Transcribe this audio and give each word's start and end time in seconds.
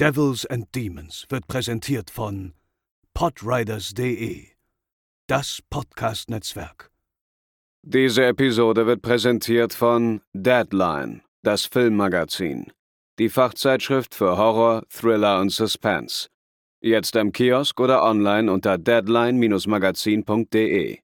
Devils 0.00 0.46
and 0.46 0.72
Demons 0.76 1.26
wird 1.28 1.48
präsentiert 1.48 2.08
von 2.08 2.54
podriders.de, 3.14 4.46
das 5.26 5.60
Podcast-Netzwerk. 5.70 6.92
Diese 7.82 8.26
Episode 8.26 8.86
wird 8.86 9.02
präsentiert 9.02 9.74
von 9.74 10.20
Deadline, 10.32 11.22
das 11.42 11.64
Filmmagazin, 11.64 12.70
die 13.18 13.28
Fachzeitschrift 13.28 14.14
für 14.14 14.38
Horror, 14.38 14.84
Thriller 14.88 15.40
und 15.40 15.50
Suspense. 15.50 16.28
Jetzt 16.80 17.16
im 17.16 17.32
Kiosk 17.32 17.80
oder 17.80 18.04
online 18.04 18.52
unter 18.52 18.78
deadline-magazin.de. 18.78 21.00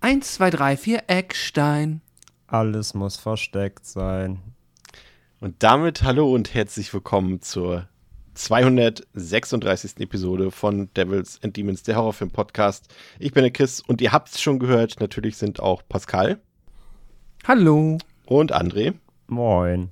1, 0.00 0.34
2, 0.34 0.50
3, 0.50 0.78
4, 0.78 1.02
Eckstein. 1.08 2.00
Alles 2.46 2.94
muss 2.94 3.18
versteckt 3.18 3.84
sein. 3.84 4.40
Und 5.40 5.62
damit 5.62 6.04
hallo 6.04 6.34
und 6.34 6.54
herzlich 6.54 6.94
willkommen 6.94 7.42
zur 7.42 7.86
236. 8.34 10.00
Episode 10.00 10.50
von 10.50 10.92
Devils 10.94 11.38
and 11.42 11.56
Demons, 11.56 11.82
der 11.82 11.96
Horrorfilm-Podcast. 11.96 12.92
Ich 13.18 13.32
bin 13.32 13.42
der 13.42 13.52
Chris 13.52 13.80
und 13.80 14.00
ihr 14.00 14.12
habt 14.12 14.28
es 14.28 14.40
schon 14.40 14.58
gehört, 14.58 15.00
natürlich 15.00 15.36
sind 15.36 15.60
auch 15.60 15.82
Pascal. 15.88 16.40
Hallo. 17.46 17.98
Und 18.26 18.54
André. 18.54 18.94
Moin. 19.28 19.90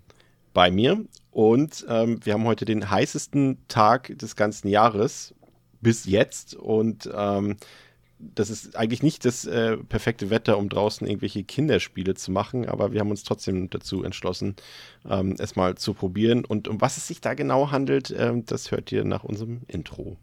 Bei 0.55 0.71
mir. 0.71 1.05
Und 1.31 1.87
ähm, 1.89 2.19
wir 2.25 2.35
haben 2.35 2.45
heute 2.45 2.65
den 2.65 2.91
heißesten 2.91 3.59
Tag 3.69 4.19
des 4.19 4.37
ganzen 4.37 4.69
Jahres 4.69 5.35
bis 5.81 6.05
jetzt. 6.05 6.55
Und 6.55 7.09
ähm, 7.15 7.57
das 8.35 8.51
ist 8.51 8.77
eigentlich 8.77 9.03
nicht 9.03 9.25
das 9.25 9.45
äh, 9.45 9.77
perfekte 9.77 10.31
Wetter, 10.31 10.59
um 10.59 10.69
draußen 10.69 11.07
irgendwelche 11.07 11.45
Kinderspiele 11.45 12.15
zu 12.15 12.31
machen, 12.31 12.69
aber 12.69 12.93
wir 12.93 13.01
haben 13.01 13.11
uns 13.11 13.25
trotzdem 13.25 13.69
dazu 13.71 14.05
entschlossen, 14.05 14.57
ähm, 15.09 15.35
es 15.39 15.57
mal 15.57 15.77
zu 15.77 15.95
probieren. 15.95 16.45
Und 16.45 16.69
um 16.69 16.81
was 16.81 16.97
es 16.97 17.07
sich 17.09 17.21
da 17.21 17.35
genau 17.35 17.71
handelt, 17.71 18.15
ähm, 18.17 18.47
das 18.47 18.71
hört 18.71 18.93
ihr 18.93 19.05
nach 19.05 19.25
unserem 19.25 19.63
Intro. 19.67 20.17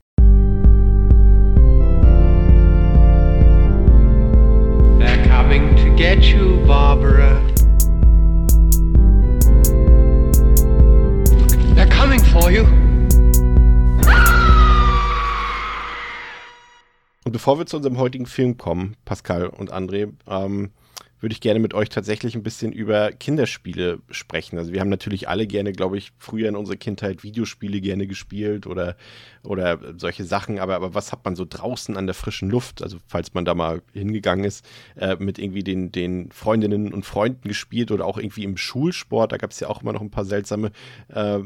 Und 17.30 17.34
bevor 17.34 17.60
wir 17.60 17.68
zu 17.68 17.78
unserem 17.78 18.00
heutigen 18.00 18.26
Film 18.26 18.58
kommen, 18.58 18.96
Pascal 19.06 19.46
und 19.46 19.72
André, 19.72 20.14
ähm, 20.28 20.72
würde 21.20 21.34
ich 21.34 21.42
gerne 21.42 21.60
mit 21.60 21.76
euch 21.76 21.90
tatsächlich 21.90 22.34
ein 22.34 22.42
bisschen 22.42 22.72
über 22.72 23.12
Kinderspiele 23.12 24.00
sprechen. 24.10 24.58
Also 24.58 24.74
wir 24.74 24.80
haben 24.80 24.90
natürlich 24.90 25.30
alle 25.30 25.46
gerne, 25.46 25.72
glaube 25.72 26.00
ich, 26.00 26.12
früher 26.18 26.50
in 26.50 26.56
unserer 26.56 26.78
Kindheit 26.78 27.22
Videospiele 27.22 27.82
gerne 27.82 28.08
gespielt 28.08 28.66
oder, 28.66 28.98
oder 29.44 29.78
solche 30.00 30.24
Sachen. 30.24 30.58
Aber, 30.58 30.74
aber 30.74 30.96
was 30.96 31.12
hat 31.12 31.24
man 31.24 31.36
so 31.36 31.46
draußen 31.48 31.96
an 31.98 32.08
der 32.08 32.16
frischen 32.16 32.50
Luft, 32.50 32.82
also 32.82 32.98
falls 33.06 33.36
man 33.36 33.46
da 33.46 33.54
mal 33.54 33.84
hingegangen 33.94 34.44
ist, 34.44 34.68
äh, 34.96 35.16
mit 35.20 35.38
irgendwie 35.38 35.64
den, 35.64 35.92
den 35.92 36.32
Freundinnen 36.32 36.92
und 36.92 37.06
Freunden 37.06 37.48
gespielt 37.48 37.92
oder 37.92 38.06
auch 38.06 38.18
irgendwie 38.18 38.44
im 38.44 38.58
Schulsport, 38.58 39.34
da 39.34 39.38
gab 39.38 39.52
es 39.52 39.60
ja 39.60 39.68
auch 39.68 39.84
immer 39.84 39.94
noch 39.94 40.02
ein 40.02 40.10
paar 40.10 40.26
seltsame 40.26 40.72
äh, 41.10 41.38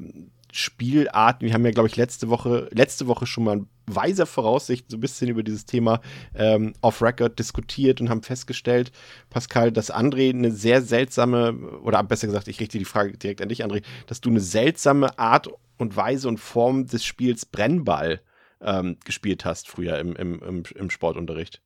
Spielarten. 0.55 1.47
Wir 1.47 1.53
haben 1.53 1.65
ja, 1.65 1.71
glaube 1.71 1.89
ich, 1.89 1.95
letzte 1.95 2.29
Woche, 2.29 2.69
letzte 2.71 3.07
Woche 3.07 3.25
schon 3.25 3.43
mal 3.43 3.61
weiser 3.85 4.25
Voraussicht 4.25 4.89
so 4.89 4.97
ein 4.97 4.99
bisschen 5.01 5.29
über 5.29 5.43
dieses 5.43 5.65
Thema 5.65 5.99
ähm, 6.35 6.73
off-Record 6.81 7.37
diskutiert 7.37 7.99
und 7.99 8.09
haben 8.09 8.21
festgestellt, 8.21 8.91
Pascal, 9.29 9.71
dass 9.71 9.93
André 9.93 10.29
eine 10.29 10.51
sehr 10.51 10.81
seltsame, 10.81 11.53
oder 11.81 12.03
besser 12.03 12.27
gesagt, 12.27 12.47
ich 12.47 12.59
richte 12.59 12.77
die 12.77 12.85
Frage 12.85 13.17
direkt 13.17 13.41
an 13.41 13.49
dich, 13.49 13.65
André, 13.65 13.83
dass 14.07 14.21
du 14.21 14.29
eine 14.29 14.39
seltsame 14.39 15.17
Art 15.17 15.49
und 15.77 15.95
Weise 15.97 16.27
und 16.27 16.37
Form 16.37 16.85
des 16.85 17.03
Spiels 17.03 17.45
Brennball 17.45 18.21
ähm, 18.61 18.97
gespielt 19.03 19.45
hast 19.45 19.67
früher 19.67 19.97
im, 19.97 20.15
im, 20.15 20.41
im, 20.41 20.63
im 20.75 20.89
Sportunterricht. 20.89 21.61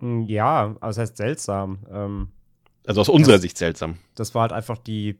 Ja, 0.00 0.76
also 0.80 1.00
das 1.00 1.10
heißt 1.10 1.16
seltsam. 1.16 1.78
Ähm, 1.90 2.28
also 2.86 3.00
aus 3.00 3.08
unserer 3.08 3.34
das, 3.34 3.42
Sicht 3.42 3.58
seltsam. 3.58 3.98
Das 4.14 4.34
war 4.34 4.42
halt 4.42 4.52
einfach 4.52 4.78
die 4.78 5.18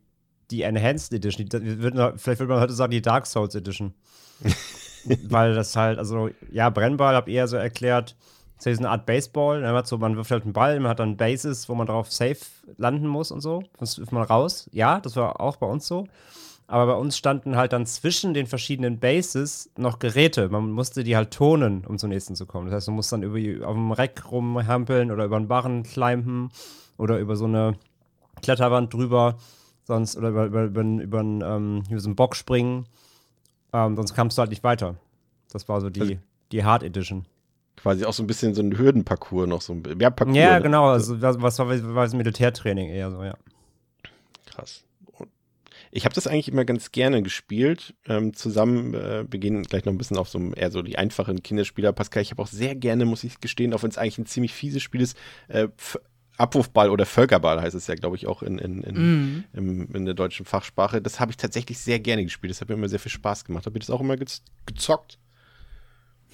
die 0.51 0.63
Enhanced 0.63 1.13
Edition. 1.13 1.49
Die, 1.49 1.83
wird, 1.83 1.95
vielleicht 2.21 2.41
würde 2.41 2.53
man 2.53 2.61
heute 2.61 2.73
sagen, 2.73 2.91
die 2.91 3.03
Dark 3.03 3.27
Souls 3.27 3.55
Edition. 3.55 3.95
Weil 5.29 5.55
das 5.55 5.77
halt, 5.77 5.99
also, 5.99 6.31
ja, 6.51 6.69
Brennball 6.71 7.15
habe 7.15 7.31
ich 7.31 7.37
eher 7.37 7.49
so 7.49 7.57
erklärt, 7.57 8.17
das 8.59 8.67
ist 8.67 8.79
eine 8.79 8.91
Art 8.91 9.07
Baseball. 9.07 9.61
Man, 9.61 9.85
so, 9.85 9.99
man 9.99 10.17
wirft 10.17 10.31
halt 10.31 10.45
einen 10.45 10.53
Ball, 10.53 10.81
man 10.81 10.91
hat 10.91 10.99
dann 10.99 11.17
Bases, 11.17 11.69
wo 11.69 11.75
man 11.75 11.87
drauf 11.87 12.11
safe 12.11 12.39
landen 12.77 13.07
muss 13.07 13.31
und 13.31 13.41
so. 13.41 13.63
Sonst 13.79 13.99
wirft 13.99 14.13
man 14.13 14.23
raus. 14.23 14.69
Ja, 14.73 15.01
das 15.01 15.17
war 15.17 15.41
auch 15.41 15.57
bei 15.57 15.67
uns 15.67 15.87
so. 15.87 16.07
Aber 16.69 16.87
bei 16.87 16.99
uns 16.99 17.17
standen 17.17 17.57
halt 17.57 17.73
dann 17.73 17.87
zwischen 17.87 18.35
den 18.35 18.47
verschiedenen 18.47 18.99
Bases 18.99 19.71
noch 19.77 20.01
Geräte. 20.01 20.49
Man 20.49 20.73
musste 20.73 21.05
die 21.05 21.17
halt 21.17 21.33
tonen, 21.33 21.85
um 21.87 21.97
zum 21.97 22.09
nächsten 22.09 22.35
zu 22.35 22.45
kommen. 22.45 22.67
Das 22.67 22.75
heißt, 22.75 22.89
man 22.89 22.97
muss 22.97 23.09
dann 23.09 23.23
über, 23.23 23.67
auf 23.67 23.75
dem 23.75 23.93
Reck 23.93 24.33
rumhampeln 24.33 25.13
oder 25.13 25.27
über 25.27 25.37
einen 25.37 25.49
Barren 25.49 25.85
climben 25.85 26.51
oder 26.99 27.19
über 27.19 27.37
so 27.37 27.45
eine 27.45 27.75
Kletterwand 28.43 28.93
drüber 28.93 29.37
sonst 29.87 30.17
oder 30.17 30.31
über, 30.31 30.47
über, 30.47 30.65
über, 30.65 30.83
über, 30.83 31.21
einen, 31.21 31.43
ähm, 31.43 31.83
über 31.89 32.01
so 32.01 32.09
einen 32.09 32.17
Bock 32.17 32.35
springen. 32.37 32.87
Ähm, 33.73 33.97
sonst 33.97 34.15
kamst 34.15 34.37
du 34.37 34.41
halt 34.41 34.51
nicht 34.51 34.65
weiter. 34.65 34.97
Das 35.53 35.69
war 35.69 35.81
so 35.81 35.91
die, 35.91 36.01
also, 36.01 36.15
die 36.53 36.65
Hard 36.65 36.83
Edition. 36.83 37.25
Quasi 37.77 38.05
auch 38.05 38.13
so 38.13 38.23
ein 38.23 38.27
bisschen 38.27 38.55
so 38.55 38.63
ein 38.63 38.77
Hürdenparcours 38.77 39.49
noch 39.49 39.61
so 39.61 39.75
ein 39.75 39.83
ja, 40.01 40.11
Parcours, 40.11 40.37
Ja, 40.37 40.57
ne? 40.57 40.63
genau. 40.63 40.89
Also, 40.89 41.21
was, 41.21 41.41
was 41.41 41.59
war, 41.59 41.95
war 41.95 42.05
das 42.05 42.15
Militärtraining 42.15 42.89
eher 42.89 43.11
so, 43.11 43.23
ja. 43.23 43.37
Krass. 44.47 44.83
Ich 45.93 46.05
habe 46.05 46.15
das 46.15 46.27
eigentlich 46.27 46.49
immer 46.49 46.65
ganz 46.65 46.93
gerne 46.93 47.23
gespielt. 47.23 47.95
Ähm, 48.07 48.35
zusammen, 48.35 48.93
äh, 48.93 49.25
wir 49.31 49.39
gehen 49.39 49.63
gleich 49.63 49.85
noch 49.85 49.93
ein 49.93 49.99
bisschen 49.99 50.19
auf 50.19 50.29
so 50.29 50.39
eher 50.53 50.71
so 50.71 50.83
die 50.83 50.99
einfachen 50.99 51.43
Kinderspieler. 51.43 51.93
Pascal, 51.93 52.23
ich 52.23 52.33
habe 52.33 52.43
auch 52.43 52.49
sehr 52.49 52.75
gerne, 52.75 53.05
muss 53.05 53.25
ich 53.25 53.41
gestehen, 53.41 53.73
auch 53.73 53.83
wenn 53.83 53.91
es 53.91 53.99
eigentlich 53.99 54.19
ein 54.19 54.27
ziemlich 54.27 54.53
fieses 54.53 54.83
Spiel 54.83 55.01
ist, 55.01 55.17
äh, 55.49 55.69
Abwurfball 56.39 56.91
oder 56.91 57.07
Völkerball 57.07 57.61
heißt 57.61 57.75
es 57.75 57.87
ja, 57.87 57.95
glaube 57.95 58.17
ich, 58.17 58.27
auch 58.27 58.43
in, 58.43 58.59
in, 58.59 58.83
in, 58.83 58.97
mm. 58.97 59.45
in, 59.55 59.87
in 59.95 60.05
der 60.05 60.15
deutschen 60.15 60.45
Fachsprache. 60.45 61.01
Das 61.01 61.21
habe 61.21 61.31
ich 61.31 61.37
tatsächlich 61.37 61.79
sehr 61.79 61.99
gerne 61.99 62.25
gespielt. 62.25 62.51
Das 62.51 62.61
hat 62.61 62.69
mir 62.69 62.75
immer 62.75 62.89
sehr 62.89 62.99
viel 62.99 63.13
Spaß 63.13 63.45
gemacht. 63.45 63.67
Habe 63.67 63.79
ich 63.79 63.87
das 63.87 63.95
auch 63.95 64.01
immer 64.01 64.17
gezockt? 64.17 65.19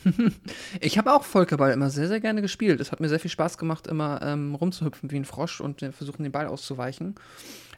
ich 0.80 0.98
habe 0.98 1.12
auch 1.12 1.24
Völkerball 1.24 1.72
immer 1.72 1.90
sehr, 1.90 2.08
sehr 2.08 2.20
gerne 2.20 2.42
gespielt. 2.42 2.80
Es 2.80 2.92
hat 2.92 3.00
mir 3.00 3.08
sehr 3.08 3.20
viel 3.20 3.30
Spaß 3.30 3.58
gemacht, 3.58 3.86
immer 3.86 4.20
ähm, 4.22 4.54
rumzuhüpfen 4.54 5.10
wie 5.10 5.16
ein 5.16 5.24
Frosch 5.24 5.60
und 5.60 5.82
äh, 5.82 5.92
versuchen, 5.92 6.22
den 6.22 6.32
Ball 6.32 6.46
auszuweichen. 6.46 7.14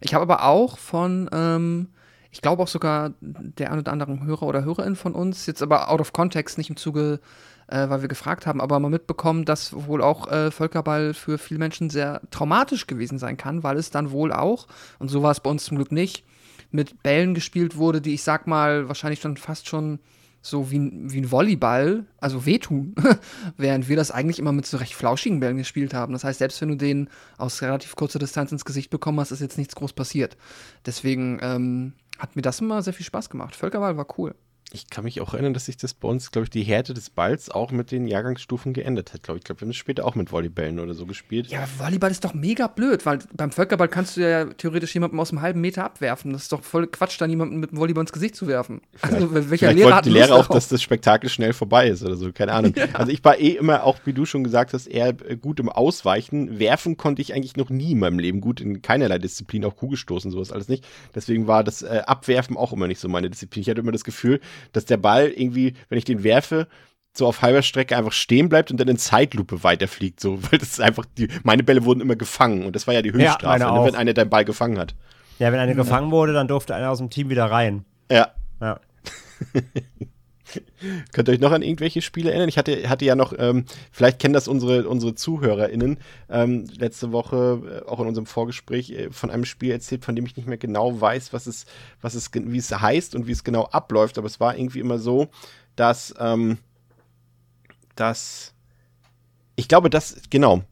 Ich 0.01 0.15
habe 0.15 0.23
aber 0.23 0.45
auch 0.45 0.79
von, 0.79 1.29
ähm, 1.33 1.89
ich 2.31 2.41
glaube 2.41 2.63
auch 2.63 2.69
sogar 2.69 3.13
der 3.21 3.73
ein 3.73 3.79
oder 3.79 3.93
anderen 3.93 4.25
Hörer 4.25 4.45
oder 4.45 4.65
Hörerin 4.65 4.97
von 4.97 5.15
uns, 5.15 5.47
jetzt 5.47 5.63
aber 5.63 5.91
out 5.91 6.01
of 6.01 6.13
context, 6.13 6.59
nicht 6.59 6.71
im 6.71 6.77
Zuge 6.77 7.21
äh, 7.69 7.89
weil 7.89 8.03
wir 8.03 8.09
gefragt 8.09 8.47
haben, 8.47 8.61
aber 8.61 8.79
mal 8.81 8.89
mitbekommen, 8.89 9.45
dass 9.45 9.73
wohl 9.87 10.03
auch 10.03 10.31
äh, 10.31 10.51
Völkerball 10.51 11.15
für 11.15 11.39
viele 11.39 11.59
Menschen 11.59 11.91
sehr 11.91 12.23
traumatisch 12.31 12.87
gewesen 12.87 13.19
sein 13.19 13.37
kann, 13.37 13.63
weil 13.63 13.77
es 13.77 13.91
dann 13.91 14.11
wohl 14.11 14.33
auch, 14.33 14.67
und 14.99 15.09
so 15.09 15.23
war 15.23 15.31
es 15.31 15.41
bei 15.41 15.51
uns 15.51 15.65
zum 15.65 15.77
Glück 15.77 15.93
nicht, 15.93 16.25
mit 16.71 17.03
Bällen 17.03 17.35
gespielt 17.35 17.77
wurde, 17.77 18.01
die 18.01 18.15
ich 18.15 18.23
sag 18.23 18.47
mal 18.47 18.89
wahrscheinlich 18.89 19.21
schon 19.21 19.37
fast 19.37 19.69
schon 19.69 20.01
so 20.43 20.71
wie, 20.71 20.91
wie 20.93 21.23
ein 21.23 21.31
Volleyball, 21.31 22.05
also 22.19 22.45
wehtun, 22.45 22.95
während 23.57 23.89
wir 23.89 23.97
das 23.97 24.11
eigentlich 24.11 24.39
immer 24.39 24.53
mit 24.53 24.67
so 24.67 24.77
recht 24.77 24.95
flauschigen 24.95 25.41
Bällen 25.41 25.57
gespielt 25.57 25.95
haben. 25.95 26.13
Das 26.13 26.23
heißt, 26.23 26.39
selbst 26.39 26.61
wenn 26.61 26.69
du 26.69 26.77
den 26.77 27.09
aus 27.39 27.63
relativ 27.63 27.97
kurzer 27.97 28.19
Distanz 28.19 28.53
ins 28.53 28.67
Gesicht 28.67 28.91
bekommen 28.91 29.19
hast, 29.21 29.31
ist 29.31 29.41
jetzt 29.41 29.57
nichts 29.57 29.75
groß 29.75 29.95
passiert. 29.95 30.37
Deswegen 30.85 31.39
ähm, 31.41 31.95
hat 32.19 32.37
mir 32.37 32.43
das 32.43 32.61
immer 32.61 32.83
sehr 32.83 32.93
viel 32.93 33.07
Spaß 33.07 33.31
gemacht. 33.31 33.57
Völkerball 33.57 33.97
war 33.97 34.07
cool 34.19 34.35
ich 34.73 34.91
kann 34.91 35.05
mich 35.05 35.21
auch 35.21 35.35
erinnern, 35.35 35.55
dass 35.55 35.67
sich 35.67 35.77
das 35.77 35.95
bei 35.95 36.09
uns, 36.09 36.33
glaube 36.33 36.45
ich, 36.45 36.51
die 36.51 36.63
Härte 36.63 36.95
des 36.95 37.09
Balls 37.09 37.49
auch 37.49 37.71
mit 37.71 37.93
den 37.93 38.09
Jahrgangsstufen 38.09 38.73
geändert 38.73 39.13
hat. 39.13 39.23
Glaube 39.23 39.39
ich, 39.39 39.45
glaube, 39.45 39.61
wir 39.61 39.67
haben 39.67 39.71
es 39.71 39.77
später 39.77 40.05
auch 40.05 40.17
mit 40.17 40.33
Volleybällen 40.33 40.81
oder 40.81 40.95
so 40.95 41.07
gespielt. 41.07 41.47
Ja, 41.49 41.67
Volleyball 41.79 42.11
ist 42.11 42.25
doch 42.25 42.35
mega 42.35 42.67
blöd, 42.67 43.07
weil 43.07 43.21
beim 43.35 43.53
Völkerball 43.53 43.89
kannst 43.89 44.17
du 44.17 44.23
ja 44.23 44.47
theoretisch 44.47 44.93
jemanden 44.95 45.21
aus 45.21 45.31
einem 45.31 45.43
halben 45.43 45.61
Meter 45.61 45.85
abwerfen. 45.85 46.33
Das 46.33 46.43
ist 46.43 46.53
doch 46.53 46.63
voll 46.63 46.89
Quatsch, 46.89 47.21
da 47.21 47.27
jemanden 47.27 47.59
mit 47.59 47.71
dem 47.71 47.79
Volleyball 47.79 48.03
ins 48.03 48.13
Gesicht 48.13 48.35
zu 48.35 48.49
werfen. 48.49 48.81
Vielleicht, 48.95 49.15
also, 49.15 49.35
welcher 49.35 49.49
vielleicht 49.49 49.79
Lehrer 49.79 49.97
hat 49.97 50.07
die 50.07 50.11
Lehrer 50.11 50.35
auch, 50.35 50.49
dass 50.49 50.69
das 50.69 50.83
Spektakel 50.83 51.31
schnell 51.31 51.53
vorbei 51.53 51.89
ist 51.89 52.03
oder 52.03 52.17
so, 52.17 52.33
keine 52.33 52.53
Ahnung. 52.53 52.75
Ja. 52.85 52.89
Also 52.95 53.13
ich 53.13 53.25
war 53.25 53.39
eh 53.39 53.51
immer, 53.51 53.85
auch 53.85 53.99
wie 54.05 54.13
du 54.13 54.27
schon 54.27 54.43
gesagt 54.43 54.75
hast, 54.75 54.89
eher 54.89 55.13
gut 55.13 55.61
im 55.61 55.69
Ausweichen. 55.69 56.59
Werfen 56.59 56.97
konnte 56.97 57.23
ich 57.23 57.33
eigentlich 57.33 57.57
noch 57.57 57.71
nie 57.71 57.93
in 57.93 58.01
meinem 58.01 58.19
Leben 58.19 58.41
gut 58.41 58.61
in 58.61 58.83
keinerlei 58.83 59.19
Disziplin, 59.19 59.65
auch 59.65 59.77
Kugelstoßen, 59.77 60.31
sowas 60.31 60.51
alles 60.51 60.69
nicht. 60.69 60.85
Deswegen 61.15 61.47
war 61.47 61.63
das 61.63 61.83
äh, 61.83 62.03
Abwerfen 62.05 62.57
auch 62.57 62.73
immer 62.73 62.89
nicht 62.89 63.01
so 63.01 63.09
meine 63.09 63.31
Disziplin. 63.31 63.63
Ich 63.63 63.71
hatte 63.71 63.81
immer 63.81 63.93
das 63.93 64.05
Gefühl, 64.05 64.41
dass 64.73 64.85
der 64.85 64.97
Ball 64.97 65.29
irgendwie, 65.29 65.75
wenn 65.89 65.99
ich 65.99 66.05
den 66.05 66.25
werfe, 66.25 66.69
so 67.17 67.27
auf 67.27 67.43
halber 67.43 67.63
Strecke 67.63 67.97
einfach 67.97 68.13
stehen 68.13 68.49
bleibt 68.49 68.71
und 68.71 68.81
dann 68.81 68.89
in 68.89 68.97
Zeitlupe 68.97 69.63
weiterfliegt, 69.63 70.21
so, 70.21 70.43
weil 70.51 70.59
das 70.59 70.71
ist 70.71 70.81
einfach 70.81 71.05
die, 71.17 71.29
meine 71.43 71.63
Bälle 71.63 71.85
wurden 71.85 72.01
immer 72.01 72.17
gefangen 72.17 72.65
und 72.65 72.75
das 72.75 72.87
war 72.87 72.95
ja 72.95 73.03
die 73.03 73.13
Höchststrafe, 73.13 73.61
ja, 73.61 73.73
ne, 73.73 73.87
wenn 73.87 73.95
einer 73.95 74.15
deinen 74.15 74.31
Ball 74.31 74.45
gefangen 74.45 74.79
hat. 74.79 74.95
Ja, 75.39 75.53
wenn 75.53 75.59
einer 75.59 75.73
ja. 75.73 75.77
gefangen 75.77 76.11
wurde, 76.11 76.33
dann 76.33 76.49
durfte 76.49 76.75
einer 76.75 76.91
aus 76.91 76.99
dem 76.99 77.11
Team 77.11 77.29
wieder 77.29 77.47
rein. 77.47 77.85
Ja. 78.11 78.29
Ja. 78.61 78.81
Könnt 81.13 81.29
ihr 81.29 81.33
euch 81.33 81.41
noch 81.41 81.53
an 81.53 81.63
irgendwelche 81.63 82.03
Spiele 82.03 82.31
erinnern? 82.31 82.49
Ich 82.49 82.59
hatte, 82.59 82.89
hatte 82.89 83.05
ja 83.05 83.17
noch, 83.17 83.33
ähm, 83.39 83.65
vielleicht 83.91 84.19
kennen 84.19 84.35
das 84.35 84.49
unsere, 84.49 84.89
unsere 84.89 85.15
ZuhörerInnen, 85.15 85.99
ähm, 86.31 86.67
letzte 86.77 87.13
Woche 87.13 87.83
äh, 87.85 87.89
auch 87.89 88.01
in 88.01 88.07
unserem 88.07 88.27
Vorgespräch 88.27 88.91
äh, 88.91 89.11
von 89.11 89.31
einem 89.31 89.45
Spiel 89.45 89.71
erzählt, 89.71 90.05
von 90.05 90.17
dem 90.17 90.27
ich 90.27 90.37
nicht 90.37 90.49
mehr 90.49 90.59
genau 90.59 91.01
weiß, 91.01 91.33
was 91.33 91.47
es, 91.47 91.67
was 92.01 92.15
es, 92.15 92.31
wie 92.33 92.59
es 92.59 92.71
heißt 92.71 93.15
und 93.15 93.27
wie 93.27 93.33
es 93.33 93.45
genau 93.45 93.65
abläuft. 93.65 94.19
Aber 94.19 94.27
es 94.27 94.41
war 94.41 94.57
irgendwie 94.57 94.81
immer 94.81 94.99
so, 94.99 95.29
dass, 95.77 96.15
ähm, 96.19 96.59
dass, 97.97 98.55
ich 99.57 99.69
glaube, 99.69 99.91
dass, 99.91 100.17
genau, 100.31 100.63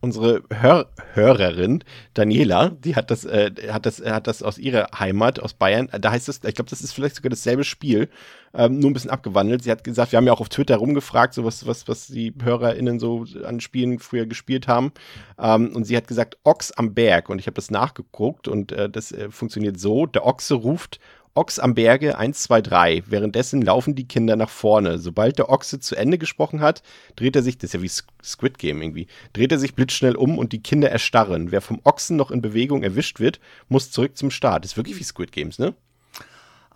unsere 0.00 0.42
Hör 0.50 0.90
Hörerin 1.14 1.82
Daniela, 2.14 2.70
die 2.70 2.94
hat 2.96 3.10
das, 3.10 3.24
äh, 3.24 3.50
hat 3.70 3.86
das, 3.86 4.00
hat 4.00 4.26
das 4.26 4.42
aus 4.42 4.58
ihrer 4.58 4.88
Heimat, 4.98 5.40
aus 5.40 5.54
Bayern. 5.54 5.88
Da 6.00 6.10
heißt 6.10 6.28
es, 6.28 6.42
ich 6.44 6.54
glaube, 6.54 6.70
das 6.70 6.80
ist 6.80 6.92
vielleicht 6.92 7.16
sogar 7.16 7.30
dasselbe 7.30 7.64
Spiel, 7.64 8.08
ähm, 8.54 8.78
nur 8.78 8.90
ein 8.90 8.94
bisschen 8.94 9.10
abgewandelt. 9.10 9.62
Sie 9.62 9.70
hat 9.70 9.84
gesagt, 9.84 10.12
wir 10.12 10.16
haben 10.16 10.26
ja 10.26 10.32
auch 10.32 10.40
auf 10.40 10.48
Twitter 10.48 10.76
rumgefragt, 10.76 11.34
so 11.34 11.44
was, 11.44 11.66
was, 11.66 11.88
was 11.88 12.06
die 12.06 12.32
HörerInnen 12.42 12.98
so 12.98 13.24
an 13.44 13.60
Spielen 13.60 13.98
früher 13.98 14.26
gespielt 14.26 14.68
haben. 14.68 14.92
Ähm, 15.38 15.74
und 15.74 15.84
sie 15.84 15.96
hat 15.96 16.08
gesagt, 16.08 16.38
Ochs 16.44 16.72
am 16.72 16.94
Berg. 16.94 17.28
Und 17.28 17.38
ich 17.38 17.46
habe 17.46 17.54
das 17.54 17.70
nachgeguckt 17.70 18.48
und 18.48 18.72
äh, 18.72 18.88
das 18.88 19.12
äh, 19.12 19.30
funktioniert 19.30 19.78
so: 19.78 20.06
Der 20.06 20.24
Ochse 20.26 20.54
ruft 20.54 21.00
Ochs 21.38 21.60
am 21.60 21.74
Berge 21.76 22.18
1, 22.18 22.42
2, 22.42 22.62
3. 22.62 23.02
Währenddessen 23.06 23.62
laufen 23.62 23.94
die 23.94 24.08
Kinder 24.08 24.34
nach 24.34 24.48
vorne. 24.48 24.98
Sobald 24.98 25.38
der 25.38 25.50
Ochse 25.50 25.78
zu 25.78 25.94
Ende 25.94 26.18
gesprochen 26.18 26.60
hat, 26.60 26.82
dreht 27.14 27.36
er 27.36 27.44
sich, 27.44 27.56
das 27.56 27.68
ist 27.68 27.74
ja 27.74 27.82
wie 27.82 28.24
Squid 28.24 28.58
Game 28.58 28.82
irgendwie, 28.82 29.06
dreht 29.34 29.52
er 29.52 29.60
sich 29.60 29.76
blitzschnell 29.76 30.16
um 30.16 30.36
und 30.36 30.52
die 30.52 30.64
Kinder 30.64 30.90
erstarren. 30.90 31.52
Wer 31.52 31.60
vom 31.60 31.80
Ochsen 31.84 32.16
noch 32.16 32.32
in 32.32 32.42
Bewegung 32.42 32.82
erwischt 32.82 33.20
wird, 33.20 33.38
muss 33.68 33.92
zurück 33.92 34.16
zum 34.16 34.32
Start. 34.32 34.64
Das 34.64 34.72
ist 34.72 34.76
wirklich 34.76 34.98
wie 34.98 35.04
Squid 35.04 35.30
Games, 35.30 35.60
ne? 35.60 35.74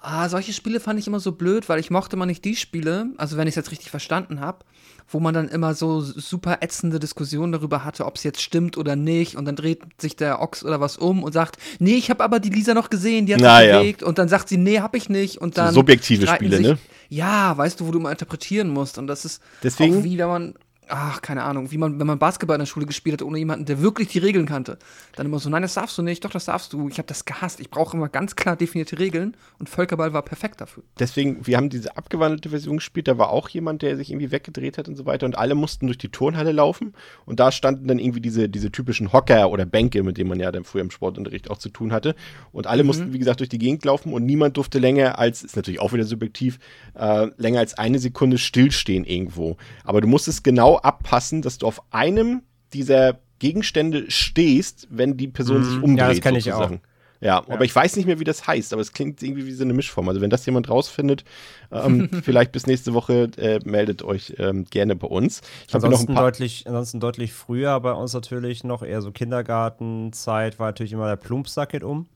Ah, 0.05 0.29
solche 0.29 0.53
Spiele 0.53 0.81
fand 0.81 0.99
ich 0.99 1.07
immer 1.07 1.21
so 1.21 1.31
blöd, 1.33 1.69
weil 1.69 1.79
ich 1.79 1.91
mochte 1.91 2.17
immer 2.17 2.27
nicht 2.27 2.45
die 2.45 2.57
Spiele, 2.57 3.07
also 3.19 3.37
wenn 3.37 3.47
ich 3.47 3.53
es 3.53 3.57
jetzt 3.57 3.71
richtig 3.71 3.89
verstanden 3.91 4.41
habe, 4.41 4.65
wo 5.09 5.21
man 5.21 5.33
dann 5.33 5.49
immer 5.49 5.75
so 5.75 6.01
super 6.01 6.59
ätzende 6.61 6.99
Diskussionen 6.99 7.53
darüber 7.53 7.85
hatte, 7.85 8.05
ob 8.05 8.17
es 8.17 8.25
jetzt 8.25 8.41
stimmt 8.43 8.77
oder 8.77 8.97
nicht. 8.97 9.37
Und 9.37 9.45
dann 9.45 9.55
dreht 9.55 9.81
sich 10.01 10.17
der 10.17 10.41
Ochs 10.43 10.65
oder 10.65 10.81
was 10.81 10.97
um 10.97 11.23
und 11.23 11.33
sagt, 11.33 11.57
nee, 11.79 11.95
ich 11.95 12.11
habe 12.11 12.25
aber 12.25 12.41
die 12.41 12.51
Lisa 12.51 12.75
noch 12.75 12.91
gesehen, 12.91 13.27
die 13.27 13.35
hat 13.35 13.41
Na, 13.43 13.61
sich 13.61 13.69
ja. 13.69 13.79
bewegt. 13.79 14.03
Und 14.03 14.19
dann 14.19 14.29
sagt 14.29 14.49
sie, 14.49 14.57
nee, 14.57 14.81
hab 14.81 14.97
ich 14.97 15.09
nicht. 15.09 15.39
Und 15.39 15.57
dann 15.57 15.69
So 15.69 15.75
subjektive 15.81 16.27
Spiele, 16.27 16.57
sich, 16.57 16.67
ne? 16.67 16.79
Ja, 17.09 17.57
weißt 17.57 17.79
du, 17.79 17.87
wo 17.87 17.93
du 17.93 18.01
mal 18.01 18.11
interpretieren 18.11 18.71
musst. 18.71 18.99
Und 18.99 19.07
das 19.07 19.25
ist 19.25 19.41
Deswegen- 19.63 19.99
auch 19.99 20.03
wie 20.05 20.19
wenn 20.19 20.29
man 20.29 20.55
ach, 20.89 21.23
keine 21.23 21.43
Ahnung, 21.45 21.71
wie 21.71 21.79
man, 21.79 21.99
wenn 21.99 22.07
man 22.07 22.19
Basketball 22.19 22.57
in 22.57 22.61
der 22.61 22.67
Schule 22.67 22.87
gespielt 22.87 23.15
hat 23.15 23.23
ohne 23.23 23.39
jemanden, 23.39 23.65
der 23.65 23.81
wirklich 23.81 24.09
die 24.09 24.19
Regeln 24.19 24.47
kannte. 24.47 24.79
Dann 25.17 25.27
immer 25.27 25.39
so, 25.39 25.49
nein, 25.49 25.63
das 25.63 25.75
darfst 25.75 25.97
du 25.97 26.03
nicht, 26.03 26.25
doch, 26.25 26.31
das 26.31 26.47
darfst 26.47 26.73
du. 26.73 26.89
Ich 26.89 26.99
habe 26.99 27.07
das 27.07 27.25
gehasst. 27.25 27.61
Ich 27.61 27.71
brauche 27.71 27.97
immer 27.97 28.09
ganz 28.09 28.37
klar 28.37 28.57
definierte 28.57 28.99
Regeln 28.99 29.37
und 29.59 29.69
Völkerball 29.69 30.13
war 30.13 30.23
perfekt 30.23 30.61
dafür. 30.61 30.83
Deswegen, 30.99 31.47
wir 31.47 31.57
haben 31.57 31.71
diese 31.71 31.97
abgewandelte 31.97 32.51
Version 32.51 32.77
gespielt, 32.77 33.09
da 33.09 33.19
war 33.19 33.31
auch 33.31 33.49
jemand, 33.49 33.83
der 33.83 33.97
sich 33.97 34.11
irgendwie 34.11 34.31
weggedreht 34.31 34.79
hat 34.79 34.89
und 34.89 34.97
so 34.97 35.07
weiter 35.07 35.27
und 35.27 35.39
alle 35.39 35.55
mussten 35.55 35.87
durch 35.87 35.99
die 35.99 36.11
Turnhalle 36.11 36.53
laufen 36.53 36.95
und 37.25 37.41
da 37.41 37.53
standen 37.53 37.89
dann 37.89 37.99
irgendwie 37.99 38.21
diese, 38.21 38.49
diese 38.49 38.71
typischen 38.71 39.13
Hocker 39.13 39.51
oder 39.51 39.65
Bänke, 39.65 40.03
mit 40.03 40.19
denen 40.19 40.29
man 40.29 40.41
ja 40.41 40.53
dann 40.53 40.65
früher 40.65 40.83
im 40.83 40.91
Sportunterricht 40.91 41.51
auch 41.51 41.59
zu 41.59 41.69
tun 41.69 41.93
hatte 41.93 42.15
und 42.53 42.67
alle 42.67 42.85
mussten, 42.85 43.13
wie 43.13 43.19
gesagt, 43.19 43.41
durch 43.41 43.49
die 43.49 43.59
Gegend 43.59 43.85
laufen 43.85 44.13
und 44.13 44.25
niemand 44.27 44.57
durfte 44.57 44.79
länger 44.79 45.19
als, 45.19 45.43
ist 45.43 45.57
natürlich 45.57 45.81
auch 45.81 45.93
wieder 45.93 46.05
subjektiv, 46.05 46.59
äh, 46.95 47.29
länger 47.37 47.61
als 47.61 47.79
eine 47.79 47.99
Sekunde 47.99 48.39
stillstehen 48.39 49.05
irgendwo. 49.05 49.57
Aber 49.85 50.01
du 50.01 50.09
musstest 50.09 50.45
genau 50.45 50.72
abpassen, 50.79 51.43
dass 51.43 51.59
du 51.59 51.67
auf 51.67 51.83
einem 51.93 52.43
dieser 52.73 53.19
Gegenstände 53.39 54.11
stehst, 54.11 54.87
wenn 54.91 55.17
die 55.17 55.29
Person 55.29 55.65
sich 55.65 55.75
umdreht. 55.83 55.99
ja, 55.99 56.09
das 56.09 56.21
kenn 56.21 56.37
ich 56.37 56.45
sozusagen. 56.45 56.81
Ja, 57.21 57.39
aber 57.49 57.65
ich 57.65 57.75
weiß 57.75 57.95
nicht 57.95 58.07
mehr, 58.07 58.19
wie 58.19 58.25
das 58.25 58.49
heißt, 58.49 58.73
aber 58.73 58.83
es 58.83 58.93
klingt 58.93 59.23
irgendwie 59.23 59.47
wie 59.47 59.53
so 59.53 59.63
eine 59.63 59.73
Mischform. 59.75 60.09
Also 60.09 60.21
wenn 60.21 60.31
das 60.31 60.45
jemand 60.45 60.69
rausfindet, 60.69 61.23
ähm, 61.71 62.09
vielleicht 62.25 62.51
bis 62.51 62.67
nächste 62.67 62.95
Woche 62.95 63.31
äh, 63.37 63.61
meldet 63.65 64.03
euch 64.03 64.35
ähm, 64.39 64.65
gerne 64.65 64.97
bei 64.97 65.07
uns. 65.07 65.41
Ich 65.69 65.73
habe 65.73 65.83
noch 65.85 65.91
ein 65.91 65.93
Ansonsten 65.93 66.15
paar. 66.15 66.25
deutlich, 66.25 66.67
ansonsten 66.67 66.99
deutlich 66.99 67.33
früher 67.33 67.79
bei 67.79 67.93
uns 67.93 68.13
natürlich 68.13 68.65
noch 68.65 68.83
eher 68.83 69.03
so 69.03 69.13
Kindergartenzeit 69.13 70.59
war 70.59 70.69
natürlich 70.69 70.93
immer 70.93 71.07
der 71.07 71.17
Plumpsack 71.17 71.71
geht 71.71 71.85
um. 71.85 72.07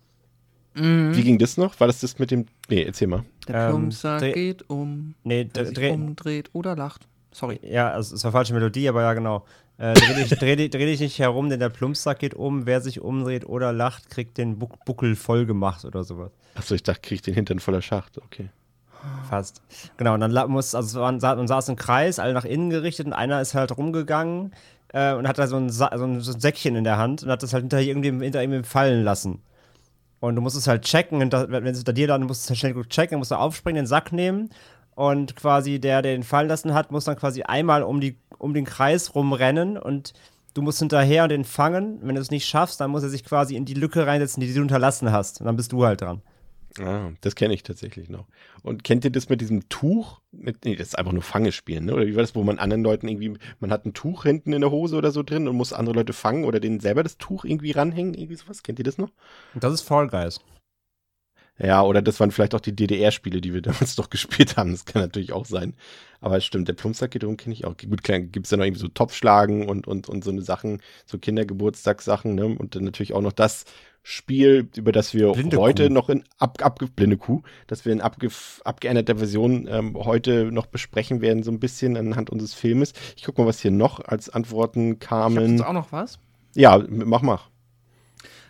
Wie 0.75 1.23
ging 1.23 1.39
das 1.39 1.57
noch? 1.57 1.81
War 1.81 1.87
das 1.87 2.01
das 2.01 2.19
mit 2.19 2.31
dem? 2.31 2.45
Nee, 2.69 2.83
erzähl 2.83 3.09
mal. 3.09 3.25
Der 3.49 3.55
Ähm, 3.55 3.71
Plumpsack 3.71 4.21
dreh- 4.21 4.33
geht 4.33 4.69
um, 4.69 5.15
Nee, 5.25 5.45
der 5.45 5.65
sich 5.67 5.75
dreh, 5.75 5.91
umdreht 5.91 6.51
oder 6.53 6.77
lacht. 6.77 7.07
Sorry. 7.37 7.61
ja, 7.63 7.91
also, 7.91 8.15
es 8.15 8.25
war 8.25 8.33
falsche 8.33 8.55
Melodie, 8.55 8.89
aber 8.89 9.03
ja, 9.03 9.13
genau. 9.13 9.45
Äh, 9.77 9.93
dreh, 9.93 10.15
dich, 10.15 10.31
dreh, 10.39 10.57
dich- 10.57 10.71
dreh 10.71 10.87
dich 10.87 11.01
nicht 11.01 11.19
herum, 11.19 11.51
denn 11.51 11.61
der 11.61 11.69
Plumpsack 11.69 12.19
geht 12.19 12.33
um. 12.33 12.65
Wer 12.65 12.81
sich 12.81 13.03
umdreht 13.03 13.45
oder 13.47 13.75
lacht, 13.75 14.09
kriegt 14.09 14.39
den 14.39 14.59
Buc 14.59 14.83
Buckel 14.87 15.15
voll 15.17 15.45
gemacht 15.45 15.85
oder 15.85 16.03
sowas. 16.03 16.31
Achso, 16.55 16.75
ich 16.75 16.83
dachte, 16.83 17.01
krieg 17.03 17.17
ich 17.17 17.23
den 17.23 17.35
Hintern 17.35 17.61
voller 17.61 17.83
Schacht. 17.83 18.17
Okay. 18.17 18.49
Fast. 19.29 19.61
Genau, 19.99 20.15
und 20.15 20.21
dann 20.21 20.51
muss, 20.51 20.75
also 20.75 21.01
man, 21.01 21.19
man 21.19 21.47
saß 21.47 21.69
im 21.69 21.77
Kreis, 21.77 22.19
alle 22.19 22.33
nach 22.33 22.47
innen 22.47 22.71
gerichtet 22.71 23.05
und 23.07 23.13
einer 23.13 23.43
ist 23.43 23.55
halt 23.55 23.77
rumgegangen 23.77 24.55
äh, 24.95 25.13
und 25.13 25.29
hat 25.29 25.39
da 25.39 25.47
so 25.47 25.57
ein, 25.57 25.69
Sa 25.69 25.91
so, 25.95 26.05
ein, 26.05 26.23
Säckchen 26.23 26.75
in 26.75 26.85
der 26.85 26.97
Hand 26.97 27.23
und 27.23 27.29
hat 27.31 27.43
das 27.43 27.53
halt 27.53 27.65
hinter 27.65 27.81
irgendjemandem 27.81 28.25
hinter 28.25 28.43
ihm 28.43 28.65
fallen 28.65 29.05
lassen. 29.05 29.43
Und 30.21 30.35
du 30.37 30.41
musst 30.41 30.57
es 30.57 30.67
halt 30.67 30.85
checken, 30.87 31.21
wenn 31.21 31.67
es 31.67 31.77
hinter 31.77 31.93
dir 31.93 32.07
dann, 32.09 32.23
musst 32.23 32.41
du 32.41 32.45
es 32.47 32.49
halt 32.51 32.59
schnell 32.61 32.73
gut 32.73 32.89
checken, 32.89 33.11
dann 33.11 33.19
musst 33.19 33.31
du 33.31 33.35
aufspringen, 33.37 33.83
den 33.83 33.87
Sack 33.87 34.11
nehmen 34.13 34.49
und 34.97 35.37
quasi 35.37 35.79
der, 35.79 36.03
der 36.03 36.15
den 36.15 36.25
fallen 36.25 36.49
lassen 36.49 36.75
hat, 36.75 36.91
muss 36.91 37.05
dann 37.05 37.17
quasi 37.17 37.43
einmal 37.43 37.83
um, 37.83 38.01
die, 38.01 38.17
um 38.39 38.55
den 38.55 38.65
Kreis 38.65 39.15
rumrennen 39.15 39.77
und 39.77 40.15
du 40.55 40.63
musst 40.63 40.79
hinterher 40.79 41.25
und 41.25 41.29
den 41.29 41.45
fangen. 41.45 41.99
Wenn 42.01 42.15
du 42.15 42.21
es 42.21 42.31
nicht 42.31 42.47
schaffst, 42.47 42.81
dann 42.81 42.91
muss 42.91 43.03
er 43.03 43.11
sich 43.11 43.23
quasi 43.23 43.57
in 43.57 43.67
die 43.67 43.75
Lücke 43.75 44.07
reinsetzen, 44.07 44.41
die 44.41 44.53
du 44.53 44.63
unterlassen 44.63 45.13
hast. 45.13 45.41
Und 45.41 45.47
dann 45.47 45.57
bist 45.57 45.73
du 45.73 45.85
halt 45.85 46.01
dran. 46.01 46.23
Ah, 46.79 47.11
das 47.21 47.35
kenne 47.35 47.53
ich 47.53 47.63
tatsächlich 47.63 48.09
noch. 48.09 48.27
Und 48.63 48.85
kennt 48.85 49.05
ihr 49.05 49.11
das 49.11 49.29
mit 49.29 49.43
diesem 49.43 49.69
Tuch? 49.69 50.21
Mit, 50.33 50.65
nee, 50.65 50.77
das 50.77 50.89
ist 50.89 50.99
einfach 50.99 51.13
nur 51.13 51.23
Fange 51.23 51.53
spielen, 51.53 51.85
ne? 51.85 51.95
Oder 51.95 52.07
wie 52.07 52.17
war 52.17 52.23
das, 52.23 52.35
wo 52.35 52.43
man 52.43 52.59
anderen 52.59 52.83
Leuten 52.83 53.07
irgendwie, 53.07 53.35
man 53.61 53.71
hat 53.71 53.85
ein 53.85 53.93
Tuch 53.93 54.23
hinten 54.23 54.55
in 54.55 54.63
der 54.63 54.71
Hose 54.71 54.97
oder 54.97 55.11
so 55.11 55.23
drin 55.23 55.47
und 55.47 55.57
muss 55.57 55.75
andere 55.75 55.95
Leute 55.95 56.15
fangen 56.15 56.45
oder 56.45 56.59
denen 56.59 56.81
selber 56.81 57.03
das 57.03 57.19
Tuch 57.19 57.45
irgendwie 57.45 57.73
ranhängen, 57.73 58.15
irgendwie 58.15 58.37
sowas? 58.37 58.63
Kennt 58.63 58.79
ihr 58.79 58.85
das 58.85 58.97
noch? 58.97 59.11
Das 59.55 59.75
ist 59.75 59.83
Fall 59.83 60.09
Guys. 60.09 60.41
Ja, 61.59 61.83
oder 61.83 62.03
das 62.03 62.21
waren 62.21 62.31
vielleicht 62.31 62.55
auch 62.55 62.61
die 62.61 62.77
DDR-Spiele, 62.77 63.41
die 63.41 63.55
wir 63.55 63.63
damals 63.63 63.97
doch 63.97 64.11
gespielt 64.11 64.57
haben. 64.57 64.73
Das 64.73 64.85
kann 64.85 65.03
natürlich 65.03 65.33
auch 65.33 65.47
sein. 65.47 65.75
Aber 66.21 66.37
es 66.37 66.45
stimmt, 66.45 66.69
der 66.69 66.75
Plumpsack 66.75 67.11
geht 67.11 67.25
um, 67.25 67.37
kenne 67.37 67.55
ich 67.55 67.65
auch. 67.65 67.77
Gut, 67.77 68.03
klar, 68.03 68.21
gibt 68.21 68.47
es 68.47 68.51
ja 68.51 68.57
noch 68.57 68.65
irgendwie 68.65 68.81
so 68.81 68.89
Topfschlagen 68.89 69.69
und, 69.69 69.87
und, 69.87 70.09
und 70.09 70.25
so 70.25 70.31
eine 70.31 70.43
Sachen, 70.43 70.81
so 71.05 71.19
Kindergeburtstagssachen, 71.19 72.35
ne? 72.35 72.47
Und 72.47 72.75
dann 72.75 72.85
natürlich 72.85 73.13
auch 73.13 73.21
noch 73.21 73.33
das 73.33 73.65
Spiel, 74.03 74.69
über 74.77 74.93
das 74.93 75.15
wir 75.15 75.33
Blinde 75.33 75.59
heute 75.59 75.89
Kuh. 75.89 75.93
noch 75.93 76.09
in 76.09 76.23
ab, 76.39 76.59
abge, 76.63 76.87
blinde 76.87 77.17
Kuh, 77.17 77.43
dass 77.67 77.85
wir 77.85 77.93
in 77.93 78.01
abge, 78.01 78.29
abgeänderter 78.65 79.17
Version 79.17 79.67
ähm, 79.69 79.97
heute 79.97 80.53
noch 80.53 80.67
besprechen 80.67 81.21
werden, 81.21 81.43
so 81.43 81.51
ein 81.51 81.59
bisschen 81.59 81.97
anhand 81.97 82.31
unseres 82.31 82.55
Filmes. 82.55 82.93
Ich 83.17 83.25
guck 83.25 83.37
mal, 83.37 83.47
was 83.47 83.61
hier 83.61 83.73
noch 83.73 83.99
als 83.99 84.29
Antworten 84.31 85.01
kamen. 85.01 85.57
jetzt 85.57 85.67
auch 85.67 85.73
noch 85.73 85.91
was. 85.91 86.21
Ja, 86.55 86.83
mach, 86.89 87.23
mach. 87.23 87.51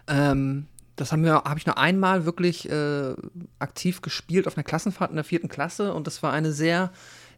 Ähm, 0.09 0.67
das 0.97 1.13
haben 1.13 1.25
wir, 1.25 1.35
habe 1.35 1.59
ich 1.59 1.67
nur 1.67 1.79
einmal 1.79 2.25
wirklich 2.25 2.69
äh, 2.71 3.15
aktiv 3.59 4.03
gespielt 4.03 4.47
auf 4.47 4.57
einer 4.57 4.65
Klassenfahrt 4.65 5.11
in 5.11 5.17
der 5.17 5.25
vierten 5.25 5.49
Klasse 5.49 5.95
und 5.95 6.07
das 6.07 6.23
war 6.23 6.33
eine 6.33 6.53
sehr 6.53 6.91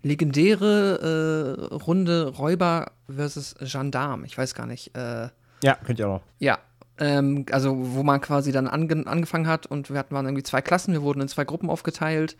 legendäre 0.03 1.69
äh, 1.71 1.75
Runde 1.75 2.29
Räuber 2.29 2.93
versus 3.15 3.57
Gendarm. 3.61 4.25
Ich 4.25 4.38
weiß 4.38 4.55
gar 4.55 4.67
nicht. 4.67 4.97
Äh, 4.97 5.29
Ja, 5.62 5.75
könnt 5.85 5.99
ihr 5.99 6.09
auch 6.09 6.23
ja, 6.38 6.59
ähm, 6.99 7.47
also 7.50 7.76
wo 7.78 8.02
man 8.02 8.21
quasi 8.21 8.52
dann 8.52 8.67
ange 8.67 9.07
angefangen 9.07 9.47
hat 9.47 9.67
und 9.67 9.90
wir 9.90 9.99
hatten 9.99 10.14
waren 10.14 10.26
irgendwie 10.26 10.43
zwei 10.43 10.61
Klassen, 10.61 10.93
wir 10.93 11.02
wurden 11.02 11.21
in 11.21 11.28
zwei 11.28 11.45
Gruppen 11.45 11.71
aufgeteilt. 11.71 12.37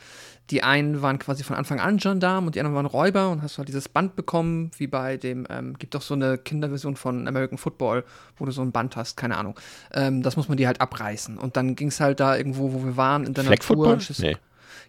Die 0.51 0.63
einen 0.63 1.03
waren 1.03 1.19
quasi 1.19 1.45
von 1.45 1.57
Anfang 1.57 1.79
an 1.79 1.99
Gendarm 1.99 2.47
und 2.47 2.55
die 2.55 2.61
anderen 2.61 2.75
waren 2.75 2.87
Räuber 2.87 3.31
und 3.31 3.43
hast 3.43 3.59
halt 3.59 3.69
dieses 3.69 3.89
Band 3.89 4.17
bekommen, 4.17 4.71
wie 4.79 4.87
bei 4.87 5.17
dem, 5.17 5.47
ähm, 5.51 5.75
gibt 5.79 5.95
doch 5.95 6.03
so 6.03 6.15
eine 6.15 6.39
Kinderversion 6.39 6.97
von 6.97 7.29
American 7.29 7.59
Football, 7.59 8.05
wo 8.37 8.47
du 8.47 8.51
so 8.51 8.63
ein 8.63 8.73
Band 8.73 8.97
hast, 8.97 9.17
keine 9.17 9.37
Ahnung. 9.37 9.59
Ähm, 9.93 10.23
das 10.23 10.37
muss 10.37 10.49
man 10.49 10.57
dir 10.57 10.67
halt 10.67 10.81
abreißen. 10.81 11.37
Und 11.37 11.57
dann 11.57 11.77
ging 11.77 11.89
es 11.89 12.01
halt 12.01 12.19
da 12.21 12.37
irgendwo, 12.37 12.73
wo 12.73 12.83
wir 12.85 12.97
waren, 12.97 13.27
in 13.27 13.35
der 13.35 13.45
Flag 13.45 13.59
Natur. 13.59 13.99
Football? 13.99 14.17
Nee. 14.19 14.37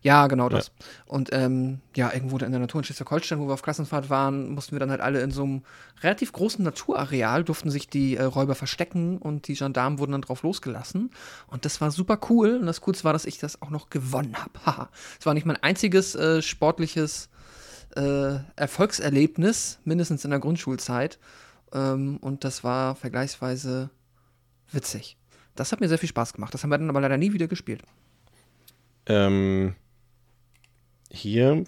Ja, 0.02 0.28
genau 0.28 0.48
das. 0.48 0.72
Und 1.06 1.30
ähm, 1.34 1.82
ja, 1.96 2.14
irgendwo 2.14 2.38
in 2.38 2.52
der 2.52 2.60
Natur 2.60 2.80
in 2.80 2.86
Schleswig-Holstein, 2.86 3.40
wo 3.40 3.48
wir 3.48 3.54
auf 3.54 3.62
Klassenfahrt 3.62 4.10
waren, 4.10 4.50
mussten 4.52 4.72
wir 4.72 4.80
dann 4.80 4.92
halt 4.92 5.02
alle 5.02 5.22
in 5.22 5.32
so 5.32 5.44
einem 5.44 5.64
relativ 6.02 6.32
großen 6.32 6.64
Naturareal, 6.64 7.44
durften 7.44 7.70
sich 7.70 7.90
die 7.90 8.16
äh, 8.16 8.24
Räuber 8.24 8.56
verstecken 8.56 9.18
und 9.18 9.48
die 9.48 9.56
Gendarmen 9.56 10.00
wurden 10.00 10.14
dann 10.14 10.22
drauf 10.22 10.44
losgelassen. 10.44 11.12
Und 11.48 11.66
das 11.66 11.82
war 11.82 11.92
super 11.92 12.20
cool. 12.30 12.58
Und 12.58 12.66
das 12.66 12.80
Coolste 12.82 13.04
war, 13.04 13.14
dass 13.14 13.26
ich 13.26 13.40
das 13.40 13.62
auch 13.62 13.72
noch 13.72 13.90
gewonnen 13.90 14.38
habe. 14.38 14.52
Haha. 14.66 14.90
Es 15.20 15.26
war 15.26 15.34
nicht 15.34 15.46
mein 15.46 15.58
einziges 15.58 16.16
äh, 16.16 16.42
sportliches 16.42 17.30
äh, 17.96 18.36
Erfolgserlebnis, 18.56 19.80
mindestens 19.84 20.24
in 20.24 20.32
der 20.32 20.40
Grundschulzeit. 20.40 21.20
Ähm, 21.74 22.18
und 22.22 22.46
das 22.46 22.64
war 22.64 22.96
vergleichsweise 22.96 23.90
witzig. 24.72 25.18
Das 25.56 25.74
hat 25.74 25.82
mir 25.82 25.90
sehr 25.90 25.98
viel 25.98 26.10
Spaß 26.10 26.32
gemacht. 26.32 26.54
Das 26.54 26.64
haben 26.64 26.70
wir 26.70 26.78
dann 26.78 26.90
aber 26.90 27.02
leider 27.02 27.18
nie 27.18 27.34
wieder 27.34 27.48
gespielt. 27.48 27.84
Ähm, 29.08 29.76
hier 31.12 31.64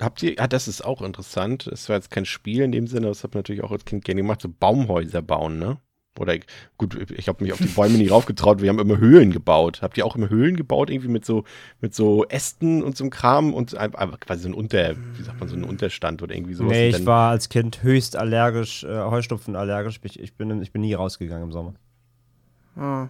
habt 0.00 0.22
ihr, 0.22 0.34
ah, 0.38 0.48
das 0.48 0.68
ist 0.68 0.84
auch 0.84 1.02
interessant. 1.02 1.66
Es 1.66 1.88
war 1.88 1.96
jetzt 1.96 2.10
kein 2.10 2.24
Spiel 2.24 2.62
in 2.62 2.72
dem 2.72 2.86
Sinne, 2.86 3.08
das 3.08 3.22
habe 3.22 3.32
ich 3.32 3.36
natürlich 3.36 3.62
auch 3.62 3.72
als 3.72 3.84
Kind 3.84 4.04
gerne 4.04 4.22
gemacht, 4.22 4.40
so 4.40 4.48
Baumhäuser 4.48 5.22
bauen, 5.22 5.58
ne? 5.58 5.78
Oder 6.18 6.36
gut, 6.76 7.10
ich 7.10 7.26
habe 7.28 7.42
mich 7.42 7.54
auf 7.54 7.58
die 7.58 7.64
Bäume 7.64 7.96
nie 7.96 8.08
raufgetraut. 8.10 8.60
Wir 8.60 8.68
haben 8.68 8.78
immer 8.78 8.98
Höhlen 8.98 9.30
gebaut. 9.30 9.80
Habt 9.80 9.96
ihr 9.96 10.04
auch 10.04 10.14
immer 10.14 10.28
Höhlen 10.28 10.56
gebaut, 10.56 10.90
irgendwie 10.90 11.08
mit 11.08 11.24
so, 11.24 11.44
mit 11.80 11.94
so 11.94 12.26
Ästen 12.26 12.82
und 12.82 12.98
so 12.98 13.04
einem 13.04 13.10
Kram 13.10 13.54
und 13.54 13.74
einfach 13.74 14.20
quasi 14.20 14.42
so 14.42 14.50
ein 14.50 14.54
Unter, 14.54 14.94
wie 15.16 15.22
sagt 15.22 15.40
man, 15.40 15.48
so 15.48 15.56
ein 15.56 15.64
Unterstand 15.64 16.22
oder 16.22 16.34
irgendwie 16.34 16.52
sowas? 16.52 16.72
Nee, 16.72 16.90
ich 16.90 17.06
war 17.06 17.30
als 17.30 17.48
Kind 17.48 17.82
höchst 17.82 18.16
allergisch, 18.16 18.84
äh, 18.84 18.88
Heuschnupfen 18.88 19.56
allergisch. 19.56 20.00
Ich, 20.02 20.20
ich, 20.20 20.34
bin, 20.34 20.60
ich 20.60 20.70
bin 20.70 20.82
nie 20.82 20.92
rausgegangen 20.92 21.44
im 21.44 21.52
Sommer. 21.52 21.74
Ah. 22.76 23.08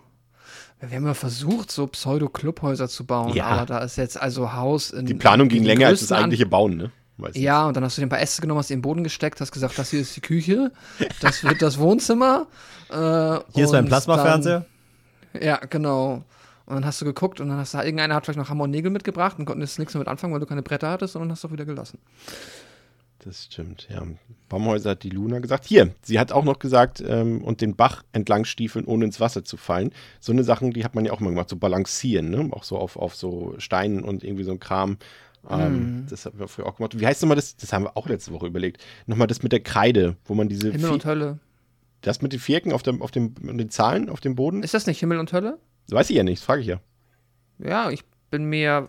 Wir 0.89 0.97
haben 0.97 1.07
ja 1.07 1.15
versucht, 1.15 1.71
so 1.71 1.87
Pseudo-Clubhäuser 1.87 2.89
zu 2.89 3.05
bauen, 3.07 3.33
Ja. 3.35 3.47
aber 3.47 3.67
da 3.67 3.79
ist 3.79 3.97
jetzt 3.97 4.21
also 4.21 4.53
Haus 4.53 4.91
in. 4.91 5.07
Die 5.07 5.15
Planung 5.15 5.49
ging 5.49 5.59
in 5.61 5.65
länger 5.65 5.87
als 5.87 6.01
das 6.01 6.13
eigentliche 6.13 6.47
Bauen, 6.47 6.77
ne? 6.77 6.91
Meistens. 7.19 7.43
Ja, 7.43 7.67
und 7.67 7.77
dann 7.77 7.85
hast 7.85 7.97
du 7.97 8.01
dir 8.01 8.07
ein 8.07 8.11
paar 8.11 8.21
Äste 8.21 8.43
genommen, 8.43 8.59
hast 8.59 8.71
die 8.71 8.75
in 8.75 8.79
den 8.79 8.83
Boden 8.83 9.05
gesteckt, 9.05 9.41
hast 9.41 9.53
gesagt, 9.53 9.79
das 9.79 9.91
hier 9.91 10.01
ist 10.01 10.17
die 10.17 10.21
Küche, 10.23 10.73
das 11.21 11.45
wird 11.45 11.63
das 11.63 11.79
Wohnzimmer. 11.79 12.47
Äh, 12.91 12.95
Hier 13.55 13.65
ist 13.65 13.73
mein 13.73 13.87
Plasmafernseher. 13.87 14.65
Ja, 15.41 15.57
genau. 15.59 16.25
Und 16.67 16.75
dann 16.77 16.85
hast 16.87 17.01
du 17.01 17.05
geguckt 17.05 17.41
und 17.41 17.49
dann 17.49 17.59
hast 17.59 17.75
du, 17.75 17.79
irgendeiner 17.79 18.15
hat 18.15 18.25
vielleicht 18.25 18.39
noch 18.39 18.49
Hammer 18.49 18.65
und 18.65 18.71
Nägel 18.71 18.91
mitgebracht 18.91 19.39
und 19.39 19.45
konnten 19.45 19.61
jetzt 19.63 19.79
nichts 19.79 19.95
mehr 19.95 20.01
mit 20.01 20.09
anfangen, 20.09 20.33
weil 20.33 20.41
du 20.41 20.47
keine 20.47 20.63
Bretter 20.63 20.91
hattest 20.91 21.15
und 21.17 21.23
dann 21.23 21.31
hast 21.31 21.45
du 21.45 21.49
auch 21.49 21.53
wieder 21.53 21.65
gelassen. 21.65 21.99
Das 23.25 23.45
stimmt, 23.45 23.87
ja. 23.89 24.03
Baumhäuser 24.49 24.91
hat 24.91 25.05
die 25.05 25.11
Luna 25.11 25.39
gesagt. 25.39 25.65
Hier, 25.65 25.95
sie 26.03 26.19
hat 26.19 26.33
auch 26.33 26.45
noch 26.45 26.59
gesagt, 26.59 27.03
ähm, 27.07 27.43
und 27.43 27.61
den 27.61 27.77
Bach 27.77 28.03
entlang 28.13 28.45
stiefeln, 28.45 28.85
ohne 28.85 29.05
ins 29.05 29.21
Wasser 29.21 29.45
zu 29.45 29.57
fallen. 29.57 29.93
So 30.19 30.33
eine 30.33 30.43
Sachen, 30.43 30.73
die 30.73 30.85
hat 30.85 30.97
man 30.97 31.05
ja 31.05 31.13
auch 31.13 31.21
mal 31.21 31.31
gemacht, 31.31 31.49
so 31.49 31.57
balancieren, 31.57 32.31
ne? 32.31 32.49
Auch 32.53 32.65
so 32.65 32.79
auf, 32.79 32.97
auf 32.97 33.15
so 33.15 33.55
Steinen 33.59 34.03
und 34.03 34.25
irgendwie 34.25 34.43
so 34.43 34.51
ein 34.51 34.59
Kram. 34.59 34.99
Ähm, 35.49 36.07
Das 36.11 36.27
haben 36.27 36.39
wir 36.39 36.49
früher 36.49 36.67
auch 36.67 36.77
gemacht. 36.77 36.99
Wie 36.99 37.07
heißt 37.07 37.23
nochmal 37.23 37.37
das? 37.37 37.57
Das 37.57 37.73
haben 37.73 37.85
wir 37.85 37.97
auch 37.97 38.09
letzte 38.09 38.33
Woche 38.33 38.47
überlegt. 38.47 38.83
Nochmal 39.07 39.29
das 39.29 39.43
mit 39.43 39.53
der 39.53 39.61
Kreide, 39.61 40.17
wo 40.25 40.35
man 40.35 40.49
diese. 40.49 40.73
Himmel 40.73 40.91
und 40.91 41.05
Hölle. 41.05 41.39
das 42.01 42.23
mit 42.23 42.33
den 42.33 42.41
Vierecken 42.41 42.73
auf, 42.73 42.83
dem, 42.83 43.03
auf 43.03 43.13
dem, 43.13 43.35
den 43.57 43.71
Zahlen 43.71 44.09
auf 44.11 44.21
dem 44.21 44.35
Boden? 44.35 44.65
Ist 44.65 44.75
das 44.75 44.87
nicht 44.87 44.99
Himmel 44.99 45.19
und 45.19 45.33
Hölle? 45.33 45.59
Weiß 45.91 46.11
ich 46.11 46.17
ja 46.17 46.25
nicht, 46.25 46.41
das 46.41 46.45
frage 46.47 46.61
ich 46.63 46.67
ja. 46.67 46.81
Ja, 47.59 47.91
ich 47.91 48.03
bin 48.31 48.45
mir. 48.47 48.89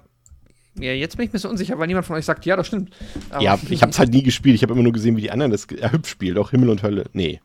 Ja, 0.80 0.92
jetzt 0.92 1.18
bin 1.18 1.25
ich 1.27 1.34
mir 1.34 1.39
so 1.39 1.50
unsicher, 1.50 1.77
weil 1.77 1.88
niemand 1.88 2.06
von 2.06 2.15
euch 2.15 2.25
sagt, 2.25 2.46
ja, 2.46 2.56
das 2.56 2.68
stimmt. 2.68 2.96
Aber 3.30 3.44
ja, 3.44 3.60
ich 3.70 3.82
habe 3.82 3.92
es 3.92 4.00
halt 4.00 4.12
nie 4.12 4.24
gespielt. 4.24 4.56
Ich 4.56 4.63
habe 4.63 4.74
immer 4.74 4.84
nur 4.84 4.94
gesehen, 4.94 5.15
wie 5.18 5.22
die 5.22 5.32
anderen 5.32 5.51
das 5.51 5.65
äh, 5.65 5.89
hübsch 5.92 6.10
spielen. 6.10 6.38
Auch 6.38 6.51
Himmel 6.51 6.70
und 6.70 6.82
Hölle. 6.84 7.06
Nee. 7.13 7.42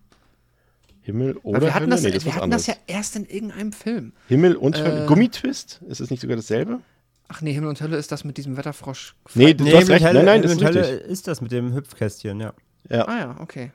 Himmel 1.03 1.37
oder 1.43 1.61
wir 1.63 1.75
hatten, 1.75 1.85
Hölle? 1.85 1.91
das, 1.93 2.03
nee, 2.03 2.11
das 2.11 2.25
wir 2.25 2.33
hatten 2.35 2.45
anderes. 2.45 2.67
das 2.67 2.75
ja 2.77 2.81
erst 2.95 3.17
in 3.17 3.25
irgendeinem 3.27 3.73
Film. 3.73 4.13
Himmel 4.29 4.57
und 4.57 4.79
Hölle. 4.79 5.05
Äh. 5.05 5.07
Gummitwist? 5.07 5.81
Ist 5.89 6.01
das 6.01 6.11
nicht 6.11 6.21
sogar 6.21 6.37
dasselbe? 6.37 6.81
Ach 7.29 7.43
nee, 7.43 7.53
Himmel 7.53 7.69
und 7.69 7.81
Hölle 7.81 7.97
ist 7.97 8.11
das 8.13 8.25
mit 8.25 8.37
diesem 8.39 8.57
Wetterfrosch. 8.57 9.15
Nee, 9.35 9.53
du 9.55 9.65
Nee, 9.65 9.75
hast 9.75 9.89
recht. 9.91 10.05
Hölle, 10.05 10.15
nein, 10.21 10.25
nein, 10.27 10.43
das 10.43 10.53
ist 10.53 10.61
mit 10.61 10.67
Hölle 10.69 10.81
richtig. 10.89 11.11
ist 11.11 11.29
das 11.29 11.41
mit 11.43 11.53
dem 11.53 11.75
Hüpfkästchen, 11.75 12.41
ja. 12.41 12.53
Ah 12.91 13.19
ja, 13.19 13.37
okay. 13.41 13.73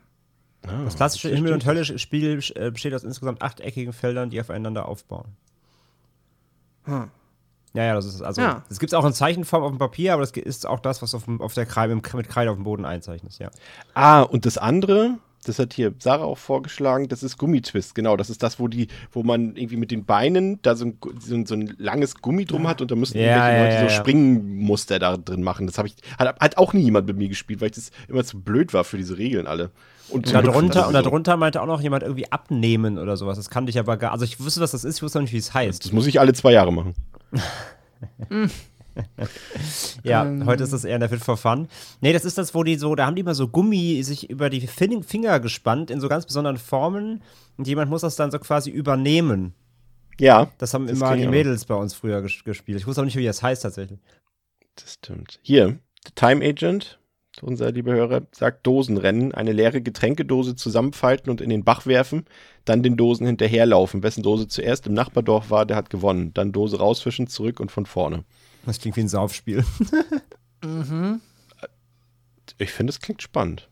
Ah, 0.65 0.83
Das 0.85 0.95
klassische 0.95 1.29
das 1.29 1.37
Himmel- 1.37 1.53
und. 1.53 1.65
Hölle-Spiel 1.65 2.39
äh, 2.55 2.71
besteht 2.71 2.93
aus 2.95 3.03
insgesamt 3.03 3.41
achteckigen 3.43 3.93
Feldern, 3.93 4.29
die 4.31 4.39
aufeinander 4.39 4.87
aufbauen. 4.87 5.25
Hm. 6.85 7.09
Ja, 7.73 7.85
ja, 7.85 7.95
das 7.95 8.05
ist 8.05 8.21
also. 8.21 8.41
Ja. 8.41 8.63
Das 8.69 8.79
gibt 8.79 8.91
es 8.91 8.97
auch 8.97 9.05
in 9.05 9.13
Zeichenform 9.13 9.63
auf 9.63 9.71
dem 9.71 9.79
Papier, 9.79 10.13
aber 10.13 10.21
das 10.21 10.31
ist 10.31 10.67
auch 10.67 10.79
das, 10.79 11.01
was 11.01 11.15
auf, 11.15 11.25
dem, 11.25 11.41
auf 11.41 11.53
der 11.53 11.65
Kreide, 11.65 11.95
mit 11.95 12.03
Kreide 12.03 12.51
auf 12.51 12.57
dem 12.57 12.63
Boden 12.63 12.85
einzeichnet, 12.85 13.37
ja. 13.39 13.49
Ah, 13.95 14.21
und 14.21 14.45
das 14.45 14.59
andere, 14.59 15.15
das 15.43 15.57
hat 15.57 15.73
hier 15.73 15.91
Sarah 15.97 16.23
auch 16.23 16.37
vorgeschlagen, 16.37 17.07
das 17.07 17.23
ist 17.23 17.39
Gummitwist, 17.39 17.95
genau. 17.95 18.15
Das 18.15 18.29
ist 18.29 18.43
das, 18.43 18.59
wo 18.59 18.67
die, 18.67 18.89
wo 19.11 19.23
man 19.23 19.55
irgendwie 19.55 19.77
mit 19.77 19.89
den 19.89 20.05
Beinen 20.05 20.59
da 20.61 20.75
so 20.75 20.85
ein, 20.85 20.99
so 21.19 21.33
ein, 21.33 21.45
so 21.47 21.55
ein 21.55 21.73
langes 21.79 22.21
Gummi 22.21 22.45
drum 22.45 22.67
hat 22.67 22.79
und 22.81 22.91
da 22.91 22.95
müssen 22.95 23.17
Ja, 23.17 23.23
irgendwelche 23.23 23.55
ja, 23.55 23.63
Leute 23.63 23.73
ja, 23.73 23.79
so 23.79 23.85
ja. 23.87 24.01
Springmuster 24.01 24.99
da 24.99 25.17
drin 25.17 25.41
machen. 25.41 25.65
Das 25.65 25.79
habe 25.79 25.87
ich, 25.87 25.95
hat, 26.19 26.39
hat 26.39 26.57
auch 26.57 26.73
nie 26.73 26.81
jemand 26.81 27.07
mit 27.07 27.17
mir 27.17 27.27
gespielt, 27.27 27.59
weil 27.59 27.69
ich 27.69 27.75
das 27.75 27.91
immer 28.07 28.23
zu 28.23 28.39
blöd 28.39 28.73
war 28.75 28.83
für 28.83 28.97
diese 28.97 29.17
Regeln 29.17 29.47
alle. 29.47 29.71
Und 30.09 30.27
Und 30.27 30.33
darunter, 30.33 30.87
und 30.87 30.93
darunter 30.93 31.37
meinte 31.37 31.59
auch 31.61 31.65
noch 31.65 31.81
jemand 31.81 32.03
irgendwie 32.03 32.31
abnehmen 32.31 32.99
oder 32.99 33.17
sowas. 33.17 33.37
Das 33.37 33.49
kannte 33.49 33.71
ich 33.71 33.79
aber 33.79 33.97
gar. 33.97 34.11
Also 34.11 34.25
ich 34.25 34.39
wusste, 34.39 34.61
was 34.61 34.71
das 34.71 34.83
ist, 34.83 34.97
ich 34.97 35.03
wusste 35.03 35.17
noch 35.17 35.23
nicht, 35.23 35.33
wie 35.33 35.37
es 35.37 35.53
heißt. 35.53 35.83
Das 35.85 35.91
muss 35.91 36.05
ich 36.05 36.19
alle 36.19 36.33
zwei 36.33 36.51
Jahre 36.51 36.71
machen. 36.71 36.93
Ja, 40.03 40.23
Ähm. 40.23 40.45
heute 40.45 40.63
ist 40.63 40.71
das 40.73 40.83
eher 40.85 40.93
in 40.95 40.99
der 40.99 41.09
Fit 41.09 41.19
for 41.23 41.35
Fun. 41.35 41.67
Nee, 42.01 42.13
das 42.13 42.25
ist 42.25 42.37
das, 42.37 42.53
wo 42.53 42.63
die 42.63 42.75
so, 42.75 42.93
da 42.93 43.07
haben 43.07 43.15
die 43.15 43.21
immer 43.21 43.33
so 43.33 43.47
Gummi 43.47 44.03
sich 44.03 44.29
über 44.29 44.51
die 44.51 44.61
Fin 44.67 45.01
Finger 45.01 45.39
gespannt 45.39 45.89
in 45.89 45.99
so 45.99 46.07
ganz 46.07 46.27
besonderen 46.27 46.57
Formen 46.57 47.23
und 47.57 47.67
jemand 47.67 47.89
muss 47.89 48.01
das 48.01 48.15
dann 48.15 48.29
so 48.29 48.37
quasi 48.37 48.69
übernehmen. 48.69 49.55
Ja, 50.19 50.51
Das 50.59 50.75
haben 50.75 50.85
Das 50.85 50.95
immer 50.97 51.15
die. 51.17 51.27
Mädels 51.27 51.65
bei 51.65 51.73
uns 51.73 51.95
früher 51.95 52.21
ges 52.21 52.43
gespielt. 52.43 52.77
Ich 52.77 52.85
wusste 52.85 53.01
auch 53.01 53.05
nicht, 53.05 53.17
wie 53.17 53.25
das 53.25 53.41
heißt 53.41 53.63
tatsächlich. 53.63 53.99
das 54.75 54.93
stimmt. 54.93 55.39
Hier, 55.41 55.79
The 56.05 56.11
Time 56.13 56.45
Agent, 56.45 56.99
unser 57.41 57.71
lieber 57.71 57.93
Hörer, 57.93 58.21
sagt 58.31 58.67
Dosenrennen, 58.67 59.33
eine 59.33 59.53
leere 59.53 59.81
Getränkedose 59.81 60.55
zusammenfalten 60.55 61.29
und 61.31 61.41
in 61.41 61.49
den 61.49 61.63
Bach 61.63 61.85
werfen, 61.85 62.25
dann 62.65 62.83
den 62.83 62.97
Dosen 62.97 63.25
hinterherlaufen. 63.25 64.03
Wessen 64.03 64.23
Dose 64.23 64.47
zuerst 64.47 64.85
im 64.87 64.93
Nachbardorf 64.93 65.49
war, 65.49 65.65
der 65.65 65.77
hat 65.77 65.89
gewonnen. 65.89 66.33
Dann 66.33 66.51
Dose 66.51 66.77
rausfischen, 66.77 67.27
zurück 67.27 67.59
und 67.59 67.71
von 67.71 67.85
vorne. 67.85 68.23
Das 68.65 68.79
klingt 68.79 68.97
wie 68.97 69.01
ein 69.01 69.09
Saufspiel. 69.09 69.63
Ich 72.59 72.71
finde, 72.71 72.91
es 72.91 72.99
klingt 72.99 73.21
spannend. 73.21 73.67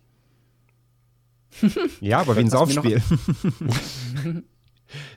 ja, 2.00 2.20
aber 2.20 2.36
wie 2.36 2.40
ein 2.40 2.50
Saufspiel. 2.50 3.02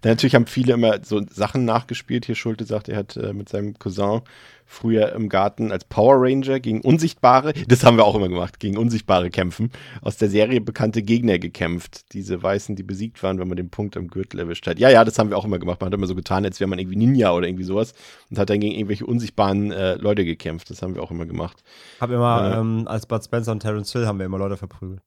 Natürlich 0.05 0.35
haben 0.35 0.47
viele 0.47 0.75
immer 0.75 0.99
so 1.05 1.23
Sachen 1.31 1.65
nachgespielt. 1.65 2.27
Hier 2.27 2.35
Schulte 2.35 2.65
sagt, 2.65 2.89
er 2.89 2.97
hat 2.99 3.17
äh, 3.17 3.33
mit 3.33 3.49
seinem 3.49 3.79
Cousin 3.79 4.23
früher 4.67 5.13
im 5.13 5.29
Garten 5.29 5.71
als 5.73 5.85
Power 5.85 6.17
Ranger 6.19 6.59
gegen 6.59 6.81
Unsichtbare, 6.81 7.53
das 7.69 7.85
haben 7.85 7.99
wir 7.99 8.05
auch 8.07 8.15
immer 8.15 8.29
gemacht, 8.31 8.59
gegen 8.61 8.79
Unsichtbare 8.79 9.29
kämpfen, 9.31 9.71
aus 10.01 10.17
der 10.17 10.31
Serie 10.31 10.61
bekannte 10.63 11.03
Gegner 11.03 11.39
gekämpft. 11.39 12.13
Diese 12.15 12.43
Weißen, 12.43 12.75
die 12.75 12.83
besiegt 12.83 13.23
waren, 13.23 13.39
wenn 13.39 13.47
man 13.49 13.57
den 13.59 13.69
Punkt 13.69 13.97
am 13.97 14.09
Gürtel 14.09 14.41
erwischt 14.41 14.67
hat. 14.67 14.79
Ja, 14.79 14.89
ja, 14.89 15.05
das 15.05 15.19
haben 15.19 15.29
wir 15.31 15.37
auch 15.37 15.45
immer 15.45 15.59
gemacht. 15.59 15.81
Man 15.81 15.89
hat 15.89 15.95
immer 15.95 16.07
so 16.07 16.15
getan, 16.15 16.45
als 16.47 16.61
wäre 16.61 16.69
man 16.69 16.79
irgendwie 16.79 16.97
Ninja 16.97 17.33
oder 17.33 17.47
irgendwie 17.47 17.65
sowas 17.65 17.93
und 18.31 18.39
hat 18.39 18.49
dann 18.49 18.61
gegen 18.61 18.75
irgendwelche 18.75 19.05
unsichtbaren 19.07 19.71
äh, 19.71 19.97
Leute 19.97 20.25
gekämpft. 20.25 20.71
Das 20.71 20.81
haben 20.83 20.95
wir 20.95 21.03
auch 21.03 21.11
immer 21.11 21.27
gemacht. 21.27 21.63
Hab 22.01 22.11
immer, 22.11 22.49
Ja. 22.51 22.61
ähm, 22.61 22.89
als 22.89 23.07
Bud 23.07 23.23
Spencer 23.23 23.53
und 23.53 23.61
Terence 23.61 23.93
Hill 23.93 24.07
haben 24.07 24.19
wir 24.19 24.27
immer 24.27 24.39
Leute 24.39 24.57
verprügelt. 24.57 25.03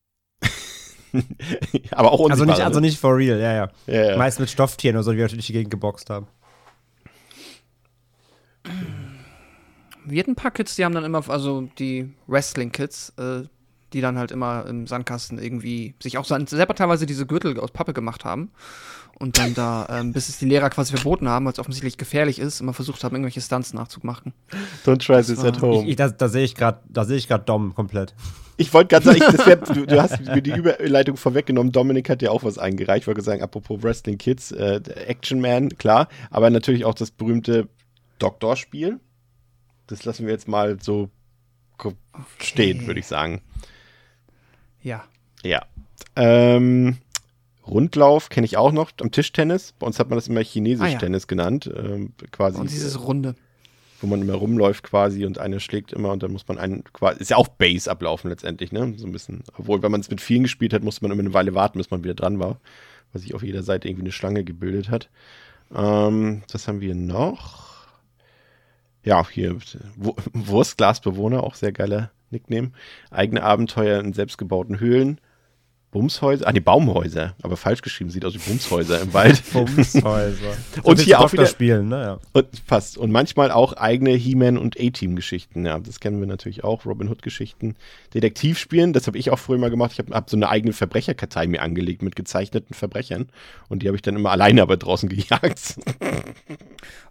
Aber 1.92 2.12
auch 2.12 2.30
Also 2.30 2.44
unsichtbare. 2.44 2.48
nicht, 2.48 2.62
also 2.62 2.80
nicht 2.80 3.00
for 3.00 3.16
real, 3.16 3.40
ja, 3.40 3.54
ja. 3.54 3.66
ne? 3.66 3.72
ja, 3.88 4.12
ja. 4.12 4.18
Meist 4.18 4.40
mit 4.40 4.50
Stofftieren 4.50 4.96
oder 4.96 5.04
so, 5.04 5.12
die 5.12 5.18
wir 5.18 5.28
durch 5.28 5.46
die 5.46 5.54
Gegend 5.54 5.72
geboxt 5.72 6.10
haben. 6.10 6.28
Wir 10.06 10.20
hatten 10.20 10.32
ein 10.32 10.36
paar 10.36 10.52
Kids, 10.52 10.76
die 10.76 10.86
haben 10.86 10.94
dann 10.94 11.04
immer, 11.04 11.28
also 11.30 11.70
die 11.80 12.14
Wrestling-Kids, 12.28 13.14
äh, 13.18 13.44
die 13.94 14.02
dann 14.02 14.18
halt 14.18 14.32
immer 14.32 14.66
im 14.68 14.88
Sandkasten 14.88 15.40
irgendwie 15.40 15.96
sich 16.02 16.18
auch 16.18 16.26
selber 16.26 16.76
teilweise 16.76 17.06
diese 17.06 17.26
Gürtel 17.26 17.60
aus 17.60 17.72
Pappe 17.72 17.94
gemacht 17.94 18.26
haben. 18.26 18.52
Und 19.20 19.40
dann 19.40 19.56
da, 19.56 19.88
ähm, 19.90 20.14
bis 20.14 20.30
es 20.30 20.38
die 20.38 20.46
Lehrer 20.46 20.70
quasi 20.70 20.94
verboten 20.96 21.28
haben, 21.28 21.46
weil 21.46 21.54
es 21.54 21.58
offensichtlich 21.58 21.98
gefährlich 21.98 22.38
ist, 22.38 22.62
immer 22.62 22.74
versucht 22.74 23.04
haben, 23.04 23.16
irgendwelche 23.16 23.42
Stunts 23.42 23.74
nachzumachen. 23.74 24.32
Don't 24.86 25.04
try 25.04 25.24
this 25.24 25.44
at 25.44 25.60
home. 25.60 25.84
Ich, 25.84 25.90
ich, 25.90 25.96
da 25.96 26.10
da 26.10 26.28
sehe 26.30 26.44
ich 26.44 26.54
gerade, 26.54 26.82
da 26.88 27.04
sehe 27.04 27.18
ich 27.18 27.28
gerade 27.28 27.44
Dom 27.44 27.74
komplett. 27.74 28.14
Ich 28.58 28.72
wollte 28.76 28.90
gerade 28.90 29.06
sagen, 29.06 29.18
ich, 29.18 29.38
das 29.38 29.46
wär, 29.48 29.56
du, 29.56 29.86
du 29.88 30.02
hast 30.02 30.20
mir 30.22 30.42
die 30.44 30.52
Überleitung 30.52 31.18
vorweggenommen. 31.18 31.72
Dominik 31.72 32.10
hat 32.12 32.22
ja 32.22 32.30
auch 32.30 32.44
was 32.44 32.60
eingereicht. 32.60 33.04
Ich 33.04 33.08
wollte 33.08 33.22
sagen, 33.22 33.42
apropos 33.42 33.82
Wrestling 33.82 34.20
Kids, 34.20 34.52
äh, 34.52 34.82
Action 35.08 35.42
Man, 35.42 35.70
klar, 35.70 36.10
aber 36.30 36.50
natürlich 36.52 36.86
auch 36.86 36.94
das 36.96 37.10
berühmte 37.10 37.68
Doktorspiel. 38.20 39.00
Das 39.88 40.06
lassen 40.06 40.26
wir 40.28 40.34
jetzt 40.34 40.48
mal 40.48 40.78
so 40.80 41.10
ko- 41.78 41.94
stehen, 42.40 42.86
würde 42.86 43.00
ich 43.00 43.08
sagen. 43.08 43.42
Ja. 44.84 45.04
Ja. 45.44 45.66
Ähm, 46.16 46.98
Rundlauf 47.68 48.30
kenne 48.30 48.46
ich 48.46 48.58
auch 48.58 48.72
noch 48.72 48.92
am 49.02 49.12
Tischtennis. 49.12 49.74
Bei 49.80 49.86
uns 49.88 50.00
hat 50.00 50.10
man 50.10 50.18
das 50.18 50.28
immer 50.28 50.42
chinesisch 50.42 50.86
Ah, 50.88 50.92
ja. 50.92 50.98
Tennis 51.00 51.28
genannt. 51.28 51.70
Ähm, 51.76 52.14
quasi, 52.32 52.60
Und 52.60 52.72
dieses 52.72 53.04
Runde. 53.06 53.36
wo 54.02 54.08
man 54.08 54.22
immer 54.22 54.36
rumläuft 54.36 54.84
quasi 54.84 55.26
und 55.26 55.40
einer 55.40 55.60
schlägt 55.60 55.92
immer 55.94 56.12
und 56.12 56.22
dann 56.24 56.32
muss 56.32 56.48
man 56.48 56.58
einen 56.58 56.84
quasi, 56.94 57.20
ist 57.20 57.30
ja 57.32 57.38
auch 57.38 57.48
Base 57.48 57.90
ablaufen 57.90 58.30
letztendlich, 58.30 58.72
ne? 58.72 58.94
So 58.98 59.06
ein 59.08 59.12
bisschen. 59.12 59.44
Obwohl, 59.58 59.82
wenn 59.82 59.92
man 59.92 60.02
es 60.02 60.10
mit 60.10 60.22
vielen 60.22 60.44
gespielt 60.44 60.74
hat, 60.74 60.84
musste 60.84 61.04
man 61.04 61.12
immer 61.12 61.22
eine 61.22 61.34
Weile 61.34 61.54
warten, 61.56 61.78
bis 61.80 61.90
man 61.92 62.04
wieder 62.04 62.14
dran 62.14 62.40
war, 62.40 62.60
weil 63.12 63.22
sich 63.22 63.34
auf 63.36 63.44
jeder 63.44 63.64
Seite 63.64 63.88
irgendwie 63.88 64.04
eine 64.04 64.12
Schlange 64.12 64.44
gebildet 64.44 64.90
hat. 64.90 65.10
Ähm, 65.76 66.44
was 66.52 66.68
haben 66.68 66.80
wir 66.82 66.96
noch? 66.96 67.68
Ja, 69.04 69.28
hier 69.30 69.56
Wu- 69.96 70.16
Wurstglasbewohner, 70.34 71.44
auch 71.44 71.56
sehr 71.56 71.72
geiler 71.72 72.12
Nickname. 72.30 72.72
Eigene 73.10 73.44
Abenteuer 73.44 74.00
in 74.00 74.14
selbstgebauten 74.14 74.80
Höhlen. 74.80 75.20
Bumshäuser, 75.92 76.46
ah, 76.48 76.52
die 76.52 76.60
Baumhäuser, 76.60 77.34
aber 77.42 77.56
falsch 77.56 77.82
geschrieben, 77.82 78.10
sieht 78.10 78.26
aus 78.26 78.34
wie 78.34 78.40
Bumshäuser 78.40 79.02
im 79.02 79.14
Wald. 79.14 79.42
Bumshäuser. 79.54 80.58
Und 80.84 81.00
hier 81.00 81.20
auch 81.22 81.32
wieder- 81.32 81.46
spielen, 81.46 81.88
ne? 81.88 82.02
Ja. 82.02 82.20
Und 82.34 82.46
fast. 82.66 82.98
Und 82.98 83.12
manchmal 83.12 83.52
auch 83.52 83.74
eigene 83.74 84.12
He-Man 84.12 84.58
und 84.58 84.78
A-Team-Geschichten. 84.80 85.66
Ja, 85.66 85.80
das 85.80 86.00
kennen 86.02 86.20
wir 86.20 86.28
natürlich 86.28 86.64
auch. 86.66 86.86
Robin 86.86 87.08
Hood-Geschichten. 87.08 87.76
Detektivspielen, 88.14 88.92
das 88.92 89.08
habe 89.08 89.18
ich 89.18 89.30
auch 89.32 89.40
früher 89.40 89.58
mal 89.60 89.70
gemacht. 89.70 89.94
Ich 89.94 90.00
habe 90.00 90.14
hab 90.14 90.30
so 90.30 90.36
eine 90.36 90.50
eigene 90.50 90.74
Verbrecherkartei 90.74 91.48
mir 91.48 91.62
angelegt 91.62 92.02
mit 92.02 92.16
gezeichneten 92.18 92.74
Verbrechern. 92.74 93.30
Und 93.70 93.82
die 93.82 93.88
habe 93.88 93.96
ich 93.96 94.02
dann 94.02 94.16
immer 94.18 94.32
alleine 94.32 94.62
aber 94.62 94.76
draußen 94.76 95.08
gejagt. 95.10 95.76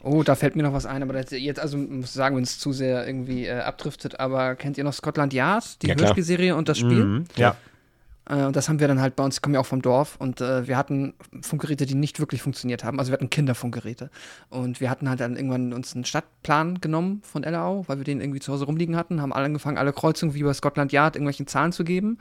Oh, 0.03 0.23
da 0.23 0.35
fällt 0.35 0.55
mir 0.55 0.63
noch 0.63 0.75
was 0.75 0.85
ein, 0.87 1.03
aber 1.03 1.15
das 1.15 1.31
jetzt, 1.31 1.59
also 1.61 1.79
muss 1.79 2.13
sagen, 2.13 2.37
wenn 2.37 2.45
es 2.45 2.59
zu 2.59 2.73
sehr 2.73 3.07
irgendwie 3.07 3.47
äh, 3.47 3.59
abdriftet, 3.59 4.21
aber 4.21 4.55
kennt 4.55 4.77
ihr 4.79 4.85
noch 4.85 4.93
Scotland 4.93 5.33
Yard, 5.33 5.83
die 5.83 5.89
Ja. 5.89 5.97
Hörspielserie 5.97 6.55
und 6.55 6.69
das 6.69 6.79
Spiel? 6.79 7.05
Mhm. 7.05 7.25
Ja. 7.37 7.51
Äh, 7.51 7.55
und 8.29 8.57
das 8.57 8.69
haben 8.69 8.81
wir 8.81 8.89
dann 8.89 9.01
halt 9.01 9.15
bei 9.15 9.25
uns, 9.25 9.37
ich 9.37 9.43
komme 9.43 9.55
ja 9.55 9.61
auch 9.61 9.67
vom 9.67 9.83
Dorf 9.83 10.17
und 10.19 10.41
äh, 10.41 10.67
wir 10.67 10.77
hatten 10.77 11.15
Funkgeräte, 11.43 11.87
die 11.87 11.95
nicht 11.95 12.19
wirklich 12.19 12.43
funktioniert 12.43 12.83
haben. 12.83 12.99
Also 12.99 13.13
wir 13.13 13.15
hatten 13.15 13.31
Kinderfunkgeräte. 13.31 14.11
Und 14.49 14.81
wir 14.81 14.91
hatten 14.91 15.09
halt 15.09 15.21
dann 15.21 15.37
irgendwann 15.37 15.73
uns 15.73 15.95
einen 15.95 16.05
Stadtplan 16.05 16.81
genommen 16.81 17.21
von 17.23 17.43
LAO, 17.45 17.85
weil 17.87 17.99
wir 17.99 18.05
den 18.05 18.21
irgendwie 18.21 18.41
zu 18.41 18.53
Hause 18.53 18.65
rumliegen 18.65 18.97
hatten, 18.97 19.23
haben 19.23 19.33
alle 19.33 19.45
angefangen, 19.45 19.79
alle 19.79 19.93
Kreuzungen 19.93 20.35
wie 20.35 20.43
bei 20.43 20.53
Scotland 20.55 20.91
Yard 20.93 21.15
irgendwelchen 21.15 21.47
Zahlen 21.47 21.71
zu 21.71 21.85
geben. 21.85 22.19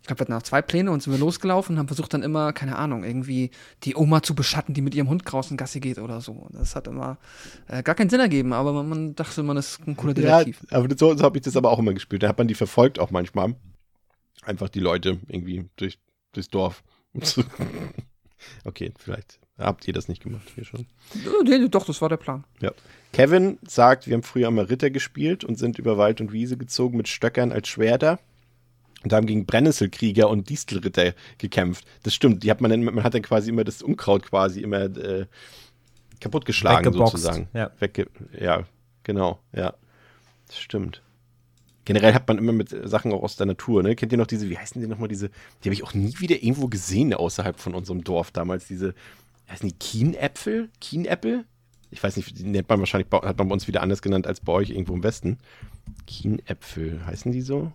Ich 0.00 0.06
glaube, 0.08 0.18
wir 0.20 0.24
hatten 0.24 0.32
auch 0.32 0.42
zwei 0.42 0.62
Pläne 0.62 0.90
und 0.90 1.00
sind 1.02 1.12
wir 1.12 1.20
losgelaufen 1.20 1.74
und 1.76 1.78
haben 1.78 1.86
versucht 1.86 2.12
dann 2.12 2.22
immer, 2.24 2.52
keine 2.52 2.76
Ahnung, 2.76 3.04
irgendwie 3.04 3.50
die 3.84 3.94
Oma 3.94 4.20
zu 4.22 4.34
beschatten, 4.34 4.74
die 4.74 4.82
mit 4.82 4.94
ihrem 4.96 5.08
Hund 5.08 5.22
draußen 5.24 5.56
Gassi 5.56 5.78
geht 5.78 5.98
oder 5.98 6.20
so. 6.20 6.48
Das 6.50 6.74
hat 6.74 6.88
immer 6.88 7.18
äh, 7.68 7.82
gar 7.84 7.94
keinen 7.94 8.10
Sinn 8.10 8.18
ergeben, 8.18 8.52
aber 8.52 8.72
man, 8.72 8.88
man 8.88 9.14
dachte, 9.14 9.44
man 9.44 9.56
ist 9.58 9.78
ein 9.86 9.96
cooler 9.96 10.18
Ja, 10.18 10.38
Detektiv. 10.42 10.66
aber 10.72 10.88
so, 10.96 11.14
so 11.16 11.22
habe 11.22 11.38
ich 11.38 11.44
das 11.44 11.56
aber 11.56 11.70
auch 11.70 11.78
immer 11.78 11.92
gespielt. 11.92 12.22
Da 12.24 12.28
hat 12.28 12.38
man 12.38 12.48
die 12.48 12.54
verfolgt 12.54 12.98
auch 12.98 13.10
manchmal. 13.12 13.54
Einfach 14.42 14.68
die 14.68 14.80
Leute 14.80 15.18
irgendwie 15.28 15.68
durch, 15.76 15.98
durchs 16.32 16.48
Dorf. 16.48 16.82
okay, 18.64 18.92
vielleicht 18.98 19.38
habt 19.58 19.86
ihr 19.86 19.94
das 19.94 20.08
nicht 20.08 20.22
gemacht. 20.22 20.56
Wir 20.56 20.64
schon. 20.64 20.86
Ja, 21.24 21.30
nee, 21.44 21.68
doch, 21.68 21.84
das 21.86 22.00
war 22.00 22.08
der 22.08 22.16
Plan. 22.16 22.44
Kevin 23.12 23.58
sagt, 23.66 24.06
wir 24.06 24.14
haben 24.14 24.22
früher 24.22 24.48
immer 24.48 24.68
Ritter 24.68 24.90
gespielt 24.90 25.44
und 25.44 25.58
sind 25.58 25.78
über 25.78 25.98
Wald 25.98 26.20
und 26.20 26.32
Wiese 26.32 26.56
gezogen 26.56 26.96
mit 26.96 27.08
Stöckern 27.08 27.52
als 27.52 27.68
Schwerter. 27.68 28.18
Und 29.04 29.12
haben 29.12 29.26
gegen 29.26 29.46
Brennnesselkrieger 29.46 30.28
und 30.30 30.48
Distelritter 30.48 31.14
gekämpft. 31.38 31.84
Das 32.04 32.14
stimmt, 32.14 32.44
die 32.44 32.50
hat 32.52 32.60
man 32.60 32.70
dann, 32.70 32.84
man 32.84 33.02
hat 33.02 33.14
dann 33.14 33.22
quasi 33.22 33.50
immer 33.50 33.64
das 33.64 33.82
Unkraut 33.82 34.22
quasi 34.22 34.60
immer 34.60 34.82
äh, 34.96 35.26
kaputtgeschlagen 36.20 36.86
Weggeboxt, 36.86 37.12
sozusagen. 37.12 37.48
ja. 37.52 37.72
Wegge 37.80 38.06
ja, 38.38 38.64
genau, 39.02 39.40
ja. 39.52 39.74
Das 40.46 40.60
stimmt. 40.60 41.02
Generell 41.84 42.14
hat 42.14 42.28
man 42.28 42.38
immer 42.38 42.52
mit 42.52 42.68
Sachen 42.88 43.12
auch 43.12 43.22
aus 43.22 43.36
der 43.36 43.46
Natur, 43.46 43.82
ne? 43.82 43.96
Kennt 43.96 44.12
ihr 44.12 44.18
noch 44.18 44.26
diese, 44.28 44.48
wie 44.48 44.56
heißen 44.58 44.80
die 44.80 44.86
nochmal, 44.86 45.08
diese, 45.08 45.28
die 45.28 45.68
habe 45.68 45.74
ich 45.74 45.82
auch 45.82 45.94
nie 45.94 46.14
wieder 46.20 46.36
irgendwo 46.42 46.68
gesehen 46.68 47.12
außerhalb 47.12 47.58
von 47.58 47.74
unserem 47.74 48.04
Dorf 48.04 48.30
damals, 48.30 48.66
diese, 48.68 48.94
heißen 49.50 49.68
die 49.68 49.74
Kienäpfel? 49.74 50.68
Kienäpfel? 50.80 51.44
Ich 51.90 52.02
weiß 52.02 52.16
nicht, 52.16 52.38
die 52.38 52.44
nennt 52.44 52.68
man 52.68 52.78
wahrscheinlich, 52.78 53.08
bei- 53.08 53.18
hat 53.18 53.36
man 53.36 53.48
bei 53.48 53.52
uns 53.52 53.66
wieder 53.68 53.82
anders 53.82 54.00
genannt 54.00 54.26
als 54.26 54.40
bei 54.40 54.52
euch 54.52 54.70
irgendwo 54.70 54.94
im 54.94 55.02
Westen. 55.02 55.38
Kienäpfel, 56.06 57.04
heißen 57.06 57.32
die 57.32 57.40
so? 57.42 57.72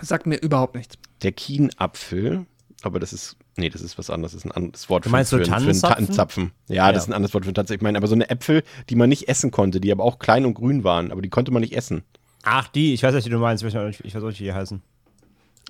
Sagt 0.00 0.26
mir 0.26 0.36
überhaupt 0.36 0.74
nichts. 0.74 0.96
Der 1.22 1.32
Kienapfel, 1.32 2.46
aber 2.82 3.00
das 3.00 3.12
ist, 3.12 3.36
nee, 3.56 3.68
das 3.68 3.80
ist 3.82 3.98
was 3.98 4.10
anderes, 4.10 4.32
das 4.32 4.42
ist 4.44 4.50
ein 4.50 4.52
anderes 4.52 4.88
Wort 4.88 5.06
Du 5.06 5.10
meinst 5.10 5.30
so 5.30 5.38
für, 5.38 5.44
für 5.44 5.52
einen 5.54 5.64
Tannenzapfen? 5.64 5.96
Tannenzapfen. 6.06 6.50
Ja, 6.68 6.92
das 6.92 7.02
Ja. 7.02 7.02
ist 7.04 7.08
ein 7.08 7.12
anderes 7.14 7.34
Wort 7.34 7.44
für 7.44 7.48
einen 7.48 7.54
Tannenzapfen. 7.54 7.78
Ich 7.78 7.82
meine, 7.82 7.98
aber 7.98 8.06
so 8.06 8.14
eine 8.14 8.30
Äpfel, 8.30 8.62
die 8.90 8.94
man 8.96 9.08
nicht 9.08 9.28
essen 9.28 9.50
konnte, 9.50 9.80
die 9.80 9.90
aber 9.92 10.04
auch 10.04 10.18
klein 10.18 10.44
und 10.44 10.54
grün 10.54 10.84
waren, 10.84 11.10
aber 11.10 11.22
die 11.22 11.30
konnte 11.30 11.50
man 11.50 11.62
nicht 11.62 11.76
essen. 11.76 12.02
Ach, 12.50 12.66
die, 12.68 12.94
ich 12.94 13.02
weiß 13.02 13.14
nicht, 13.14 13.26
wie 13.26 13.30
du 13.30 13.38
meinst. 13.38 13.62
Ich 13.62 13.74
weiß 13.74 13.86
nicht, 13.86 14.04
ich 14.04 14.14
weiß 14.14 14.22
nicht, 14.22 14.40
wie 14.40 14.44
die 14.44 14.54
heißen. 14.54 14.80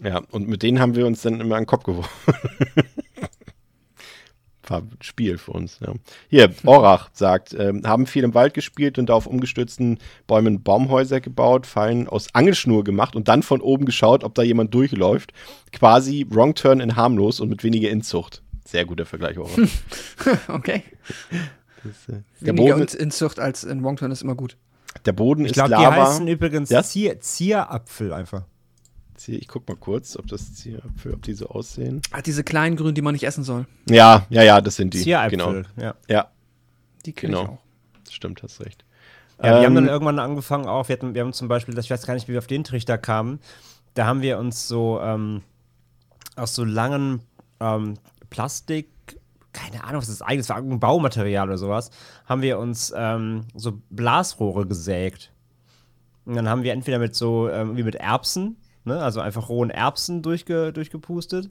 Ja, 0.02 0.22
und 0.30 0.46
mit 0.46 0.62
denen 0.62 0.78
haben 0.78 0.94
wir 0.94 1.06
uns 1.06 1.22
dann 1.22 1.40
immer 1.40 1.56
an 1.56 1.62
den 1.62 1.66
Kopf 1.66 1.82
geworfen. 1.82 2.10
War 4.68 4.82
ein 4.82 4.96
Spiel 5.00 5.38
für 5.38 5.50
uns, 5.52 5.80
ja. 5.80 5.94
Hier, 6.28 6.54
Orach 6.64 7.10
sagt, 7.14 7.52
ähm, 7.54 7.82
haben 7.84 8.06
viel 8.06 8.22
im 8.22 8.34
Wald 8.34 8.54
gespielt 8.54 8.98
und 8.98 9.10
auf 9.10 9.26
umgestürzten 9.26 9.98
Bäumen 10.28 10.62
Baumhäuser 10.62 11.20
gebaut, 11.20 11.66
Fallen 11.66 12.06
aus 12.06 12.32
Angelschnur 12.34 12.84
gemacht 12.84 13.16
und 13.16 13.26
dann 13.26 13.42
von 13.42 13.60
oben 13.60 13.84
geschaut, 13.86 14.22
ob 14.22 14.36
da 14.36 14.42
jemand 14.42 14.72
durchläuft. 14.72 15.32
Quasi 15.72 16.26
Wrong 16.28 16.54
Turn 16.54 16.78
in 16.78 16.94
harmlos 16.94 17.40
und 17.40 17.48
mit 17.48 17.64
weniger 17.64 17.90
Inzucht. 17.90 18.42
Sehr 18.66 18.84
guter 18.84 19.06
Vergleich, 19.06 19.36
Orach. 19.38 19.58
Okay. 20.48 20.84
Das, 21.82 22.08
äh, 22.08 22.22
der, 22.40 22.56
Weniger 22.56 22.74
Boden, 22.74 22.88
in, 22.88 23.00
in 23.00 23.10
Zucht 23.10 23.40
als 23.40 23.64
in 23.64 23.82
Wongturn 23.82 24.12
ist 24.12 24.22
immer 24.22 24.36
gut. 24.36 24.56
Der 25.04 25.12
Boden 25.12 25.42
Ich 25.44 25.48
ist 25.50 25.54
glaube, 25.54 25.68
die 25.70 25.82
Lava. 25.82 26.06
heißen 26.08 26.26
übrigens 26.28 26.70
Ja? 26.70 26.82
Zier, 26.82 27.20
Zierapfel 27.20 28.12
einfach. 28.12 28.42
Ich 29.26 29.48
guck 29.48 29.68
mal 29.68 29.76
kurz, 29.76 30.16
ob 30.16 30.28
das 30.28 30.54
Zierapfel, 30.54 31.12
ob 31.14 31.22
die 31.22 31.34
so 31.34 31.48
aussehen. 31.48 32.00
Ah, 32.12 32.22
diese 32.22 32.44
kleinen 32.44 32.76
Grünen, 32.76 32.94
die 32.94 33.02
man 33.02 33.12
nicht 33.14 33.24
essen 33.24 33.42
soll. 33.42 33.66
Ja, 33.88 34.24
ja, 34.30 34.42
ja, 34.44 34.60
das 34.60 34.76
sind 34.76 34.94
die. 34.94 35.02
Zieräpfel, 35.02 35.38
Genau. 35.38 35.62
ja. 35.76 35.94
Ja, 36.08 36.28
Die 37.04 37.12
kenne 37.12 37.32
Genau. 37.32 37.42
ich 37.44 37.48
auch. 37.50 37.58
das 38.04 38.14
stimmt, 38.14 38.42
hast 38.42 38.60
recht. 38.60 38.84
Ja, 39.42 39.60
wir 39.60 39.66
haben 39.66 39.74
dann 39.74 39.84
Ähm, 39.84 39.90
irgendwann 39.90 40.18
angefangen 40.20 40.66
auch, 40.66 40.88
wir, 40.88 40.94
hatten, 40.96 41.14
wir 41.14 41.22
haben 41.22 41.32
zum 41.32 41.48
Beispiel, 41.48 41.76
ich 41.78 41.90
weiß 41.90 42.06
gar 42.06 42.14
nicht, 42.14 42.28
wie 42.28 42.32
wir 42.32 42.38
auf 42.38 42.46
den 42.46 42.64
Trichter 42.64 42.96
kamen, 42.98 43.40
da 43.94 44.06
haben 44.06 44.22
wir 44.22 44.38
uns 44.38 44.68
so 44.68 45.00
ähm, 45.00 45.42
aus 46.36 46.54
so 46.54 46.64
langen 46.64 47.20
ähm, 47.60 47.94
Plastik, 48.30 48.88
keine 49.58 49.84
Ahnung, 49.84 49.96
was 50.00 50.06
das 50.06 50.16
ist 50.16 50.22
eigentlich, 50.22 50.38
das 50.40 50.48
war 50.50 50.56
irgendein 50.58 50.80
Baumaterial 50.80 51.48
oder 51.48 51.58
sowas, 51.58 51.90
haben 52.26 52.42
wir 52.42 52.58
uns 52.58 52.92
ähm, 52.96 53.44
so 53.54 53.80
Blasrohre 53.90 54.66
gesägt. 54.66 55.32
Und 56.24 56.34
dann 56.36 56.48
haben 56.48 56.62
wir 56.62 56.72
entweder 56.72 56.98
mit 56.98 57.14
so, 57.14 57.48
ähm, 57.48 57.76
wie 57.76 57.82
mit 57.82 57.94
Erbsen, 57.96 58.56
ne, 58.84 59.02
also 59.02 59.20
einfach 59.20 59.48
rohen 59.48 59.70
Erbsen 59.70 60.22
durchge, 60.22 60.72
durchgepustet, 60.72 61.50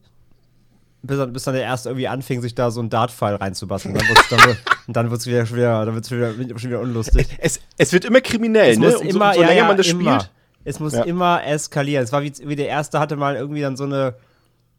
bis 1.02 1.18
dann, 1.18 1.34
bis 1.34 1.44
dann 1.44 1.54
der 1.54 1.64
erste 1.64 1.90
irgendwie 1.90 2.08
anfing, 2.08 2.42
sich 2.42 2.54
da 2.56 2.70
so 2.72 2.82
ein 2.82 2.90
Dartpfeil 2.90 3.36
reinzubasteln. 3.36 3.96
Dann 3.96 4.08
wird's, 4.08 4.30
dann, 4.30 4.40
wird- 4.48 4.58
und 4.88 4.96
dann 4.96 5.10
wird 5.12 5.20
es 5.22 5.28
wieder, 5.28 5.86
dann 5.86 5.96
wird's 5.96 6.12
wieder, 6.12 6.34
schon 6.34 6.70
wieder 6.70 6.82
unlustig. 6.82 7.28
Es, 7.40 7.60
es 7.78 7.94
wird 7.94 8.06
immer 8.06 8.22
kriminell, 8.22 8.72
Es 8.72 8.80
ne? 8.80 8.88
muss 8.88 9.02
immer, 9.02 9.28
umso 9.30 9.42
ja, 9.42 9.48
länger 9.48 9.62
ja, 9.62 9.68
man 9.68 9.78
das 9.78 9.88
immer. 9.88 10.20
spielt. 10.20 10.32
Es 10.64 10.80
muss 10.80 10.94
Ja. 10.94 11.04
immer 11.04 11.46
eskalieren. 11.46 12.04
Es 12.04 12.12
war 12.12 12.24
wie, 12.24 12.34
wie 12.44 12.56
der 12.56 12.68
erste 12.68 13.00
hatte 13.00 13.16
mal 13.16 13.36
irgendwie 13.36 13.62
dann 13.62 13.78
so 13.78 13.86
eine, 13.86 14.16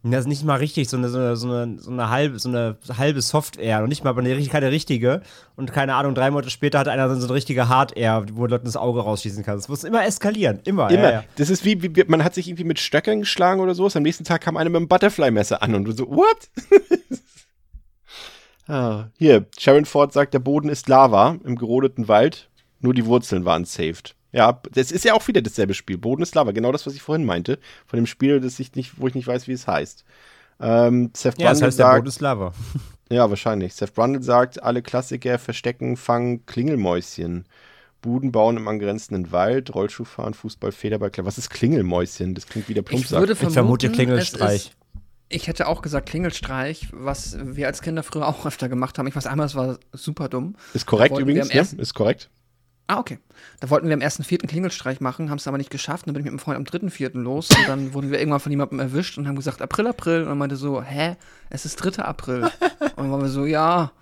das 0.05 0.21
ist 0.21 0.27
nicht 0.29 0.45
mal 0.45 0.57
richtig, 0.57 0.89
so 0.89 0.97
eine, 0.97 1.09
so 1.09 1.19
eine, 1.19 1.37
so 1.37 1.51
eine, 1.51 1.79
so 1.81 1.91
eine 1.91 2.09
halbe, 2.09 2.39
so 2.39 2.49
eine 2.49 2.77
halbe 2.97 3.21
Soft-Air 3.21 3.83
und 3.83 3.89
nicht 3.89 4.05
mal 4.05 4.17
eine, 4.17 4.47
keine 4.47 4.71
richtige. 4.71 5.23
Und 5.57 5.73
keine 5.73 5.95
Ahnung, 5.95 6.15
drei 6.15 6.31
Monate 6.31 6.51
später 6.51 6.79
hatte 6.79 6.93
einer 6.93 7.13
so 7.17 7.27
eine 7.27 7.35
richtige 7.35 7.69
Hard-Air, 7.69 8.27
wo 8.33 8.47
Leuten 8.47 8.65
das 8.65 8.77
Auge 8.77 9.01
rausschießen 9.01 9.45
kann. 9.45 9.59
Es 9.59 9.69
muss 9.69 9.83
immer 9.83 10.07
eskalieren. 10.07 10.61
Immer. 10.65 10.91
Immer. 10.91 11.03
Ja, 11.03 11.11
ja. 11.11 11.25
Das 11.37 11.51
ist 11.51 11.65
wie, 11.65 11.83
wie, 11.83 12.05
man 12.07 12.23
hat 12.23 12.35
sich 12.35 12.47
irgendwie 12.49 12.65
mit 12.65 12.79
Stöckern 12.79 13.21
geschlagen 13.21 13.61
oder 13.61 13.75
sowas. 13.75 13.97
Am 13.97 14.05
nächsten 14.05 14.25
Tag 14.25 14.41
kam 14.41 14.57
einer 14.57 14.71
mit 14.71 14.77
einem 14.77 14.89
Butterfly-Messer 14.89 15.63
an 15.63 15.75
und 15.75 15.85
du 15.85 15.93
so, 15.93 16.09
what? 16.09 16.49
ah, 18.69 19.07
hier, 19.19 19.47
Sharon 19.59 19.85
Ford 19.85 20.13
sagt, 20.13 20.33
der 20.33 20.39
Boden 20.39 20.69
ist 20.69 20.89
Lava 20.89 21.39
im 21.45 21.57
gerodeten 21.57 22.07
Wald. 22.07 22.49
Nur 22.81 22.95
die 22.95 23.07
Wurzeln 23.07 23.45
waren 23.45 23.65
saved. 23.65 24.15
Ja, 24.33 24.61
das 24.73 24.93
ist 24.93 25.05
ja 25.05 25.14
auch 25.14 25.27
wieder 25.27 25.41
dasselbe 25.41 25.75
Spiel. 25.75 25.99
Boden 25.99 26.23
ist 26.23 26.35
Lava. 26.35 26.53
Genau 26.53 26.73
das, 26.73 26.87
was 26.87 26.95
ich 26.95 27.03
vorhin 27.03 27.25
meinte. 27.25 27.59
Von 27.87 27.99
dem 27.99 28.07
Spiel, 28.07 28.41
das 28.41 28.59
ich 28.61 28.75
nicht, 28.75 29.01
wo 29.01 29.09
ich 29.09 29.14
nicht 29.14 29.27
weiß, 29.27 29.49
wie 29.49 29.53
es 29.53 29.67
heißt. 29.67 30.05
Ähm, 30.61 31.11
Seth 31.14 31.38
Ja, 31.38 31.51
das 31.51 31.61
Brundle 31.61 31.67
heißt, 31.67 31.79
der 31.79 31.87
sagt, 31.87 31.97
Boden 31.99 32.09
ist 32.09 32.21
Lava. 32.21 32.53
Ja, 33.11 33.31
wahrscheinlich. 33.31 33.75
Seth 33.75 33.95
Brundle 33.95 34.23
sagt, 34.23 34.62
alle 34.62 34.83
Klassiker, 34.83 35.38
Verstecken, 35.38 35.97
Fangen, 35.97 36.45
Klingelmäuschen. 36.45 37.47
Buden 38.03 38.33
bauen 38.33 38.59
im 38.59 38.69
angrenzenden 38.69 39.33
Wald, 39.33 39.75
Rollschuh 39.75 40.05
fahren, 40.05 40.35
Fußball, 40.35 40.73
Federball. 40.73 41.11
Was 41.17 41.38
ist 41.38 41.49
Klingelmäuschen? 41.51 42.35
Das 42.35 42.47
klingt 42.47 42.69
wie 42.69 42.75
der 42.75 42.83
Ich 42.83 42.88
Plumpsack. 42.88 43.19
würde 43.19 43.33
Ich 43.33 43.38
vermuten, 43.38 43.55
vermute 43.55 43.87
es 43.87 43.93
Klingelstreich. 43.93 44.67
Ist, 44.67 44.77
ich 45.31 45.47
hätte 45.47 45.67
auch 45.67 45.83
gesagt 45.83 46.09
Klingelstreich, 46.09 46.88
was 46.93 47.37
wir 47.41 47.67
als 47.67 47.83
Kinder 47.83 48.03
früher 48.03 48.29
auch 48.29 48.47
öfter 48.47 48.69
gemacht 48.69 48.99
haben. 48.99 49.07
Ich 49.07 49.17
weiß 49.17 49.27
einmal, 49.27 49.47
es 49.47 49.55
war 49.55 49.79
super 49.93 50.29
dumm. 50.29 50.55
Ist 50.75 50.87
korrekt 50.87 51.19
übrigens, 51.19 51.51
am 51.51 51.57
ne? 51.57 51.83
Ist 51.83 51.95
korrekt. 51.95 52.31
Ah, 52.90 52.98
okay. 52.98 53.18
Da 53.61 53.68
wollten 53.70 53.87
wir 53.87 53.94
am 53.94 54.01
ersten, 54.01 54.24
vierten 54.24 54.46
Klingelstreich 54.48 55.01
machen, 55.01 55.29
haben 55.31 55.37
es 55.38 55.46
aber 55.46 55.59
nicht 55.59 55.70
geschafft. 55.70 56.07
Dann 56.07 56.14
bin 56.14 56.22
ich 56.24 56.31
mit 56.31 56.33
dem 56.33 56.42
Freund 56.42 56.57
am 56.57 56.64
dritten, 56.64 56.90
vierten 56.90 57.22
los 57.22 57.51
und 57.51 57.68
dann 57.68 57.92
wurden 57.94 58.11
wir 58.11 58.18
irgendwann 58.18 58.40
von 58.40 58.51
jemandem 58.51 58.81
erwischt 58.81 59.18
und 59.18 59.29
haben 59.29 59.37
gesagt, 59.37 59.61
April, 59.62 59.87
April. 59.88 60.22
Und 60.22 60.29
er 60.29 60.35
meinte 60.35 60.57
so, 60.57 60.83
hä? 60.83 61.16
Es 61.51 61.64
ist 61.66 61.77
3. 61.77 62.03
April. 62.03 62.44
und 62.81 62.96
dann 62.96 63.11
waren 63.12 63.20
wir 63.22 63.29
so, 63.29 63.44
ja, 63.44 63.92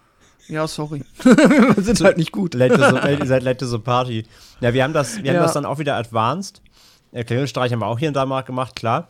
ja, 0.49 0.69
sorry. 0.69 1.03
wir 1.25 1.83
sind 1.83 2.01
halt 2.01 2.17
nicht 2.17 2.31
gut. 2.31 2.55
Late 2.55 2.77
the- 2.77 3.11
ihr 3.21 3.27
seid 3.27 3.43
late 3.43 3.57
to 3.59 3.67
the 3.67 3.79
party. 3.79 4.25
Ja, 4.61 4.73
wir 4.73 4.85
haben 4.85 4.93
das, 4.93 5.21
wir 5.23 5.31
haben 5.31 5.37
Ja. 5.37 5.43
das 5.43 5.55
dann 5.55 5.67
auch 5.67 5.79
wieder 5.81 5.97
advanced. 5.97 6.63
Äh, 7.11 7.25
Klingelstreich 7.25 7.73
haben 7.73 7.81
wir 7.81 7.87
auch 7.89 7.99
hier 7.99 8.13
da 8.13 8.25
mal 8.25 8.43
gemacht, 8.43 8.77
klar. 8.77 9.09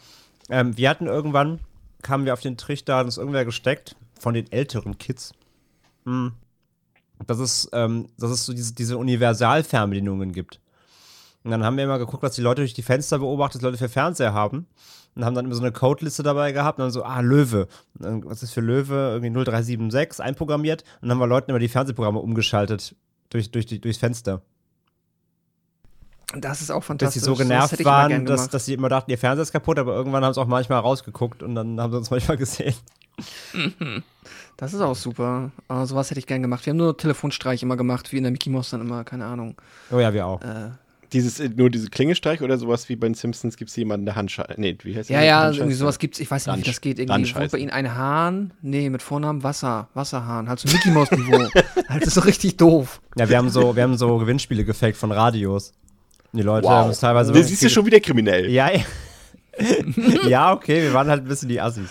Ähm, 0.48 0.74
wir 0.78 0.88
hatten 0.88 1.06
irgendwann, 1.06 1.60
kamen 2.00 2.24
wir 2.24 2.32
auf 2.32 2.40
den 2.40 2.56
Trichter, 2.56 2.96
hat 2.96 3.04
uns 3.04 3.18
irgendwer 3.18 3.44
gesteckt, 3.44 3.94
von 4.18 4.32
den 4.32 4.50
älteren 4.50 4.96
Kids. 4.96 5.34
Hm. 6.06 6.32
Dass 7.26 7.38
es, 7.38 7.68
ähm, 7.72 8.09
dass 8.18 8.31
es 8.31 8.44
so 8.44 8.52
diese, 8.52 8.74
diese 8.74 8.98
Universalfernbedienungen 8.98 10.33
gibt. 10.33 10.61
Und 11.44 11.50
dann 11.50 11.64
haben 11.64 11.76
wir 11.76 11.85
immer 11.85 11.98
geguckt, 11.98 12.22
was 12.22 12.35
die 12.35 12.42
Leute 12.42 12.62
durch 12.62 12.74
die 12.74 12.83
Fenster 12.83 13.20
beobachtet, 13.20 13.62
was 13.62 13.66
Leute 13.66 13.79
für 13.79 13.88
Fernseher 13.88 14.35
haben. 14.35 14.66
Und 15.14 15.24
haben 15.24 15.35
dann 15.35 15.46
immer 15.46 15.55
so 15.55 15.62
eine 15.62 15.72
Codeliste 15.72 16.22
dabei 16.22 16.52
gehabt 16.52 16.79
und 16.79 16.85
dann 16.85 16.90
so, 16.90 17.05
ah, 17.05 17.20
Löwe. 17.20 17.68
Dann, 17.94 18.24
was 18.24 18.42
ist 18.42 18.52
für 18.52 18.61
Löwe? 18.61 19.12
Irgendwie 19.14 19.31
0376 19.31 20.22
einprogrammiert. 20.22 20.83
Und 21.00 21.09
dann 21.09 21.12
haben 21.12 21.20
wir 21.20 21.26
Leuten 21.26 21.50
immer 21.50 21.59
die 21.59 21.68
Fernsehprogramme 21.68 22.18
umgeschaltet 22.18 22.94
durch, 23.31 23.50
durch 23.50 23.64
die, 23.64 23.81
durchs 23.81 23.98
Fenster. 23.98 24.42
Das 26.35 26.61
ist 26.61 26.70
auch 26.70 26.83
fantastisch. 26.83 27.22
sie 27.22 27.24
so 27.24 27.35
genervt 27.35 27.81
immer 27.81 27.90
waren, 27.90 28.26
dass, 28.26 28.48
dass 28.48 28.66
sie 28.66 28.74
immer 28.74 28.88
dachten, 28.88 29.11
ihr 29.11 29.18
Fernseher 29.18 29.42
ist 29.42 29.52
kaputt, 29.52 29.79
aber 29.79 29.94
irgendwann 29.94 30.24
haben 30.24 30.35
sie 30.35 30.40
auch 30.40 30.46
manchmal 30.46 30.81
rausgeguckt 30.81 31.42
und 31.42 31.55
dann 31.55 31.81
haben 31.81 31.92
sie 31.92 31.98
uns 31.98 32.11
manchmal 32.11 32.37
gesehen. 32.37 32.74
Das 34.57 34.72
ist 34.72 34.81
auch 34.81 34.96
super. 34.96 35.50
Aber 35.68 35.87
sowas 35.87 36.09
hätte 36.11 36.18
ich 36.18 36.26
gern 36.26 36.40
gemacht. 36.40 36.64
Wir 36.64 36.70
haben 36.70 36.79
nur 36.79 36.96
Telefonstreich 36.96 37.62
immer 37.62 37.76
gemacht, 37.76 38.11
wie 38.12 38.16
in 38.16 38.22
der 38.22 38.33
Mickey 38.33 38.48
Mouse 38.48 38.70
dann 38.70 38.81
immer, 38.81 39.05
keine 39.05 39.26
Ahnung. 39.26 39.55
Oh 39.90 39.98
ja, 40.00 40.14
wir 40.14 40.26
auch. 40.26 40.40
Äh, 40.40 40.70
Dieses, 41.12 41.38
äh, 41.40 41.50
nur 41.55 41.68
diese 41.68 41.90
Klingelstreich 41.90 42.40
oder 42.40 42.57
sowas 42.57 42.88
wie 42.88 42.96
bei 42.96 43.07
den 43.07 43.12
Simpsons 43.14 43.59
gibt 43.59 43.68
es 43.70 43.76
jemanden, 43.76 44.07
der 44.07 44.16
Handschei... 44.16 44.46
Nee, 44.57 44.79
wie 44.83 44.96
heißt 44.96 45.11
ja, 45.11 45.18
der? 45.18 45.26
ja, 45.29 45.40
Handscheiß? 45.42 45.59
irgendwie 45.61 45.76
sowas 45.76 45.98
gibt's. 45.98 46.18
Ich 46.20 46.31
weiß 46.31 46.46
nicht, 46.46 46.57
wie 46.57 46.61
Randsch- 46.62 46.68
das 46.68 46.81
geht. 46.81 46.98
Irgendwie 46.98 47.35
wohnt 47.35 47.50
bei 47.52 47.59
ihnen 47.59 47.70
ein 47.70 47.94
Hahn. 47.94 48.52
Nee, 48.62 48.88
mit 48.88 49.02
Vornamen 49.02 49.42
Wasser. 49.42 49.88
Wasserhahn. 49.92 50.48
Halt 50.48 50.59
so 50.61 50.72
Mickey 50.72 50.90
Mouse 50.90 51.11
Niveau. 51.11 51.38
halt 51.88 52.00
das 52.02 52.09
ist 52.09 52.14
so 52.14 52.22
richtig 52.22 52.57
doof. 52.57 53.02
Ja, 53.18 53.29
wir 53.29 53.37
haben 53.37 53.50
so, 53.50 53.76
wir 53.76 53.83
haben 53.83 53.96
so 53.98 54.16
Gewinnspiele 54.16 54.64
gefaked 54.64 54.96
von 54.96 55.12
Radios. 55.12 55.72
Die 56.33 56.40
Leute 56.42 56.66
haben 56.68 56.87
Wow. 56.87 56.92
es 56.92 57.00
teilweise 57.00 57.31
Das 57.33 57.50
ist 57.50 57.62
ja 57.62 57.68
schon 57.68 57.85
wieder 57.85 58.00
kriminell. 58.00 58.50
Ja, 58.50 58.70
ja. 58.72 58.81
ja, 60.29 60.52
okay, 60.55 60.83
wir 60.83 60.94
waren 60.94 61.09
halt 61.09 61.22
ein 61.24 61.29
bisschen 61.29 61.48
die 61.50 61.61
Assis. 61.61 61.90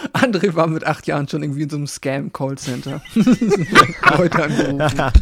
André 0.12 0.54
war 0.54 0.66
mit 0.66 0.84
acht 0.84 1.06
Jahren 1.06 1.28
schon 1.28 1.42
irgendwie 1.42 1.62
in 1.62 1.70
so 1.70 1.76
einem 1.76 1.86
Scam-Callcenter. 1.86 3.02
Leute 4.16 4.42
angerufen. 4.42 5.12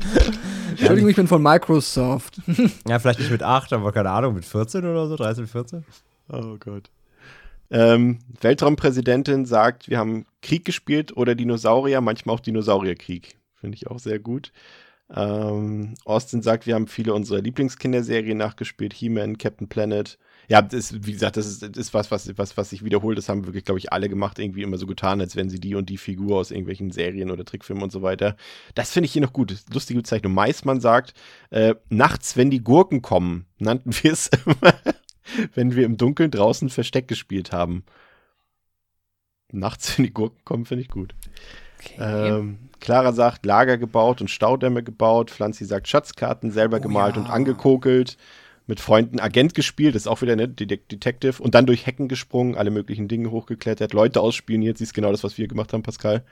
Entschuldigung, 0.71 1.11
ich 1.11 1.17
bin 1.17 1.29
von 1.29 1.43
Microsoft. 1.43 2.41
Ja, 2.89 2.99
vielleicht 2.99 3.21
nicht 3.21 3.31
mit 3.31 3.43
8, 3.43 3.73
aber 3.73 3.93
keine 3.93 4.11
Ahnung, 4.11 4.35
mit 4.35 4.45
14 4.45 4.85
oder 4.85 5.09
so, 5.09 5.17
13, 5.17 5.47
14. 5.47 5.85
Oh 6.29 6.57
Gott. 6.59 6.91
Ähm, 7.71 8.19
Weltraumpräsidentin 8.41 9.45
sagt, 9.45 9.89
wir 9.89 9.99
haben 9.99 10.27
Krieg 10.43 10.65
gespielt 10.65 11.17
oder 11.17 11.35
Dinosaurier, 11.35 12.01
manchmal 12.01 12.37
auch 12.37 12.41
Dinosaurierkrieg. 12.41 13.37
Finde 13.55 13.77
ich 13.77 13.89
auch 13.89 13.99
sehr 13.99 14.19
gut. 14.19 14.53
Ähm, 15.15 15.95
Austin 16.05 16.43
sagt, 16.43 16.67
wir 16.67 16.75
haben 16.75 16.87
viele 16.87 17.15
unserer 17.15 17.41
Lieblingskinderserien 17.41 18.39
nachgespielt. 18.39 18.93
He-Man, 18.93 19.39
Captain 19.39 19.69
Planet. 19.69 20.19
Ja, 20.49 20.63
das, 20.63 21.05
wie 21.05 21.13
gesagt, 21.13 21.37
das 21.37 21.47
ist, 21.47 21.63
das 21.63 21.77
ist 21.77 21.95
was, 21.95 22.11
was, 22.11 22.37
was, 22.39 22.57
was 22.57 22.71
sich 22.71 22.85
wiederholt. 22.85 23.19
Das 23.19 23.29
haben 23.29 23.47
wirklich, 23.47 23.65
glaube 23.65 23.79
ich, 23.79 23.93
alle 23.93 24.09
gemacht, 24.09 24.39
irgendwie 24.39 24.63
immer 24.63 24.79
so 24.79 24.87
getan, 24.87 25.21
als 25.21 25.37
wenn 25.37 25.51
sie 25.51 25.59
die 25.59 25.75
und 25.75 25.89
die 25.89 25.99
Figur 25.99 26.39
aus 26.39 26.51
irgendwelchen 26.51 26.91
Serien 26.91 27.31
oder 27.31 27.45
Trickfilmen 27.45 27.83
und 27.83 27.93
so 27.93 28.03
weiter. 28.03 28.37
Das 28.75 28.93
finde 28.93 29.07
ich 29.07 29.13
hier 29.13 29.23
noch 29.23 29.33
gut. 29.33 29.57
Lustige 29.73 29.99
Bezeichnung. 29.99 30.35
Meismann 30.35 30.81
sagt, 30.81 31.15
äh, 31.51 31.75
nachts, 31.89 32.37
wenn 32.37 32.51
die 32.51 32.63
Gurken 32.63 33.03
kommen, 33.03 33.47
nannten 33.59 33.91
wir 34.03 34.13
es 34.13 34.29
immer, 34.47 34.75
wenn 35.55 35.75
wir 35.75 35.85
im 35.85 35.97
Dunkeln 35.97 36.31
draußen 36.31 36.69
Versteck 36.69 37.09
gespielt 37.09 37.53
haben. 37.53 37.85
Nachts, 39.51 39.97
wenn 39.97 40.05
die 40.05 40.13
Gurken 40.13 40.45
kommen, 40.45 40.65
finde 40.65 40.83
ich 40.83 40.89
gut. 40.89 41.15
Okay. 41.79 42.29
Ähm, 42.29 42.59
Clara 42.81 43.13
sagt, 43.13 43.47
Lager 43.47 43.79
gebaut 43.79 44.21
und 44.21 44.31
Staudämme 44.31 44.83
gebaut. 44.83 45.31
Pflanzi 45.31 45.65
sagt, 45.65 45.89
Schatzkarten 45.89 46.51
selber 46.51 46.79
Oh 46.79 46.81
gemalt 46.81 47.17
ja. 47.17 47.23
und 47.23 47.29
angekokelt. 47.29 48.17
Mit 48.69 48.81
Freunden 48.81 49.21
Agent 49.21 49.55
gespielt, 49.55 49.95
ist 49.95 50.09
auch 50.09 50.23
wieder 50.23 50.35
ne 50.35 50.49
Det 50.49 50.91
Detective. 50.91 51.41
Und 51.43 51.55
dann 51.55 51.67
durch 51.67 51.87
Hecken 51.87 52.09
gesprungen, 52.09 52.57
alle 52.57 52.71
möglichen 52.71 53.07
Dinge 53.07 53.31
hochgeklettert, 53.31 53.93
Leute 53.93 54.21
ausspioniert. 54.21 54.79
Siehst 54.79 54.93
genau 54.95 55.13
das, 55.13 55.23
was 55.23 55.39
wir 55.39 55.47
gemacht 55.47 55.73
haben, 55.73 55.83
Pascal. 55.83 56.25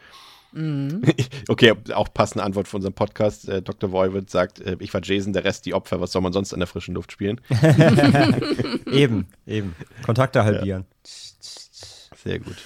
Mhm. 0.53 1.03
Okay, 1.49 1.75
auch 1.92 2.12
passende 2.12 2.44
Antwort 2.44 2.68
von 2.68 2.79
unserem 2.79 2.94
Podcast. 2.94 3.49
Äh, 3.49 3.61
Dr. 3.62 3.92
Voivod 3.92 4.31
sagt, 4.31 4.61
äh, 4.61 4.77
ich 4.81 4.92
war 4.94 5.01
Jason, 5.05 5.33
der 5.33 5.44
Rest 5.44 5.66
die 5.66 5.75
Opfer. 5.75 6.01
Was 6.01 6.12
soll 6.12 6.23
man 6.23 6.33
sonst 6.33 6.53
in 6.53 6.61
der 6.61 6.66
frischen 6.66 6.94
Luft 6.94 7.12
spielen? 7.12 7.40
Eben, 8.90 9.27
eben. 9.47 9.75
Kontakte 10.05 10.44
halbieren. 10.44 10.85
Sehr 11.03 12.38
gut. 12.38 12.57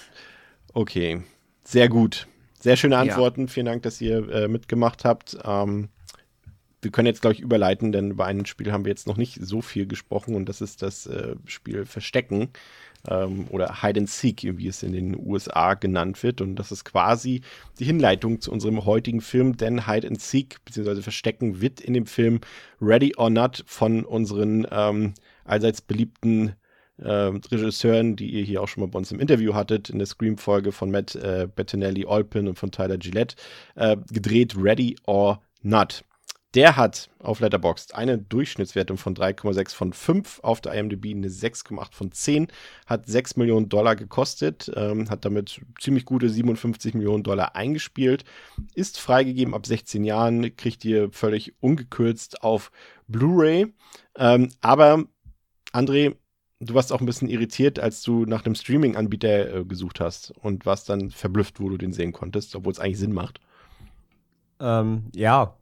Okay, 0.74 1.22
sehr 1.64 1.88
gut. 1.88 2.26
Sehr 2.60 2.76
schöne 2.76 2.94
Ja. 2.96 3.00
Antworten. 3.00 3.48
Vielen 3.48 3.66
Dank, 3.66 3.82
dass 3.82 4.00
ihr 4.00 4.28
äh, 4.30 4.48
mitgemacht 4.48 5.04
habt. 5.04 5.36
Ähm, 5.44 5.88
wir 6.80 6.90
können 6.90 7.06
jetzt, 7.06 7.20
glaube 7.20 7.34
ich, 7.34 7.40
überleiten, 7.40 7.92
denn 7.92 8.12
über 8.12 8.26
ein 8.26 8.46
Spiel 8.46 8.72
haben 8.72 8.84
wir 8.84 8.90
jetzt 8.90 9.06
noch 9.06 9.16
nicht 9.16 9.38
so 9.40 9.62
viel 9.62 9.86
gesprochen 9.86 10.34
und 10.34 10.48
das 10.48 10.60
ist 10.60 10.82
das 10.82 11.06
äh, 11.06 11.34
Spiel 11.46 11.84
Verstecken 11.86 12.50
ähm, 13.08 13.46
oder 13.50 13.82
Hide 13.82 14.00
and 14.00 14.10
Seek, 14.10 14.42
wie 14.42 14.68
es 14.68 14.82
in 14.82 14.92
den 14.92 15.16
USA 15.18 15.74
genannt 15.74 16.22
wird. 16.22 16.40
Und 16.40 16.56
das 16.56 16.72
ist 16.72 16.84
quasi 16.84 17.42
die 17.78 17.84
Hinleitung 17.84 18.40
zu 18.40 18.52
unserem 18.52 18.84
heutigen 18.84 19.20
Film, 19.20 19.56
denn 19.56 19.86
Hide 19.86 20.06
and 20.06 20.20
Seek 20.20 20.64
bzw. 20.64 21.02
Verstecken 21.02 21.60
wird 21.60 21.80
in 21.80 21.94
dem 21.94 22.06
Film 22.06 22.40
Ready 22.80 23.14
or 23.16 23.30
Not 23.30 23.64
von 23.66 24.04
unseren 24.04 24.66
ähm, 24.70 25.14
allseits 25.44 25.80
beliebten 25.80 26.54
äh, 26.98 27.10
Regisseuren, 27.10 28.16
die 28.16 28.30
ihr 28.30 28.44
hier 28.44 28.62
auch 28.62 28.68
schon 28.68 28.82
mal 28.82 28.88
bei 28.88 28.98
uns 28.98 29.12
im 29.12 29.20
Interview 29.20 29.54
hattet, 29.54 29.90
in 29.90 29.98
der 29.98 30.06
Scream-Folge 30.06 30.72
von 30.72 30.90
Matt 30.90 31.14
äh, 31.14 31.48
Bettinelli 31.52 32.04
Olpin 32.04 32.48
und 32.48 32.58
von 32.58 32.70
Tyler 32.70 32.98
Gillette, 32.98 33.36
äh, 33.76 33.96
gedreht 34.10 34.54
Ready 34.56 34.96
or 35.06 35.40
Not. 35.62 36.04
Der 36.54 36.76
hat 36.76 37.10
auf 37.18 37.40
Letterboxd 37.40 37.94
eine 37.94 38.16
Durchschnittswertung 38.16 38.96
von 38.96 39.14
3,6 39.14 39.74
von 39.74 39.92
5, 39.92 40.40
auf 40.42 40.62
der 40.62 40.72
IMDb 40.72 41.10
eine 41.10 41.28
6,8 41.28 41.92
von 41.92 42.10
10, 42.10 42.48
hat 42.86 43.06
6 43.06 43.36
Millionen 43.36 43.68
Dollar 43.68 43.96
gekostet, 43.96 44.72
ähm, 44.74 45.10
hat 45.10 45.26
damit 45.26 45.60
ziemlich 45.78 46.06
gute 46.06 46.30
57 46.30 46.94
Millionen 46.94 47.22
Dollar 47.22 47.54
eingespielt, 47.54 48.24
ist 48.74 48.98
freigegeben 48.98 49.52
ab 49.52 49.66
16 49.66 50.04
Jahren, 50.04 50.56
kriegt 50.56 50.86
ihr 50.86 51.12
völlig 51.12 51.54
ungekürzt 51.60 52.42
auf 52.42 52.72
Blu-ray, 53.08 53.74
ähm, 54.16 54.48
aber 54.62 55.04
André, 55.74 56.16
du 56.60 56.74
warst 56.74 56.94
auch 56.94 57.00
ein 57.00 57.06
bisschen 57.06 57.28
irritiert, 57.28 57.78
als 57.78 58.00
du 58.00 58.24
nach 58.24 58.46
einem 58.46 58.54
Streaming-Anbieter 58.54 59.54
äh, 59.54 59.64
gesucht 59.66 60.00
hast 60.00 60.32
und 60.40 60.64
warst 60.64 60.88
dann 60.88 61.10
verblüfft, 61.10 61.60
wo 61.60 61.68
du 61.68 61.76
den 61.76 61.92
sehen 61.92 62.12
konntest, 62.12 62.56
obwohl 62.56 62.72
es 62.72 62.80
eigentlich 62.80 62.98
Sinn 62.98 63.12
macht. 63.12 63.38
Ähm, 64.60 65.10
ja. 65.14 65.54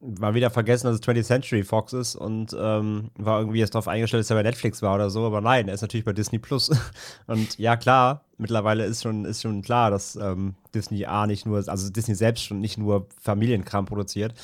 War 0.00 0.34
wieder 0.34 0.50
vergessen, 0.50 0.86
dass 0.86 0.96
es 0.96 1.02
20th 1.02 1.24
Century 1.24 1.62
Fox 1.62 1.92
ist 1.92 2.16
und 2.16 2.56
ähm, 2.58 3.10
war 3.16 3.38
irgendwie 3.40 3.58
jetzt 3.58 3.74
darauf 3.74 3.88
eingestellt, 3.88 4.22
dass 4.22 4.30
er 4.30 4.36
bei 4.36 4.42
Netflix 4.42 4.82
war 4.82 4.94
oder 4.94 5.10
so, 5.10 5.24
aber 5.24 5.40
nein, 5.40 5.68
er 5.68 5.74
ist 5.74 5.82
natürlich 5.82 6.04
bei 6.04 6.12
Disney 6.12 6.38
Plus. 6.38 6.70
Und 7.26 7.58
ja, 7.58 7.76
klar, 7.76 8.24
mittlerweile 8.38 8.84
ist 8.84 9.02
schon, 9.02 9.24
ist 9.24 9.42
schon 9.42 9.62
klar, 9.62 9.90
dass 9.90 10.16
ähm, 10.16 10.54
Disney 10.74 11.04
A 11.04 11.26
nicht 11.26 11.46
nur, 11.46 11.62
also 11.68 11.90
Disney 11.90 12.14
selbst 12.14 12.44
schon 12.44 12.60
nicht 12.60 12.78
nur 12.78 13.06
Familienkram 13.20 13.86
produziert. 13.86 14.34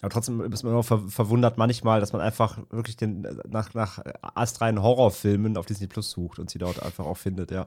Aber 0.00 0.10
trotzdem 0.10 0.40
ist 0.52 0.62
man 0.62 0.72
immer 0.72 0.84
ver 0.84 1.02
verwundert 1.08 1.58
manchmal, 1.58 2.00
dass 2.00 2.12
man 2.12 2.22
einfach 2.22 2.58
wirklich 2.70 2.96
den, 2.96 3.26
nach, 3.48 3.74
nach 3.74 3.98
astreinen 4.22 4.82
Horrorfilmen 4.82 5.56
auf 5.56 5.66
Disney 5.66 5.88
Plus 5.88 6.10
sucht 6.10 6.38
und 6.38 6.50
sie 6.50 6.58
dort 6.58 6.82
einfach 6.82 7.04
auch 7.04 7.16
findet, 7.16 7.50
ja. 7.50 7.66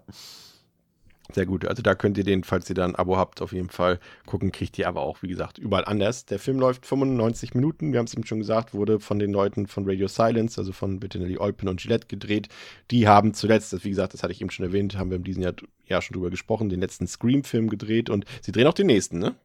Sehr 1.33 1.45
gut. 1.45 1.65
Also 1.65 1.81
da 1.81 1.95
könnt 1.95 2.17
ihr 2.17 2.23
den, 2.23 2.43
falls 2.43 2.69
ihr 2.69 2.75
da 2.75 2.83
ein 2.83 2.95
Abo 2.95 3.17
habt, 3.17 3.41
auf 3.41 3.53
jeden 3.53 3.69
Fall 3.69 3.99
gucken. 4.25 4.51
Kriegt 4.51 4.77
ihr 4.77 4.87
aber 4.87 5.01
auch, 5.01 5.21
wie 5.21 5.27
gesagt, 5.27 5.57
überall 5.57 5.85
anders. 5.85 6.25
Der 6.25 6.39
Film 6.39 6.59
läuft 6.59 6.85
95 6.85 7.53
Minuten. 7.53 7.93
Wir 7.93 7.99
haben 7.99 8.05
es 8.05 8.13
eben 8.13 8.25
schon 8.25 8.39
gesagt, 8.39 8.73
wurde 8.73 8.99
von 8.99 9.19
den 9.19 9.31
Leuten 9.31 9.67
von 9.67 9.87
Radio 9.87 10.07
Silence, 10.07 10.59
also 10.59 10.73
von 10.73 10.99
Bettinelli 10.99 11.37
Olpin 11.37 11.69
und 11.69 11.79
Gillette 11.79 12.07
gedreht. 12.07 12.49
Die 12.91 13.07
haben 13.07 13.33
zuletzt, 13.33 13.71
das, 13.71 13.83
wie 13.85 13.89
gesagt, 13.89 14.13
das 14.13 14.23
hatte 14.23 14.33
ich 14.33 14.41
eben 14.41 14.51
schon 14.51 14.65
erwähnt, 14.65 14.97
haben 14.97 15.09
wir 15.09 15.17
in 15.17 15.23
diesem 15.23 15.43
Jahr, 15.43 15.53
Jahr 15.85 16.01
schon 16.01 16.15
drüber 16.15 16.29
gesprochen, 16.29 16.69
den 16.69 16.81
letzten 16.81 17.07
Scream-Film 17.07 17.69
gedreht 17.69 18.09
und 18.09 18.25
sie 18.41 18.51
drehen 18.51 18.67
auch 18.67 18.73
den 18.73 18.87
nächsten, 18.87 19.19
ne? 19.19 19.35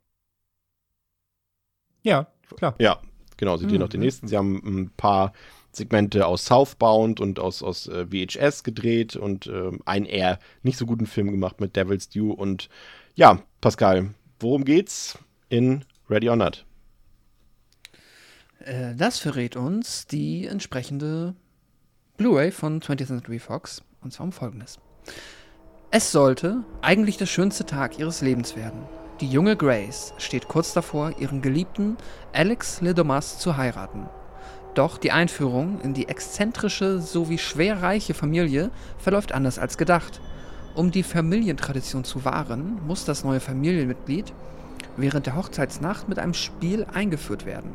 Ja, 2.03 2.29
klar. 2.57 2.75
Ja, 2.79 3.01
genau, 3.37 3.57
sie 3.57 3.66
drehen 3.66 3.83
auch 3.83 3.88
den 3.88 4.01
nächsten. 4.01 4.29
Sie 4.29 4.37
haben 4.37 4.62
ein 4.64 4.90
paar 4.96 5.33
Segmente 5.77 6.27
aus 6.27 6.47
Southbound 6.47 7.21
und 7.21 7.39
aus, 7.39 7.62
aus 7.62 7.89
äh, 7.89 8.07
VHS 8.07 8.65
gedreht 8.65 9.17
und 9.17 9.47
ähm, 9.47 9.81
einen 9.85 10.07
eher 10.07 10.39
nicht 10.62 10.79
so 10.79 10.87
guten 10.87 11.07
Film 11.07 11.31
gemacht 11.31 11.61
mit 11.61 11.77
Devil's 11.77 12.09
Due. 12.09 12.35
Und 12.35 12.69
ja, 13.15 13.41
Pascal, 13.61 14.15
worum 14.41 14.65
geht's 14.65 15.19
in 15.49 15.85
Ready 16.09 16.29
or 16.29 16.37
Not? 16.37 16.65
Äh, 18.61 18.95
das 18.95 19.19
verrät 19.19 19.57
uns 19.57 20.07
die 20.07 20.47
entsprechende 20.47 21.35
Blu-ray 22.17 22.51
von 22.51 22.81
20th 22.81 23.07
Century 23.07 23.39
Fox. 23.39 23.83
Und 24.01 24.12
zwar 24.12 24.27
um 24.27 24.33
folgendes. 24.33 24.79
Es 25.91 26.12
sollte 26.12 26.65
eigentlich 26.83 27.17
der 27.17 27.27
schönste 27.27 27.65
Tag 27.65 27.99
ihres 27.99 28.21
Lebens 28.21 28.57
werden. 28.57 28.83
Die 29.21 29.29
junge 29.29 29.57
Grace 29.57 30.12
steht 30.19 30.47
kurz 30.47 30.75
davor, 30.75 31.19
ihren 31.19 31.41
Geliebten 31.41 31.97
Alex 32.33 32.83
Ledomas 32.83 33.39
zu 33.39 33.57
heiraten. 33.57 34.09
Doch 34.77 34.99
die 34.99 35.11
Einführung 35.11 35.81
in 35.81 35.95
die 35.95 36.07
exzentrische 36.07 37.01
sowie 37.01 37.39
schwer 37.39 37.81
reiche 37.81 38.12
Familie 38.12 38.71
verläuft 38.99 39.33
anders 39.33 39.59
als 39.59 39.79
gedacht. 39.79 40.21
Um 40.75 40.91
die 40.91 41.03
Familientradition 41.03 42.05
zu 42.05 42.27
wahren, 42.27 42.79
muss 42.87 43.07
das 43.07 43.25
neue 43.25 43.41
Familienmitglied 43.41 44.35
während 44.99 45.25
der 45.25 45.35
Hochzeitsnacht 45.35 46.11
mit 46.11 46.19
einem 46.19 46.35
Spiel 46.35 46.85
eingeführt 46.93 47.47
werden. 47.47 47.73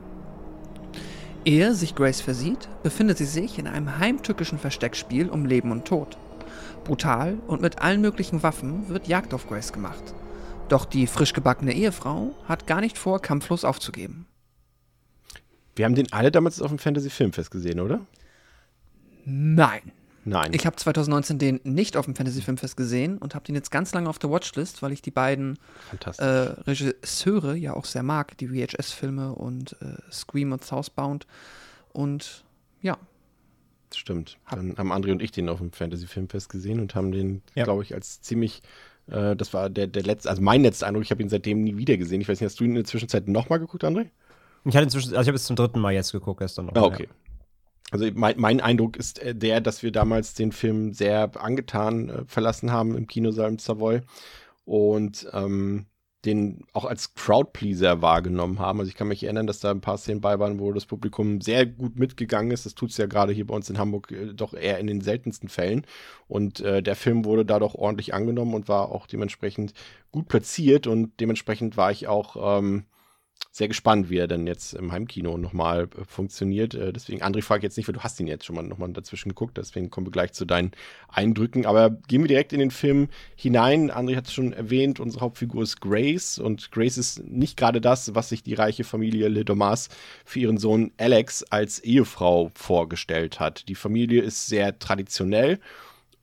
Ehe 1.43 1.73
sich 1.73 1.95
Grace 1.95 2.21
versieht, 2.21 2.69
befindet 2.83 3.17
sie 3.17 3.25
sich 3.25 3.57
in 3.57 3.65
einem 3.65 3.97
heimtückischen 3.97 4.59
Versteckspiel 4.59 5.27
um 5.27 5.45
Leben 5.45 5.71
und 5.71 5.85
Tod. 5.85 6.19
Brutal 6.83 7.39
und 7.47 7.63
mit 7.63 7.81
allen 7.81 8.01
möglichen 8.01 8.43
Waffen 8.43 8.89
wird 8.89 9.07
Jagd 9.07 9.33
auf 9.33 9.47
Grace 9.47 9.73
gemacht. 9.73 10.13
Doch 10.69 10.85
die 10.85 11.07
frisch 11.07 11.33
gebackene 11.33 11.73
Ehefrau 11.73 12.35
hat 12.47 12.67
gar 12.67 12.79
nicht 12.79 12.99
vor, 12.99 13.19
kampflos 13.23 13.65
aufzugeben. 13.65 14.27
Wir 15.75 15.85
haben 15.85 15.95
den 15.95 16.11
alle 16.11 16.31
damals 16.31 16.61
auf 16.61 16.69
dem 16.69 16.79
Fantasy 16.79 17.09
Filmfest 17.09 17.51
gesehen, 17.51 17.79
oder? 17.79 18.05
Nein. 19.25 19.91
Nein. 20.23 20.51
Ich 20.53 20.67
habe 20.67 20.75
2019 20.75 21.39
den 21.39 21.59
nicht 21.63 21.97
auf 21.97 22.05
dem 22.05 22.13
Fantasy 22.15 22.41
Filmfest 22.43 22.77
gesehen 22.77 23.17
und 23.17 23.33
habe 23.33 23.43
den 23.45 23.55
jetzt 23.55 23.71
ganz 23.71 23.91
lange 23.93 24.07
auf 24.07 24.19
der 24.19 24.29
Watchlist, 24.29 24.83
weil 24.83 24.91
ich 24.91 25.01
die 25.01 25.09
beiden 25.09 25.57
äh, 26.19 26.23
Regisseure 26.23 27.55
ja 27.55 27.73
auch 27.73 27.85
sehr 27.85 28.03
mag, 28.03 28.37
die 28.37 28.49
VHS-Filme 28.49 29.33
und 29.33 29.75
äh, 29.81 29.95
Scream 30.11 30.51
und 30.51 30.63
Southbound. 30.63 31.25
Und 31.91 32.43
ja, 32.81 32.97
Stimmt. 33.93 34.37
Dann 34.49 34.77
haben 34.77 34.91
André 34.93 35.11
und 35.11 35.21
ich 35.21 35.31
den 35.31 35.49
auf 35.49 35.57
dem 35.59 35.71
Fantasy 35.73 36.07
Filmfest 36.07 36.49
gesehen 36.49 36.79
und 36.79 36.95
haben 36.95 37.11
den, 37.11 37.41
Ja. 37.55 37.65
glaube 37.65 37.83
ich, 37.83 37.93
als 37.93 38.21
ziemlich, 38.21 38.61
äh, 39.07 39.35
das 39.35 39.53
war 39.53 39.69
der, 39.69 39.87
der 39.87 40.03
letzte, 40.03 40.29
also 40.29 40.41
mein 40.41 40.61
letzter 40.61 40.87
Eindruck, 40.87 41.03
ich 41.03 41.11
habe 41.11 41.21
ihn 41.21 41.27
seitdem 41.29 41.63
nie 41.63 41.75
wieder 41.77 41.97
gesehen. 41.97 42.21
Ich 42.21 42.29
weiß 42.29 42.39
nicht, 42.39 42.49
hast 42.49 42.59
du 42.59 42.63
ihn 42.63 42.69
in 42.71 42.75
der 42.75 42.85
Zwischenzeit 42.85 43.27
nochmal 43.27 43.59
geguckt, 43.59 43.83
André? 43.83 44.07
Ich 44.63 44.75
hatte 44.75 44.83
inzwischen, 44.83 45.09
also 45.09 45.21
ich 45.21 45.27
habe 45.27 45.35
es 45.35 45.45
zum 45.45 45.55
dritten 45.55 45.79
Mal 45.79 45.93
jetzt 45.93 46.11
geguckt, 46.11 46.39
gestern 46.39 46.67
noch. 46.67 46.75
Ah, 46.75 46.83
okay. 46.83 47.07
Also 47.91 48.07
mein, 48.13 48.39
mein 48.39 48.61
Eindruck 48.61 48.95
ist 48.95 49.19
äh, 49.19 49.35
der, 49.35 49.59
dass 49.59 49.83
wir 49.83 49.91
damals 49.91 50.33
den 50.33 50.51
Film 50.51 50.93
sehr 50.93 51.31
angetan 51.41 52.09
äh, 52.09 52.25
verlassen 52.25 52.71
haben 52.71 52.95
im 52.95 53.07
Kinosaal 53.07 53.49
im 53.49 53.59
Savoy. 53.59 54.01
Und 54.65 55.27
ähm, 55.33 55.87
den 56.25 56.65
auch 56.73 56.85
als 56.85 57.15
Crowdpleaser 57.15 58.01
wahrgenommen 58.01 58.59
haben. 58.59 58.79
Also 58.79 58.89
ich 58.89 58.95
kann 58.95 59.07
mich 59.07 59.23
erinnern, 59.23 59.47
dass 59.47 59.59
da 59.59 59.71
ein 59.71 59.81
paar 59.81 59.97
Szenen 59.97 60.21
bei 60.21 60.37
waren, 60.37 60.59
wo 60.59 60.71
das 60.71 60.85
Publikum 60.85 61.41
sehr 61.41 61.65
gut 61.65 61.97
mitgegangen 61.97 62.51
ist. 62.51 62.65
Das 62.65 62.75
tut 62.75 62.91
es 62.91 62.97
ja 62.97 63.07
gerade 63.07 63.33
hier 63.33 63.47
bei 63.47 63.55
uns 63.55 63.69
in 63.69 63.79
Hamburg 63.79 64.11
äh, 64.11 64.33
doch 64.33 64.53
eher 64.53 64.77
in 64.77 64.87
den 64.87 65.01
seltensten 65.01 65.49
Fällen. 65.49 65.85
Und 66.27 66.59
äh, 66.59 66.83
der 66.83 66.95
Film 66.95 67.25
wurde 67.25 67.45
da 67.45 67.59
doch 67.59 67.73
ordentlich 67.73 68.13
angenommen 68.13 68.53
und 68.53 68.67
war 68.67 68.89
auch 68.89 69.07
dementsprechend 69.07 69.73
gut 70.11 70.27
platziert. 70.27 70.85
Und 70.85 71.19
dementsprechend 71.19 71.75
war 71.75 71.91
ich 71.91 72.07
auch 72.07 72.59
ähm, 72.59 72.85
sehr 73.53 73.67
gespannt, 73.67 74.09
wie 74.09 74.17
er 74.17 74.29
dann 74.29 74.47
jetzt 74.47 74.73
im 74.73 74.93
Heimkino 74.93 75.37
nochmal 75.37 75.83
äh, 75.83 76.05
funktioniert. 76.07 76.73
Äh, 76.73 76.93
deswegen, 76.93 77.21
André, 77.21 77.41
frage 77.41 77.63
jetzt 77.63 77.75
nicht, 77.75 77.87
weil 77.87 77.93
du 77.93 77.99
hast 77.99 78.17
ihn 78.21 78.27
jetzt 78.27 78.45
schon 78.45 78.55
mal 78.55 78.63
nochmal 78.63 78.93
dazwischen 78.93 79.29
geguckt, 79.29 79.57
deswegen 79.57 79.89
kommen 79.89 80.07
wir 80.07 80.11
gleich 80.11 80.31
zu 80.31 80.45
deinen 80.45 80.71
Eindrücken. 81.09 81.65
Aber 81.65 81.89
gehen 81.89 82.21
wir 82.21 82.29
direkt 82.29 82.53
in 82.53 82.59
den 82.59 82.71
Film 82.71 83.09
hinein. 83.35 83.91
André 83.91 84.15
hat 84.15 84.27
es 84.27 84.33
schon 84.33 84.53
erwähnt, 84.53 85.01
unsere 85.01 85.21
Hauptfigur 85.21 85.63
ist 85.63 85.81
Grace 85.81 86.39
und 86.39 86.71
Grace 86.71 86.97
ist 86.97 87.27
nicht 87.27 87.57
gerade 87.57 87.81
das, 87.81 88.15
was 88.15 88.29
sich 88.29 88.41
die 88.41 88.53
reiche 88.53 88.85
Familie 88.85 89.27
Le 89.27 89.43
Domas 89.43 89.89
für 90.23 90.39
ihren 90.39 90.57
Sohn 90.57 90.91
Alex 90.97 91.43
als 91.43 91.79
Ehefrau 91.79 92.51
vorgestellt 92.55 93.41
hat. 93.41 93.67
Die 93.67 93.75
Familie 93.75 94.21
ist 94.21 94.47
sehr 94.47 94.79
traditionell 94.79 95.59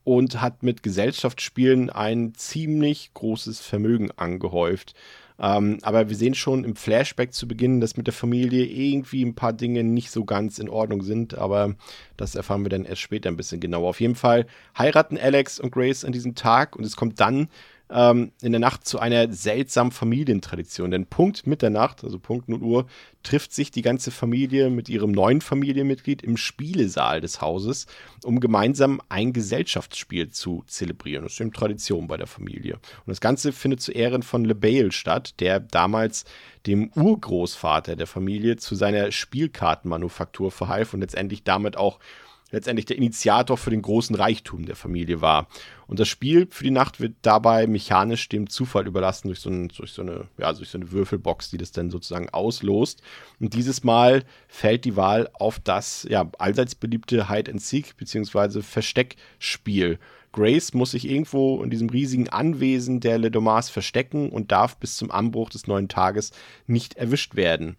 und 0.02 0.40
hat 0.40 0.62
mit 0.62 0.82
Gesellschaftsspielen 0.82 1.90
ein 1.90 2.32
ziemlich 2.34 3.10
großes 3.12 3.60
Vermögen 3.60 4.10
angehäuft. 4.12 4.94
Ähm, 5.40 5.78
aber 5.82 6.08
wir 6.08 6.16
sehen 6.16 6.34
schon 6.34 6.64
im 6.64 6.74
Flashback 6.74 7.32
zu 7.32 7.46
Beginn, 7.46 7.80
dass 7.80 7.96
mit 7.96 8.06
der 8.06 8.14
Familie 8.14 8.64
irgendwie 8.64 9.24
ein 9.24 9.34
paar 9.34 9.52
Dinge 9.52 9.84
nicht 9.84 10.10
so 10.10 10.24
ganz 10.24 10.58
in 10.58 10.68
Ordnung 10.68 11.02
sind, 11.02 11.38
aber 11.38 11.76
das 12.16 12.34
erfahren 12.34 12.64
wir 12.64 12.70
dann 12.70 12.84
erst 12.84 13.02
später 13.02 13.28
ein 13.28 13.36
bisschen 13.36 13.60
genauer. 13.60 13.88
Auf 13.88 14.00
jeden 14.00 14.16
Fall 14.16 14.46
heiraten 14.76 15.16
Alex 15.16 15.60
und 15.60 15.70
Grace 15.70 16.04
an 16.04 16.12
diesem 16.12 16.34
Tag 16.34 16.74
und 16.76 16.84
es 16.84 16.96
kommt 16.96 17.20
dann 17.20 17.48
ähm, 17.90 18.32
in 18.42 18.52
der 18.52 18.60
Nacht 18.60 18.86
zu 18.86 18.98
einer 18.98 19.32
seltsamen 19.32 19.92
Familientradition. 19.92 20.90
Denn 20.90 21.06
Punkt 21.06 21.46
Mitternacht, 21.46 22.04
also 22.04 22.18
Punkt 22.18 22.48
0 22.48 22.62
Uhr, 22.62 22.86
trifft 23.22 23.52
sich 23.52 23.70
die 23.70 23.82
ganze 23.82 24.10
Familie 24.10 24.70
mit 24.70 24.88
ihrem 24.88 25.12
neuen 25.12 25.40
Familienmitglied 25.40 26.22
im 26.22 26.36
Spielesaal 26.36 27.20
des 27.20 27.40
Hauses, 27.40 27.86
um 28.24 28.40
gemeinsam 28.40 29.00
ein 29.08 29.32
Gesellschaftsspiel 29.32 30.30
zu 30.30 30.64
zelebrieren. 30.66 31.24
Das 31.24 31.34
ist 31.34 31.40
eben 31.40 31.52
Tradition 31.52 32.06
bei 32.06 32.16
der 32.16 32.26
Familie. 32.26 32.74
Und 32.74 33.08
das 33.08 33.20
Ganze 33.20 33.52
findet 33.52 33.80
zu 33.80 33.92
Ehren 33.92 34.22
von 34.22 34.44
LeBale 34.44 34.92
statt, 34.92 35.34
der 35.40 35.60
damals 35.60 36.24
dem 36.66 36.90
Urgroßvater 36.94 37.96
der 37.96 38.06
Familie 38.06 38.56
zu 38.56 38.74
seiner 38.74 39.10
Spielkartenmanufaktur 39.10 40.50
verhalf 40.50 40.94
und 40.94 41.00
letztendlich 41.00 41.42
damit 41.44 41.76
auch 41.76 41.98
letztendlich 42.50 42.86
der 42.86 42.96
Initiator 42.96 43.56
für 43.56 43.70
den 43.70 43.82
großen 43.82 44.16
Reichtum 44.16 44.64
der 44.66 44.76
Familie 44.76 45.20
war. 45.20 45.48
Und 45.86 46.00
das 46.00 46.08
Spiel 46.08 46.46
für 46.50 46.64
die 46.64 46.70
Nacht 46.70 47.00
wird 47.00 47.14
dabei 47.22 47.66
mechanisch 47.66 48.28
dem 48.28 48.48
Zufall 48.48 48.86
überlassen 48.86 49.28
durch 49.28 49.40
so, 49.40 49.50
ein, 49.50 49.68
durch 49.68 49.92
so, 49.92 50.02
eine, 50.02 50.28
ja, 50.38 50.52
durch 50.52 50.70
so 50.70 50.78
eine 50.78 50.90
Würfelbox, 50.92 51.50
die 51.50 51.58
das 51.58 51.72
dann 51.72 51.90
sozusagen 51.90 52.28
auslost. 52.30 53.02
Und 53.40 53.54
dieses 53.54 53.84
Mal 53.84 54.24
fällt 54.48 54.84
die 54.84 54.96
Wahl 54.96 55.30
auf 55.34 55.60
das 55.60 56.06
ja, 56.08 56.30
allseits 56.38 56.74
beliebte 56.74 57.28
Hide 57.28 57.50
and 57.50 57.62
Seek 57.62 57.96
bzw. 57.96 58.62
Versteckspiel. 58.62 59.98
Grace 60.32 60.74
muss 60.74 60.90
sich 60.90 61.08
irgendwo 61.08 61.62
in 61.62 61.70
diesem 61.70 61.88
riesigen 61.88 62.28
Anwesen 62.28 63.00
der 63.00 63.18
Le 63.18 63.30
Domas 63.30 63.70
verstecken 63.70 64.28
und 64.30 64.52
darf 64.52 64.76
bis 64.76 64.96
zum 64.96 65.10
Anbruch 65.10 65.50
des 65.50 65.66
neuen 65.66 65.88
Tages 65.88 66.32
nicht 66.66 66.94
erwischt 66.94 67.34
werden. 67.34 67.76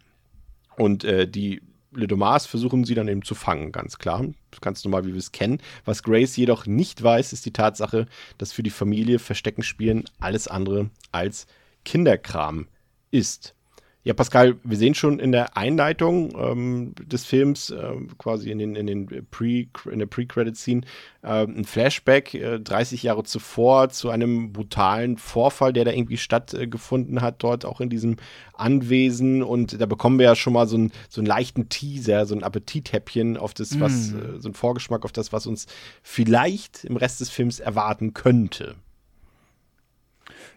Und 0.76 1.04
äh, 1.04 1.28
die 1.28 1.62
Le 1.92 2.08
Domas 2.08 2.46
versuchen 2.46 2.84
sie 2.84 2.94
dann 2.94 3.08
eben 3.08 3.24
zu 3.24 3.34
fangen, 3.34 3.72
ganz 3.72 3.98
klar. 3.98 4.26
Ganz 4.62 4.84
normal, 4.84 5.06
wie 5.06 5.14
wir 5.14 5.20
es 5.20 5.32
kennen. 5.32 5.60
Was 5.86 6.04
Grace 6.04 6.38
jedoch 6.38 6.68
nicht 6.68 7.02
weiß, 7.02 7.34
ist 7.34 7.46
die 7.46 7.54
Tatsache, 7.54 8.06
dass 8.38 8.52
für 8.52 8.64
die 8.64 8.70
Familie 8.70 9.18
Verstecken 9.18 9.64
spielen 9.64 10.06
alles 10.20 10.48
andere 10.48 10.92
als 11.12 11.48
Kinderkram 11.86 12.68
ist. 13.10 13.56
Ja, 14.04 14.14
Pascal, 14.14 14.56
wir 14.64 14.78
sehen 14.78 14.96
schon 14.96 15.20
in 15.20 15.34
der 15.34 15.58
Einleitung 15.58 16.34
ähm, 16.40 16.96
des 16.96 17.26
Films, 17.26 17.70
äh, 17.70 17.96
quasi 18.18 18.50
in, 18.50 18.58
den, 18.58 18.76
in, 18.76 18.88
den 18.88 19.28
Pre, 19.30 19.68
in 19.92 20.00
der 20.00 20.06
Pre-Credit-Scene, 20.06 20.84
äh, 21.22 21.44
ein 21.44 21.66
Flashback 21.66 22.34
äh, 22.34 22.60
30 22.62 23.04
Jahre 23.04 23.24
zuvor 23.24 23.90
zu 23.90 24.10
einem 24.10 24.54
brutalen 24.54 25.18
Vorfall, 25.18 25.74
der 25.74 25.84
da 25.84 25.92
irgendwie 25.92 26.16
stattgefunden 26.16 27.22
hat, 27.22 27.44
dort 27.44 27.66
auch 27.66 27.82
in 27.82 27.90
diesem 27.90 28.16
Anwesen. 28.54 29.44
Und 29.44 29.82
da 29.82 29.86
bekommen 29.86 30.18
wir 30.18 30.28
ja 30.28 30.36
schon 30.36 30.54
mal 30.54 30.66
so, 30.66 30.78
ein, 30.78 30.94
so 31.10 31.20
einen 31.20 31.28
leichten 31.28 31.68
Teaser, 31.68 32.26
so 32.26 32.36
ein 32.36 32.44
Appetithäppchen 32.44 33.36
auf 33.36 33.54
das, 33.54 33.82
was, 33.82 34.12
mm. 34.12 34.40
so 34.40 34.48
ein 34.48 34.54
Vorgeschmack 34.54 35.04
auf 35.04 35.12
das, 35.12 35.34
was 35.34 35.46
uns 35.46 35.68
vielleicht 36.04 36.86
im 36.86 36.96
Rest 36.96 37.20
des 37.20 37.30
Films 37.30 37.60
erwarten 37.60 38.14
könnte. 38.14 38.76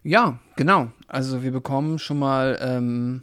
Ja, 0.05 0.39
genau. 0.55 0.93
Also 1.09 1.43
wir 1.43 1.51
bekommen 1.51 1.99
schon 1.99 2.21
mal 2.21 2.57
ähm, 2.63 3.23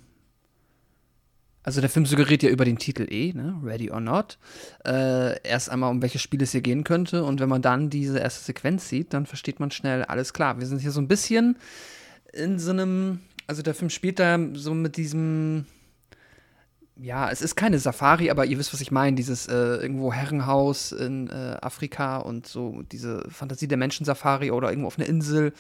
also 1.70 1.82
der 1.82 1.90
Film 1.92 2.08
suggeriert 2.08 2.42
ja 2.42 2.50
über 2.50 2.66
den 2.66 2.80
Titel 2.80 3.06
eh, 3.12 3.32
ne? 3.32 3.62
Ready 3.64 3.92
or 3.92 4.00
Not, 4.00 4.40
äh, 4.88 5.40
erst 5.48 5.70
einmal, 5.70 5.92
um 5.92 6.02
welches 6.02 6.20
Spiel 6.20 6.42
es 6.42 6.52
hier 6.52 6.62
gehen 6.62 6.84
könnte. 6.84 7.24
Und 7.24 7.40
wenn 7.40 7.48
man 7.48 7.62
dann 7.62 7.92
diese 7.92 8.18
erste 8.18 8.44
Sequenz 8.44 8.90
sieht, 8.90 9.14
dann 9.14 9.28
versteht 9.28 9.60
man 9.60 9.70
schnell, 9.70 10.04
alles 10.04 10.34
klar. 10.34 10.60
Wir 10.60 10.66
sind 10.66 10.80
hier 10.80 10.90
so 10.90 11.00
ein 11.00 11.08
bisschen 11.08 11.58
in 12.34 12.58
so 12.58 12.72
einem, 12.72 13.20
also 13.46 13.62
der 13.62 13.76
Film 13.76 13.92
spielt 13.92 14.18
da 14.18 14.40
so 14.54 14.74
mit 14.74 14.98
diesem, 14.98 15.68
ja, 16.96 17.30
es 17.30 17.44
ist 17.44 17.56
keine 17.56 17.78
Safari, 17.78 18.32
aber 18.32 18.48
ihr 18.48 18.58
wisst, 18.58 18.74
was 18.74 18.82
ich 18.82 18.90
meine, 18.90 19.16
dieses 19.16 19.46
äh, 19.46 19.54
irgendwo 19.54 20.12
Herrenhaus 20.12 20.92
in 20.92 21.30
äh, 21.30 21.58
Afrika 21.62 22.18
und 22.18 22.48
so 22.48 22.82
diese 22.92 23.30
Fantasie 23.30 23.68
der 23.68 23.78
Menschen-Safari 23.78 24.50
oder 24.50 24.72
irgendwo 24.72 24.88
auf 24.88 24.98
einer 24.98 25.08
Insel, 25.08 25.54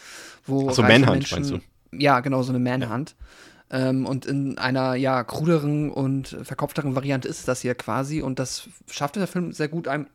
wo 0.43 0.69
Ach 0.69 0.73
so 0.73 0.81
Manhunt, 0.81 1.11
Menschen, 1.11 1.35
meinst 1.35 1.51
du? 1.51 1.59
Ja, 1.91 2.19
genau, 2.21 2.41
so 2.41 2.51
eine 2.51 2.57
Manhunt. 2.57 3.11
Ja. 3.11 3.25
Ähm, 3.71 4.05
und 4.05 4.25
in 4.25 4.57
einer 4.57 4.95
ja 4.95 5.23
kruderen 5.23 5.91
und 5.91 6.37
verkopfteren 6.43 6.95
Variante 6.95 7.27
ist 7.27 7.47
das 7.47 7.61
hier 7.61 7.75
quasi. 7.75 8.21
Und 8.21 8.39
das 8.39 8.67
schafft 8.89 9.15
der 9.15 9.27
Film 9.27 9.51
sehr 9.51 9.67
gut, 9.67 9.87
einem, 9.87 10.07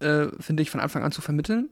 äh, 0.00 0.26
finde 0.38 0.62
ich, 0.62 0.70
von 0.70 0.80
Anfang 0.80 1.02
an 1.02 1.12
zu 1.12 1.20
vermitteln. 1.20 1.68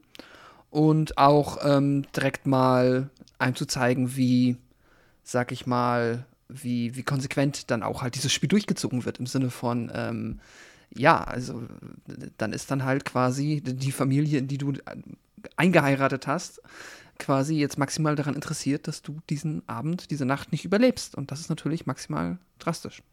Und 0.69 1.17
auch 1.17 1.57
ähm, 1.63 2.05
direkt 2.15 2.45
mal 2.45 3.09
einem 3.39 3.55
zu 3.55 3.65
zeigen, 3.65 4.15
wie, 4.15 4.57
sag 5.23 5.51
ich 5.51 5.65
mal, 5.65 6.25
wie, 6.47 6.95
wie 6.95 7.03
konsequent 7.03 7.71
dann 7.71 7.83
auch 7.83 8.01
halt 8.01 8.15
dieses 8.15 8.33
Spiel 8.33 8.49
durchgezogen 8.49 9.05
wird. 9.05 9.19
Im 9.19 9.25
Sinne 9.25 9.49
von, 9.49 9.91
ähm, 9.93 10.39
ja, 10.93 11.23
also 11.23 11.63
dann 12.37 12.53
ist 12.53 12.69
dann 12.71 12.83
halt 12.83 13.05
quasi 13.05 13.61
die 13.63 13.91
Familie, 13.91 14.39
in 14.39 14.47
die 14.47 14.57
du 14.57 14.73
eingeheiratet 15.55 16.27
hast, 16.27 16.61
quasi 17.19 17.55
jetzt 17.55 17.77
maximal 17.77 18.15
daran 18.15 18.33
interessiert, 18.33 18.87
dass 18.87 19.01
du 19.01 19.19
diesen 19.29 19.67
Abend, 19.67 20.09
diese 20.09 20.25
Nacht 20.25 20.51
nicht 20.51 20.65
überlebst. 20.65 21.15
Und 21.15 21.31
das 21.31 21.41
ist 21.41 21.49
natürlich 21.49 21.85
maximal 21.85 22.39
drastisch. 22.57 23.03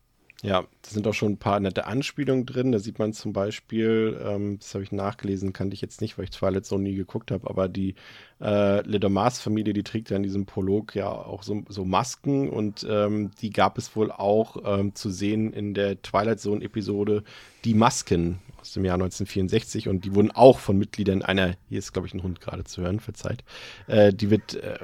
Ja, 0.42 0.62
da 0.83 0.90
sind 0.90 1.07
auch 1.07 1.14
schon 1.14 1.33
ein 1.33 1.38
paar 1.38 1.61
nette 1.61 1.87
Anspielungen 1.87 2.45
drin. 2.45 2.71
Da 2.71 2.79
sieht 2.79 2.99
man 2.99 3.14
zum 3.14 3.33
Beispiel, 3.33 4.21
ähm, 4.23 4.59
das 4.59 4.75
habe 4.75 4.85
ich 4.85 4.92
nachgelesen, 4.92 5.55
kannte 5.55 5.75
ich 5.75 5.81
jetzt 5.81 6.03
nicht, 6.03 6.19
weil 6.19 6.25
ich 6.25 6.31
Twilight 6.31 6.66
so 6.66 6.77
nie 6.77 6.95
geguckt 6.95 7.31
habe, 7.31 7.49
aber 7.49 7.69
die 7.69 7.95
äh, 8.40 8.87
Le 8.87 9.01
Domas-Familie, 9.01 9.73
die 9.73 9.83
trägt 9.83 10.11
ja 10.11 10.16
in 10.16 10.23
diesem 10.23 10.45
Prolog 10.45 10.95
ja 10.95 11.09
auch 11.09 11.42
so, 11.42 11.64
so 11.69 11.87
Masken 11.87 12.51
und 12.51 12.87
ähm, 12.88 13.31
die 13.40 13.51
gab 13.51 13.79
es 13.79 13.97
wohl 13.97 14.12
auch 14.12 14.79
ähm, 14.79 14.95
zu 14.95 15.11
sehen 15.11 15.55
in 15.55 15.73
der 15.73 16.03
Twilight 16.03 16.40
Zone-Episode 16.40 17.25
Die 17.64 17.75
Masken 17.75 18.38
aus 18.66 18.72
dem 18.72 18.85
Jahr 18.85 18.94
1964 18.94 19.88
und 19.88 20.05
die 20.05 20.14
wurden 20.14 20.31
auch 20.31 20.59
von 20.59 20.76
Mitgliedern 20.76 21.22
einer, 21.22 21.55
hier 21.68 21.79
ist 21.79 21.92
glaube 21.92 22.09
ich 22.09 22.14
ein 22.14 22.22
Hund 22.22 22.40
gerade 22.40 22.64
zu 22.64 22.83
hören, 22.83 23.00
verzeiht, 23.00 23.44
äh, 23.87 24.12
die 24.12 24.31
wird, 24.31 24.55
äh, 24.55 24.79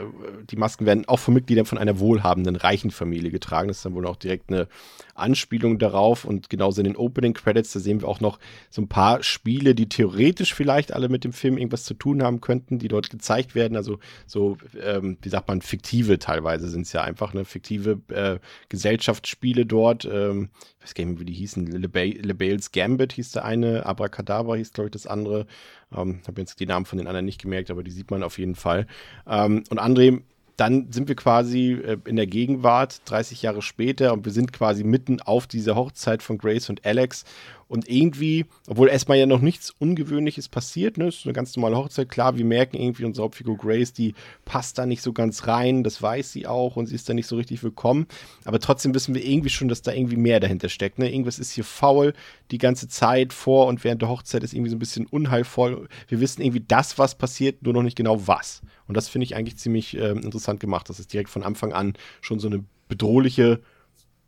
die 0.50 0.56
Masken 0.56 0.86
werden 0.86 1.06
auch 1.08 1.18
von 1.18 1.34
Mitgliedern 1.34 1.66
von 1.66 1.78
einer 1.78 1.98
wohlhabenden, 1.98 2.56
reichen 2.56 2.90
Familie 2.90 3.30
getragen. 3.30 3.68
Das 3.68 3.78
ist 3.78 3.84
dann 3.84 3.94
wohl 3.94 4.06
auch 4.06 4.16
direkt 4.16 4.50
eine 4.50 4.68
Anspielung 5.14 5.78
darauf 5.78 6.24
und 6.24 6.48
genauso 6.50 6.80
in 6.80 6.84
den 6.84 6.96
Opening 6.96 7.34
Credits, 7.34 7.72
da 7.72 7.80
sehen 7.80 8.00
wir 8.00 8.08
auch 8.08 8.20
noch 8.20 8.38
so 8.70 8.82
ein 8.82 8.88
paar 8.88 9.22
Spiele, 9.22 9.74
die 9.74 9.88
theoretisch 9.88 10.54
vielleicht 10.54 10.92
alle 10.92 11.08
mit 11.08 11.24
dem 11.24 11.32
Film 11.32 11.58
irgendwas 11.58 11.84
zu 11.84 11.94
tun 11.94 12.22
haben 12.22 12.40
könnten, 12.40 12.78
die 12.78 12.88
dort 12.88 13.10
gezeigt 13.10 13.54
werden. 13.54 13.76
Also 13.76 13.98
so, 14.26 14.56
ähm, 14.82 15.18
wie 15.22 15.28
sagt 15.28 15.48
man, 15.48 15.62
fiktive 15.62 16.18
teilweise 16.18 16.68
sind 16.68 16.82
es 16.82 16.92
ja 16.92 17.02
einfach, 17.02 17.34
ne, 17.34 17.44
fiktive 17.44 18.00
äh, 18.08 18.38
Gesellschaftsspiele 18.68 19.66
dort. 19.66 20.04
Ähm, 20.04 20.50
ich 20.78 20.84
weiß 20.84 20.94
gar 20.94 21.04
nicht 21.04 21.14
mehr, 21.14 21.20
wie 21.20 21.32
die 21.32 21.38
hießen. 21.38 21.66
LeBales 21.66 22.72
Gambit 22.72 23.12
hieß 23.12 23.32
der 23.32 23.44
eine, 23.44 23.71
Abracadabra 23.80 24.54
hieß, 24.54 24.72
glaube 24.72 24.88
ich, 24.88 24.92
das 24.92 25.06
andere. 25.06 25.46
Ähm, 25.94 26.20
Habe 26.26 26.40
jetzt 26.40 26.60
die 26.60 26.66
Namen 26.66 26.86
von 26.86 26.98
den 26.98 27.06
anderen 27.06 27.26
nicht 27.26 27.40
gemerkt, 27.40 27.70
aber 27.70 27.82
die 27.82 27.90
sieht 27.90 28.10
man 28.10 28.22
auf 28.22 28.38
jeden 28.38 28.54
Fall. 28.54 28.86
Ähm, 29.26 29.64
und 29.70 29.80
André, 29.80 30.22
dann 30.56 30.92
sind 30.92 31.08
wir 31.08 31.16
quasi 31.16 31.72
äh, 31.72 31.98
in 32.04 32.16
der 32.16 32.26
Gegenwart, 32.26 33.02
30 33.06 33.42
Jahre 33.42 33.62
später, 33.62 34.12
und 34.12 34.24
wir 34.24 34.32
sind 34.32 34.52
quasi 34.52 34.84
mitten 34.84 35.20
auf 35.20 35.46
dieser 35.46 35.74
Hochzeit 35.74 36.22
von 36.22 36.38
Grace 36.38 36.68
und 36.68 36.84
Alex. 36.84 37.24
Und 37.72 37.88
irgendwie, 37.88 38.44
obwohl 38.66 38.90
erstmal 38.90 39.16
ja 39.16 39.24
noch 39.24 39.40
nichts 39.40 39.70
Ungewöhnliches 39.70 40.50
passiert, 40.50 40.98
ne, 40.98 41.08
ist 41.08 41.24
eine 41.24 41.32
ganz 41.32 41.56
normale 41.56 41.78
Hochzeit, 41.78 42.10
klar, 42.10 42.36
wir 42.36 42.44
merken 42.44 42.76
irgendwie, 42.76 43.06
unsere 43.06 43.24
Hauptfigur 43.24 43.56
Grace, 43.56 43.94
die 43.94 44.12
passt 44.44 44.76
da 44.76 44.84
nicht 44.84 45.00
so 45.00 45.14
ganz 45.14 45.46
rein, 45.46 45.82
das 45.82 46.02
weiß 46.02 46.32
sie 46.32 46.46
auch 46.46 46.76
und 46.76 46.84
sie 46.84 46.94
ist 46.94 47.08
da 47.08 47.14
nicht 47.14 47.26
so 47.26 47.36
richtig 47.36 47.62
willkommen. 47.62 48.08
Aber 48.44 48.60
trotzdem 48.60 48.94
wissen 48.94 49.14
wir 49.14 49.24
irgendwie 49.24 49.48
schon, 49.48 49.68
dass 49.68 49.80
da 49.80 49.90
irgendwie 49.90 50.18
mehr 50.18 50.38
dahinter 50.38 50.68
steckt. 50.68 50.98
Ne? 50.98 51.10
Irgendwas 51.10 51.38
ist 51.38 51.50
hier 51.52 51.64
faul 51.64 52.12
die 52.50 52.58
ganze 52.58 52.88
Zeit 52.88 53.32
vor 53.32 53.68
und 53.68 53.84
während 53.84 54.02
der 54.02 54.10
Hochzeit 54.10 54.42
ist 54.42 54.52
irgendwie 54.52 54.70
so 54.70 54.76
ein 54.76 54.78
bisschen 54.78 55.06
unheilvoll. 55.06 55.88
Wir 56.08 56.20
wissen 56.20 56.42
irgendwie 56.42 56.64
das, 56.68 56.98
was 56.98 57.14
passiert, 57.14 57.62
nur 57.62 57.72
noch 57.72 57.82
nicht 57.82 57.96
genau 57.96 58.26
was. 58.26 58.60
Und 58.86 58.98
das 58.98 59.08
finde 59.08 59.24
ich 59.24 59.34
eigentlich 59.34 59.56
ziemlich 59.56 59.96
äh, 59.96 60.10
interessant 60.10 60.60
gemacht, 60.60 60.90
dass 60.90 60.98
es 60.98 61.06
direkt 61.06 61.30
von 61.30 61.42
Anfang 61.42 61.72
an 61.72 61.94
schon 62.20 62.38
so 62.38 62.48
eine 62.48 62.64
bedrohliche 62.88 63.62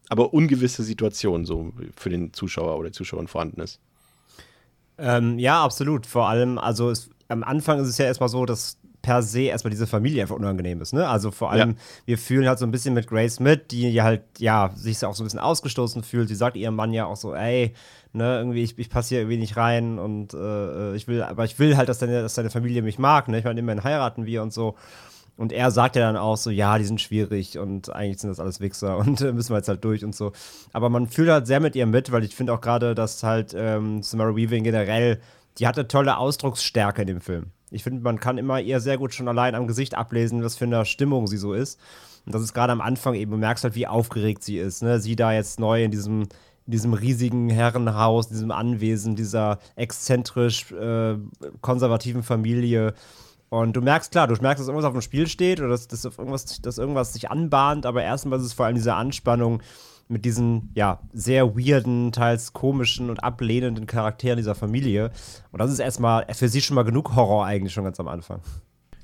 aber 0.09 0.35
ungewisse 0.35 0.83
Situation 0.83 1.45
so 1.45 1.73
für 1.97 2.11
den 2.11 2.33
Zuschauer 2.33 2.79
oder 2.79 2.93
Zuschauerin 2.93 3.29
vorhanden 3.29 3.61
ist. 3.61 3.81
Ähm, 4.99 5.39
ja, 5.39 5.65
absolut. 5.65 6.07
Vor 6.07 6.29
allem, 6.29 6.59
also 6.59 6.91
es, 6.91 7.11
am 7.29 7.43
Anfang 7.43 7.81
ist 7.81 7.89
es 7.89 7.99
ja 7.99 8.07
erstmal 8.07 8.29
so, 8.29 8.47
dass 8.47 8.79
per 9.03 9.23
se 9.23 9.43
erstmal 9.43 9.71
diese 9.71 9.87
Familie 9.87 10.23
einfach 10.23 10.37
unangenehm 10.37 10.81
ist. 10.81 10.95
Ne? 10.95 11.07
Also 11.07 11.31
vor 11.31 11.51
allem, 11.51 11.71
ja. 11.71 11.77
wir 12.07 12.19
fühlen 12.19 12.49
halt 12.49 12.59
so 12.59 12.65
ein 12.65 12.71
bisschen 12.71 12.95
mit 12.95 13.07
Grace 13.07 13.39
mit, 13.39 13.71
die 13.71 14.01
halt, 14.01 14.23
ja, 14.39 14.71
sich 14.75 15.05
auch 15.05 15.15
so 15.15 15.23
ein 15.23 15.27
bisschen 15.27 15.41
ausgestoßen 15.41 16.03
fühlt. 16.03 16.29
Sie 16.29 16.35
sagt 16.35 16.57
ihrem 16.57 16.75
Mann 16.75 16.93
ja 16.93 17.05
auch 17.05 17.17
so, 17.17 17.35
ey, 17.35 17.75
ne, 18.15 18.39
irgendwie, 18.39 18.63
ich, 18.63 18.79
ich 18.79 18.89
passe 18.89 19.11
hier 19.11 19.19
irgendwie 19.19 19.37
nicht 19.37 19.59
rein 19.59 19.99
und 19.99 20.33
äh, 20.33 20.95
ich 20.95 21.07
will, 21.07 21.23
aber 21.23 21.45
ich 21.45 21.59
will 21.59 21.77
halt, 21.77 21.91
dass 21.91 21.99
deine, 21.99 22.23
dass 22.23 22.35
deine 22.35 22.51
Familie 22.51 22.81
mich 22.81 22.99
mag, 22.99 23.29
ne? 23.29 23.39
Ich 23.39 23.45
meine, 23.45 23.61
immerhin 23.61 23.85
heiraten 23.85 24.25
wir 24.25 24.43
und 24.43 24.53
so. 24.53 24.75
Und 25.37 25.53
er 25.53 25.71
sagt 25.71 25.97
ja 25.97 26.03
dann 26.03 26.17
auch 26.17 26.37
so, 26.37 26.51
ja, 26.51 26.79
die 26.79 26.85
sind 26.85 27.01
schwierig 27.01 27.59
und 27.59 27.93
eigentlich 27.93 28.21
sind 28.21 28.31
das 28.31 28.39
alles 28.41 28.61
Wichser 28.61 28.97
und 28.99 29.21
äh, 29.21 29.33
müssen 29.33 29.51
wir 29.51 29.57
jetzt 29.57 29.69
halt 29.69 29.85
durch 29.85 30.05
und 30.05 30.15
so. 30.15 30.33
Aber 30.73 30.89
man 30.89 31.09
fühlt 31.09 31.29
halt 31.29 31.47
sehr 31.47 31.61
mit 31.61 31.75
ihr 31.77 31.87
mit, 31.87 32.13
weil 32.13 32.25
ich 32.25 32.37
finde 32.37 32.53
auch 32.53 32.61
gerade, 32.61 32.95
dass 32.95 33.23
halt 33.23 33.55
ähm, 33.57 34.03
Samara 34.03 34.37
Weaving 34.37 34.65
generell, 34.65 35.21
die 35.59 35.67
hatte 35.67 35.89
tolle 35.89 36.19
Ausdrucksstärke 36.19 37.03
in 37.03 37.09
dem 37.09 37.21
Film. 37.21 37.47
Ich 37.71 37.83
finde, 37.83 38.03
man 38.03 38.21
kann 38.21 38.39
immer 38.39 38.61
ihr 38.61 38.79
sehr 38.79 38.99
gut 38.99 39.15
schon 39.15 39.27
allein 39.27 39.57
am 39.57 39.67
Gesicht 39.67 39.97
ablesen, 39.97 40.45
was 40.45 40.57
für 40.57 40.65
eine 40.65 40.85
Stimmung 40.85 41.27
sie 41.27 41.37
so 41.37 41.53
ist. 41.55 41.81
Und 42.25 42.35
das 42.35 42.43
ist 42.43 42.55
gerade 42.55 42.73
am 42.73 42.81
Anfang 42.81 43.15
eben, 43.15 43.33
du 43.33 43.37
merkst 43.37 43.65
halt, 43.65 43.75
wie 43.75 43.87
aufgeregt 43.87 44.45
sie 44.45 44.59
ist. 44.59 44.83
Ne? 44.83 45.01
Sie 45.01 45.17
da 45.17 45.33
jetzt 45.33 45.59
neu 45.59 45.83
in 45.83 45.91
diesem, 45.91 46.23
in 46.67 46.71
diesem 46.71 46.95
riesigen 46.95 47.51
Herrenhaus, 47.51 48.29
diesem 48.29 48.53
Anwesen, 48.53 49.17
dieser 49.17 49.59
exzentrisch 49.75 50.71
äh, 50.73 51.17
konservativen 51.61 52.23
Familie 52.23 52.95
und 53.55 53.77
du 53.77 53.81
merkst, 53.81 54.11
klar, 54.11 54.27
du 54.27 54.35
merkst, 54.35 54.61
dass 54.61 54.67
irgendwas 54.67 54.85
auf 54.85 54.95
dem 54.95 55.01
Spiel 55.01 55.29
steht 55.29 55.61
oder 55.61 55.69
dass, 55.69 55.87
dass, 55.87 56.05
irgendwas, 56.05 56.61
dass 56.61 56.77
irgendwas 56.77 57.13
sich 57.13 57.31
anbahnt, 57.31 57.87
aber 57.87 58.03
erstmal 58.03 58.41
ist 58.41 58.47
es 58.47 58.53
vor 58.53 58.67
allem 58.67 58.75
diese 58.75 58.95
Anspannung 58.95 59.63
mit 60.09 60.25
diesen, 60.25 60.73
ja, 60.75 60.99
sehr 61.13 61.57
weirden, 61.57 62.11
teils 62.11 62.53
komischen 62.53 63.11
und 63.11 63.23
ablehnenden 63.23 63.87
Charakteren 63.87 64.39
dieser 64.39 64.57
Familie. 64.57 65.13
Und 65.53 65.61
das 65.61 65.71
ist 65.71 65.79
erstmal 65.79 66.27
für 66.35 66.49
sie 66.49 66.63
schon 66.63 66.75
mal 66.75 66.83
genug 66.83 67.15
Horror 67.15 67.47
eigentlich 67.47 67.73
schon 67.73 67.85
ganz 67.85 68.01
am 68.01 68.09
Anfang. 68.09 68.41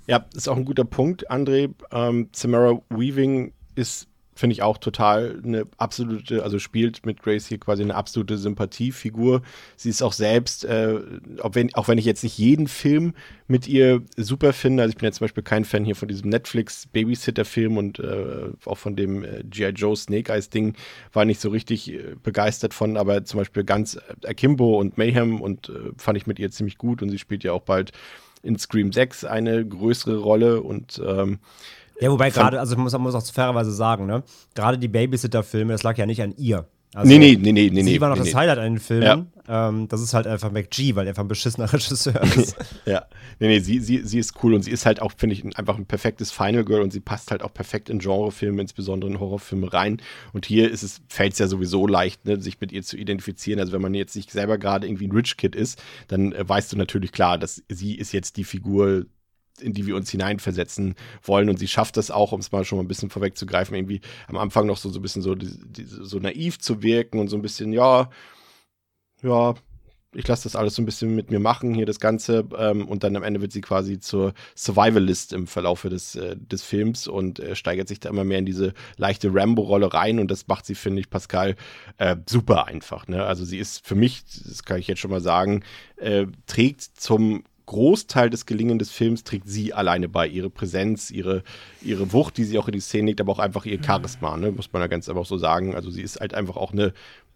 Ja, 0.08 0.26
ist 0.34 0.48
auch 0.48 0.56
ein 0.56 0.64
guter 0.64 0.84
Punkt, 0.84 1.30
André. 1.30 1.72
Ähm, 1.92 2.28
Samara 2.32 2.80
Weaving 2.90 3.52
ist 3.76 4.08
finde 4.40 4.55
ich 4.55 4.62
auch 4.62 4.79
total 4.79 5.40
eine 5.44 5.66
absolute, 5.76 6.42
also 6.42 6.59
spielt 6.59 7.05
mit 7.05 7.22
Grace 7.22 7.46
hier 7.46 7.59
quasi 7.59 7.83
eine 7.83 7.94
absolute 7.94 8.38
Sympathiefigur. 8.38 9.42
Sie 9.76 9.90
ist 9.90 10.03
auch 10.03 10.14
selbst, 10.14 10.64
äh, 10.64 10.98
auch, 11.42 11.55
wenn, 11.55 11.74
auch 11.74 11.88
wenn 11.88 11.98
ich 11.98 12.07
jetzt 12.07 12.24
nicht 12.24 12.38
jeden 12.38 12.66
Film 12.66 13.14
mit 13.46 13.68
ihr 13.68 14.03
super 14.16 14.53
finde, 14.53 14.83
also 14.83 14.92
ich 14.92 14.96
bin 14.96 15.07
jetzt 15.07 15.18
zum 15.18 15.26
Beispiel 15.26 15.42
kein 15.42 15.64
Fan 15.64 15.85
hier 15.85 15.94
von 15.94 16.09
diesem 16.09 16.31
Netflix-Babysitter-Film 16.31 17.76
und 17.76 17.98
äh, 17.98 18.48
auch 18.64 18.79
von 18.79 18.96
dem 18.96 19.24
äh, 19.24 19.44
G.I. 19.44 19.70
Joe 19.70 19.94
Snake 19.94 20.33
Eyes-Ding 20.33 20.74
war 21.12 21.24
nicht 21.24 21.40
so 21.40 21.50
richtig 21.50 21.92
äh, 21.92 22.16
begeistert 22.22 22.72
von, 22.72 22.96
aber 22.96 23.24
zum 23.24 23.38
Beispiel 23.38 23.64
ganz 23.64 23.96
äh, 23.96 24.26
Akimbo 24.26 24.81
und 24.81 24.96
Mayhem 24.96 25.40
und 25.40 25.68
äh, 25.68 25.92
fand 25.98 26.16
ich 26.16 26.26
mit 26.26 26.38
ihr 26.38 26.50
ziemlich 26.50 26.79
gut 26.79 27.03
und 27.03 27.11
sie 27.11 27.18
spielt 27.18 27.44
ja 27.44 27.53
auch 27.53 27.62
bald 27.62 27.92
in 28.42 28.59
Scream 28.59 28.92
6 28.92 29.24
eine 29.24 29.66
größere 29.66 30.16
Rolle 30.16 30.62
und 30.62 31.00
ähm, 31.05 31.40
ja, 32.00 32.10
wobei 32.10 32.30
gerade, 32.30 32.60
also 32.60 32.76
man 32.76 32.84
muss, 32.84 32.98
muss 32.98 33.14
auch 33.14 33.26
fairerweise 33.32 33.72
sagen, 33.72 34.06
ne? 34.06 34.22
Gerade 34.54 34.78
die 34.78 34.88
Babysitter-Filme, 34.88 35.72
das 35.72 35.82
lag 35.82 35.96
ja 35.98 36.06
nicht 36.06 36.22
an 36.22 36.34
ihr. 36.36 36.66
Also, 36.92 37.08
nee, 37.08 37.18
nee, 37.18 37.36
nee, 37.40 37.52
nee, 37.52 37.70
nee. 37.70 37.82
Sie 37.84 38.00
war 38.00 38.08
noch 38.08 38.16
nee, 38.16 38.24
das 38.24 38.34
Highlight 38.34 38.58
an 38.58 38.64
den 38.64 38.78
Filmen. 38.80 39.30
Ja. 39.46 39.68
Ähm, 39.68 39.86
das 39.86 40.00
ist 40.00 40.12
halt 40.12 40.26
einfach 40.26 40.50
McG, 40.50 40.96
weil 40.96 41.06
er 41.06 41.10
einfach 41.10 41.22
ein 41.22 41.28
beschissener 41.28 41.72
Regisseur 41.72 42.20
ist. 42.36 42.56
ja, 42.84 43.06
nee, 43.38 43.46
nee, 43.46 43.60
sie, 43.60 43.78
sie, 43.78 43.98
sie 44.04 44.18
ist 44.18 44.42
cool 44.42 44.54
und 44.54 44.62
sie 44.62 44.72
ist 44.72 44.86
halt 44.86 45.00
auch, 45.00 45.12
finde 45.16 45.34
ich, 45.34 45.56
einfach 45.56 45.78
ein 45.78 45.86
perfektes 45.86 46.32
Final 46.32 46.64
Girl 46.64 46.82
und 46.82 46.92
sie 46.92 46.98
passt 46.98 47.30
halt 47.30 47.42
auch 47.42 47.54
perfekt 47.54 47.90
in 47.90 48.00
Genrefilme, 48.00 48.60
insbesondere 48.60 49.08
in 49.08 49.20
Horrorfilme 49.20 49.72
rein. 49.72 50.02
Und 50.32 50.46
hier 50.46 50.68
ist 50.68 50.82
es, 50.82 51.00
fällt 51.08 51.34
es 51.34 51.38
ja 51.38 51.46
sowieso 51.46 51.86
leicht, 51.86 52.24
ne, 52.24 52.40
sich 52.40 52.60
mit 52.60 52.72
ihr 52.72 52.82
zu 52.82 52.96
identifizieren. 52.96 53.60
Also 53.60 53.72
wenn 53.72 53.82
man 53.82 53.94
jetzt 53.94 54.16
nicht 54.16 54.32
selber 54.32 54.58
gerade 54.58 54.88
irgendwie 54.88 55.06
ein 55.06 55.12
Rich 55.12 55.36
Kid 55.36 55.54
ist, 55.54 55.80
dann 56.08 56.32
äh, 56.32 56.48
weißt 56.48 56.72
du 56.72 56.76
natürlich 56.76 57.12
klar, 57.12 57.38
dass 57.38 57.62
sie 57.68 57.94
ist 57.94 58.10
jetzt 58.10 58.36
die 58.36 58.44
Figur 58.44 59.06
in 59.61 59.73
die 59.73 59.87
wir 59.87 59.96
uns 59.96 60.11
hineinversetzen 60.11 60.94
wollen. 61.23 61.49
Und 61.49 61.59
sie 61.59 61.68
schafft 61.68 61.96
das 61.96 62.11
auch, 62.11 62.33
um 62.33 62.40
es 62.40 62.53
mal 62.53 62.64
schon 62.64 62.79
mal 62.79 62.85
ein 62.85 62.88
bisschen 62.88 63.11
vorwegzugreifen, 63.11 63.75
irgendwie 63.75 64.01
am 64.29 64.37
Anfang 64.37 64.66
noch 64.66 64.77
so, 64.77 64.90
so 64.90 64.99
ein 64.99 65.03
bisschen 65.03 65.23
so, 65.23 65.37
so 65.85 66.18
naiv 66.18 66.59
zu 66.59 66.83
wirken 66.83 67.18
und 67.18 67.29
so 67.29 67.37
ein 67.37 67.42
bisschen, 67.42 67.73
ja, 67.73 68.11
ja, 69.23 69.55
ich 70.12 70.27
lasse 70.27 70.44
das 70.44 70.57
alles 70.57 70.75
so 70.75 70.83
ein 70.83 70.87
bisschen 70.87 71.14
mit 71.14 71.31
mir 71.31 71.38
machen, 71.38 71.73
hier 71.75 71.87
das 71.87 72.01
Ganze. 72.01 72.49
Ähm, 72.59 72.88
und 72.88 73.05
dann 73.05 73.14
am 73.16 73.23
Ende 73.23 73.40
wird 73.40 73.53
sie 73.53 73.61
quasi 73.61 74.01
zur 74.01 74.35
Survivalist 74.57 75.33
im 75.33 75.46
Verlaufe 75.46 75.88
des, 75.88 76.16
äh, 76.16 76.37
des 76.37 76.62
Films 76.62 77.07
und 77.07 77.38
äh, 77.38 77.55
steigert 77.55 77.87
sich 77.87 78.01
da 78.01 78.09
immer 78.09 78.25
mehr 78.25 78.38
in 78.38 78.46
diese 78.46 78.75
leichte 78.96 79.33
Rambo-Rolle 79.33 79.92
rein. 79.92 80.18
Und 80.18 80.31
das 80.31 80.49
macht 80.49 80.66
sie, 80.66 80.75
finde 80.75 81.01
ich, 81.01 81.11
Pascal, 81.11 81.55
äh, 81.99 82.16
super 82.29 82.66
einfach. 82.66 83.07
Ne? 83.07 83.25
Also 83.25 83.44
sie 83.44 83.59
ist 83.59 83.87
für 83.87 83.94
mich, 83.94 84.25
das 84.46 84.64
kann 84.64 84.79
ich 84.79 84.88
jetzt 84.88 84.99
schon 84.99 85.12
mal 85.12 85.20
sagen, 85.20 85.62
äh, 85.96 86.27
trägt 86.46 86.83
zum 86.83 87.44
Großteil 87.70 88.30
des 88.30 88.46
Gelingen 88.46 88.80
des 88.80 88.90
Films 88.90 89.22
trägt 89.22 89.48
sie 89.48 89.72
alleine 89.72 90.09
bei. 90.09 90.26
Ihre 90.26 90.50
Präsenz, 90.50 91.12
ihre, 91.12 91.44
ihre 91.80 92.12
Wucht, 92.12 92.37
die 92.37 92.42
sie 92.42 92.59
auch 92.59 92.66
in 92.66 92.72
die 92.72 92.80
Szene 92.80 93.06
legt, 93.06 93.20
aber 93.20 93.30
auch 93.30 93.38
einfach 93.38 93.64
ihr 93.64 93.80
Charisma, 93.80 94.37
ne? 94.37 94.50
muss 94.50 94.72
man 94.72 94.83
ja 94.83 94.88
ganz 94.88 95.09
einfach 95.09 95.24
so 95.24 95.38
sagen. 95.38 95.76
Also 95.76 95.88
sie 95.88 96.02
ist 96.02 96.18
halt 96.18 96.35
einfach 96.35 96.56
auch 96.56 96.72
eine 96.72 96.92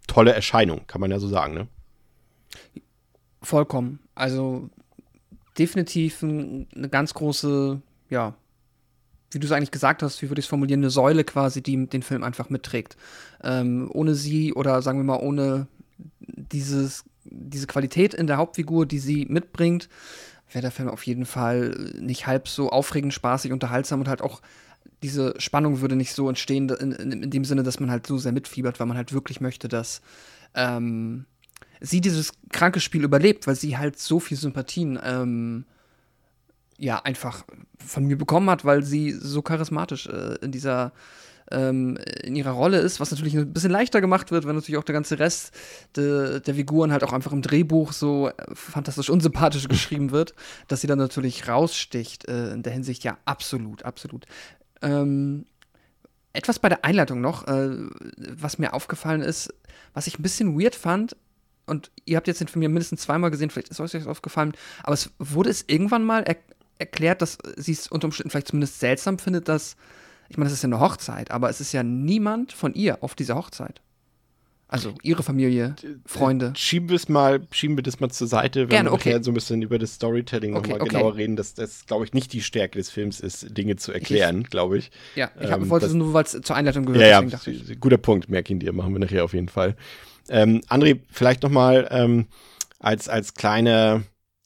tolle 0.09 0.33
Erscheinung, 0.33 0.89
kann 0.89 1.01
man 1.01 1.13
ja 1.13 1.21
so 1.21 1.29
sagen. 1.29 1.55
Ne? 1.55 1.69
Vollkommen. 3.43 4.01
Also 4.17 4.71
definitiv 5.57 6.25
eine 6.25 6.89
ganz 6.91 7.15
große, 7.15 7.81
ja, 8.11 8.35
wie 9.31 9.39
du 9.39 9.47
es 9.47 9.53
eigentlich 9.53 9.71
gesagt 9.71 10.03
hast, 10.03 10.21
wie 10.21 10.31
würde 10.31 10.41
ich 10.41 10.47
es 10.47 10.51
formulieren, 10.51 10.81
eine 10.81 10.91
Säule 10.91 11.23
quasi, 11.23 11.63
die 11.63 11.87
den 11.87 12.03
Film 12.03 12.25
einfach 12.25 12.51
mitträgt. 12.51 12.97
Ähm, 13.45 13.89
ohne 13.93 14.17
sie 14.17 14.53
oder 14.53 14.83
sagen 14.83 14.99
wir 14.99 15.05
mal 15.05 15.21
ohne 15.21 15.69
dieses 16.19 17.05
diese 17.25 17.67
Qualität 17.67 18.15
in 18.15 18.27
der 18.27 18.37
Hauptfigur, 18.37 18.87
die 18.87 18.99
sie 18.99 19.27
mitbringt, 19.27 19.89
wäre 20.53 20.63
der 20.63 20.71
Film 20.71 20.89
auf 20.89 21.05
jeden 21.07 21.27
Fall 21.27 21.93
nicht 21.99 22.27
halb 22.27 22.49
so 22.49 22.71
aufregend, 22.71 23.15
spaßig, 23.15 23.53
unterhaltsam 23.53 24.01
und 24.01 24.09
halt 24.09 24.23
auch 24.23 24.41
diese 25.03 25.35
Spannung 25.39 25.81
würde 25.81 25.97
nicht 25.97 26.15
so 26.15 26.29
entstehen, 26.29 26.69
in, 26.69 26.93
in, 26.93 27.23
in 27.25 27.31
dem 27.31 27.45
Sinne, 27.45 27.63
dass 27.63 27.81
man 27.81 27.91
halt 27.91 28.07
so 28.07 28.19
sehr 28.19 28.33
mitfiebert, 28.33 28.81
weil 28.81 28.87
man 28.87 28.97
halt 28.97 29.13
wirklich 29.13 29.41
möchte, 29.41 29.69
dass 29.69 30.01
ähm, 30.55 31.27
sie 31.81 32.01
dieses 32.01 32.33
kranke 32.51 32.81
Spiel 32.81 33.05
überlebt, 33.05 33.47
weil 33.47 33.55
sie 33.55 33.77
halt 33.77 33.99
so 33.99 34.21
viel 34.21 34.37
Sympathien 34.37 34.99
ähm, 35.03 35.65
ja 36.79 37.03
einfach 37.03 37.45
von 37.79 38.07
mir 38.07 38.17
bekommen 38.17 38.49
hat, 38.51 38.65
weil 38.65 38.83
sie 38.83 39.11
so 39.13 39.43
charismatisch 39.43 40.07
äh, 40.07 40.37
in 40.41 40.53
dieser 40.53 40.93
ähm, 41.55 41.99
in 42.23 42.37
ihrer 42.37 42.51
Rolle 42.51 42.79
ist, 42.79 43.01
was 43.01 43.11
natürlich 43.11 43.37
ein 43.37 43.53
bisschen 43.53 43.71
leichter 43.71 44.01
gemacht 44.01 44.31
wird, 44.31 44.47
wenn 44.47 44.55
natürlich 44.55 44.79
auch 44.79 44.85
der 44.85 44.93
ganze 44.93 45.19
Rest 45.19 45.55
de, 45.97 46.41
der 46.41 46.55
Figuren 46.55 46.93
halt 46.93 47.05
auch 47.05 47.13
einfach 47.13 47.33
im 47.33 47.43
Drehbuch 47.43 47.93
so 47.93 48.29
äh, 48.29 48.33
fantastisch 48.53 49.11
unsympathisch 49.11 49.69
geschrieben 49.69 50.11
wird, 50.11 50.35
dass 50.69 50.81
sie 50.81 50.87
dann 50.87 50.99
natürlich 50.99 51.49
raussticht. 51.49 52.29
Äh, 52.29 52.53
in 52.53 52.63
der 52.63 52.73
Hinsicht 52.73 53.05
ja 53.05 53.19
absolut, 53.25 53.85
absolut. 53.85 54.27
Ähm, 54.83 55.47
etwas 56.33 56.59
bei 56.59 56.69
der 56.69 56.85
Einleitung 56.85 57.21
noch, 57.21 57.47
äh, 57.47 57.71
was 58.17 58.59
mir 58.59 58.75
aufgefallen 58.75 59.23
ist, 59.23 59.55
was 59.93 60.07
ich 60.07 60.19
ein 60.19 60.23
bisschen 60.23 60.61
weird 60.61 60.75
fand, 60.75 61.17
und 61.67 61.91
ihr 62.05 62.17
habt 62.17 62.27
jetzt 62.27 62.41
den 62.41 62.49
Film 62.49 62.63
ja 62.63 62.69
mindestens 62.69 63.03
zweimal 63.03 63.31
gesehen, 63.31 63.49
vielleicht 63.49 63.71
ist 63.71 63.81
euch 63.81 63.93
das 63.93 64.07
aufgefallen, 64.07 64.53
aber 64.83 64.93
es 64.93 65.11
wurde 65.19 65.49
es 65.49 65.65
irgendwann 65.67 66.05
mal 66.05 66.23
er 66.25 66.37
erklärt, 66.79 67.23
dass 67.23 67.39
sie 67.57 67.73
es 67.73 67.87
unter 67.87 68.07
Umständen 68.07 68.31
vielleicht 68.31 68.49
zumindest 68.49 68.81
seltsam 68.81 69.19
findet, 69.19 69.49
dass 69.49 69.77
ich 70.35 70.39
meine, 70.39 70.49
es 70.49 70.55
ist 70.55 70.63
ja 70.63 70.67
eine 70.67 70.81
Hochzeit, 70.81 71.31
aber 71.31 71.49
es 71.49 71.61
ist 71.61 71.71
ja 71.73 71.85
niemand 71.85 72.53
von 72.53 72.75
ihr 72.75 73.05
auf 73.05 73.15
dieser 73.15 73.37
Hochzeit. 73.37 73.81
Also 74.67 74.93
ihre 75.05 75.23
Familie, 75.23 75.77
Freunde. 76.05 76.53
Schieben 76.57 76.89
wir 76.89 76.97
es 76.97 77.09
mal, 77.09 77.47
schieben 77.53 77.77
wir 77.77 77.85
das 77.85 78.01
mal 78.01 78.11
zur 78.11 78.27
Seite, 78.27 78.63
wenn 78.63 78.69
Gerne, 78.71 78.89
wir 78.91 78.95
okay. 78.95 79.23
so 79.23 79.31
ein 79.31 79.35
bisschen 79.35 79.63
über 79.63 79.79
das 79.79 79.95
Storytelling 79.95 80.57
okay, 80.57 80.71
nochmal 80.73 80.81
okay. 80.83 80.97
genauer 80.97 81.15
reden, 81.15 81.37
dass 81.37 81.55
das, 81.55 81.87
glaube 81.87 82.05
ich, 82.05 82.15
nicht 82.15 82.33
die 82.33 82.41
Stärke 82.41 82.79
des 82.79 82.91
Films 82.91 83.21
ist, 83.21 83.57
Dinge 83.57 83.77
zu 83.77 83.93
erklären, 83.93 84.43
glaube 84.43 84.79
ich. 84.79 84.91
Ja, 85.15 85.31
ich 85.41 85.49
Ähm, 85.49 85.71
wollte 85.71 85.87
es 85.87 85.93
das- 85.93 85.97
nur, 85.97 86.13
weil 86.15 86.25
es 86.25 86.33
zur 86.43 86.57
Einleitung 86.57 86.85
gehört, 86.87 87.01
Ja, 87.01 87.23
ja, 87.23 87.75
guter 87.79 87.99
Punkt, 87.99 88.29
merk 88.29 88.51
ihn 88.51 88.59
dir, 88.59 88.73
machen 88.73 88.93
wir 88.93 88.99
nachher 88.99 89.23
auf 89.23 89.35
jeden 89.35 89.49
Fall. 89.49 89.77
Ähm, 90.29 90.63
André, 90.69 90.99
vielleicht 91.13 91.45
nochmal 91.45 91.87
ähm, 91.93 92.27
als, 92.81 93.09
als 93.09 93.35
kleiner 93.35 94.03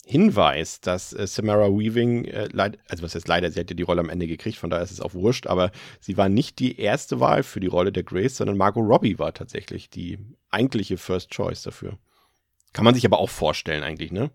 Hinweis, 0.09 0.81
dass 0.81 1.13
äh, 1.13 1.27
Samara 1.27 1.67
Weaving, 1.67 2.25
äh, 2.25 2.49
leid, 2.51 2.79
also 2.89 3.03
was 3.03 3.13
heißt 3.13 3.27
leider, 3.27 3.51
sie 3.51 3.59
hat 3.59 3.69
ja 3.69 3.75
die 3.75 3.83
Rolle 3.83 4.01
am 4.01 4.09
Ende 4.09 4.25
gekriegt, 4.25 4.57
von 4.57 4.71
daher 4.71 4.83
ist 4.83 4.89
es 4.89 5.01
auch 5.01 5.13
wurscht, 5.13 5.45
aber 5.45 5.71
sie 5.99 6.17
war 6.17 6.29
nicht 6.29 6.57
die 6.57 6.79
erste 6.79 7.19
Wahl 7.19 7.43
für 7.43 7.59
die 7.59 7.67
Rolle 7.67 7.91
der 7.91 8.01
Grace, 8.01 8.37
sondern 8.37 8.57
Margot 8.57 8.83
Robbie 8.83 9.19
war 9.19 9.35
tatsächlich 9.35 9.91
die 9.91 10.17
eigentliche 10.49 10.97
First 10.97 11.29
Choice 11.29 11.61
dafür. 11.61 11.99
Kann 12.73 12.85
man 12.85 12.95
sich 12.95 13.05
aber 13.05 13.19
auch 13.19 13.29
vorstellen 13.29 13.83
eigentlich, 13.83 14.11
ne? 14.11 14.31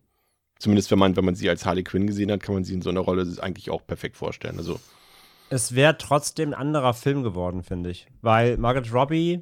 Zumindest 0.61 0.93
wenn 0.93 1.01
man, 1.01 1.17
wenn 1.17 1.25
man 1.25 1.35
sie 1.35 1.51
als 1.51 1.67
Harley 1.67 1.83
Quinn 1.83 2.07
gesehen 2.07 2.31
hat, 2.31 2.41
kann 2.41 2.55
man 2.55 2.63
sie 2.63 2.75
in 2.75 2.83
so 2.83 2.91
einer 2.91 3.01
Rolle 3.01 3.27
eigentlich 3.41 3.69
auch 3.69 3.85
perfekt 3.85 4.17
vorstellen. 4.17 4.59
Also 4.59 4.79
es 5.51 5.75
wäre 5.75 5.99
trotzdem 5.99 6.51
ein 6.51 6.55
anderer 6.55 6.95
Film 6.95 7.25
geworden, 7.25 7.65
finde 7.65 7.91
ich. 7.91 8.07
Weil 8.23 8.59
Margaret 8.59 8.95
Robbie, 8.95 9.41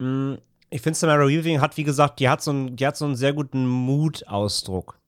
mh, 0.00 0.32
hm, 0.34 0.38
ich 0.70 0.80
finde, 0.80 0.98
Samara 0.98 1.28
Weaving 1.28 1.60
hat, 1.60 1.76
wie 1.76 1.84
gesagt, 1.84 2.18
die 2.18 2.28
hat 2.28 2.42
so 2.42 2.50
einen, 2.50 2.74
die 2.74 2.84
hat 2.84 2.96
so 2.96 3.04
einen 3.04 3.14
sehr 3.14 3.34
guten 3.34 3.68
Mutausdruck. 3.68 4.98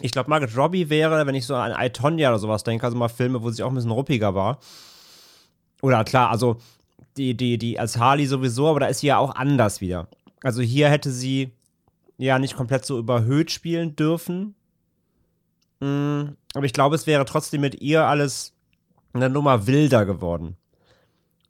Ich 0.00 0.12
glaube, 0.12 0.28
Margaret 0.28 0.56
Robbie 0.56 0.90
wäre, 0.90 1.26
wenn 1.26 1.34
ich 1.34 1.46
so 1.46 1.54
an 1.54 1.74
I, 1.78 1.90
Tonya 1.90 2.28
oder 2.28 2.38
sowas 2.38 2.64
denke, 2.64 2.84
also 2.84 2.96
mal 2.96 3.08
Filme, 3.08 3.42
wo 3.42 3.50
sie 3.50 3.62
auch 3.62 3.70
ein 3.70 3.74
bisschen 3.74 3.90
ruppiger 3.90 4.34
war. 4.34 4.58
Oder 5.82 6.04
klar, 6.04 6.30
also 6.30 6.58
die, 7.16 7.36
die, 7.36 7.58
die 7.58 7.78
als 7.78 7.96
Harley 7.96 8.26
sowieso, 8.26 8.68
aber 8.68 8.80
da 8.80 8.86
ist 8.86 9.00
sie 9.00 9.08
ja 9.08 9.18
auch 9.18 9.34
anders 9.34 9.80
wieder. 9.80 10.08
Also 10.42 10.60
hier 10.62 10.90
hätte 10.90 11.10
sie 11.10 11.52
ja 12.18 12.38
nicht 12.38 12.56
komplett 12.56 12.84
so 12.84 12.98
überhöht 12.98 13.50
spielen 13.50 13.96
dürfen. 13.96 14.54
Mhm, 15.80 16.36
aber 16.54 16.66
ich 16.66 16.72
glaube, 16.72 16.94
es 16.94 17.06
wäre 17.06 17.24
trotzdem 17.24 17.60
mit 17.60 17.80
ihr 17.80 18.04
alles 18.04 18.54
eine 19.12 19.30
Nummer 19.30 19.66
wilder 19.66 20.04
geworden. 20.06 20.56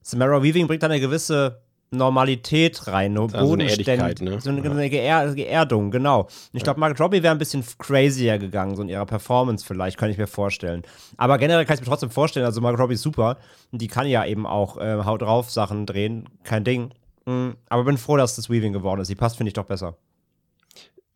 Samara 0.03 0.43
Weaving 0.43 0.69
bringt 0.69 0.83
da 0.83 0.87
eine 0.87 1.01
gewisse 1.01 1.63
Normalität 1.91 2.87
rein, 2.89 3.12
ne? 3.12 3.26
Bodenständigkeit, 3.28 4.20
ne? 4.20 4.41
so 4.41 4.51
eine, 4.51 4.62
eine 4.62 4.91
Geer 4.91 5.32
Geerdung, 5.34 5.91
genau. 5.91 6.28
ich 6.53 6.62
glaube, 6.62 6.80
Margaret 6.80 7.01
Robbie 7.01 7.22
wäre 7.22 7.32
ein 7.32 7.39
bisschen 7.39 7.64
crazier 7.78 8.39
gegangen, 8.39 8.74
so 8.74 8.82
in 8.82 8.89
ihrer 8.89 9.07
Performance 9.07 9.64
vielleicht, 9.64 9.97
kann 9.97 10.11
ich 10.11 10.18
mir 10.18 10.26
vorstellen. 10.26 10.82
Aber 11.16 11.39
generell 11.39 11.64
kann 11.64 11.74
ich 11.74 11.80
mir 11.80 11.87
trotzdem 11.87 12.11
vorstellen, 12.11 12.45
also 12.45 12.61
Margaret 12.61 12.82
Robbie 12.82 12.95
ist 12.95 13.03
super 13.03 13.39
und 13.70 13.80
die 13.80 13.89
kann 13.89 14.07
ja 14.07 14.24
eben 14.24 14.47
auch 14.47 14.78
äh, 14.78 15.05
Haut 15.05 15.22
drauf 15.22 15.51
Sachen 15.51 15.87
drehen, 15.87 16.28
kein 16.43 16.64
Ding. 16.64 16.91
Mhm. 17.26 17.57
Aber 17.68 17.84
bin 17.84 17.99
froh, 17.99 18.16
dass 18.16 18.37
das 18.37 18.51
Weaving 18.51 18.72
geworden 18.72 19.01
ist. 19.01 19.09
Die 19.09 19.14
passt, 19.14 19.37
finde 19.37 19.49
ich, 19.49 19.55
doch 19.55 19.64
besser. 19.64 19.97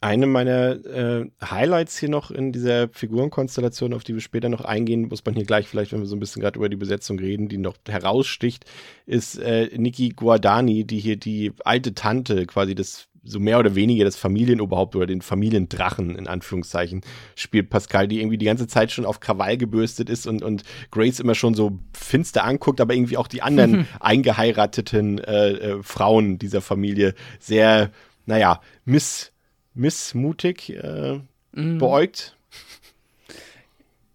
Eine 0.03 0.26
meiner 0.26 0.84
äh, 0.86 1.30
Highlights 1.42 1.98
hier 1.98 2.09
noch 2.09 2.30
in 2.30 2.53
dieser 2.53 2.88
Figurenkonstellation, 2.88 3.92
auf 3.92 4.03
die 4.03 4.14
wir 4.14 4.22
später 4.22 4.48
noch 4.48 4.64
eingehen, 4.64 5.09
muss 5.09 5.24
man 5.26 5.34
hier 5.34 5.44
gleich 5.44 5.68
vielleicht, 5.68 5.92
wenn 5.92 6.01
wir 6.01 6.07
so 6.07 6.16
ein 6.16 6.20
bisschen 6.20 6.40
gerade 6.40 6.59
über 6.59 6.70
die 6.70 6.76
Besetzung 6.76 7.18
reden, 7.18 7.48
die 7.48 7.59
noch 7.59 7.76
heraussticht, 7.86 8.64
ist 9.05 9.38
äh, 9.38 9.68
Niki 9.76 10.11
Guardani, 10.11 10.84
die 10.84 10.98
hier 10.98 11.16
die 11.16 11.53
alte 11.64 11.92
Tante 11.92 12.46
quasi 12.46 12.74
des 12.74 13.11
so 13.22 13.38
mehr 13.38 13.59
oder 13.59 13.74
weniger 13.74 14.05
das 14.05 14.16
Familienoberhaupt 14.16 14.96
oder 14.96 15.07
den 15.07 15.20
Familiendrachen 15.20 16.16
in 16.16 16.26
Anführungszeichen 16.26 17.03
spielt 17.34 17.68
Pascal, 17.68 18.09
die 18.09 18.20
irgendwie 18.20 18.38
die 18.38 18.46
ganze 18.46 18.66
Zeit 18.66 18.92
schon 18.92 19.05
auf 19.05 19.20
Krawall 19.20 19.59
gebürstet 19.59 20.09
ist 20.09 20.26
und, 20.26 20.42
und 20.42 20.62
Grace 20.90 21.20
immer 21.20 21.34
schon 21.34 21.55
so 21.55 21.78
finster 21.92 22.44
anguckt, 22.44 22.80
aber 22.80 22.94
irgendwie 22.94 23.18
auch 23.18 23.28
die 23.28 23.42
anderen 23.42 23.86
eingeheirateten 24.01 25.18
äh, 25.18 25.51
äh, 25.51 25.82
Frauen 25.82 26.38
dieser 26.38 26.62
Familie 26.62 27.14
sehr, 27.38 27.90
naja, 28.26 28.61
miss 28.84 29.32
missmutig 29.74 30.70
äh, 30.70 31.20
mhm. 31.52 31.78
beäugt. 31.78 32.36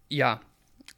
Ja, 0.08 0.40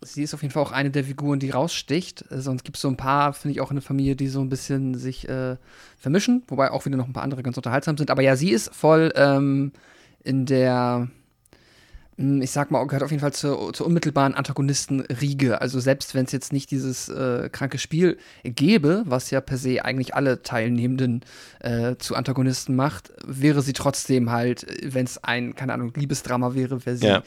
sie 0.00 0.22
ist 0.22 0.34
auf 0.34 0.42
jeden 0.42 0.52
Fall 0.52 0.62
auch 0.62 0.72
eine 0.72 0.90
der 0.90 1.04
Figuren, 1.04 1.38
die 1.38 1.50
raussticht. 1.50 2.24
Sonst 2.30 2.64
gibt 2.64 2.76
es 2.76 2.82
so 2.82 2.88
ein 2.88 2.96
paar, 2.96 3.32
finde 3.32 3.52
ich, 3.52 3.60
auch 3.60 3.70
in 3.70 3.76
der 3.76 3.82
Familie, 3.82 4.16
die 4.16 4.28
so 4.28 4.40
ein 4.40 4.48
bisschen 4.48 4.94
sich 4.94 5.28
äh, 5.28 5.56
vermischen, 5.98 6.42
wobei 6.48 6.70
auch 6.70 6.84
wieder 6.84 6.96
noch 6.96 7.06
ein 7.06 7.12
paar 7.12 7.22
andere 7.22 7.42
ganz 7.42 7.56
unterhaltsam 7.56 7.96
sind. 7.96 8.10
Aber 8.10 8.22
ja, 8.22 8.36
sie 8.36 8.50
ist 8.50 8.74
voll 8.74 9.12
ähm, 9.16 9.72
in 10.22 10.46
der 10.46 11.08
ich 12.18 12.50
sag 12.50 12.72
mal, 12.72 12.84
gehört 12.84 13.04
auf 13.04 13.12
jeden 13.12 13.20
Fall 13.20 13.32
zur, 13.32 13.72
zur 13.72 13.86
unmittelbaren 13.86 14.34
Antagonisten-Riege. 14.34 15.60
Also 15.60 15.78
selbst 15.78 16.16
wenn 16.16 16.24
es 16.24 16.32
jetzt 16.32 16.52
nicht 16.52 16.68
dieses 16.72 17.08
äh, 17.08 17.48
kranke 17.48 17.78
Spiel 17.78 18.18
gäbe, 18.42 19.04
was 19.06 19.30
ja 19.30 19.40
per 19.40 19.56
se 19.56 19.84
eigentlich 19.84 20.16
alle 20.16 20.42
Teilnehmenden 20.42 21.24
äh, 21.60 21.94
zu 21.96 22.16
Antagonisten 22.16 22.74
macht, 22.74 23.12
wäre 23.24 23.62
sie 23.62 23.72
trotzdem 23.72 24.32
halt, 24.32 24.66
wenn 24.82 25.04
es 25.04 25.22
ein, 25.22 25.54
keine 25.54 25.72
Ahnung, 25.72 25.92
Liebesdrama 25.94 26.56
wäre, 26.56 26.84
wäre 26.84 26.96
sie 26.96 27.06
ja. 27.06 27.22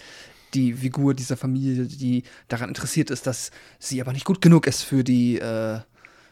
die 0.53 0.73
Figur 0.73 1.13
dieser 1.13 1.37
Familie, 1.37 1.85
die 1.85 2.23
daran 2.49 2.67
interessiert 2.67 3.11
ist, 3.11 3.25
dass 3.27 3.51
sie 3.79 4.01
aber 4.01 4.11
nicht 4.11 4.25
gut 4.25 4.41
genug 4.41 4.67
ist 4.67 4.81
für 4.81 5.05
die, 5.05 5.39
äh, 5.39 5.79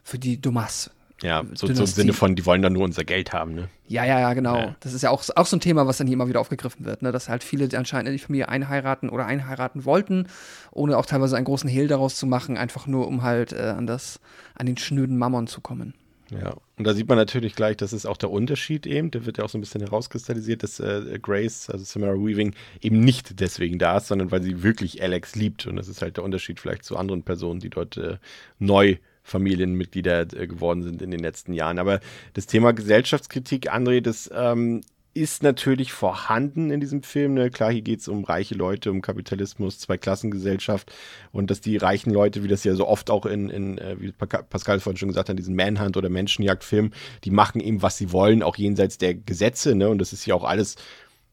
für 0.03 0.20
die 0.20 0.41
Dumas, 0.41 0.91
ja, 1.22 1.43
so, 1.53 1.67
so, 1.67 1.82
im 1.82 1.86
Sinne 1.86 2.13
von, 2.13 2.36
die 2.36 2.45
wollen 2.45 2.61
dann 2.61 2.74
nur 2.74 2.84
unser 2.84 3.03
Geld 3.03 3.34
haben, 3.34 3.53
ne? 3.53 3.70
Ja, 3.88 4.05
ja, 4.05 4.20
ja, 4.20 4.34
genau. 4.34 4.55
Ja. 4.55 4.76
Das 4.80 4.93
ist 4.93 5.01
ja 5.01 5.09
auch, 5.09 5.24
auch 5.36 5.45
so 5.45 5.57
ein 5.57 5.59
Thema, 5.59 5.86
was 5.88 5.97
dann 5.97 6.07
hier 6.07 6.13
immer 6.13 6.28
wieder 6.30 6.39
aufgegriffen 6.39 6.86
wird, 6.86 7.01
ne? 7.01 7.11
Dass 7.11 7.28
halt 7.28 7.43
viele 7.43 7.67
anscheinend 7.78 8.07
in 8.07 8.13
die 8.13 8.20
Familie 8.20 8.49
einheiraten 8.49 9.09
oder 9.09 9.26
einheiraten 9.26 9.86
wollten, 9.86 10.28
ohne 10.72 10.97
auch 10.97 11.05
teilweise 11.05 11.36
einen 11.36 11.45
großen 11.45 11.70
Hehl 11.70 11.88
daraus 11.88 12.15
zu 12.15 12.26
machen, 12.26 12.57
einfach 12.57 12.88
nur 12.88 13.07
um 13.07 13.24
halt 13.24 13.53
äh, 13.53 13.74
an 13.78 13.88
das, 13.88 14.20
an 14.55 14.65
den 14.65 14.78
schnöden 14.78 15.17
Mammon 15.17 15.47
zu 15.47 15.61
kommen. 15.61 15.93
Ja, 16.32 16.55
und 16.78 16.86
da 16.86 16.93
sieht 16.93 17.07
man 17.07 17.17
natürlich 17.17 17.55
gleich, 17.55 17.78
das 17.78 17.91
ist 17.91 18.05
auch 18.05 18.17
der 18.17 18.30
Unterschied 18.30 18.86
eben, 18.86 19.09
der 19.09 19.26
wird 19.26 19.39
ja 19.39 19.43
auch 19.43 19.49
so 19.49 19.57
ein 19.57 19.61
bisschen 19.61 19.82
herauskristallisiert, 19.82 20.61
dass 20.61 20.80
äh, 20.80 21.17
Grace, 21.20 21.70
also 21.70 21.84
Samara 21.84 22.13
Weaving, 22.13 22.53
eben 22.82 22.99
nicht 22.99 23.39
deswegen 23.39 23.80
da 23.80 23.97
ist, 23.97 24.07
sondern 24.07 24.32
weil 24.32 24.43
sie 24.43 24.61
wirklich 24.61 25.01
Alex 25.01 25.36
liebt. 25.36 25.65
Und 25.65 25.76
das 25.78 25.88
ist 25.88 26.01
halt 26.01 26.17
der 26.17 26.24
Unterschied 26.24 26.59
vielleicht 26.59 26.84
zu 26.84 26.97
anderen 26.97 27.24
Personen, 27.24 27.59
die 27.59 27.70
dort 27.70 27.97
äh, 27.97 28.17
neu 28.59 28.97
Familienmitglieder 29.30 30.21
äh, 30.34 30.47
geworden 30.47 30.84
sind 30.84 31.01
in 31.01 31.11
den 31.11 31.19
letzten 31.19 31.53
Jahren. 31.53 31.80
Aber 31.80 31.99
das 32.34 32.47
Thema 32.47 32.73
Gesellschaftskritik, 32.73 33.71
André, 33.71 34.01
das 34.01 34.30
ähm, 34.34 34.82
ist 35.13 35.41
natürlich 35.43 35.91
vorhanden 35.91 36.69
in 36.69 36.80
diesem 36.80 37.03
Film. 37.03 37.34
Ne? 37.34 37.49
Klar, 37.49 37.71
hier 37.71 37.82
geht 37.82 37.99
es 37.99 38.07
um 38.07 38.23
reiche 38.23 38.55
Leute, 38.55 38.91
um 38.91 39.01
Kapitalismus, 39.01 39.80
Zweiklassengesellschaft 39.80 40.93
und 41.32 41.49
dass 41.49 41.61
die 41.61 41.77
reichen 41.77 42.11
Leute, 42.11 42.43
wie 42.43 42.47
das 42.47 42.63
ja 42.63 42.75
so 42.75 42.88
oft 42.88 43.09
auch 43.09 43.25
in, 43.25 43.49
in 43.49 43.77
äh, 43.80 43.95
wie 43.99 44.11
Pascal 44.11 44.80
vorhin 44.80 44.97
schon 44.97 45.09
gesagt 45.09 45.30
hat, 45.30 45.39
diesen 45.39 45.55
Manhunt- 45.55 45.97
oder 45.97 46.09
Menschenjagdfilm, 46.09 46.91
die 47.23 47.32
machen 47.32 47.59
eben, 47.59 47.82
was 47.82 47.97
sie 47.97 48.11
wollen, 48.11 48.43
auch 48.43 48.55
jenseits 48.55 48.97
der 48.97 49.15
Gesetze. 49.15 49.75
Ne? 49.75 49.89
Und 49.89 49.97
das 49.97 50.13
ist 50.13 50.25
ja 50.25 50.36
auch 50.36 50.43
alles, 50.43 50.75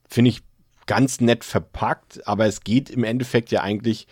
finde 0.09 0.30
ich, 0.30 0.42
ganz 0.86 1.20
nett 1.20 1.44
verpackt, 1.44 2.26
aber 2.26 2.47
es 2.47 2.62
geht 2.62 2.90
im 2.90 3.05
Endeffekt 3.05 3.51
ja 3.51 3.61
eigentlich 3.61 4.07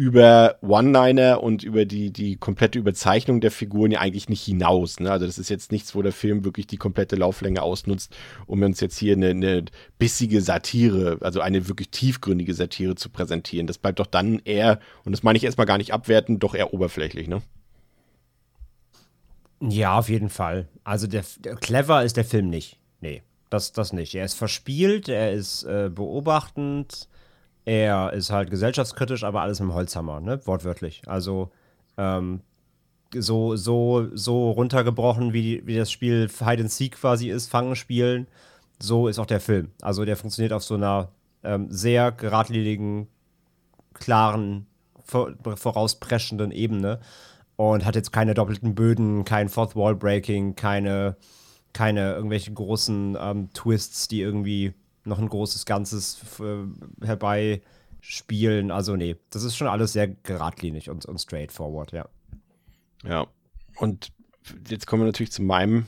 über 0.00 0.56
One-Liner 0.62 1.42
und 1.42 1.62
über 1.62 1.84
die, 1.84 2.10
die 2.10 2.36
komplette 2.36 2.78
Überzeichnung 2.78 3.42
der 3.42 3.50
Figuren 3.50 3.90
ja 3.90 4.00
eigentlich 4.00 4.30
nicht 4.30 4.42
hinaus. 4.42 4.98
Ne? 4.98 5.12
Also 5.12 5.26
das 5.26 5.36
ist 5.36 5.50
jetzt 5.50 5.72
nichts, 5.72 5.94
wo 5.94 6.00
der 6.00 6.14
Film 6.14 6.42
wirklich 6.42 6.66
die 6.66 6.78
komplette 6.78 7.16
Lauflänge 7.16 7.60
ausnutzt, 7.60 8.16
um 8.46 8.62
uns 8.62 8.80
jetzt 8.80 8.96
hier 8.96 9.14
eine, 9.14 9.28
eine 9.28 9.66
bissige 9.98 10.40
Satire, 10.40 11.18
also 11.20 11.42
eine 11.42 11.68
wirklich 11.68 11.90
tiefgründige 11.90 12.54
Satire 12.54 12.94
zu 12.94 13.10
präsentieren. 13.10 13.66
Das 13.66 13.76
bleibt 13.76 13.98
doch 13.98 14.06
dann 14.06 14.40
eher, 14.46 14.80
und 15.04 15.12
das 15.12 15.22
meine 15.22 15.36
ich 15.36 15.44
erstmal 15.44 15.66
gar 15.66 15.76
nicht 15.76 15.92
abwertend, 15.92 16.42
doch 16.42 16.54
eher 16.54 16.72
oberflächlich, 16.72 17.28
ne? 17.28 17.42
Ja, 19.60 19.98
auf 19.98 20.08
jeden 20.08 20.30
Fall. 20.30 20.66
Also 20.82 21.08
der, 21.08 21.26
der 21.40 21.56
clever 21.56 22.04
ist 22.04 22.16
der 22.16 22.24
Film 22.24 22.48
nicht. 22.48 22.78
Nee, 23.02 23.22
das, 23.50 23.72
das 23.72 23.92
nicht. 23.92 24.14
Er 24.14 24.24
ist 24.24 24.32
verspielt, 24.32 25.10
er 25.10 25.32
ist 25.32 25.64
äh, 25.64 25.90
beobachtend, 25.94 27.06
er 27.64 28.12
ist 28.12 28.30
halt 28.30 28.50
gesellschaftskritisch, 28.50 29.24
aber 29.24 29.42
alles 29.42 29.60
im 29.60 29.74
Holzhammer, 29.74 30.20
ne? 30.20 30.40
Wortwörtlich. 30.46 31.02
Also 31.06 31.50
ähm, 31.96 32.40
so, 33.14 33.56
so, 33.56 34.08
so 34.14 34.50
runtergebrochen, 34.50 35.32
wie, 35.32 35.66
wie 35.66 35.76
das 35.76 35.90
Spiel 35.90 36.28
Hide 36.28 36.62
and 36.62 36.70
Seek 36.70 36.96
quasi 36.96 37.30
ist, 37.30 37.48
Fangen 37.48 37.76
spielen, 37.76 38.26
so 38.80 39.08
ist 39.08 39.18
auch 39.18 39.26
der 39.26 39.40
Film. 39.40 39.70
Also 39.82 40.04
der 40.04 40.16
funktioniert 40.16 40.52
auf 40.52 40.64
so 40.64 40.74
einer 40.74 41.08
ähm, 41.42 41.66
sehr 41.70 42.12
geradlinigen, 42.12 43.08
klaren, 43.94 44.66
vorauspreschenden 45.04 46.52
Ebene 46.52 47.00
und 47.56 47.84
hat 47.84 47.96
jetzt 47.96 48.12
keine 48.12 48.34
doppelten 48.34 48.74
Böden, 48.74 49.24
kein 49.24 49.48
Fourth 49.48 49.74
Wall 49.74 49.96
Breaking, 49.96 50.54
keine, 50.54 51.16
keine 51.72 52.14
irgendwelche 52.14 52.52
großen 52.52 53.18
ähm, 53.20 53.52
Twists, 53.52 54.06
die 54.08 54.20
irgendwie 54.20 54.72
noch 55.04 55.18
ein 55.18 55.28
großes 55.28 55.66
Ganzes 55.66 56.20
äh, 56.40 57.04
herbeispielen. 57.04 58.70
Also 58.70 58.96
nee, 58.96 59.16
das 59.30 59.44
ist 59.44 59.56
schon 59.56 59.68
alles 59.68 59.92
sehr 59.92 60.08
geradlinig 60.08 60.90
und, 60.90 61.06
und 61.06 61.18
straightforward, 61.18 61.92
ja. 61.92 62.08
Ja, 63.04 63.26
und 63.76 64.12
jetzt 64.68 64.86
kommen 64.86 65.02
wir 65.02 65.06
natürlich 65.06 65.32
zu 65.32 65.42
meinem, 65.42 65.86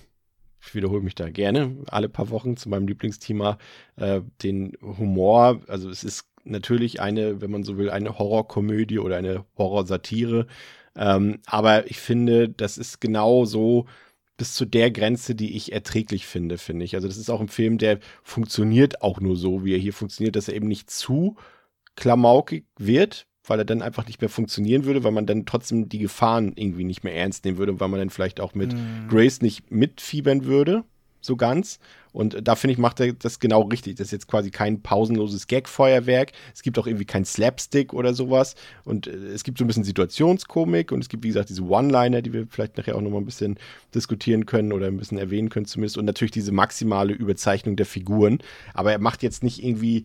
ich 0.61 0.75
wiederhole 0.75 1.03
mich 1.03 1.15
da 1.15 1.29
gerne, 1.29 1.77
alle 1.89 2.09
paar 2.09 2.31
Wochen 2.31 2.57
zu 2.57 2.69
meinem 2.69 2.87
Lieblingsthema, 2.87 3.59
äh, 3.97 4.23
den 4.43 4.73
Humor. 4.81 5.61
Also 5.69 5.91
es 5.91 6.05
ist 6.05 6.27
natürlich 6.45 7.01
eine, 7.01 7.41
wenn 7.41 7.51
man 7.51 7.65
so 7.65 7.77
will, 7.77 7.91
eine 7.91 8.19
Horrorkomödie 8.19 8.99
oder 8.99 9.17
eine 9.17 9.45
Horrorsatire. 9.57 10.47
Ähm, 10.97 11.41
aber 11.47 11.91
ich 11.91 11.99
finde, 12.01 12.49
das 12.49 12.79
ist 12.79 13.01
genau 13.01 13.45
so 13.45 13.87
bis 14.37 14.55
zu 14.55 14.64
der 14.64 14.91
Grenze, 14.91 15.35
die 15.35 15.57
ich 15.57 15.72
erträglich 15.72 16.26
finde, 16.26 16.59
finde 16.59 16.85
ich. 16.85 16.95
Also 16.95 17.09
das 17.09 17.16
ist 17.16 17.30
auch 17.30 17.41
ein 17.41 17.49
Film, 17.49 17.78
der 17.78 17.99
funktioniert 18.22 19.03
auch 19.03 19.20
nur 19.20 19.37
so, 19.37 19.64
wie 19.64 19.74
er 19.74 19.78
hier 19.78 19.93
funktioniert, 19.93 20.37
dass 20.37 20.49
er 20.49 20.55
eben 20.55 20.68
nicht 20.68 20.91
zu 20.91 21.37
klamaukig 21.97 22.64
wird, 22.78 23.26
weil 23.45 23.59
er 23.59 23.64
dann 23.64 23.83
einfach 23.83 24.07
nicht 24.07 24.20
mehr 24.20 24.30
funktionieren 24.30 24.85
würde, 24.85 25.05
weil 25.05 25.12
man 25.12 25.26
dann 25.26 25.47
trotzdem 25.47 25.89
die 25.89 25.99
Gefahren 25.99 26.53
irgendwie 26.57 26.85
nicht 26.85 27.05
mehr 27.05 27.14
ernst 27.14 27.45
nehmen 27.45 27.59
würde, 27.59 27.78
weil 27.80 27.89
man 27.89 28.01
dann 28.01 28.11
vielleicht 28.11 28.41
auch 28.41 28.55
mit 28.55 28.72
mm. 28.72 29.09
Grace 29.09 29.43
nicht 29.43 29.70
mitfiebern 29.70 30.45
würde. 30.45 30.85
So 31.25 31.37
ganz. 31.37 31.79
Und 32.12 32.47
da 32.47 32.57
finde 32.57 32.73
ich, 32.73 32.79
macht 32.79 33.01
er 33.01 33.14
das 33.14 33.41
genau 33.41 33.62
richtig. 33.62 33.97
Das 33.97 34.09
ist 34.09 34.12
jetzt 34.12 34.29
quasi 34.29 34.51
kein 34.51 34.83
pausenloses 34.83 35.47
Gag-Feuerwerk. 35.47 36.33
Es 36.55 36.62
gibt 36.62 36.79
auch 36.79 36.87
irgendwie 36.87 37.07
kein 37.07 37.25
Slapstick 37.25 37.95
oder 37.95 38.12
sowas. 38.12 38.55
Und 38.85 39.07
äh, 39.07 39.11
es 39.11 39.45
gibt 39.45 39.59
so 39.59 39.64
ein 39.64 39.66
bisschen 39.66 39.85
Situationskomik 39.85 40.93
und 40.93 41.01
es 41.01 41.09
gibt, 41.09 41.25
wie 41.25 41.29
gesagt, 41.29 41.49
diese 41.49 41.62
One-Liner, 41.62 42.20
die 42.20 42.33
wir 42.33 42.47
vielleicht 42.49 42.77
nachher 42.77 42.97
auch 42.97 43.01
nochmal 43.01 43.23
ein 43.23 43.27
bisschen 43.27 43.59
diskutieren 43.95 44.45
können 44.45 44.73
oder 44.73 44.89
ein 44.89 44.99
bisschen 44.99 45.18
erwähnen 45.18 45.49
können 45.49 45.66
zumindest. 45.66 45.97
Und 45.97 46.05
natürlich 46.05 46.33
diese 46.33 46.53
maximale 46.53 47.14
Überzeichnung 47.14 47.77
der 47.77 47.87
Figuren. 47.87 48.39
Aber 48.75 48.93
er 48.93 48.99
macht 48.99 49.23
jetzt 49.23 49.43
nicht 49.43 49.64
irgendwie 49.64 50.05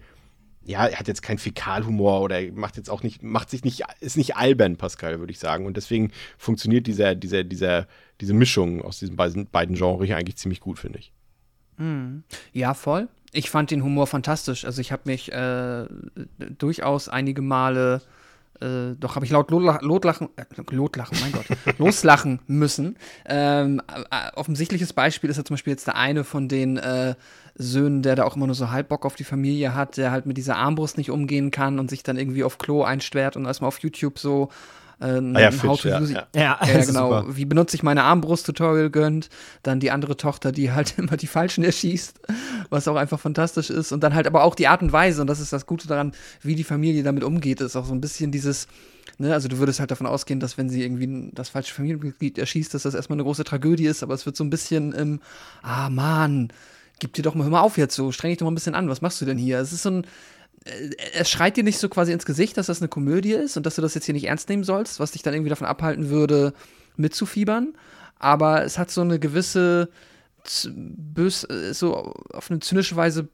ja, 0.68 0.86
er 0.86 1.00
hat 1.00 1.08
jetzt 1.08 1.22
keinen 1.22 1.38
Fäkalhumor 1.38 2.22
oder 2.22 2.42
macht 2.52 2.76
jetzt 2.76 2.90
auch 2.90 3.02
nicht, 3.02 3.24
macht 3.24 3.50
sich 3.50 3.64
nicht, 3.64 3.84
ist 4.02 4.18
nicht 4.18 4.36
albern, 4.36 4.76
Pascal, 4.76 5.20
würde 5.20 5.32
ich 5.32 5.40
sagen. 5.40 5.66
Und 5.66 5.78
deswegen 5.78 6.12
funktioniert 6.38 6.88
dieser, 6.88 7.16
dieser, 7.16 7.46
dieser, 7.46 7.88
diese 8.20 8.34
Mischung 8.34 8.82
aus 8.82 9.00
diesen 9.00 9.16
beiden, 9.16 9.48
beiden 9.48 9.78
Genres 9.78 10.12
eigentlich 10.12 10.36
ziemlich 10.36 10.60
gut, 10.60 10.78
finde 10.78 11.00
ich. 11.00 11.14
Mhm. 11.78 12.24
Ja, 12.52 12.74
voll. 12.74 13.08
Ich 13.32 13.50
fand 13.50 13.72
den 13.72 13.82
Humor 13.82 14.08
fantastisch. 14.08 14.66
Also 14.66 14.82
ich 14.82 14.92
habe 14.92 15.04
mich 15.06 15.32
äh, 15.32 15.86
durchaus 16.58 17.08
einige 17.08 17.42
Male 17.42 18.02
äh, 18.62 18.96
doch 19.00 19.16
habe 19.16 19.26
ich 19.26 19.32
laut 19.32 19.52
Lotlachen, 19.52 20.30
äh, 20.36 20.46
Lotlachen, 20.72 21.18
mein 21.22 21.32
Gott, 21.32 21.46
loslachen 21.78 22.40
müssen. 22.48 22.98
Ähm, 23.26 23.82
äh, 23.88 24.36
offensichtliches 24.36 24.94
Beispiel 24.94 25.30
ist 25.30 25.38
ja 25.38 25.46
zum 25.46 25.56
Beispiel 25.56 25.72
jetzt 25.72 25.88
der 25.88 25.96
eine 25.96 26.24
von 26.24 26.48
den 26.48 26.78
äh, 26.78 27.16
Söhnen, 27.56 28.04
der 28.04 28.16
da 28.16 28.24
auch 28.24 28.36
immer 28.36 28.48
nur 28.48 28.56
so 28.56 28.70
halb 28.70 28.90
Bock 28.90 29.06
auf 29.06 29.16
die 29.16 29.24
Familie 29.24 29.74
hat, 29.74 29.98
der 29.98 30.12
halt 30.12 30.26
mit 30.26 30.38
dieser 30.38 30.58
Armbrust 30.58 30.98
nicht 30.98 31.12
umgehen 31.12 31.52
kann 31.52 31.80
und 31.80 31.90
sich 31.90 32.04
dann 32.04 32.18
irgendwie 32.18 32.44
auf 32.44 32.58
Klo 32.58 32.84
einsperrt 32.84 33.36
und 33.36 33.46
erstmal 33.46 33.70
auf 33.70 33.80
YouTube 33.80 34.20
so 34.20 34.50
äh, 35.00 35.06
ah 35.06 35.40
ja, 35.40 35.52
How 35.64 35.80
to 35.80 35.90
use 35.90 36.14
ja, 36.14 36.28
ja. 36.36 36.60
ja 36.66 36.86
genau. 36.86 37.26
Wie 37.36 37.46
benutze 37.46 37.76
ich 37.76 37.84
meine 37.84 38.04
Armbrust-Tutorial 38.04 38.90
gönnt. 38.90 39.30
Dann 39.64 39.80
die 39.80 39.92
andere 39.92 40.18
Tochter, 40.18 40.52
die 40.52 40.72
halt 40.72 40.96
immer 40.98 41.18
die 41.18 41.28
Falschen 41.28 41.64
erschießt, 41.64 42.20
was 42.70 42.88
auch 42.88 42.96
einfach 42.96 43.20
fantastisch 43.20 43.70
ist. 43.70 43.92
Und 43.92 44.02
dann 44.02 44.16
halt 44.16 44.28
aber 44.28 44.44
auch 44.44 44.56
die 44.56 44.68
Art 44.68 44.82
und 44.82 44.92
Weise, 44.92 45.22
und 45.22 45.28
das 45.28 45.40
ist 45.40 45.54
das 45.54 45.66
Gute 45.66 45.88
daran, 45.88 46.14
wie 46.42 46.56
die 46.56 46.64
Familie 46.64 47.04
damit 47.04 47.24
umgeht, 47.24 47.62
ist 47.62 47.76
auch 47.76 47.86
so 47.86 47.94
ein 47.94 48.02
bisschen 48.02 48.32
dieses, 48.32 48.68
ne, 49.20 49.34
also 49.34 49.48
du 49.48 49.60
würdest 49.60 49.80
halt 49.80 49.92
davon 49.92 50.08
ausgehen, 50.08 50.40
dass 50.40 50.58
wenn 50.58 50.70
sie 50.70 50.84
irgendwie 50.84 51.30
das 51.34 51.50
falsche 51.50 51.74
Familienmitglied 51.74 52.38
erschießt, 52.38 52.74
dass 52.74 52.84
das 52.84 52.96
erstmal 52.96 53.18
eine 53.18 53.24
große 53.24 53.44
Tragödie 53.44 53.86
ist, 53.86 54.02
aber 54.02 54.16
es 54.16 54.26
wird 54.26 54.36
so 54.36 54.44
ein 54.44 54.50
bisschen 54.50 54.94
im, 54.94 55.20
ah 55.62 55.90
Mann, 55.90 56.52
gib 57.00 57.14
dir 57.14 57.22
doch 57.22 57.36
mal, 57.36 57.44
hör 57.44 57.52
mal 57.52 57.62
auf 57.62 57.78
jetzt 57.78 57.96
so, 57.96 58.12
streng 58.12 58.32
dich 58.32 58.40
doch 58.40 58.46
mal 58.46 58.52
ein 58.52 58.56
bisschen 58.56 58.76
an, 58.76 58.90
was 58.90 59.02
machst 59.02 59.22
du 59.22 59.26
denn 59.26 59.38
hier? 59.38 59.60
Es 59.60 59.72
ist 59.72 59.84
so 59.84 59.92
ein, 59.92 60.08
es 61.14 61.30
schreit 61.30 61.58
dir 61.58 61.64
nicht 61.64 61.80
so 61.80 61.90
quasi 61.90 62.12
ins 62.12 62.26
Gesicht, 62.26 62.58
dass 62.58 62.68
das 62.68 62.82
eine 62.82 62.90
Komödie 62.90 63.34
ist 63.34 63.58
und 63.58 63.66
dass 63.66 63.76
du 63.76 63.82
das 63.82 63.94
jetzt 63.94 64.06
hier 64.06 64.14
nicht 64.14 64.28
ernst 64.28 64.50
nehmen 64.50 64.64
sollst, 64.64 65.00
was 65.00 65.12
dich 65.12 65.24
dann 65.24 65.34
irgendwie 65.34 65.50
davon 65.50 65.68
abhalten 65.68 66.10
würde, 66.10 66.54
mitzufiebern. 66.96 67.74
Aber 68.20 68.64
es 68.64 68.78
hat 68.78 68.92
so 68.92 69.02
eine 69.02 69.20
gewisse, 69.20 69.90
bös, 70.68 71.44
äh, 71.44 71.74
so 71.74 71.96
auf 72.34 72.50
eine 72.50 72.60
zynische 72.60 72.96
Weise 72.96 73.30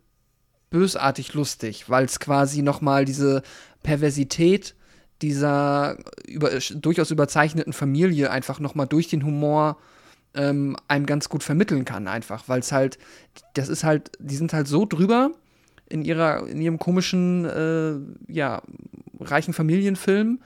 bösartig 0.70 1.34
lustig, 1.34 1.90
weil 1.90 2.06
es 2.06 2.20
quasi 2.20 2.62
nochmal 2.62 3.06
diese 3.06 3.44
Perversität 3.84 4.76
dieser 5.22 5.98
über, 6.28 6.50
durchaus 6.76 7.12
überzeichneten 7.12 7.74
Familie 7.74 8.32
einfach 8.32 8.60
nochmal 8.60 8.88
durch 8.88 9.08
den 9.08 9.24
Humor 9.24 9.78
ähm, 10.34 10.76
einem 10.88 11.06
ganz 11.06 11.30
gut 11.30 11.44
vermitteln 11.44 11.86
kann, 11.86 12.08
einfach, 12.08 12.50
weil 12.50 12.60
es 12.60 12.72
halt, 12.72 12.98
das 13.54 13.70
ist 13.70 13.84
halt, 13.84 14.12
die 14.20 14.36
sind 14.36 14.52
halt 14.52 14.68
so 14.68 14.86
drüber, 14.86 15.32
in, 15.94 16.04
ihrer, 16.04 16.48
in 16.48 16.60
ihrem 16.60 16.80
komischen, 16.80 17.46
äh, 17.46 18.32
ja, 18.34 18.64
reichen 19.20 19.54
Familienfilm, 19.54 20.42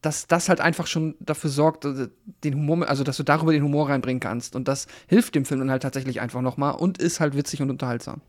dass 0.00 0.28
das 0.28 0.48
halt 0.48 0.60
einfach 0.60 0.86
schon 0.86 1.16
dafür 1.18 1.50
sorgt, 1.50 1.84
äh, 1.84 2.08
den 2.44 2.54
Humor, 2.54 2.88
also 2.88 3.02
dass 3.02 3.16
du 3.16 3.24
darüber 3.24 3.52
den 3.52 3.64
Humor 3.64 3.88
reinbringen 3.88 4.20
kannst. 4.20 4.54
Und 4.54 4.68
das 4.68 4.86
hilft 5.08 5.34
dem 5.34 5.44
Film 5.44 5.60
dann 5.60 5.70
halt 5.70 5.82
tatsächlich 5.82 6.20
einfach 6.20 6.42
nochmal 6.42 6.76
und 6.76 6.98
ist 6.98 7.18
halt 7.18 7.36
witzig 7.36 7.60
und 7.60 7.70
unterhaltsam. 7.70 8.20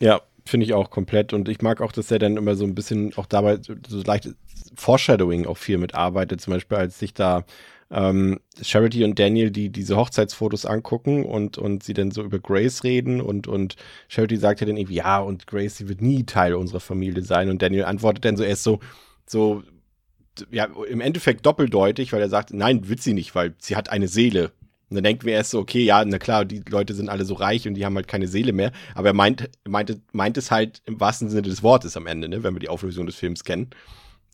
Ja, 0.00 0.22
finde 0.46 0.64
ich 0.64 0.72
auch 0.72 0.90
komplett. 0.90 1.34
Und 1.34 1.48
ich 1.48 1.60
mag 1.60 1.82
auch, 1.82 1.92
dass 1.92 2.10
er 2.10 2.18
dann 2.18 2.38
immer 2.38 2.54
so 2.54 2.64
ein 2.64 2.74
bisschen 2.74 3.14
auch 3.16 3.26
dabei 3.26 3.58
so 3.62 4.02
leicht 4.02 4.30
Foreshadowing 4.76 5.46
auch 5.46 5.58
viel 5.58 5.76
mitarbeitet. 5.76 6.40
Zum 6.40 6.54
Beispiel, 6.54 6.78
als 6.78 6.98
sich 6.98 7.12
da 7.12 7.44
ähm, 7.90 8.40
Charity 8.60 9.04
und 9.04 9.18
Daniel, 9.18 9.50
die 9.50 9.70
diese 9.70 9.96
Hochzeitsfotos 9.96 10.66
angucken 10.66 11.24
und, 11.24 11.58
und 11.58 11.82
sie 11.82 11.94
dann 11.94 12.10
so 12.10 12.22
über 12.22 12.38
Grace 12.38 12.84
reden 12.84 13.20
und, 13.20 13.46
und 13.46 13.76
Charity 14.08 14.36
sagt 14.36 14.60
ja 14.60 14.66
dann 14.66 14.76
irgendwie, 14.76 14.96
ja, 14.96 15.20
und 15.20 15.46
Grace, 15.46 15.76
sie 15.76 15.88
wird 15.88 16.02
nie 16.02 16.24
Teil 16.24 16.54
unserer 16.54 16.80
Familie 16.80 17.22
sein 17.22 17.50
und 17.50 17.62
Daniel 17.62 17.84
antwortet 17.84 18.24
dann 18.24 18.36
so 18.36 18.44
erst 18.44 18.62
so, 18.62 18.80
so, 19.26 19.62
ja, 20.50 20.64
im 20.88 21.00
Endeffekt 21.00 21.46
doppeldeutig, 21.46 22.12
weil 22.12 22.20
er 22.20 22.28
sagt, 22.28 22.52
nein, 22.52 22.88
wird 22.88 23.00
sie 23.00 23.14
nicht, 23.14 23.34
weil 23.34 23.54
sie 23.58 23.76
hat 23.76 23.90
eine 23.90 24.08
Seele. 24.08 24.52
Und 24.90 24.96
dann 24.96 25.04
denken 25.04 25.26
wir 25.26 25.32
erst 25.32 25.50
so, 25.50 25.58
okay, 25.58 25.82
ja, 25.82 26.04
na 26.04 26.18
klar, 26.18 26.44
die 26.44 26.62
Leute 26.68 26.94
sind 26.94 27.08
alle 27.08 27.24
so 27.24 27.34
reich 27.34 27.66
und 27.66 27.74
die 27.74 27.84
haben 27.84 27.96
halt 27.96 28.08
keine 28.08 28.28
Seele 28.28 28.52
mehr. 28.52 28.70
Aber 28.94 29.08
er 29.08 29.14
meint, 29.14 29.50
meint, 29.66 30.00
meint 30.12 30.36
es 30.36 30.50
halt 30.50 30.82
im 30.84 31.00
wahrsten 31.00 31.30
Sinne 31.30 31.42
des 31.42 31.62
Wortes 31.62 31.96
am 31.96 32.06
Ende, 32.06 32.28
ne, 32.28 32.42
wenn 32.42 32.54
wir 32.54 32.60
die 32.60 32.68
Auflösung 32.68 33.06
des 33.06 33.16
Films 33.16 33.44
kennen, 33.44 33.70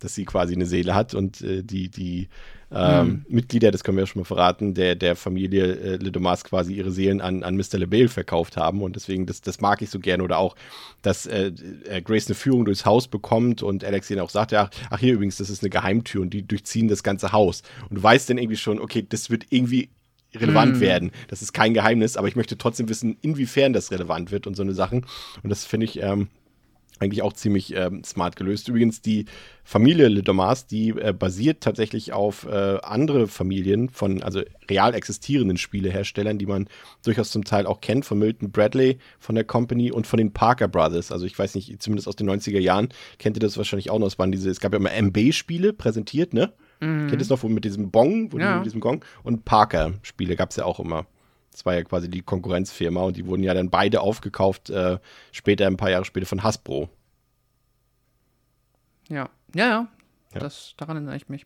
dass 0.01 0.15
sie 0.15 0.25
quasi 0.25 0.55
eine 0.55 0.67
Seele 0.67 0.95
hat 0.95 1.15
und 1.15 1.41
äh, 1.43 1.63
die, 1.63 1.89
die 1.91 2.29
ähm, 2.73 3.07
mhm. 3.07 3.27
Mitglieder, 3.29 3.71
das 3.71 3.83
können 3.83 3.97
wir 3.97 4.03
ja 4.03 4.07
schon 4.07 4.21
mal 4.21 4.27
verraten, 4.27 4.75
der, 4.75 4.95
der 4.95 5.17
Familie 5.17 5.75
äh, 5.75 5.97
Le 5.97 6.13
Domas 6.13 6.45
quasi 6.45 6.75
ihre 6.75 6.93
Seelen 6.93 7.21
an, 7.21 7.43
an 7.43 7.57
Mr. 7.57 7.79
LeBale 7.79 8.09
verkauft 8.09 8.57
haben. 8.57 8.83
Und 8.83 8.97
deswegen, 8.97 9.27
das, 9.27 9.41
das 9.41 9.61
mag 9.61 9.83
ich 9.83 9.91
so 9.91 9.99
gerne. 9.99 10.23
Oder 10.23 10.39
auch, 10.39 10.55
dass 11.03 11.27
äh, 11.27 11.53
äh, 11.89 12.01
Grace 12.03 12.29
eine 12.29 12.37
Führung 12.37 12.65
durchs 12.65 12.85
Haus 12.85 13.09
bekommt 13.09 13.63
und 13.63 13.85
Alex 13.85 14.11
ihnen 14.11 14.21
auch 14.21 14.31
sagt, 14.31 14.53
ja, 14.53 14.71
ach 14.91 15.01
hier 15.01 15.15
übrigens, 15.15 15.37
das 15.37 15.51
ist 15.51 15.63
eine 15.63 15.71
Geheimtür 15.71 16.23
und 16.23 16.31
die 16.31 16.47
durchziehen 16.47 16.89
das 16.89 17.03
ganze 17.03 17.33
Haus. 17.33 17.63
Und 17.89 17.97
du 17.97 18.03
weißt 18.03 18.31
dann 18.31 18.39
irgendwie 18.39 18.57
schon, 18.57 18.79
okay, 18.79 19.05
das 19.09 19.31
wird 19.31 19.47
irgendwie 19.51 19.89
relevant 20.35 20.77
mm. 20.77 20.81
werden. 20.81 21.11
Das 21.29 21.43
ist 21.43 21.53
kein 21.53 21.75
Geheimnis, 21.75 22.17
aber 22.17 22.29
ich 22.29 22.37
möchte 22.37 22.57
trotzdem 22.57 22.89
wissen, 22.89 23.17
inwiefern 23.21 23.73
das 23.73 23.91
relevant 23.91 24.31
wird 24.31 24.47
und 24.47 24.55
so 24.55 24.63
eine 24.63 24.75
Sachen. 24.75 25.07
Und 25.43 25.51
das 25.51 25.65
finde 25.65 25.87
ich 25.87 26.01
ähm, 26.01 26.29
eigentlich 27.01 27.23
auch 27.23 27.33
ziemlich 27.33 27.75
ähm, 27.75 28.05
smart 28.05 28.37
gelöst. 28.37 28.69
Übrigens, 28.69 29.01
die 29.01 29.25
Familie 29.65 30.09
Le 30.09 30.23
Domas, 30.23 30.67
die 30.67 30.91
äh, 30.91 31.13
basiert 31.13 31.63
tatsächlich 31.63 32.13
auf 32.13 32.47
äh, 32.47 32.79
andere 32.83 33.27
Familien 33.27 33.89
von, 33.89 34.23
also 34.23 34.43
real 34.69 34.95
existierenden 34.95 35.57
Spieleherstellern, 35.57 36.39
die 36.39 36.47
man 36.47 36.69
durchaus 37.05 37.31
zum 37.31 37.45
Teil 37.45 37.67
auch 37.67 37.81
kennt, 37.81 38.05
von 38.05 38.19
Milton 38.19 38.51
Bradley 38.53 38.99
von 39.19 39.35
der 39.35 39.45
Company 39.45 39.91
und 39.91 40.07
von 40.07 40.19
den 40.19 40.33
Parker 40.33 40.69
Brothers. 40.69 41.11
Also 41.11 41.25
ich 41.25 41.39
weiß 41.39 41.55
nicht, 41.55 41.83
zumindest 41.83 42.07
aus 42.07 42.17
den 42.17 42.29
90er 42.29 42.61
Jahren 42.61 42.91
kennt 43.19 43.37
ihr 43.37 43.41
das 43.41 43.57
wahrscheinlich 43.57 43.91
auch 43.91 43.99
noch. 43.99 44.07
Es 44.07 44.19
waren 44.19 44.31
diese, 44.31 44.51
es 44.51 44.61
gab 44.61 44.73
ja 44.73 44.79
immer 44.79 44.93
MB-Spiele 44.93 45.73
präsentiert, 45.73 46.35
ne? 46.35 46.53
Mhm. 46.81 47.09
Kennt 47.09 47.21
ihr 47.21 47.23
es 47.23 47.31
noch, 47.31 47.43
wo 47.43 47.49
mit 47.49 47.65
diesem 47.65 47.91
Bong, 47.91 48.31
ja. 48.39 48.57
mit 48.57 48.67
diesem 48.67 48.81
Gong? 48.81 49.05
Und 49.23 49.45
Parker-Spiele 49.45 50.37
gab 50.37 50.51
es 50.51 50.57
ja 50.57 50.65
auch 50.65 50.81
immer. 50.81 51.07
Das 51.61 51.67
war 51.67 51.75
ja 51.75 51.85
quasi 51.85 52.09
die 52.09 52.23
Konkurrenzfirma 52.23 53.03
und 53.03 53.19
die 53.19 53.27
wurden 53.27 53.43
ja 53.43 53.53
dann 53.53 53.69
beide 53.69 54.01
aufgekauft, 54.01 54.71
äh, 54.71 54.99
später, 55.31 55.67
ein 55.67 55.77
paar 55.77 55.91
Jahre 55.91 56.07
später 56.07 56.25
von 56.25 56.43
Hasbro. 56.43 56.89
Ja, 59.11 59.29
ja, 59.55 59.69
ja. 59.69 59.89
ja. 60.33 60.41
Das, 60.41 60.73
daran 60.79 60.97
erinnere 60.97 61.17
ich 61.17 61.29
mich. 61.29 61.45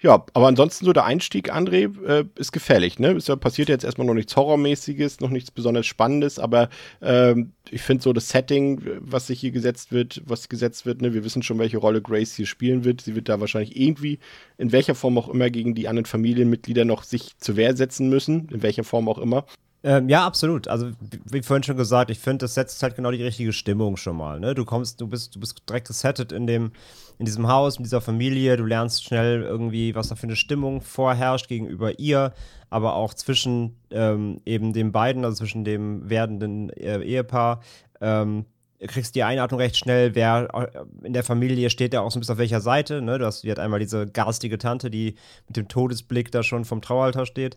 Ja, 0.00 0.24
aber 0.32 0.46
ansonsten 0.46 0.84
so 0.84 0.92
der 0.92 1.06
Einstieg, 1.06 1.52
André, 1.52 1.90
äh, 2.06 2.24
ist 2.36 2.52
gefährlich, 2.52 3.00
ne? 3.00 3.10
Es 3.16 3.26
passiert 3.40 3.68
jetzt 3.68 3.84
erstmal 3.84 4.06
noch 4.06 4.14
nichts 4.14 4.36
Horrormäßiges, 4.36 5.18
noch 5.18 5.30
nichts 5.30 5.50
besonders 5.50 5.86
Spannendes, 5.86 6.38
aber 6.38 6.68
ähm, 7.02 7.52
ich 7.68 7.82
finde 7.82 8.04
so 8.04 8.12
das 8.12 8.28
Setting, 8.28 8.80
was 9.00 9.26
sich 9.26 9.40
hier 9.40 9.50
gesetzt 9.50 9.90
wird, 9.90 10.22
was 10.24 10.48
gesetzt 10.48 10.86
wird, 10.86 11.02
ne? 11.02 11.14
Wir 11.14 11.24
wissen 11.24 11.42
schon, 11.42 11.58
welche 11.58 11.78
Rolle 11.78 12.00
Grace 12.00 12.34
hier 12.34 12.46
spielen 12.46 12.84
wird. 12.84 13.00
Sie 13.00 13.16
wird 13.16 13.28
da 13.28 13.40
wahrscheinlich 13.40 13.76
irgendwie, 13.76 14.20
in 14.56 14.70
welcher 14.70 14.94
Form 14.94 15.18
auch 15.18 15.28
immer, 15.28 15.50
gegen 15.50 15.74
die 15.74 15.88
anderen 15.88 16.06
Familienmitglieder 16.06 16.84
noch 16.84 17.02
sich 17.02 17.36
zur 17.38 17.56
Wehr 17.56 17.76
setzen 17.76 18.08
müssen, 18.08 18.48
in 18.52 18.62
welcher 18.62 18.84
Form 18.84 19.08
auch 19.08 19.18
immer. 19.18 19.46
Ähm, 19.84 20.08
ja, 20.08 20.26
absolut. 20.26 20.66
Also, 20.66 20.90
wie 21.30 21.42
vorhin 21.42 21.62
schon 21.62 21.76
gesagt, 21.76 22.10
ich 22.10 22.18
finde, 22.18 22.38
das 22.38 22.54
setzt 22.54 22.82
halt 22.82 22.96
genau 22.96 23.12
die 23.12 23.22
richtige 23.22 23.52
Stimmung 23.52 23.96
schon 23.96 24.16
mal. 24.16 24.40
Ne? 24.40 24.54
Du 24.54 24.64
kommst, 24.64 25.00
du 25.00 25.06
bist, 25.06 25.36
du 25.36 25.40
bist 25.40 25.62
direkt 25.68 25.86
gesettet 25.86 26.32
in 26.32 26.48
dem, 26.48 26.72
in 27.18 27.26
diesem 27.26 27.46
Haus, 27.46 27.76
in 27.76 27.84
dieser 27.84 28.00
Familie, 28.00 28.56
du 28.56 28.64
lernst 28.64 29.04
schnell 29.04 29.42
irgendwie, 29.42 29.94
was 29.94 30.08
da 30.08 30.16
für 30.16 30.24
eine 30.24 30.36
Stimmung 30.36 30.80
vorherrscht 30.80 31.48
gegenüber 31.48 31.98
ihr, 31.98 32.32
aber 32.70 32.94
auch 32.94 33.14
zwischen 33.14 33.76
ähm, 33.90 34.40
eben 34.44 34.72
den 34.72 34.90
beiden, 34.90 35.24
also 35.24 35.38
zwischen 35.38 35.64
dem 35.64 36.08
werdenden 36.10 36.70
äh, 36.70 37.00
Ehepaar. 37.00 37.60
Ähm, 38.00 38.46
kriegst 38.86 39.14
die 39.14 39.24
Einordnung 39.24 39.60
recht 39.60 39.76
schnell, 39.76 40.14
wer 40.14 40.48
äh, 40.54 41.06
in 41.06 41.12
der 41.12 41.24
Familie 41.24 41.70
steht, 41.70 41.92
der 41.92 42.02
auch 42.02 42.10
so 42.10 42.18
ein 42.18 42.20
bisschen 42.20 42.34
auf 42.34 42.38
welcher 42.38 42.60
Seite. 42.60 43.00
Ne? 43.00 43.18
Du 43.18 43.26
hast 43.26 43.42
die 43.42 43.56
einmal 43.56 43.80
diese 43.80 44.06
garstige 44.06 44.58
Tante, 44.58 44.90
die 44.90 45.14
mit 45.46 45.56
dem 45.56 45.68
Todesblick 45.68 46.32
da 46.32 46.42
schon 46.42 46.64
vom 46.64 46.80
Traualtar 46.80 47.26
steht. 47.26 47.56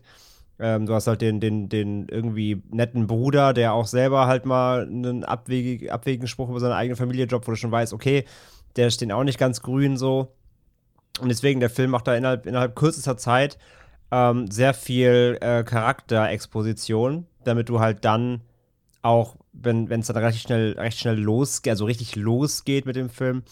Ähm, 0.62 0.86
du 0.86 0.94
hast 0.94 1.08
halt 1.08 1.20
den, 1.20 1.40
den, 1.40 1.68
den 1.68 2.06
irgendwie 2.08 2.62
netten 2.70 3.08
Bruder, 3.08 3.52
der 3.52 3.74
auch 3.74 3.86
selber 3.86 4.28
halt 4.28 4.46
mal 4.46 4.82
einen 4.82 5.24
abwegig, 5.24 5.90
abwegigen 5.90 6.28
Spruch 6.28 6.48
über 6.50 6.60
seine 6.60 6.76
eigene 6.76 6.94
Familie 6.94 7.26
droppt, 7.26 7.48
wo 7.48 7.50
du 7.50 7.56
schon 7.56 7.72
weißt, 7.72 7.92
okay, 7.92 8.24
der 8.76 8.90
steht 8.90 9.10
auch 9.10 9.24
nicht 9.24 9.40
ganz 9.40 9.60
grün 9.60 9.96
so. 9.96 10.28
Und 11.20 11.28
deswegen, 11.28 11.58
der 11.58 11.68
Film 11.68 11.90
macht 11.90 12.06
da 12.06 12.14
innerhalb, 12.14 12.46
innerhalb 12.46 12.76
kürzester 12.76 13.16
Zeit 13.16 13.58
ähm, 14.12 14.52
sehr 14.52 14.72
viel 14.72 15.36
äh, 15.40 15.64
Charakterexposition, 15.64 17.26
damit 17.42 17.68
du 17.68 17.80
halt 17.80 18.04
dann 18.04 18.42
auch, 19.02 19.34
wenn 19.52 19.90
es 19.90 20.06
dann 20.06 20.16
recht 20.16 20.42
schnell, 20.42 20.74
recht 20.78 21.00
schnell 21.00 21.18
losgeht, 21.18 21.72
also 21.72 21.86
richtig 21.86 22.14
losgeht 22.14 22.86
mit 22.86 22.94
dem 22.94 23.10
Film, 23.10 23.42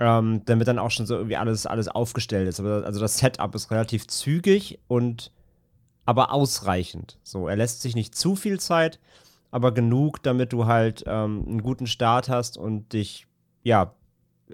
ähm, 0.00 0.42
damit 0.44 0.66
dann 0.66 0.80
auch 0.80 0.90
schon 0.90 1.06
so 1.06 1.14
irgendwie 1.14 1.36
alles, 1.36 1.66
alles 1.66 1.86
aufgestellt 1.86 2.48
ist. 2.48 2.58
Aber, 2.58 2.84
also 2.84 3.00
das 3.00 3.18
Setup 3.18 3.54
ist 3.54 3.70
relativ 3.70 4.08
zügig 4.08 4.80
und 4.88 5.30
aber 6.04 6.32
ausreichend. 6.32 7.18
So, 7.22 7.48
er 7.48 7.56
lässt 7.56 7.82
sich 7.82 7.94
nicht 7.94 8.14
zu 8.14 8.36
viel 8.36 8.58
Zeit, 8.60 8.98
aber 9.50 9.72
genug, 9.72 10.22
damit 10.22 10.52
du 10.52 10.66
halt 10.66 11.04
ähm, 11.06 11.44
einen 11.46 11.62
guten 11.62 11.86
Start 11.86 12.28
hast 12.28 12.56
und 12.56 12.92
dich, 12.92 13.26
ja, 13.62 13.94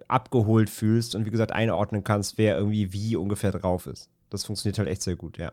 abgeholt 0.06 0.70
fühlst 0.70 1.14
und 1.14 1.26
wie 1.26 1.30
gesagt 1.30 1.52
einordnen 1.52 2.04
kannst, 2.04 2.38
wer 2.38 2.56
irgendwie 2.56 2.92
wie 2.92 3.16
ungefähr 3.16 3.50
drauf 3.50 3.86
ist. 3.86 4.10
Das 4.30 4.44
funktioniert 4.44 4.78
halt 4.78 4.88
echt 4.88 5.02
sehr 5.02 5.16
gut, 5.16 5.38
ja. 5.38 5.52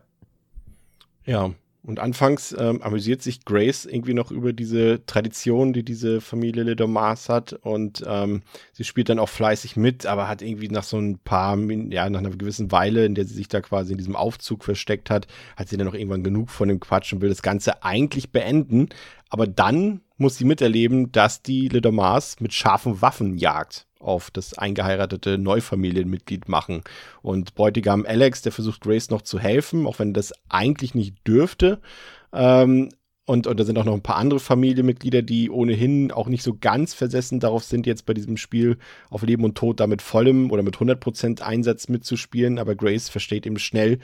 Ja, 1.24 1.50
und 1.86 2.00
anfangs 2.00 2.54
ähm, 2.58 2.82
amüsiert 2.82 3.22
sich 3.22 3.44
Grace 3.44 3.84
irgendwie 3.86 4.12
noch 4.12 4.32
über 4.32 4.52
diese 4.52 5.06
Tradition, 5.06 5.72
die 5.72 5.84
diese 5.84 6.20
Familie 6.20 6.64
Le 6.64 6.74
Domas 6.74 7.28
hat. 7.28 7.52
Und 7.52 8.02
ähm, 8.06 8.42
sie 8.72 8.82
spielt 8.82 9.08
dann 9.08 9.20
auch 9.20 9.28
fleißig 9.28 9.76
mit, 9.76 10.04
aber 10.04 10.26
hat 10.26 10.42
irgendwie 10.42 10.68
nach 10.68 10.82
so 10.82 10.98
ein 10.98 11.18
paar, 11.18 11.56
ja, 11.56 12.10
nach 12.10 12.18
einer 12.18 12.30
gewissen 12.30 12.72
Weile, 12.72 13.06
in 13.06 13.14
der 13.14 13.24
sie 13.24 13.34
sich 13.34 13.46
da 13.46 13.60
quasi 13.60 13.92
in 13.92 13.98
diesem 13.98 14.16
Aufzug 14.16 14.64
versteckt 14.64 15.10
hat, 15.10 15.28
hat 15.56 15.68
sie 15.68 15.76
dann 15.76 15.86
auch 15.86 15.94
irgendwann 15.94 16.24
genug 16.24 16.50
von 16.50 16.68
dem 16.68 16.80
Quatsch 16.80 17.12
und 17.12 17.20
will 17.20 17.28
das 17.28 17.42
Ganze 17.42 17.84
eigentlich 17.84 18.32
beenden. 18.32 18.88
Aber 19.30 19.46
dann 19.46 20.00
muss 20.16 20.36
sie 20.36 20.44
miterleben, 20.44 21.12
dass 21.12 21.42
die 21.42 21.68
Le 21.68 21.80
Domas 21.80 22.40
mit 22.40 22.52
scharfen 22.52 23.00
Waffen 23.00 23.38
jagt 23.38 23.85
auf 24.00 24.30
das 24.30 24.56
eingeheiratete 24.56 25.38
Neufamilienmitglied 25.38 26.48
machen. 26.48 26.82
Und 27.22 27.54
Bräutigam 27.54 28.04
Alex, 28.06 28.42
der 28.42 28.52
versucht 28.52 28.80
Grace 28.80 29.10
noch 29.10 29.22
zu 29.22 29.38
helfen, 29.38 29.86
auch 29.86 29.98
wenn 29.98 30.12
das 30.12 30.32
eigentlich 30.48 30.94
nicht 30.94 31.16
dürfte. 31.26 31.80
Ähm, 32.32 32.90
und, 33.26 33.48
und 33.48 33.58
da 33.58 33.64
sind 33.64 33.76
auch 33.76 33.84
noch 33.84 33.94
ein 33.94 34.02
paar 34.02 34.16
andere 34.16 34.38
Familienmitglieder, 34.38 35.20
die 35.20 35.50
ohnehin 35.50 36.12
auch 36.12 36.28
nicht 36.28 36.44
so 36.44 36.56
ganz 36.56 36.94
versessen 36.94 37.40
darauf 37.40 37.64
sind, 37.64 37.84
jetzt 37.84 38.06
bei 38.06 38.14
diesem 38.14 38.36
Spiel 38.36 38.78
auf 39.10 39.22
Leben 39.22 39.42
und 39.42 39.58
Tod 39.58 39.80
da 39.80 39.88
mit 39.88 40.00
vollem 40.00 40.52
oder 40.52 40.62
mit 40.62 40.76
100% 40.76 41.42
Einsatz 41.42 41.88
mitzuspielen. 41.88 42.60
Aber 42.60 42.76
Grace 42.76 43.08
versteht 43.08 43.44
eben 43.44 43.58
schnell, 43.58 43.98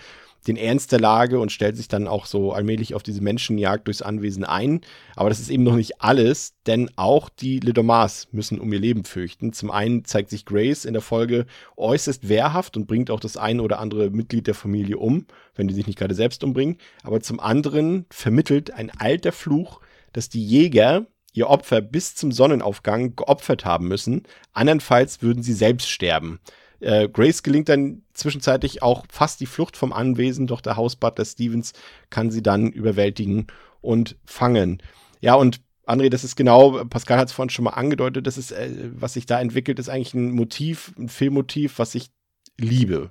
den 0.46 0.56
Ernst 0.56 0.92
der 0.92 1.00
Lage 1.00 1.38
und 1.38 1.52
stellt 1.52 1.76
sich 1.76 1.88
dann 1.88 2.08
auch 2.08 2.26
so 2.26 2.52
allmählich 2.52 2.94
auf 2.94 3.02
diese 3.02 3.22
Menschenjagd 3.22 3.86
durchs 3.86 4.02
Anwesen 4.02 4.44
ein. 4.44 4.80
Aber 5.14 5.28
das 5.28 5.40
ist 5.40 5.50
eben 5.50 5.62
noch 5.62 5.76
nicht 5.76 6.00
alles, 6.00 6.54
denn 6.66 6.90
auch 6.96 7.28
die 7.28 7.60
Lidomas 7.60 8.28
müssen 8.32 8.58
um 8.58 8.72
ihr 8.72 8.80
Leben 8.80 9.04
fürchten. 9.04 9.52
Zum 9.52 9.70
einen 9.70 10.04
zeigt 10.04 10.30
sich 10.30 10.44
Grace 10.44 10.84
in 10.84 10.94
der 10.94 11.02
Folge 11.02 11.46
äußerst 11.76 12.28
wehrhaft 12.28 12.76
und 12.76 12.86
bringt 12.86 13.10
auch 13.10 13.20
das 13.20 13.36
eine 13.36 13.62
oder 13.62 13.78
andere 13.78 14.10
Mitglied 14.10 14.46
der 14.46 14.54
Familie 14.54 14.98
um, 14.98 15.26
wenn 15.54 15.68
die 15.68 15.74
sich 15.74 15.86
nicht 15.86 15.98
gerade 15.98 16.14
selbst 16.14 16.42
umbringen. 16.42 16.78
Aber 17.02 17.20
zum 17.20 17.38
anderen 17.38 18.06
vermittelt 18.10 18.72
ein 18.72 18.90
alter 18.90 19.32
Fluch, 19.32 19.80
dass 20.12 20.28
die 20.28 20.44
Jäger 20.44 21.06
ihr 21.32 21.48
Opfer 21.48 21.80
bis 21.80 22.14
zum 22.14 22.32
Sonnenaufgang 22.32 23.16
geopfert 23.16 23.64
haben 23.64 23.88
müssen. 23.88 24.24
Andernfalls 24.52 25.22
würden 25.22 25.42
sie 25.42 25.54
selbst 25.54 25.88
sterben. 25.88 26.40
Äh, 26.82 27.08
Grace 27.08 27.42
gelingt 27.42 27.68
dann 27.68 28.02
zwischenzeitlich 28.12 28.82
auch 28.82 29.04
fast 29.08 29.40
die 29.40 29.46
Flucht 29.46 29.76
vom 29.76 29.92
Anwesen, 29.92 30.46
doch 30.46 30.60
der 30.60 30.76
Hausbutler 30.76 31.24
Stevens 31.24 31.72
kann 32.10 32.30
sie 32.30 32.42
dann 32.42 32.70
überwältigen 32.70 33.46
und 33.80 34.16
fangen. 34.24 34.82
Ja, 35.20 35.34
und 35.34 35.60
André, 35.86 36.10
das 36.10 36.24
ist 36.24 36.36
genau, 36.36 36.84
Pascal 36.84 37.18
hat 37.18 37.28
es 37.28 37.34
vorhin 37.34 37.50
schon 37.50 37.64
mal 37.64 37.70
angedeutet, 37.70 38.26
das 38.26 38.36
ist, 38.36 38.50
äh, 38.50 38.90
was 38.94 39.14
sich 39.14 39.26
da 39.26 39.40
entwickelt, 39.40 39.78
ist 39.78 39.88
eigentlich 39.88 40.14
ein 40.14 40.32
Motiv, 40.32 40.92
ein 40.98 41.08
Filmmotiv, 41.08 41.78
was 41.78 41.94
ich 41.94 42.10
liebe. 42.58 43.10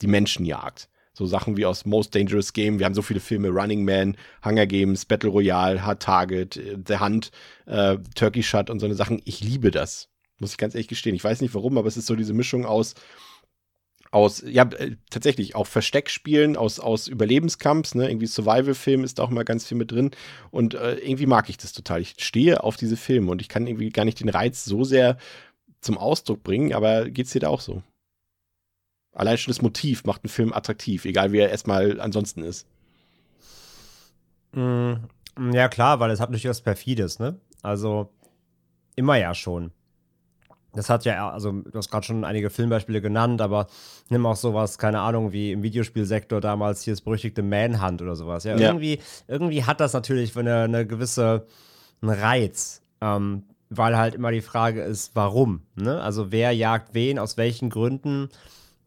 Die 0.00 0.06
Menschenjagd. 0.06 0.88
So 1.14 1.26
Sachen 1.26 1.58
wie 1.58 1.66
aus 1.66 1.84
Most 1.84 2.14
Dangerous 2.14 2.54
Game. 2.54 2.78
Wir 2.78 2.86
haben 2.86 2.94
so 2.94 3.02
viele 3.02 3.20
Filme, 3.20 3.48
Running 3.48 3.84
Man, 3.84 4.16
Hunger 4.42 4.66
Games, 4.66 5.04
Battle 5.04 5.28
Royale, 5.28 5.84
Hard 5.84 6.02
Target, 6.02 6.56
äh, 6.56 6.78
The 6.86 6.98
Hunt, 6.98 7.30
äh, 7.66 7.98
Turkey 8.14 8.42
Shot 8.42 8.70
und 8.70 8.80
so 8.80 8.86
eine 8.86 8.94
Sachen. 8.94 9.20
Ich 9.24 9.40
liebe 9.40 9.70
das. 9.70 10.08
Muss 10.42 10.50
ich 10.50 10.58
ganz 10.58 10.74
ehrlich 10.74 10.88
gestehen. 10.88 11.14
Ich 11.14 11.22
weiß 11.22 11.40
nicht 11.40 11.54
warum, 11.54 11.78
aber 11.78 11.86
es 11.86 11.96
ist 11.96 12.06
so 12.06 12.16
diese 12.16 12.34
Mischung 12.34 12.66
aus, 12.66 12.96
aus, 14.10 14.42
ja, 14.44 14.64
äh, 14.64 14.96
tatsächlich 15.08 15.54
auch 15.54 15.68
Versteckspielen, 15.68 16.56
aus, 16.56 16.80
aus 16.80 17.06
Überlebenskampfs, 17.06 17.94
ne, 17.94 18.10
irgendwie 18.10 18.26
Survival-Film 18.26 19.04
ist 19.04 19.20
da 19.20 19.22
auch 19.22 19.30
mal 19.30 19.44
ganz 19.44 19.66
viel 19.68 19.78
mit 19.78 19.92
drin. 19.92 20.10
Und 20.50 20.74
äh, 20.74 20.96
irgendwie 20.96 21.26
mag 21.26 21.48
ich 21.48 21.58
das 21.58 21.72
total. 21.72 22.00
Ich 22.00 22.16
stehe 22.18 22.64
auf 22.64 22.76
diese 22.76 22.96
Filme 22.96 23.30
und 23.30 23.40
ich 23.40 23.48
kann 23.48 23.68
irgendwie 23.68 23.90
gar 23.90 24.04
nicht 24.04 24.18
den 24.18 24.28
Reiz 24.28 24.64
so 24.64 24.82
sehr 24.82 25.16
zum 25.80 25.96
Ausdruck 25.96 26.42
bringen, 26.42 26.74
aber 26.74 27.08
geht 27.08 27.26
es 27.26 27.32
dir 27.32 27.40
da 27.40 27.48
auch 27.48 27.60
so? 27.60 27.84
Allein 29.14 29.38
schon 29.38 29.52
das 29.52 29.62
Motiv 29.62 30.02
macht 30.04 30.24
einen 30.24 30.30
Film 30.30 30.52
attraktiv, 30.52 31.04
egal 31.04 31.30
wie 31.30 31.38
er 31.38 31.50
erstmal 31.50 32.00
ansonsten 32.00 32.42
ist. 32.42 32.66
Mm, 34.50 34.94
ja, 35.52 35.68
klar, 35.68 36.00
weil 36.00 36.10
es 36.10 36.18
hat 36.18 36.30
natürlich 36.30 36.48
was 36.48 36.62
Perfides, 36.62 37.20
ne? 37.20 37.38
Also, 37.62 38.08
immer 38.96 39.16
ja 39.16 39.34
schon. 39.34 39.72
Das 40.74 40.88
hat 40.88 41.04
ja, 41.04 41.30
also 41.30 41.52
du 41.52 41.72
hast 41.74 41.90
gerade 41.90 42.06
schon 42.06 42.24
einige 42.24 42.48
Filmbeispiele 42.48 43.02
genannt, 43.02 43.42
aber 43.42 43.66
nimm 44.08 44.24
auch 44.24 44.36
sowas, 44.36 44.78
keine 44.78 45.00
Ahnung, 45.00 45.32
wie 45.32 45.52
im 45.52 45.62
Videospielsektor 45.62 46.40
damals 46.40 46.82
hier 46.82 46.94
das 46.94 47.02
berüchtigte 47.02 47.42
Manhunt 47.42 48.00
oder 48.00 48.16
sowas. 48.16 48.44
Ja, 48.44 48.56
ja. 48.56 48.68
Irgendwie, 48.68 48.98
irgendwie 49.28 49.64
hat 49.64 49.80
das 49.80 49.92
natürlich 49.92 50.36
eine, 50.36 50.62
eine 50.62 50.86
gewisse 50.86 51.46
einen 52.02 52.18
Reiz, 52.18 52.82
ähm, 53.00 53.44
weil 53.70 53.96
halt 53.96 54.14
immer 54.14 54.30
die 54.30 54.40
Frage 54.40 54.82
ist, 54.82 55.14
warum. 55.14 55.62
Ne? 55.76 56.00
Also 56.00 56.32
wer 56.32 56.52
jagt 56.52 56.94
wen, 56.94 57.18
aus 57.18 57.36
welchen 57.36 57.70
Gründen. 57.70 58.28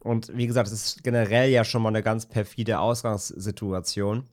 Und 0.00 0.36
wie 0.36 0.46
gesagt, 0.46 0.68
es 0.68 0.72
ist 0.72 1.04
generell 1.04 1.50
ja 1.50 1.64
schon 1.64 1.82
mal 1.82 1.88
eine 1.88 2.02
ganz 2.02 2.26
perfide 2.26 2.78
Ausgangssituation. 2.78 4.24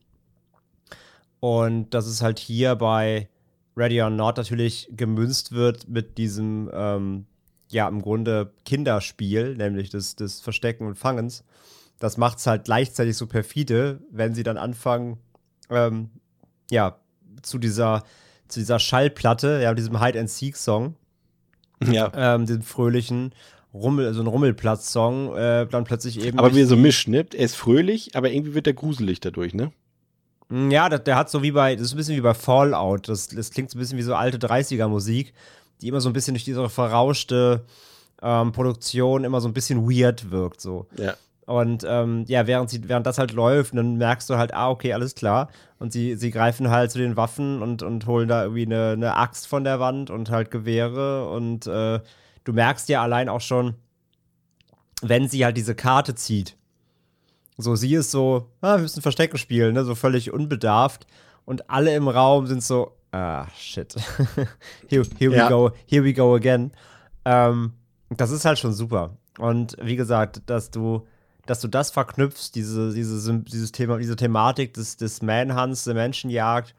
Und 1.40 1.92
das 1.92 2.06
ist 2.06 2.22
halt 2.22 2.38
hier 2.38 2.76
bei 2.76 3.28
Ready 3.76 4.00
or 4.00 4.10
Not 4.10 4.36
natürlich 4.36 4.88
gemünzt 4.92 5.52
wird 5.52 5.88
mit 5.88 6.16
diesem 6.16 6.70
ähm, 6.72 7.26
ja 7.74 7.86
im 7.88 8.00
Grunde 8.00 8.52
Kinderspiel, 8.64 9.56
nämlich 9.56 9.90
des, 9.90 10.16
des 10.16 10.40
Verstecken 10.40 10.86
und 10.86 10.96
Fangens. 10.96 11.44
Das 11.98 12.16
macht 12.16 12.38
es 12.38 12.46
halt 12.46 12.64
gleichzeitig 12.64 13.16
so 13.16 13.26
perfide, 13.26 14.00
wenn 14.10 14.34
sie 14.34 14.42
dann 14.42 14.56
anfangen, 14.56 15.18
ähm, 15.70 16.10
ja, 16.70 16.98
zu 17.42 17.58
dieser, 17.58 18.04
zu 18.48 18.60
dieser 18.60 18.78
Schallplatte, 18.78 19.60
ja, 19.62 19.74
diesem 19.74 20.02
Hide-and-Seek-Song, 20.02 20.96
ja. 21.84 22.10
ähm, 22.14 22.46
den 22.46 22.62
fröhlichen, 22.62 23.34
Rummel, 23.74 24.14
so 24.14 24.22
ein 24.22 24.28
Rummelplatz-Song, 24.28 25.34
äh, 25.36 25.66
dann 25.66 25.84
plötzlich 25.84 26.24
eben. 26.24 26.38
Aber 26.38 26.54
wie 26.54 26.62
er 26.62 26.66
so 26.66 26.76
mischt, 26.76 27.08
ne? 27.08 27.26
Er 27.34 27.44
ist 27.44 27.56
fröhlich, 27.56 28.14
aber 28.14 28.30
irgendwie 28.30 28.54
wird 28.54 28.68
er 28.68 28.72
gruselig 28.72 29.18
dadurch, 29.20 29.52
ne? 29.52 29.72
Mm, 30.48 30.70
ja, 30.70 30.88
der, 30.88 31.00
der 31.00 31.16
hat 31.16 31.28
so 31.28 31.42
wie 31.42 31.50
bei, 31.50 31.74
das 31.74 31.86
ist 31.86 31.94
ein 31.94 31.96
bisschen 31.96 32.16
wie 32.16 32.20
bei 32.20 32.34
Fallout. 32.34 33.08
Das, 33.08 33.28
das 33.28 33.50
klingt 33.50 33.70
so 33.70 33.76
ein 33.76 33.80
bisschen 33.80 33.98
wie 33.98 34.02
so 34.02 34.14
alte 34.14 34.38
30er-Musik 34.38 35.34
die 35.84 35.88
immer 35.88 36.00
so 36.00 36.08
ein 36.08 36.14
bisschen 36.14 36.34
durch 36.34 36.44
diese 36.44 36.68
verrauschte 36.70 37.64
ähm, 38.22 38.52
Produktion 38.52 39.22
immer 39.24 39.40
so 39.42 39.48
ein 39.48 39.52
bisschen 39.52 39.88
weird 39.88 40.30
wirkt. 40.30 40.60
So. 40.60 40.86
Ja. 40.96 41.14
Und 41.44 41.84
ähm, 41.86 42.24
ja, 42.26 42.46
während, 42.46 42.70
sie, 42.70 42.88
während 42.88 43.06
das 43.06 43.18
halt 43.18 43.32
läuft, 43.32 43.76
dann 43.76 43.96
merkst 43.96 44.30
du 44.30 44.36
halt, 44.36 44.54
ah, 44.54 44.70
okay, 44.70 44.94
alles 44.94 45.14
klar. 45.14 45.50
Und 45.78 45.92
sie, 45.92 46.16
sie 46.16 46.30
greifen 46.30 46.70
halt 46.70 46.90
zu 46.90 46.98
den 46.98 47.18
Waffen 47.18 47.60
und, 47.60 47.82
und 47.82 48.06
holen 48.06 48.28
da 48.28 48.44
irgendwie 48.44 48.64
eine, 48.64 48.92
eine 48.92 49.16
Axt 49.16 49.46
von 49.46 49.62
der 49.62 49.78
Wand 49.78 50.08
und 50.08 50.30
halt 50.30 50.50
Gewehre. 50.50 51.28
Und 51.28 51.66
äh, 51.66 52.00
du 52.44 52.52
merkst 52.54 52.88
ja 52.88 53.02
allein 53.02 53.28
auch 53.28 53.42
schon, 53.42 53.74
wenn 55.02 55.28
sie 55.28 55.44
halt 55.44 55.58
diese 55.58 55.74
Karte 55.74 56.14
zieht. 56.14 56.56
So, 57.58 57.76
sie 57.76 57.94
ist 57.94 58.10
so, 58.10 58.48
ah, 58.62 58.76
wir 58.76 58.82
müssen 58.82 59.02
Verstecken 59.02 59.36
spielen, 59.36 59.74
ne? 59.74 59.84
so 59.84 59.94
völlig 59.94 60.32
unbedarft. 60.32 61.06
Und 61.44 61.68
alle 61.68 61.94
im 61.94 62.08
Raum 62.08 62.46
sind 62.46 62.64
so, 62.64 62.92
ah, 63.14 63.48
shit. 63.56 63.94
here, 64.88 65.04
here 65.18 65.30
we 65.30 65.48
go, 65.48 65.70
here 65.86 66.02
we 66.02 66.12
go 66.12 66.34
again. 66.34 66.72
Ähm, 67.24 67.72
das 68.10 68.30
ist 68.30 68.44
halt 68.44 68.58
schon 68.58 68.72
super. 68.72 69.16
Und 69.38 69.76
wie 69.80 69.96
gesagt, 69.96 70.42
dass 70.46 70.70
du, 70.70 71.06
dass 71.46 71.60
du 71.60 71.68
das 71.68 71.90
verknüpfst, 71.90 72.52
diese, 72.54 72.92
diese, 72.92 73.40
dieses 73.40 73.72
Thema, 73.72 73.98
diese 73.98 74.16
Thematik 74.16 74.74
des, 74.74 74.96
des 74.96 75.22
Manhunts, 75.22 75.84
der 75.84 75.94
Menschenjagd, 75.94 76.74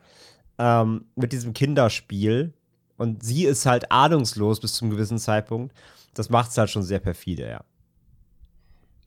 ähm, 0.57 1.05
mit 1.15 1.31
diesem 1.31 1.53
Kinderspiel. 1.53 2.53
Und 2.97 3.23
sie 3.23 3.45
ist 3.45 3.65
halt 3.65 3.91
ahnungslos 3.91 4.59
bis 4.59 4.73
zum 4.73 4.89
gewissen 4.89 5.17
Zeitpunkt. 5.17 5.75
Das 6.13 6.29
macht 6.29 6.51
es 6.51 6.57
halt 6.57 6.69
schon 6.69 6.83
sehr 6.83 6.99
perfide, 6.99 7.49
ja. 7.49 7.63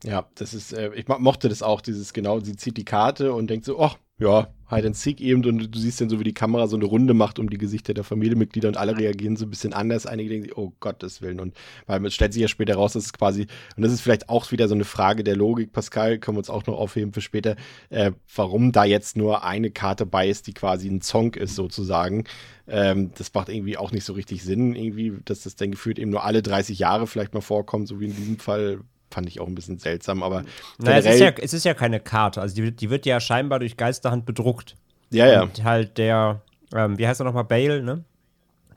Ja, 0.04 0.28
das 0.36 0.54
ist, 0.54 0.72
äh, 0.72 0.94
ich 0.94 1.08
mochte 1.08 1.48
das 1.48 1.62
auch, 1.62 1.80
dieses 1.80 2.12
genau, 2.12 2.38
sie 2.40 2.54
zieht 2.54 2.76
die 2.76 2.84
Karte 2.84 3.32
und 3.32 3.48
denkt 3.48 3.64
so, 3.64 3.80
oh, 3.80 3.90
ja, 4.18 4.48
Hide 4.70 4.86
and 4.86 4.96
Seek 4.96 5.20
eben 5.20 5.44
und 5.44 5.74
du 5.74 5.78
siehst 5.78 6.00
dann 6.00 6.08
so, 6.08 6.20
wie 6.20 6.24
die 6.24 6.34
Kamera 6.34 6.66
so 6.66 6.76
eine 6.76 6.84
Runde 6.84 7.14
macht 7.14 7.38
um 7.38 7.48
die 7.48 7.58
Gesichter 7.58 7.94
der 7.94 8.04
Familienmitglieder 8.04 8.68
und 8.68 8.76
alle 8.76 8.96
reagieren 8.96 9.36
so 9.36 9.46
ein 9.46 9.50
bisschen 9.50 9.72
anders. 9.72 10.06
Einige 10.06 10.28
denken 10.28 10.44
sich, 10.44 10.56
oh 10.56 10.72
Gottes 10.80 11.22
Willen. 11.22 11.40
Und 11.40 11.54
weil 11.86 12.04
es 12.04 12.14
stellt 12.14 12.32
sich 12.32 12.42
ja 12.42 12.48
später 12.48 12.74
raus, 12.74 12.92
dass 12.92 13.06
es 13.06 13.12
quasi, 13.12 13.46
und 13.76 13.82
das 13.82 13.92
ist 13.92 14.00
vielleicht 14.00 14.28
auch 14.28 14.50
wieder 14.52 14.68
so 14.68 14.74
eine 14.74 14.84
Frage 14.84 15.24
der 15.24 15.36
Logik, 15.36 15.72
Pascal, 15.72 16.18
können 16.18 16.36
wir 16.36 16.40
uns 16.40 16.50
auch 16.50 16.66
noch 16.66 16.78
aufheben 16.78 17.12
für 17.12 17.20
später, 17.20 17.56
äh, 17.90 18.12
warum 18.34 18.72
da 18.72 18.84
jetzt 18.84 19.16
nur 19.16 19.44
eine 19.44 19.70
Karte 19.70 20.06
bei 20.06 20.28
ist, 20.28 20.46
die 20.46 20.54
quasi 20.54 20.88
ein 20.88 21.00
Song 21.00 21.34
ist 21.34 21.54
sozusagen. 21.54 22.24
Ähm, 22.66 23.12
das 23.16 23.32
macht 23.32 23.48
irgendwie 23.48 23.78
auch 23.78 23.92
nicht 23.92 24.04
so 24.04 24.12
richtig 24.12 24.44
Sinn, 24.44 24.74
irgendwie, 24.74 25.14
dass 25.24 25.42
das 25.42 25.56
dann 25.56 25.70
gefühlt 25.70 25.98
eben 25.98 26.10
nur 26.10 26.24
alle 26.24 26.42
30 26.42 26.78
Jahre 26.78 27.06
vielleicht 27.06 27.32
mal 27.32 27.40
vorkommt, 27.40 27.88
so 27.88 28.00
wie 28.00 28.06
in 28.06 28.16
diesem 28.16 28.38
Fall 28.38 28.80
fand 29.10 29.28
ich 29.28 29.40
auch 29.40 29.46
ein 29.46 29.54
bisschen 29.54 29.78
seltsam, 29.78 30.22
aber. 30.22 30.44
Naja, 30.78 30.98
es 30.98 31.06
ist, 31.06 31.20
ja, 31.20 31.30
es 31.30 31.52
ist 31.52 31.64
ja 31.64 31.74
keine 31.74 32.00
Karte. 32.00 32.40
Also 32.40 32.56
die, 32.56 32.72
die 32.72 32.90
wird 32.90 33.06
ja 33.06 33.20
scheinbar 33.20 33.58
durch 33.58 33.76
Geisterhand 33.76 34.26
bedruckt. 34.26 34.76
Ja, 35.10 35.26
ja. 35.26 35.42
Und 35.42 35.64
halt 35.64 35.98
der, 35.98 36.42
ähm, 36.74 36.98
wie 36.98 37.06
heißt 37.06 37.20
er 37.20 37.24
nochmal, 37.24 37.44
Bale, 37.44 37.82
ne? 37.82 38.04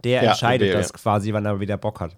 Der 0.03 0.23
ja, 0.23 0.31
entscheidet 0.31 0.69
Bale, 0.69 0.79
das 0.79 0.89
ja. 0.89 0.97
quasi, 0.97 1.33
wann 1.33 1.45
er 1.45 1.59
wieder 1.59 1.77
Bock 1.77 1.99
hat. 1.99 2.15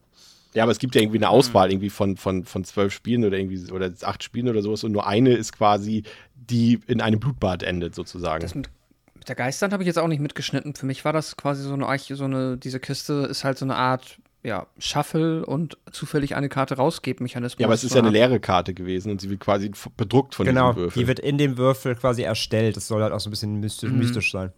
Ja, 0.54 0.64
aber 0.64 0.72
es 0.72 0.80
gibt 0.80 0.96
ja 0.96 1.02
irgendwie 1.02 1.18
eine 1.18 1.30
Auswahl 1.30 1.72
irgendwie 1.72 1.90
von, 1.90 2.16
von, 2.16 2.46
von 2.46 2.64
zwölf 2.64 2.94
Spielen 2.94 3.26
oder 3.26 3.38
irgendwie 3.38 3.72
oder 3.72 3.92
acht 4.04 4.24
Spielen 4.24 4.48
oder 4.48 4.62
sowas 4.62 4.84
und 4.84 4.92
nur 4.92 5.08
eine 5.08 5.34
ist 5.34 5.54
quasi, 5.54 6.04
die 6.36 6.80
in 6.88 7.02
einem 7.02 7.20
Blutbad 7.20 7.64
endet, 7.64 7.96
sozusagen. 7.96 8.42
Das 8.42 8.54
mit, 8.54 8.70
mit 9.16 9.28
der 9.28 9.36
Geistern 9.36 9.72
habe 9.72 9.82
ich 9.82 9.88
jetzt 9.88 9.98
auch 9.98 10.08
nicht 10.08 10.20
mitgeschnitten. 10.20 10.76
Für 10.76 10.86
mich 10.86 11.06
war 11.06 11.14
das 11.14 11.38
quasi 11.38 11.64
so 11.64 11.74
eine 11.74 11.98
so 11.98 12.24
eine, 12.24 12.58
diese 12.58 12.80
Kiste 12.80 13.28
ist 13.30 13.44
halt 13.44 13.58
so 13.58 13.66
eine 13.66 13.76
Art, 13.76 14.20
ja, 14.44 14.68
Shuffle 14.78 15.46
und 15.46 15.78
zufällig 15.92 16.36
eine 16.36 16.50
Karte 16.50 16.76
rausgeben-Mechanismus. 16.76 17.60
Ja, 17.62 17.68
aber 17.68 17.74
es 17.76 17.84
ist 17.84 17.96
ja 17.96 18.02
eine 18.02 18.10
leere 18.10 18.40
Karte 18.42 18.74
gewesen 18.74 19.10
und 19.12 19.22
sie 19.22 19.30
wird 19.30 19.40
quasi 19.40 19.72
bedruckt 19.96 20.36
von 20.36 20.46
Genau, 20.46 20.72
diesem 20.74 20.84
Würfel. 20.84 21.02
die 21.02 21.08
wird 21.08 21.20
in 21.20 21.38
dem 21.38 21.58
Würfel 21.58 21.96
quasi 21.96 22.24
erstellt. 22.24 22.76
Das 22.76 22.88
soll 22.88 23.02
halt 23.02 23.14
auch 23.14 23.20
so 23.22 23.30
ein 23.30 23.32
bisschen 23.32 23.60
mystisch, 23.62 23.90
Mhm. 23.92 24.00
mystisch 24.00 24.32
sein. 24.32 24.52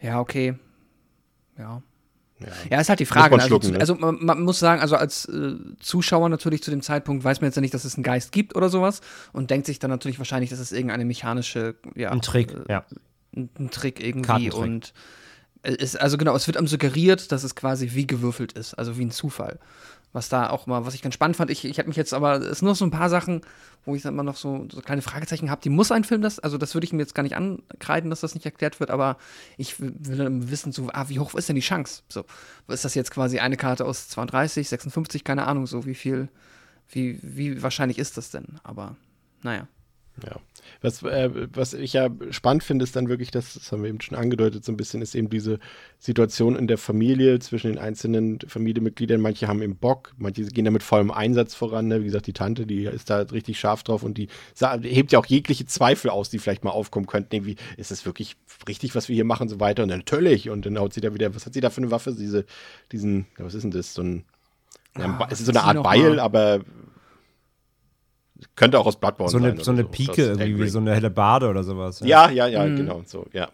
Ja, 0.00 0.20
okay. 0.20 0.54
Ja. 1.58 1.82
ja. 2.40 2.48
Ja, 2.70 2.80
ist 2.80 2.88
halt 2.88 3.00
die 3.00 3.06
Frage. 3.06 3.30
man 3.30 3.40
also, 3.40 3.48
schlucken, 3.48 3.66
zu, 3.66 3.72
ne? 3.72 3.80
also 3.80 3.94
man, 3.94 4.18
man 4.24 4.42
muss 4.42 4.58
sagen, 4.58 4.80
also 4.80 4.96
als 4.96 5.26
äh, 5.26 5.54
Zuschauer 5.80 6.28
natürlich 6.28 6.62
zu 6.62 6.70
dem 6.70 6.82
Zeitpunkt 6.82 7.24
weiß 7.24 7.40
man 7.40 7.48
jetzt 7.48 7.56
ja 7.56 7.60
nicht, 7.62 7.74
dass 7.74 7.84
es 7.84 7.94
einen 7.96 8.02
Geist 8.02 8.32
gibt 8.32 8.56
oder 8.56 8.68
sowas 8.68 9.00
und 9.32 9.50
denkt 9.50 9.66
sich 9.66 9.78
dann 9.78 9.90
natürlich 9.90 10.18
wahrscheinlich, 10.18 10.50
dass 10.50 10.58
es 10.58 10.72
irgendeine 10.72 11.04
mechanische, 11.04 11.76
ja, 11.94 12.10
Ein 12.10 12.22
Trick, 12.22 12.52
äh, 12.52 12.72
ja. 12.72 12.84
ein, 13.36 13.70
Trick 13.70 14.04
irgendwie 14.04 14.50
und 14.50 14.92
es 15.62 15.96
also 15.96 16.16
genau, 16.16 16.34
es 16.34 16.46
wird 16.46 16.56
einem 16.56 16.66
suggeriert, 16.66 17.32
dass 17.32 17.44
es 17.44 17.54
quasi 17.54 17.90
wie 17.92 18.06
gewürfelt 18.06 18.52
ist, 18.52 18.74
also 18.74 18.96
wie 18.98 19.04
ein 19.04 19.10
Zufall. 19.10 19.58
Was 20.12 20.28
da 20.28 20.50
auch 20.50 20.66
mal, 20.66 20.84
was 20.86 20.94
ich 20.94 21.02
ganz 21.02 21.14
spannend 21.14 21.36
fand, 21.36 21.50
ich, 21.50 21.64
ich 21.64 21.78
habe 21.78 21.86
mich 21.86 21.96
jetzt 21.96 22.12
aber, 22.12 22.40
es 22.40 22.58
sind 22.58 22.66
noch 22.66 22.74
so 22.74 22.84
ein 22.84 22.90
paar 22.90 23.08
Sachen, 23.08 23.42
wo 23.84 23.94
ich 23.94 24.04
immer 24.04 24.24
noch 24.24 24.36
so, 24.36 24.66
so 24.70 24.80
kleine 24.80 25.02
Fragezeichen 25.02 25.50
habe, 25.50 25.60
die 25.62 25.70
muss 25.70 25.92
ein 25.92 26.02
Film 26.02 26.20
das, 26.20 26.40
also 26.40 26.58
das 26.58 26.74
würde 26.74 26.84
ich 26.84 26.92
mir 26.92 26.98
jetzt 26.98 27.14
gar 27.14 27.22
nicht 27.22 27.36
ankreiden, 27.36 28.10
dass 28.10 28.20
das 28.20 28.34
nicht 28.34 28.44
erklärt 28.44 28.80
wird, 28.80 28.90
aber 28.90 29.18
ich 29.56 29.78
will 29.78 30.16
dann 30.16 30.50
wissen, 30.50 30.72
so, 30.72 30.88
ah, 30.92 31.08
wie 31.08 31.20
hoch 31.20 31.34
ist 31.34 31.48
denn 31.48 31.54
die 31.54 31.62
Chance? 31.62 32.02
So, 32.08 32.24
ist 32.66 32.84
das 32.84 32.96
jetzt 32.96 33.12
quasi 33.12 33.38
eine 33.38 33.56
Karte 33.56 33.84
aus 33.84 34.08
32, 34.08 34.68
56, 34.68 35.22
keine 35.22 35.46
Ahnung, 35.46 35.68
so 35.68 35.86
wie 35.86 35.94
viel, 35.94 36.28
wie, 36.88 37.20
wie 37.22 37.62
wahrscheinlich 37.62 37.98
ist 37.98 38.16
das 38.16 38.30
denn? 38.30 38.58
Aber, 38.64 38.96
naja. 39.42 39.68
Ja. 40.24 40.36
Was, 40.80 41.02
äh, 41.02 41.30
was 41.52 41.74
ich 41.74 41.92
ja 41.92 42.08
spannend 42.30 42.64
finde, 42.64 42.84
ist 42.84 42.96
dann 42.96 43.08
wirklich, 43.08 43.30
das, 43.30 43.54
das 43.54 43.70
haben 43.72 43.82
wir 43.82 43.90
eben 43.90 44.00
schon 44.00 44.16
angedeutet, 44.16 44.64
so 44.64 44.72
ein 44.72 44.76
bisschen, 44.76 45.02
ist 45.02 45.14
eben 45.14 45.30
diese 45.30 45.58
Situation 45.98 46.56
in 46.56 46.66
der 46.66 46.78
Familie 46.78 47.38
zwischen 47.38 47.68
den 47.68 47.78
einzelnen 47.78 48.38
Familienmitgliedern. 48.46 49.20
Manche 49.20 49.48
haben 49.48 49.62
eben 49.62 49.76
Bock, 49.76 50.12
manche 50.18 50.44
gehen 50.44 50.64
da 50.64 50.70
mit 50.70 50.82
vollem 50.82 51.10
Einsatz 51.10 51.54
voran. 51.54 51.88
Ne? 51.88 52.00
Wie 52.00 52.06
gesagt, 52.06 52.26
die 52.26 52.32
Tante, 52.32 52.66
die 52.66 52.84
ist 52.84 53.10
da 53.10 53.20
richtig 53.20 53.58
scharf 53.58 53.82
drauf 53.82 54.02
und 54.02 54.18
die 54.18 54.28
hebt 54.82 55.12
ja 55.12 55.18
auch 55.18 55.26
jegliche 55.26 55.66
Zweifel 55.66 56.10
aus, 56.10 56.30
die 56.30 56.38
vielleicht 56.38 56.64
mal 56.64 56.70
aufkommen 56.70 57.06
könnten. 57.06 57.34
Irgendwie, 57.34 57.56
ist 57.76 57.90
das 57.90 58.06
wirklich 58.06 58.36
richtig, 58.68 58.94
was 58.94 59.08
wir 59.08 59.14
hier 59.14 59.24
machen 59.24 59.44
und 59.44 59.48
so 59.48 59.60
weiter? 59.60 59.82
Und 59.82 59.88
dann 59.90 59.98
natürlich. 59.98 60.50
Und 60.50 60.66
dann 60.66 60.78
haut 60.78 60.94
sie 60.94 61.00
da 61.00 61.14
wieder, 61.14 61.34
was 61.34 61.46
hat 61.46 61.54
sie 61.54 61.60
da 61.60 61.70
für 61.70 61.82
eine 61.82 61.90
Waffe? 61.90 62.14
Diese, 62.14 62.44
diesen, 62.92 63.26
ja, 63.38 63.44
was 63.44 63.54
ist 63.54 63.62
denn 63.62 63.70
das? 63.70 63.94
So 63.94 64.02
ein, 64.02 64.24
ja, 64.96 65.04
ein 65.04 65.12
Ah, 65.12 65.28
es 65.30 65.40
ist 65.40 65.46
so 65.46 65.52
eine 65.52 65.62
Art 65.62 65.82
Beil, 65.82 66.18
aber 66.18 66.60
könnte 68.56 68.78
auch 68.78 68.86
aus 68.86 68.98
Bloodborne 68.98 69.30
So 69.30 69.38
sein. 69.38 69.44
eine, 69.46 69.54
oder 69.54 69.64
so 69.64 69.70
eine 69.72 69.84
Pike 69.84 70.12
Aus 70.12 70.18
irgendwie, 70.18 70.46
wie 70.46 70.52
Elden 70.60 70.68
so 70.68 70.78
eine 70.78 70.94
helle 70.94 71.10
Bade 71.10 71.48
oder 71.48 71.62
sowas. 71.64 72.00
ja, 72.04 72.30
ja, 72.30 72.46
ja, 72.46 72.64
Mhm. 72.64 72.76
genau, 72.76 73.02
so, 73.06 73.26
ja. 73.32 73.48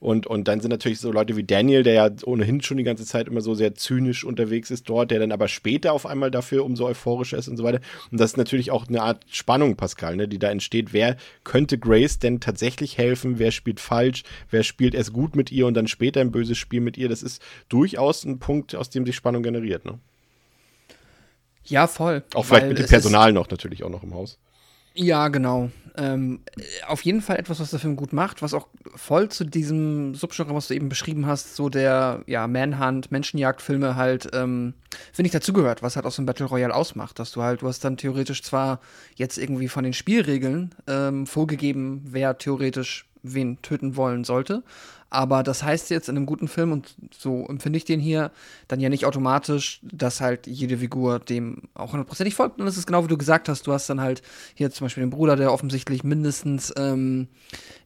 Und, 0.00 0.26
und 0.26 0.48
dann 0.48 0.58
sind 0.60 0.70
natürlich 0.70 0.98
so 0.98 1.12
Leute 1.12 1.36
wie 1.36 1.44
Daniel, 1.44 1.84
der 1.84 1.92
ja 1.94 2.10
ohnehin 2.24 2.60
schon 2.60 2.76
die 2.76 2.82
ganze 2.82 3.04
Zeit 3.04 3.28
immer 3.28 3.40
so 3.40 3.54
sehr 3.54 3.76
zynisch 3.76 4.24
unterwegs 4.24 4.70
ist 4.72 4.88
dort, 4.88 5.12
der 5.12 5.20
dann 5.20 5.30
aber 5.30 5.46
später 5.46 5.92
auf 5.92 6.06
einmal 6.06 6.30
dafür 6.32 6.64
umso 6.64 6.86
euphorischer 6.86 7.38
ist 7.38 7.46
und 7.46 7.56
so 7.56 7.62
weiter. 7.62 7.80
Und 8.10 8.20
das 8.20 8.32
ist 8.32 8.36
natürlich 8.36 8.72
auch 8.72 8.88
eine 8.88 9.00
Art 9.02 9.24
Spannung, 9.30 9.76
Pascal, 9.76 10.16
ne, 10.16 10.26
die 10.26 10.40
da 10.40 10.50
entsteht. 10.50 10.92
Wer 10.92 11.16
könnte 11.44 11.78
Grace 11.78 12.18
denn 12.18 12.40
tatsächlich 12.40 12.98
helfen? 12.98 13.38
Wer 13.38 13.52
spielt 13.52 13.78
falsch? 13.78 14.24
Wer 14.50 14.64
spielt 14.64 14.94
erst 14.96 15.12
gut 15.12 15.36
mit 15.36 15.52
ihr 15.52 15.66
und 15.68 15.74
dann 15.74 15.86
später 15.86 16.20
ein 16.20 16.32
böses 16.32 16.58
Spiel 16.58 16.80
mit 16.80 16.98
ihr? 16.98 17.08
Das 17.08 17.22
ist 17.22 17.40
durchaus 17.68 18.24
ein 18.24 18.40
Punkt, 18.40 18.74
aus 18.74 18.90
dem 18.90 19.06
sich 19.06 19.14
Spannung 19.14 19.44
generiert, 19.44 19.84
ne? 19.84 20.00
Ja, 21.64 21.86
voll. 21.86 22.22
Auch 22.34 22.44
vielleicht 22.44 22.68
mit 22.68 22.78
dem 22.78 22.86
Personal 22.86 23.32
noch 23.32 23.50
natürlich 23.50 23.84
auch 23.84 23.90
noch 23.90 24.02
im 24.02 24.14
Haus. 24.14 24.38
Ja, 24.94 25.28
genau. 25.28 25.70
Ähm, 25.96 26.40
äh, 26.56 26.62
auf 26.86 27.02
jeden 27.02 27.20
Fall 27.20 27.36
etwas, 27.36 27.60
was 27.60 27.70
der 27.70 27.78
Film 27.78 27.96
gut 27.96 28.12
macht, 28.12 28.42
was 28.42 28.54
auch 28.54 28.68
voll 28.94 29.28
zu 29.28 29.44
diesem 29.44 30.14
Subgenre, 30.14 30.54
was 30.54 30.68
du 30.68 30.74
eben 30.74 30.88
beschrieben 30.88 31.26
hast, 31.26 31.54
so 31.54 31.68
der 31.68 32.22
ja, 32.26 32.46
Manhunt, 32.46 33.10
Menschenjagdfilme 33.10 33.96
halt, 33.96 34.30
ähm, 34.32 34.74
finde 35.12 35.26
ich, 35.26 35.32
dazugehört, 35.32 35.82
was 35.82 35.96
halt 35.96 36.06
auch 36.06 36.12
so 36.12 36.22
ein 36.22 36.26
Battle 36.26 36.46
Royale 36.46 36.74
ausmacht, 36.74 37.18
dass 37.18 37.32
du 37.32 37.42
halt, 37.42 37.62
du 37.62 37.68
hast 37.68 37.84
dann 37.84 37.96
theoretisch 37.96 38.42
zwar 38.42 38.80
jetzt 39.16 39.38
irgendwie 39.38 39.68
von 39.68 39.84
den 39.84 39.92
Spielregeln 39.92 40.74
ähm, 40.86 41.26
vorgegeben, 41.26 42.02
wer 42.04 42.38
theoretisch 42.38 43.06
wen 43.22 43.60
töten 43.62 43.96
wollen 43.96 44.24
sollte, 44.24 44.64
aber 45.12 45.42
das 45.42 45.62
heißt 45.62 45.90
jetzt 45.90 46.08
in 46.08 46.16
einem 46.16 46.26
guten 46.26 46.48
Film, 46.48 46.72
und 46.72 46.94
so 47.16 47.46
empfinde 47.46 47.76
ich 47.76 47.84
den 47.84 48.00
hier, 48.00 48.30
dann 48.68 48.80
ja 48.80 48.88
nicht 48.88 49.04
automatisch, 49.04 49.80
dass 49.82 50.20
halt 50.20 50.46
jede 50.46 50.78
Figur 50.78 51.18
dem 51.18 51.62
auch 51.74 51.92
hundertprozentig 51.92 52.34
folgt. 52.34 52.58
Und 52.58 52.66
das 52.66 52.76
ist 52.76 52.86
genau 52.86 53.04
wie 53.04 53.08
du 53.08 53.18
gesagt 53.18 53.48
hast. 53.48 53.66
Du 53.66 53.72
hast 53.72 53.88
dann 53.88 54.00
halt 54.00 54.22
hier 54.54 54.70
zum 54.70 54.86
Beispiel 54.86 55.02
den 55.02 55.10
Bruder, 55.10 55.36
der 55.36 55.52
offensichtlich 55.52 56.04
mindestens 56.04 56.72
ähm, 56.76 57.28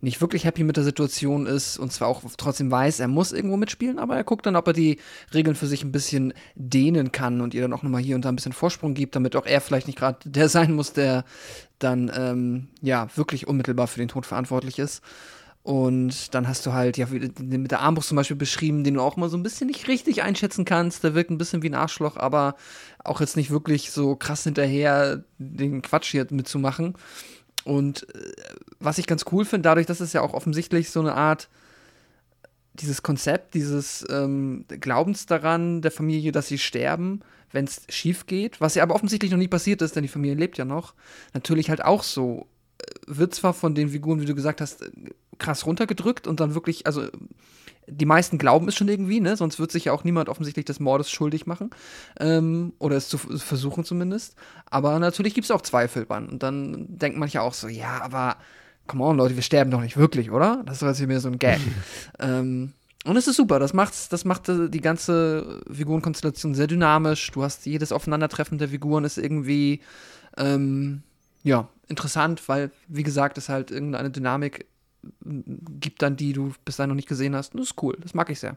nicht 0.00 0.20
wirklich 0.20 0.44
happy 0.44 0.64
mit 0.64 0.76
der 0.76 0.84
Situation 0.84 1.46
ist 1.46 1.78
und 1.78 1.92
zwar 1.92 2.08
auch 2.08 2.22
trotzdem 2.36 2.70
weiß, 2.70 3.00
er 3.00 3.08
muss 3.08 3.32
irgendwo 3.32 3.56
mitspielen, 3.56 3.98
aber 3.98 4.16
er 4.16 4.24
guckt 4.24 4.46
dann, 4.46 4.56
ob 4.56 4.66
er 4.68 4.72
die 4.72 4.98
Regeln 5.34 5.56
für 5.56 5.66
sich 5.66 5.82
ein 5.82 5.92
bisschen 5.92 6.32
dehnen 6.54 7.12
kann 7.12 7.40
und 7.40 7.54
ihr 7.54 7.62
dann 7.62 7.72
auch 7.72 7.82
nochmal 7.82 8.02
hier 8.02 8.16
und 8.16 8.24
da 8.24 8.28
ein 8.28 8.36
bisschen 8.36 8.52
Vorsprung 8.52 8.94
gibt, 8.94 9.16
damit 9.16 9.36
auch 9.36 9.46
er 9.46 9.60
vielleicht 9.60 9.86
nicht 9.86 9.98
gerade 9.98 10.18
der 10.24 10.48
sein 10.56 10.72
muss, 10.74 10.92
der 10.92 11.24
dann 11.78 12.10
ähm, 12.14 12.68
ja 12.80 13.08
wirklich 13.16 13.46
unmittelbar 13.46 13.86
für 13.86 13.98
den 13.98 14.08
Tod 14.08 14.26
verantwortlich 14.26 14.78
ist. 14.78 15.02
Und 15.66 16.32
dann 16.32 16.46
hast 16.46 16.64
du 16.64 16.74
halt, 16.74 16.96
ja, 16.96 17.08
mit 17.10 17.72
der 17.72 17.80
Armbrust 17.80 18.10
zum 18.10 18.14
Beispiel 18.14 18.36
beschrieben, 18.36 18.84
den 18.84 18.94
du 18.94 19.00
auch 19.00 19.16
mal 19.16 19.28
so 19.28 19.36
ein 19.36 19.42
bisschen 19.42 19.66
nicht 19.66 19.88
richtig 19.88 20.22
einschätzen 20.22 20.64
kannst. 20.64 21.02
Der 21.02 21.16
wirkt 21.16 21.32
ein 21.32 21.38
bisschen 21.38 21.60
wie 21.60 21.68
ein 21.68 21.74
Arschloch, 21.74 22.16
aber 22.16 22.54
auch 23.02 23.20
jetzt 23.20 23.36
nicht 23.36 23.50
wirklich 23.50 23.90
so 23.90 24.14
krass 24.14 24.44
hinterher, 24.44 25.24
den 25.38 25.82
Quatsch 25.82 26.12
hier 26.12 26.24
mitzumachen. 26.30 26.94
Und 27.64 28.06
äh, 28.14 28.32
was 28.78 28.98
ich 28.98 29.08
ganz 29.08 29.24
cool 29.32 29.44
finde, 29.44 29.62
dadurch, 29.62 29.86
dass 29.86 29.98
es 29.98 30.12
ja 30.12 30.20
auch 30.20 30.34
offensichtlich 30.34 30.90
so 30.90 31.00
eine 31.00 31.16
Art, 31.16 31.48
dieses 32.74 33.02
Konzept, 33.02 33.54
dieses 33.54 34.06
ähm, 34.08 34.66
Glaubens 34.68 35.26
daran 35.26 35.82
der 35.82 35.90
Familie, 35.90 36.30
dass 36.30 36.46
sie 36.46 36.58
sterben, 36.58 37.22
wenn 37.50 37.64
es 37.64 37.82
schief 37.88 38.26
geht, 38.26 38.60
was 38.60 38.76
ja 38.76 38.84
aber 38.84 38.94
offensichtlich 38.94 39.32
noch 39.32 39.38
nie 39.38 39.48
passiert 39.48 39.82
ist, 39.82 39.96
denn 39.96 40.04
die 40.04 40.08
Familie 40.08 40.36
lebt 40.36 40.58
ja 40.58 40.64
noch, 40.64 40.94
natürlich 41.34 41.70
halt 41.70 41.84
auch 41.84 42.04
so 42.04 42.46
wird 43.06 43.34
zwar 43.34 43.54
von 43.54 43.74
den 43.74 43.90
Figuren, 43.90 44.20
wie 44.20 44.26
du 44.26 44.34
gesagt 44.34 44.60
hast, 44.60 44.84
krass 45.38 45.66
runtergedrückt 45.66 46.26
und 46.26 46.40
dann 46.40 46.54
wirklich, 46.54 46.86
also 46.86 47.08
die 47.88 48.06
meisten 48.06 48.38
glauben 48.38 48.68
es 48.68 48.74
schon 48.74 48.88
irgendwie, 48.88 49.20
ne? 49.20 49.36
Sonst 49.36 49.58
wird 49.58 49.70
sich 49.70 49.86
ja 49.86 49.92
auch 49.92 50.04
niemand 50.04 50.28
offensichtlich 50.28 50.64
des 50.64 50.80
Mordes 50.80 51.10
schuldig 51.10 51.46
machen. 51.46 51.70
Ähm, 52.18 52.72
oder 52.78 52.96
es 52.96 53.08
zu 53.08 53.18
versuchen 53.18 53.84
zumindest. 53.84 54.34
Aber 54.68 54.98
natürlich 54.98 55.34
gibt 55.34 55.44
es 55.44 55.50
auch 55.50 55.62
Zweifel 55.62 56.04
dran. 56.04 56.28
Und 56.28 56.42
dann 56.42 56.86
denkt 56.88 57.18
manche 57.18 57.42
auch 57.42 57.54
so, 57.54 57.68
ja, 57.68 58.00
aber 58.02 58.36
come 58.86 59.04
on, 59.04 59.16
Leute, 59.16 59.36
wir 59.36 59.42
sterben 59.42 59.70
doch 59.70 59.80
nicht 59.80 59.96
wirklich, 59.96 60.30
oder? 60.30 60.62
Das 60.66 60.82
ist 60.82 60.82
jetzt 60.82 60.98
hier 60.98 61.06
mehr 61.06 61.20
so 61.20 61.28
ein 61.28 61.38
Gag. 61.38 61.60
ähm, 62.18 62.72
und 63.04 63.16
es 63.16 63.28
ist 63.28 63.36
super, 63.36 63.60
das 63.60 63.72
macht, 63.72 64.12
das 64.12 64.24
macht 64.24 64.48
äh, 64.48 64.68
die 64.68 64.80
ganze 64.80 65.60
Figurenkonstellation 65.70 66.54
sehr 66.54 66.66
dynamisch. 66.66 67.30
Du 67.30 67.44
hast 67.44 67.66
jedes 67.66 67.92
Aufeinandertreffen 67.92 68.58
der 68.58 68.68
Figuren 68.68 69.04
ist 69.04 69.16
irgendwie 69.16 69.80
ähm, 70.36 71.02
ja, 71.46 71.68
interessant, 71.86 72.48
weil, 72.48 72.72
wie 72.88 73.04
gesagt, 73.04 73.38
es 73.38 73.48
halt 73.48 73.70
irgendeine 73.70 74.10
Dynamik 74.10 74.66
gibt 75.24 76.02
dann, 76.02 76.16
die 76.16 76.32
du 76.32 76.52
bis 76.64 76.76
dahin 76.76 76.88
noch 76.88 76.96
nicht 76.96 77.08
gesehen 77.08 77.36
hast. 77.36 77.54
Und 77.54 77.60
das 77.60 77.68
ist 77.70 77.82
cool, 77.82 77.96
das 78.00 78.14
mag 78.14 78.28
ich 78.30 78.40
sehr. 78.40 78.56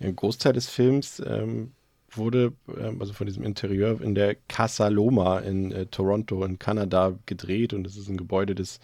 Ja, 0.00 0.08
Ein 0.08 0.16
Großteil 0.16 0.52
des 0.52 0.68
Films 0.68 1.22
ähm, 1.24 1.70
wurde, 2.10 2.52
ähm, 2.76 3.00
also 3.00 3.12
von 3.12 3.28
diesem 3.28 3.44
Interieur, 3.44 4.00
in 4.00 4.16
der 4.16 4.34
Casa 4.48 4.88
Loma 4.88 5.38
in 5.38 5.70
äh, 5.70 5.86
Toronto 5.86 6.44
in 6.44 6.58
Kanada 6.58 7.16
gedreht 7.26 7.72
und 7.72 7.84
das 7.84 7.96
ist 7.96 8.08
ein 8.08 8.16
Gebäude, 8.16 8.56
das 8.56 8.80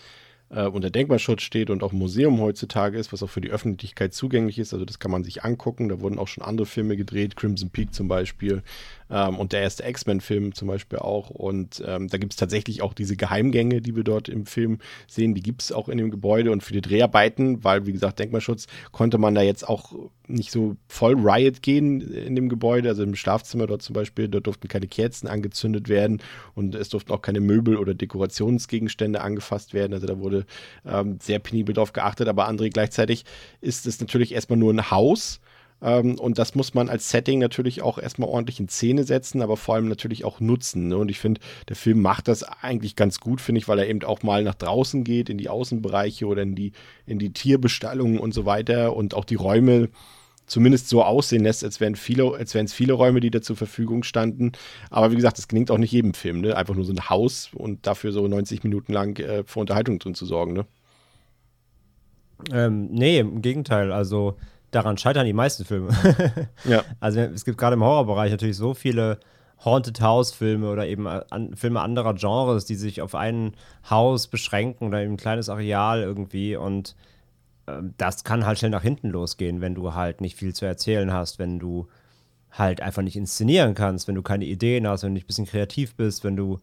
äh, 0.52 0.66
unter 0.66 0.90
Denkmalschutz 0.90 1.42
steht 1.42 1.70
und 1.70 1.82
auch 1.82 1.92
ein 1.92 1.98
Museum 1.98 2.40
heutzutage 2.40 2.98
ist, 2.98 3.12
was 3.12 3.22
auch 3.22 3.30
für 3.30 3.40
die 3.40 3.50
Öffentlichkeit 3.50 4.14
zugänglich 4.14 4.58
ist. 4.58 4.72
Also 4.72 4.84
das 4.84 4.98
kann 4.98 5.10
man 5.10 5.24
sich 5.24 5.44
angucken. 5.44 5.88
Da 5.88 6.00
wurden 6.00 6.18
auch 6.18 6.28
schon 6.28 6.44
andere 6.44 6.66
Filme 6.66 6.96
gedreht, 6.96 7.36
Crimson 7.36 7.70
Peak 7.70 7.94
zum 7.94 8.08
Beispiel 8.08 8.62
ähm, 9.10 9.38
und 9.38 9.52
der 9.52 9.62
erste 9.62 9.84
X-Men-Film 9.84 10.54
zum 10.54 10.68
Beispiel 10.68 10.98
auch. 10.98 11.30
Und 11.30 11.82
ähm, 11.86 12.08
da 12.08 12.18
gibt 12.18 12.34
es 12.34 12.36
tatsächlich 12.36 12.82
auch 12.82 12.94
diese 12.94 13.16
Geheimgänge, 13.16 13.80
die 13.80 13.96
wir 13.96 14.04
dort 14.04 14.28
im 14.28 14.46
Film 14.46 14.78
sehen, 15.06 15.34
die 15.34 15.42
gibt 15.42 15.62
es 15.62 15.72
auch 15.72 15.88
in 15.88 15.98
dem 15.98 16.10
Gebäude 16.10 16.52
und 16.52 16.62
für 16.62 16.72
die 16.72 16.82
Dreharbeiten, 16.82 17.64
weil 17.64 17.86
wie 17.86 17.92
gesagt 17.92 18.18
Denkmalschutz, 18.18 18.66
konnte 18.90 19.18
man 19.18 19.34
da 19.34 19.42
jetzt 19.42 19.68
auch 19.68 19.94
nicht 20.28 20.50
so 20.50 20.76
voll 20.88 21.14
Riot 21.14 21.62
gehen 21.62 22.00
in 22.00 22.34
dem 22.34 22.48
Gebäude, 22.48 22.88
also 22.88 23.02
im 23.02 23.14
Schlafzimmer 23.14 23.66
dort 23.66 23.82
zum 23.82 23.94
Beispiel, 23.94 24.28
dort 24.28 24.46
durften 24.46 24.68
keine 24.68 24.86
Kerzen 24.86 25.26
angezündet 25.26 25.88
werden 25.88 26.22
und 26.54 26.74
es 26.74 26.88
durften 26.88 27.12
auch 27.12 27.22
keine 27.22 27.40
Möbel 27.40 27.76
oder 27.76 27.94
Dekorationsgegenstände 27.94 29.20
angefasst 29.20 29.74
werden. 29.74 29.92
Also 29.92 30.06
da 30.06 30.18
wurde 30.18 30.46
ähm, 30.86 31.18
sehr 31.20 31.38
penibel 31.38 31.74
drauf 31.74 31.92
geachtet, 31.92 32.28
aber 32.28 32.48
André, 32.48 32.70
gleichzeitig 32.70 33.24
ist 33.60 33.86
es 33.86 34.00
natürlich 34.00 34.32
erstmal 34.32 34.58
nur 34.58 34.72
ein 34.72 34.90
Haus. 34.90 35.40
Ähm, 35.82 36.18
und 36.18 36.38
das 36.38 36.54
muss 36.54 36.74
man 36.74 36.88
als 36.88 37.10
Setting 37.10 37.38
natürlich 37.40 37.82
auch 37.82 37.98
erstmal 37.98 38.28
ordentlich 38.28 38.60
in 38.60 38.68
Szene 38.68 39.04
setzen, 39.04 39.42
aber 39.42 39.56
vor 39.56 39.74
allem 39.74 39.88
natürlich 39.88 40.24
auch 40.24 40.40
nutzen. 40.40 40.88
Ne? 40.88 40.96
Und 40.96 41.10
ich 41.10 41.18
finde, 41.18 41.40
der 41.68 41.76
Film 41.76 42.00
macht 42.00 42.28
das 42.28 42.44
eigentlich 42.44 42.96
ganz 42.96 43.18
gut, 43.20 43.40
finde 43.40 43.58
ich, 43.58 43.68
weil 43.68 43.78
er 43.78 43.88
eben 43.88 44.02
auch 44.04 44.22
mal 44.22 44.44
nach 44.44 44.54
draußen 44.54 45.04
geht, 45.04 45.28
in 45.28 45.38
die 45.38 45.48
Außenbereiche 45.48 46.26
oder 46.26 46.42
in 46.42 46.54
die, 46.54 46.72
in 47.06 47.18
die 47.18 47.32
Tierbestallungen 47.32 48.18
und 48.18 48.32
so 48.32 48.46
weiter 48.46 48.94
und 48.96 49.14
auch 49.14 49.24
die 49.24 49.34
Räume 49.34 49.88
zumindest 50.46 50.88
so 50.88 51.02
aussehen 51.02 51.42
lässt, 51.42 51.64
als 51.64 51.80
wären 51.80 51.96
viele, 51.96 52.34
als 52.34 52.54
wären 52.54 52.66
es 52.66 52.72
viele 52.72 52.92
Räume, 52.92 53.20
die 53.20 53.30
da 53.30 53.40
zur 53.40 53.56
Verfügung 53.56 54.02
standen. 54.02 54.52
Aber 54.90 55.10
wie 55.10 55.16
gesagt, 55.16 55.38
das 55.38 55.48
gelingt 55.48 55.70
auch 55.70 55.78
nicht 55.78 55.92
jedem 55.92 56.14
Film, 56.14 56.40
ne? 56.40 56.56
Einfach 56.56 56.74
nur 56.74 56.84
so 56.84 56.92
ein 56.92 57.08
Haus 57.08 57.50
und 57.54 57.86
dafür 57.86 58.12
so 58.12 58.26
90 58.26 58.62
Minuten 58.62 58.92
lang 58.92 59.18
äh, 59.18 59.44
für 59.44 59.60
Unterhaltung 59.60 59.98
drin 59.98 60.14
zu 60.14 60.26
sorgen, 60.26 60.52
ne? 60.52 60.66
Ähm, 62.52 62.88
nee, 62.90 63.20
im 63.20 63.40
Gegenteil. 63.40 63.92
Also 63.92 64.36
daran 64.72 64.98
scheitern 64.98 65.26
die 65.26 65.32
meisten 65.32 65.64
Filme. 65.64 65.90
ja. 66.64 66.82
Also 66.98 67.20
es 67.20 67.44
gibt 67.44 67.58
gerade 67.58 67.74
im 67.74 67.84
Horrorbereich 67.84 68.32
natürlich 68.32 68.56
so 68.56 68.74
viele 68.74 69.20
Haunted 69.64 70.00
House 70.00 70.32
Filme 70.32 70.68
oder 70.68 70.86
eben 70.88 71.06
an, 71.06 71.54
Filme 71.54 71.80
anderer 71.80 72.14
Genres, 72.14 72.64
die 72.64 72.74
sich 72.74 73.00
auf 73.00 73.14
ein 73.14 73.54
Haus 73.88 74.26
beschränken 74.26 74.88
oder 74.88 75.00
eben 75.02 75.14
ein 75.14 75.18
kleines 75.18 75.48
Areal 75.48 76.02
irgendwie 76.02 76.56
und 76.56 76.96
äh, 77.66 77.74
das 77.96 78.24
kann 78.24 78.44
halt 78.44 78.58
schnell 78.58 78.72
nach 78.72 78.82
hinten 78.82 79.10
losgehen, 79.10 79.60
wenn 79.60 79.74
du 79.74 79.94
halt 79.94 80.20
nicht 80.20 80.36
viel 80.36 80.54
zu 80.54 80.64
erzählen 80.64 81.12
hast, 81.12 81.38
wenn 81.38 81.60
du 81.60 81.86
halt 82.50 82.80
einfach 82.80 83.02
nicht 83.02 83.16
inszenieren 83.16 83.74
kannst, 83.74 84.08
wenn 84.08 84.14
du 84.14 84.22
keine 84.22 84.46
Ideen 84.46 84.88
hast, 84.88 85.02
wenn 85.02 85.10
du 85.10 85.14
nicht 85.14 85.24
ein 85.24 85.28
bisschen 85.28 85.46
kreativ 85.46 85.94
bist, 85.94 86.24
wenn 86.24 86.36
du 86.36 86.58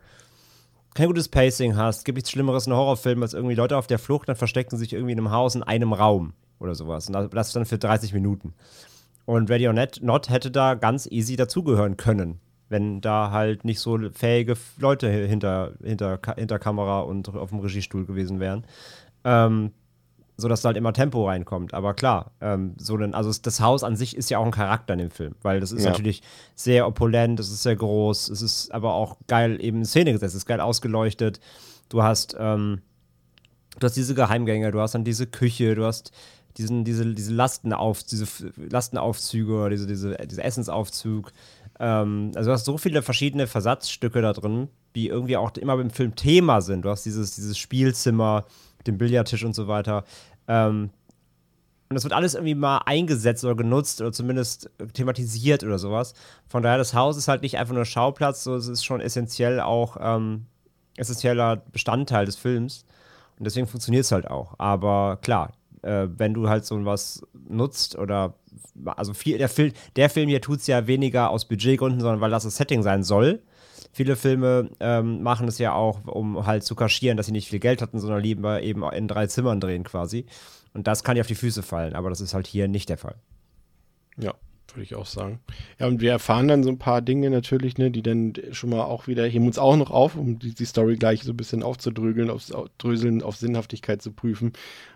kein 0.93 1.07
gutes 1.07 1.29
Pacing 1.29 1.77
hast, 1.77 2.03
gibt 2.03 2.17
nichts 2.17 2.31
Schlimmeres 2.31 2.67
in 2.67 2.73
Horrorfilmen 2.73 3.23
als 3.23 3.33
irgendwie 3.33 3.55
Leute 3.55 3.77
auf 3.77 3.87
der 3.87 3.99
Flucht, 3.99 4.27
dann 4.27 4.35
verstecken 4.35 4.77
sich 4.77 4.93
irgendwie 4.93 5.13
in 5.13 5.19
einem 5.19 5.31
Haus 5.31 5.55
in 5.55 5.63
einem 5.63 5.93
Raum 5.93 6.33
oder 6.59 6.75
sowas. 6.75 7.09
Und 7.09 7.33
das 7.33 7.53
dann 7.53 7.65
für 7.65 7.77
30 7.77 8.13
Minuten. 8.13 8.53
Und 9.25 9.49
Ready 9.49 9.67
or 9.67 9.73
Not, 9.73 9.99
Not 10.01 10.29
hätte 10.29 10.51
da 10.51 10.73
ganz 10.73 11.07
easy 11.07 11.35
dazugehören 11.35 11.97
können, 11.97 12.39
wenn 12.69 13.01
da 13.01 13.31
halt 13.31 13.63
nicht 13.63 13.79
so 13.79 13.97
fähige 14.11 14.55
Leute 14.77 15.09
hinter, 15.09 15.73
hinter, 15.83 16.19
hinter 16.35 16.59
Kamera 16.59 17.01
und 17.01 17.29
auf 17.29 17.49
dem 17.49 17.59
Regiestuhl 17.59 18.05
gewesen 18.05 18.39
wären. 18.39 18.65
Ähm, 19.23 19.71
so 20.39 20.47
dass 20.47 20.61
da 20.61 20.67
halt 20.67 20.77
immer 20.77 20.93
Tempo 20.93 21.27
reinkommt. 21.27 21.73
Aber 21.73 21.93
klar, 21.93 22.31
ähm, 22.41 22.73
so 22.77 22.97
denn, 22.97 23.13
also 23.13 23.31
das 23.41 23.59
Haus 23.59 23.83
an 23.83 23.95
sich 23.95 24.15
ist 24.15 24.29
ja 24.29 24.39
auch 24.39 24.45
ein 24.45 24.51
Charakter 24.51 24.93
in 24.93 24.99
dem 24.99 25.11
Film, 25.11 25.35
weil 25.41 25.59
das 25.59 25.71
ist 25.71 25.83
ja. 25.83 25.91
natürlich 25.91 26.21
sehr 26.55 26.87
opulent, 26.87 27.39
es 27.39 27.49
ist 27.49 27.63
sehr 27.63 27.75
groß, 27.75 28.29
es 28.29 28.41
ist 28.41 28.73
aber 28.73 28.93
auch 28.93 29.17
geil 29.27 29.63
eben 29.63 29.79
in 29.79 29.85
Szene 29.85 30.13
gesetzt, 30.13 30.33
es 30.33 30.41
ist 30.41 30.45
geil 30.45 30.61
ausgeleuchtet. 30.61 31.39
Du 31.89 32.03
hast, 32.03 32.35
ähm, 32.39 32.81
du 33.79 33.85
hast 33.85 33.97
diese 33.97 34.15
Geheimgänge, 34.15 34.71
du 34.71 34.79
hast 34.79 34.95
dann 34.95 35.03
diese 35.03 35.27
Küche, 35.27 35.75
du 35.75 35.85
hast 35.85 36.11
diesen, 36.59 36.83
diese, 36.83 37.05
diese 37.13 37.33
Lastenauf, 37.33 38.03
diese 38.03 38.27
Lastenaufzüge, 38.57 39.69
diese, 39.69 39.87
diese, 39.87 40.15
dieser 40.17 40.45
Essensaufzug. 40.45 41.31
Ähm, 41.79 42.31
also 42.35 42.49
du 42.49 42.53
hast 42.53 42.65
so 42.65 42.77
viele 42.77 43.01
verschiedene 43.01 43.47
Versatzstücke 43.47 44.21
da 44.21 44.33
drin, 44.33 44.67
die 44.95 45.07
irgendwie 45.07 45.37
auch 45.37 45.51
immer 45.55 45.79
im 45.79 45.89
Film 45.89 46.15
Thema 46.15 46.61
sind. 46.61 46.83
Du 46.83 46.89
hast 46.89 47.05
dieses, 47.05 47.35
dieses 47.35 47.57
Spielzimmer, 47.57 48.45
dem 48.85 48.97
Billardtisch 48.97 49.43
und 49.43 49.55
so 49.55 49.67
weiter. 49.67 50.03
Ähm, 50.47 50.89
und 51.89 51.95
das 51.95 52.03
wird 52.03 52.13
alles 52.13 52.35
irgendwie 52.35 52.53
mal 52.53 52.81
eingesetzt 52.85 53.43
oder 53.43 53.55
genutzt 53.55 53.99
oder 53.99 54.11
zumindest 54.11 54.69
thematisiert 54.93 55.63
oder 55.63 55.79
sowas. 55.79 56.13
Von 56.47 56.61
daher, 56.61 56.77
das 56.77 56.93
Haus 56.93 57.17
ist 57.17 57.27
halt 57.27 57.41
nicht 57.41 57.57
einfach 57.57 57.73
nur 57.73 57.85
Schauplatz, 57.85 58.43
so 58.43 58.55
es 58.55 58.67
ist 58.67 58.85
schon 58.85 59.01
essentiell 59.01 59.59
auch 59.59 59.97
ähm, 59.99 60.45
essentieller 60.97 61.55
Bestandteil 61.55 62.25
des 62.25 62.35
Films. 62.35 62.85
Und 63.39 63.45
deswegen 63.45 63.65
funktioniert 63.65 64.03
es 64.03 64.11
halt 64.11 64.29
auch. 64.29 64.53
Aber 64.59 65.17
klar, 65.21 65.53
äh, 65.81 66.07
wenn 66.17 66.33
du 66.33 66.49
halt 66.49 66.65
so 66.65 66.83
was 66.85 67.25
nutzt 67.47 67.97
oder 67.97 68.35
also 68.85 69.13
viel, 69.13 69.37
der, 69.37 69.49
Film, 69.49 69.73
der 69.95 70.09
Film 70.09 70.29
hier 70.29 70.41
tut 70.41 70.59
es 70.59 70.67
ja 70.67 70.87
weniger 70.87 71.29
aus 71.29 71.45
Budgetgründen, 71.45 72.01
sondern 72.01 72.21
weil 72.21 72.31
das 72.31 72.43
das 72.43 72.57
Setting 72.57 72.83
sein 72.83 73.03
soll. 73.03 73.41
Viele 73.91 74.15
Filme 74.15 74.69
ähm, 74.79 75.23
machen 75.23 75.47
es 75.47 75.57
ja 75.57 75.73
auch, 75.73 76.05
um 76.05 76.45
halt 76.45 76.63
zu 76.63 76.75
kaschieren, 76.75 77.17
dass 77.17 77.25
sie 77.25 77.31
nicht 77.31 77.49
viel 77.49 77.59
Geld 77.59 77.81
hatten, 77.81 77.99
sondern 77.99 78.21
lieber 78.21 78.61
eben 78.61 78.83
in 78.91 79.07
drei 79.07 79.27
Zimmern 79.27 79.59
drehen 79.59 79.83
quasi. 79.83 80.25
Und 80.73 80.87
das 80.87 81.03
kann 81.03 81.17
ja 81.17 81.21
auf 81.21 81.27
die 81.27 81.35
Füße 81.35 81.63
fallen, 81.63 81.95
aber 81.95 82.09
das 82.09 82.21
ist 82.21 82.33
halt 82.33 82.47
hier 82.47 82.67
nicht 82.67 82.89
der 82.89 82.97
Fall. 82.97 83.15
Ja, 84.17 84.35
würde 84.73 84.83
ich 84.83 84.95
auch 84.95 85.05
sagen. 85.05 85.39
Ja, 85.79 85.87
und 85.87 86.01
wir 86.01 86.11
erfahren 86.11 86.47
dann 86.47 86.63
so 86.63 86.69
ein 86.69 86.77
paar 86.77 87.01
Dinge 87.01 87.29
natürlich, 87.29 87.77
ne, 87.77 87.89
die 87.89 88.03
dann 88.03 88.33
schon 88.51 88.69
mal 88.69 88.83
auch 88.83 89.07
wieder, 89.07 89.25
heben 89.25 89.47
uns 89.47 89.57
auch 89.57 89.75
noch 89.75 89.91
auf, 89.91 90.15
um 90.15 90.37
die, 90.39 90.53
die 90.53 90.65
Story 90.65 90.95
gleich 90.95 91.23
so 91.23 91.31
ein 91.31 91.37
bisschen 91.37 91.63
aufzudröseln, 91.63 92.31
dröseln, 92.77 93.23
auf 93.23 93.37
Sinnhaftigkeit 93.37 94.01
zu 94.01 94.11
prüfen 94.11 94.53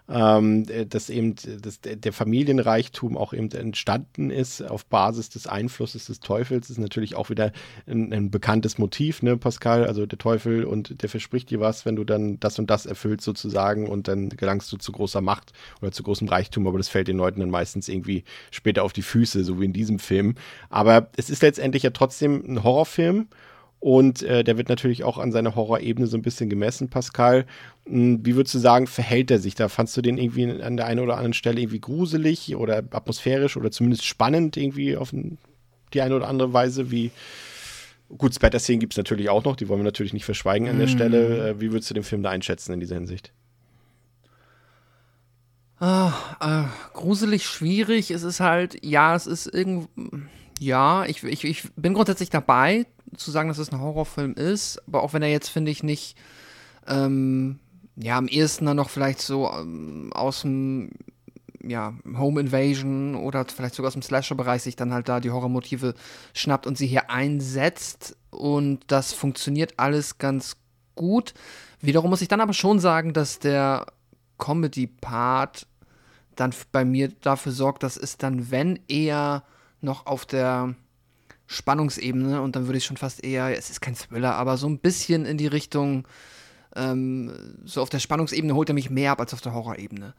ähm, 0.09 0.65
dass 0.89 1.09
eben 1.09 1.35
dass 1.61 1.79
der 1.81 2.13
Familienreichtum 2.13 3.17
auch 3.17 3.33
eben 3.33 3.49
entstanden 3.51 4.29
ist 4.31 4.61
auf 4.61 4.85
Basis 4.85 5.29
des 5.29 5.47
Einflusses 5.47 6.05
des 6.05 6.19
Teufels, 6.19 6.69
ist 6.69 6.77
natürlich 6.77 7.15
auch 7.15 7.29
wieder 7.29 7.51
ein, 7.87 8.11
ein, 8.11 8.29
bekanntes 8.29 8.77
Motiv, 8.77 9.21
ne, 9.21 9.37
Pascal? 9.37 9.87
Also 9.87 10.05
der 10.05 10.19
Teufel 10.19 10.65
und 10.65 11.01
der 11.01 11.09
verspricht 11.09 11.49
dir 11.49 11.59
was, 11.59 11.85
wenn 11.85 11.95
du 11.95 12.03
dann 12.03 12.39
das 12.39 12.59
und 12.59 12.69
das 12.69 12.85
erfüllst 12.85 13.25
sozusagen 13.25 13.87
und 13.87 14.07
dann 14.07 14.29
gelangst 14.29 14.71
du 14.73 14.77
zu 14.77 14.91
großer 14.91 15.21
Macht 15.21 15.53
oder 15.81 15.91
zu 15.91 16.03
großem 16.03 16.27
Reichtum, 16.27 16.67
aber 16.67 16.77
das 16.77 16.89
fällt 16.89 17.07
den 17.07 17.17
Leuten 17.17 17.39
dann 17.39 17.49
meistens 17.49 17.87
irgendwie 17.87 18.23
später 18.51 18.83
auf 18.83 18.93
die 18.93 19.01
Füße, 19.01 19.43
so 19.43 19.61
wie 19.61 19.65
in 19.65 19.73
diesem 19.73 19.99
Film. 19.99 20.35
Aber 20.69 21.09
es 21.15 21.29
ist 21.29 21.41
letztendlich 21.41 21.83
ja 21.83 21.91
trotzdem 21.91 22.43
ein 22.45 22.63
Horrorfilm 22.63 23.27
und 23.83 24.21
äh, 24.23 24.45
der 24.45 24.57
wird 24.57 24.69
natürlich 24.69 25.03
auch 25.03 25.17
an 25.17 25.33
seiner 25.33 25.55
Horrorebene 25.55 26.07
so 26.07 26.15
ein 26.15 26.21
bisschen 26.21 26.49
gemessen, 26.49 26.89
Pascal. 26.89 27.45
Hm, 27.85 28.25
wie 28.25 28.37
würdest 28.37 28.55
du 28.55 28.59
sagen, 28.59 28.87
verhält 28.87 29.29
er 29.29 29.39
sich 29.39 29.55
da? 29.55 29.67
Fandst 29.67 29.97
du 29.97 30.01
den 30.01 30.17
irgendwie 30.17 30.49
an 30.61 30.77
der 30.77 30.85
einen 30.85 31.01
oder 31.01 31.15
anderen 31.15 31.33
Stelle 31.33 31.59
irgendwie 31.59 31.81
gruselig 31.81 32.55
oder 32.55 32.77
atmosphärisch 32.77 33.57
oder 33.57 33.71
zumindest 33.71 34.05
spannend 34.05 34.55
irgendwie 34.55 34.95
auf 34.95 35.13
die 35.93 36.01
eine 36.01 36.15
oder 36.15 36.29
andere 36.29 36.53
Weise? 36.53 36.91
Wie 36.91 37.11
gut, 38.17 38.33
Splatter-Szenen 38.33 38.79
gibt 38.79 38.93
es 38.93 38.97
natürlich 38.97 39.27
auch 39.27 39.43
noch, 39.43 39.57
die 39.57 39.67
wollen 39.67 39.81
wir 39.81 39.85
natürlich 39.85 40.13
nicht 40.13 40.23
verschweigen 40.23 40.69
an 40.69 40.77
der 40.77 40.87
mm. 40.87 40.89
Stelle. 40.89 41.49
Äh, 41.49 41.59
wie 41.59 41.73
würdest 41.73 41.89
du 41.89 41.93
den 41.93 42.03
Film 42.03 42.23
da 42.23 42.29
einschätzen 42.29 42.71
in 42.71 42.79
dieser 42.79 42.95
Hinsicht? 42.95 43.33
Ah, 45.81 46.13
äh, 46.39 46.95
gruselig, 46.97 47.45
schwierig. 47.45 48.11
Es 48.11 48.23
ist 48.23 48.39
halt, 48.39 48.77
ja, 48.81 49.13
es 49.13 49.27
ist 49.27 49.45
irgendwie, 49.45 49.89
ja, 50.63 51.05
ich, 51.05 51.23
ich, 51.23 51.43
ich 51.43 51.63
bin 51.75 51.93
grundsätzlich 51.93 52.29
dabei, 52.29 52.85
zu 53.15 53.31
sagen, 53.31 53.49
dass 53.49 53.57
es 53.57 53.71
ein 53.71 53.81
Horrorfilm 53.81 54.33
ist, 54.33 54.81
aber 54.87 55.03
auch 55.03 55.13
wenn 55.13 55.21
er 55.21 55.29
jetzt, 55.29 55.49
finde 55.49 55.71
ich, 55.71 55.83
nicht, 55.83 56.17
ähm, 56.87 57.59
ja, 57.95 58.17
am 58.17 58.27
ehesten 58.27 58.65
dann 58.65 58.77
noch 58.77 58.89
vielleicht 58.89 59.21
so 59.21 59.51
ähm, 59.51 60.11
aus 60.13 60.41
dem, 60.41 60.91
ja, 61.61 61.93
Home 62.17 62.41
Invasion 62.41 63.15
oder 63.15 63.45
vielleicht 63.45 63.75
sogar 63.75 63.87
aus 63.87 63.93
dem 63.93 64.01
Slasher-Bereich 64.01 64.63
sich 64.63 64.75
dann 64.75 64.93
halt 64.93 65.07
da 65.07 65.19
die 65.19 65.31
Horrormotive 65.31 65.93
schnappt 66.33 66.65
und 66.65 66.77
sie 66.77 66.87
hier 66.87 67.09
einsetzt 67.09 68.17
und 68.31 68.79
das 68.87 69.13
funktioniert 69.13 69.75
alles 69.77 70.17
ganz 70.17 70.57
gut. 70.95 71.33
Wiederum 71.79 72.09
muss 72.09 72.21
ich 72.21 72.27
dann 72.27 72.41
aber 72.41 72.53
schon 72.53 72.79
sagen, 72.79 73.13
dass 73.13 73.39
der 73.39 73.85
Comedy-Part 74.39 75.67
dann 76.35 76.53
bei 76.71 76.83
mir 76.83 77.09
dafür 77.21 77.51
sorgt, 77.51 77.83
dass 77.83 77.95
es 77.95 78.17
dann, 78.17 78.49
wenn 78.49 78.79
eher 78.87 79.43
noch 79.83 80.05
auf 80.05 80.25
der 80.25 80.75
Spannungsebene 81.47 82.41
und 82.41 82.55
dann 82.55 82.67
würde 82.67 82.77
ich 82.77 82.85
schon 82.85 82.97
fast 82.97 83.23
eher, 83.23 83.57
es 83.57 83.69
ist 83.69 83.81
kein 83.81 83.95
Thriller, 83.95 84.35
aber 84.35 84.57
so 84.57 84.67
ein 84.67 84.79
bisschen 84.79 85.25
in 85.25 85.37
die 85.37 85.47
Richtung, 85.47 86.07
ähm, 86.75 87.31
so 87.65 87.81
auf 87.81 87.89
der 87.89 87.99
Spannungsebene 87.99 88.55
holt 88.55 88.69
er 88.69 88.75
mich 88.75 88.89
mehr 88.89 89.11
ab 89.11 89.19
als 89.19 89.33
auf 89.33 89.41
der 89.41 89.53
Horrorebene. 89.53 90.13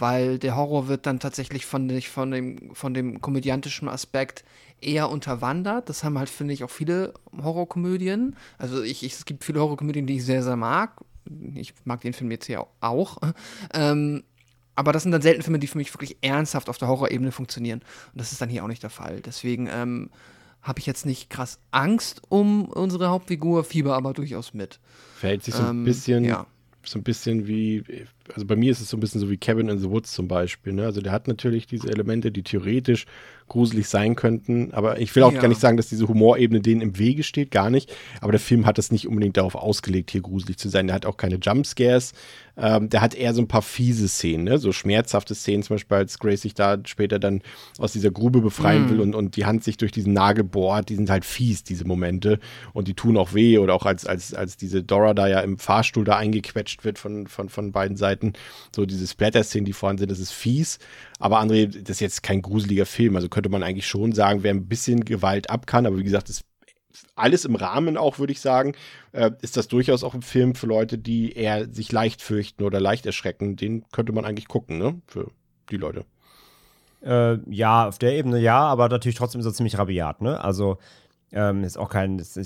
Weil 0.00 0.38
der 0.38 0.54
Horror 0.54 0.86
wird 0.86 1.06
dann 1.06 1.18
tatsächlich 1.18 1.66
von, 1.66 1.90
von, 2.02 2.30
dem, 2.30 2.72
von 2.72 2.94
dem 2.94 3.20
komödiantischen 3.20 3.88
Aspekt 3.88 4.44
eher 4.80 5.10
unterwandert. 5.10 5.88
Das 5.88 6.04
haben 6.04 6.16
halt, 6.18 6.28
finde 6.28 6.54
ich, 6.54 6.62
auch 6.62 6.70
viele 6.70 7.14
Horrorkomödien. 7.36 8.36
Also 8.58 8.80
ich, 8.80 9.02
ich, 9.02 9.14
es 9.14 9.24
gibt 9.24 9.42
viele 9.42 9.58
Horrorkomödien, 9.58 10.06
die 10.06 10.16
ich 10.16 10.24
sehr, 10.24 10.44
sehr 10.44 10.54
mag. 10.54 11.00
Ich 11.54 11.74
mag 11.84 12.00
den 12.02 12.12
Film 12.12 12.30
jetzt 12.30 12.46
hier 12.46 12.64
auch. 12.80 13.18
Ähm, 13.74 14.22
aber 14.78 14.92
das 14.92 15.02
sind 15.02 15.10
dann 15.10 15.22
selten 15.22 15.42
Filme, 15.42 15.58
die 15.58 15.66
für 15.66 15.76
mich 15.76 15.92
wirklich 15.92 16.16
ernsthaft 16.20 16.68
auf 16.68 16.78
der 16.78 16.86
Horrorebene 16.86 17.32
funktionieren. 17.32 17.80
Und 18.12 18.20
das 18.20 18.30
ist 18.30 18.40
dann 18.40 18.48
hier 18.48 18.62
auch 18.62 18.68
nicht 18.68 18.84
der 18.84 18.90
Fall. 18.90 19.20
Deswegen 19.20 19.68
ähm, 19.68 20.08
habe 20.62 20.78
ich 20.78 20.86
jetzt 20.86 21.04
nicht 21.04 21.30
krass 21.30 21.58
Angst 21.72 22.22
um 22.28 22.66
unsere 22.66 23.08
Hauptfigur, 23.08 23.64
Fieber 23.64 23.96
aber 23.96 24.12
durchaus 24.12 24.54
mit. 24.54 24.78
Verhält 25.16 25.42
sich 25.42 25.54
so 25.54 25.64
ein 25.64 25.70
ähm, 25.70 25.84
bisschen, 25.84 26.24
ja. 26.24 26.46
so 26.84 27.00
ein 27.00 27.02
bisschen 27.02 27.48
wie, 27.48 27.88
also 28.34 28.46
bei 28.46 28.56
mir 28.56 28.70
ist 28.70 28.80
es 28.80 28.88
so 28.90 28.96
ein 28.96 29.00
bisschen 29.00 29.20
so 29.20 29.30
wie 29.30 29.36
Kevin 29.36 29.68
in 29.68 29.78
the 29.78 29.90
Woods 29.90 30.12
zum 30.12 30.28
Beispiel. 30.28 30.72
Ne? 30.72 30.84
Also 30.84 31.00
der 31.00 31.12
hat 31.12 31.28
natürlich 31.28 31.66
diese 31.66 31.88
Elemente, 31.88 32.30
die 32.30 32.42
theoretisch 32.42 33.06
gruselig 33.48 33.88
sein 33.88 34.14
könnten. 34.14 34.72
Aber 34.72 35.00
ich 35.00 35.14
will 35.16 35.22
auch 35.22 35.32
ja. 35.32 35.40
gar 35.40 35.48
nicht 35.48 35.60
sagen, 35.60 35.76
dass 35.76 35.88
diese 35.88 36.06
Humorebene 36.06 36.60
denen 36.60 36.80
im 36.80 36.98
Wege 36.98 37.22
steht, 37.22 37.50
gar 37.50 37.70
nicht. 37.70 37.92
Aber 38.20 38.32
der 38.32 38.40
Film 38.40 38.66
hat 38.66 38.78
es 38.78 38.92
nicht 38.92 39.08
unbedingt 39.08 39.36
darauf 39.36 39.54
ausgelegt, 39.54 40.10
hier 40.10 40.20
gruselig 40.20 40.58
zu 40.58 40.68
sein. 40.68 40.86
Der 40.86 40.94
hat 40.94 41.06
auch 41.06 41.16
keine 41.16 41.36
Jumpscares. 41.36 42.12
Ähm, 42.56 42.88
der 42.88 43.00
hat 43.00 43.14
eher 43.14 43.34
so 43.34 43.40
ein 43.40 43.48
paar 43.48 43.62
fiese 43.62 44.08
Szenen, 44.08 44.44
ne? 44.44 44.58
so 44.58 44.72
schmerzhafte 44.72 45.36
Szenen, 45.36 45.62
zum 45.62 45.76
Beispiel, 45.76 45.96
als 45.96 46.18
Grace 46.18 46.42
sich 46.42 46.54
da 46.54 46.76
später 46.84 47.20
dann 47.20 47.42
aus 47.78 47.92
dieser 47.92 48.10
Grube 48.10 48.40
befreien 48.40 48.86
mm. 48.86 48.90
will 48.90 49.00
und, 49.00 49.14
und 49.14 49.36
die 49.36 49.46
Hand 49.46 49.62
sich 49.62 49.76
durch 49.76 49.92
diesen 49.92 50.12
Nagel 50.12 50.42
bohrt. 50.42 50.88
Die 50.88 50.96
sind 50.96 51.08
halt 51.08 51.24
fies, 51.24 51.62
diese 51.62 51.84
Momente. 51.86 52.40
Und 52.72 52.88
die 52.88 52.94
tun 52.94 53.16
auch 53.16 53.32
weh. 53.32 53.58
Oder 53.58 53.74
auch 53.74 53.86
als, 53.86 54.06
als, 54.06 54.34
als 54.34 54.56
diese 54.56 54.82
Dora 54.82 55.14
da 55.14 55.28
ja 55.28 55.40
im 55.40 55.58
Fahrstuhl 55.58 56.04
da 56.04 56.16
eingequetscht 56.16 56.84
wird 56.84 56.98
von, 56.98 57.26
von, 57.28 57.48
von 57.48 57.70
beiden 57.70 57.96
Seiten. 57.96 58.17
So 58.74 58.86
diese 58.86 59.06
Splatter-Szenen, 59.06 59.64
die 59.64 59.72
vorhanden 59.72 60.00
sind, 60.00 60.10
das 60.10 60.18
ist 60.18 60.32
fies. 60.32 60.78
Aber 61.18 61.40
André, 61.40 61.66
das 61.66 61.96
ist 61.96 62.00
jetzt 62.00 62.22
kein 62.22 62.42
gruseliger 62.42 62.86
Film. 62.86 63.16
Also 63.16 63.28
könnte 63.28 63.48
man 63.48 63.62
eigentlich 63.62 63.86
schon 63.86 64.12
sagen, 64.12 64.42
wer 64.42 64.52
ein 64.52 64.68
bisschen 64.68 65.04
Gewalt 65.04 65.50
ab 65.50 65.66
kann. 65.66 65.86
Aber 65.86 65.98
wie 65.98 66.04
gesagt, 66.04 66.28
das 66.28 66.42
alles 67.14 67.44
im 67.44 67.54
Rahmen 67.54 67.96
auch, 67.96 68.18
würde 68.18 68.32
ich 68.32 68.40
sagen, 68.40 68.74
äh, 69.12 69.30
ist 69.42 69.56
das 69.56 69.68
durchaus 69.68 70.04
auch 70.04 70.14
ein 70.14 70.22
Film 70.22 70.54
für 70.54 70.66
Leute, 70.66 70.98
die 70.98 71.32
eher 71.32 71.72
sich 71.72 71.92
leicht 71.92 72.22
fürchten 72.22 72.64
oder 72.64 72.80
leicht 72.80 73.06
erschrecken. 73.06 73.56
Den 73.56 73.84
könnte 73.92 74.12
man 74.12 74.24
eigentlich 74.24 74.48
gucken, 74.48 74.78
ne? 74.78 75.00
Für 75.06 75.30
die 75.70 75.76
Leute. 75.76 76.04
Äh, 77.04 77.38
ja, 77.50 77.88
auf 77.88 77.98
der 77.98 78.12
Ebene 78.12 78.40
ja, 78.40 78.60
aber 78.60 78.88
natürlich 78.88 79.16
trotzdem 79.16 79.42
so 79.42 79.50
ziemlich 79.50 79.78
rabiat, 79.78 80.20
ne? 80.20 80.42
Also, 80.42 80.78
ähm, 81.32 81.62
ist 81.62 81.76
auch 81.76 81.90
kein, 81.90 82.18
ist, 82.18 82.36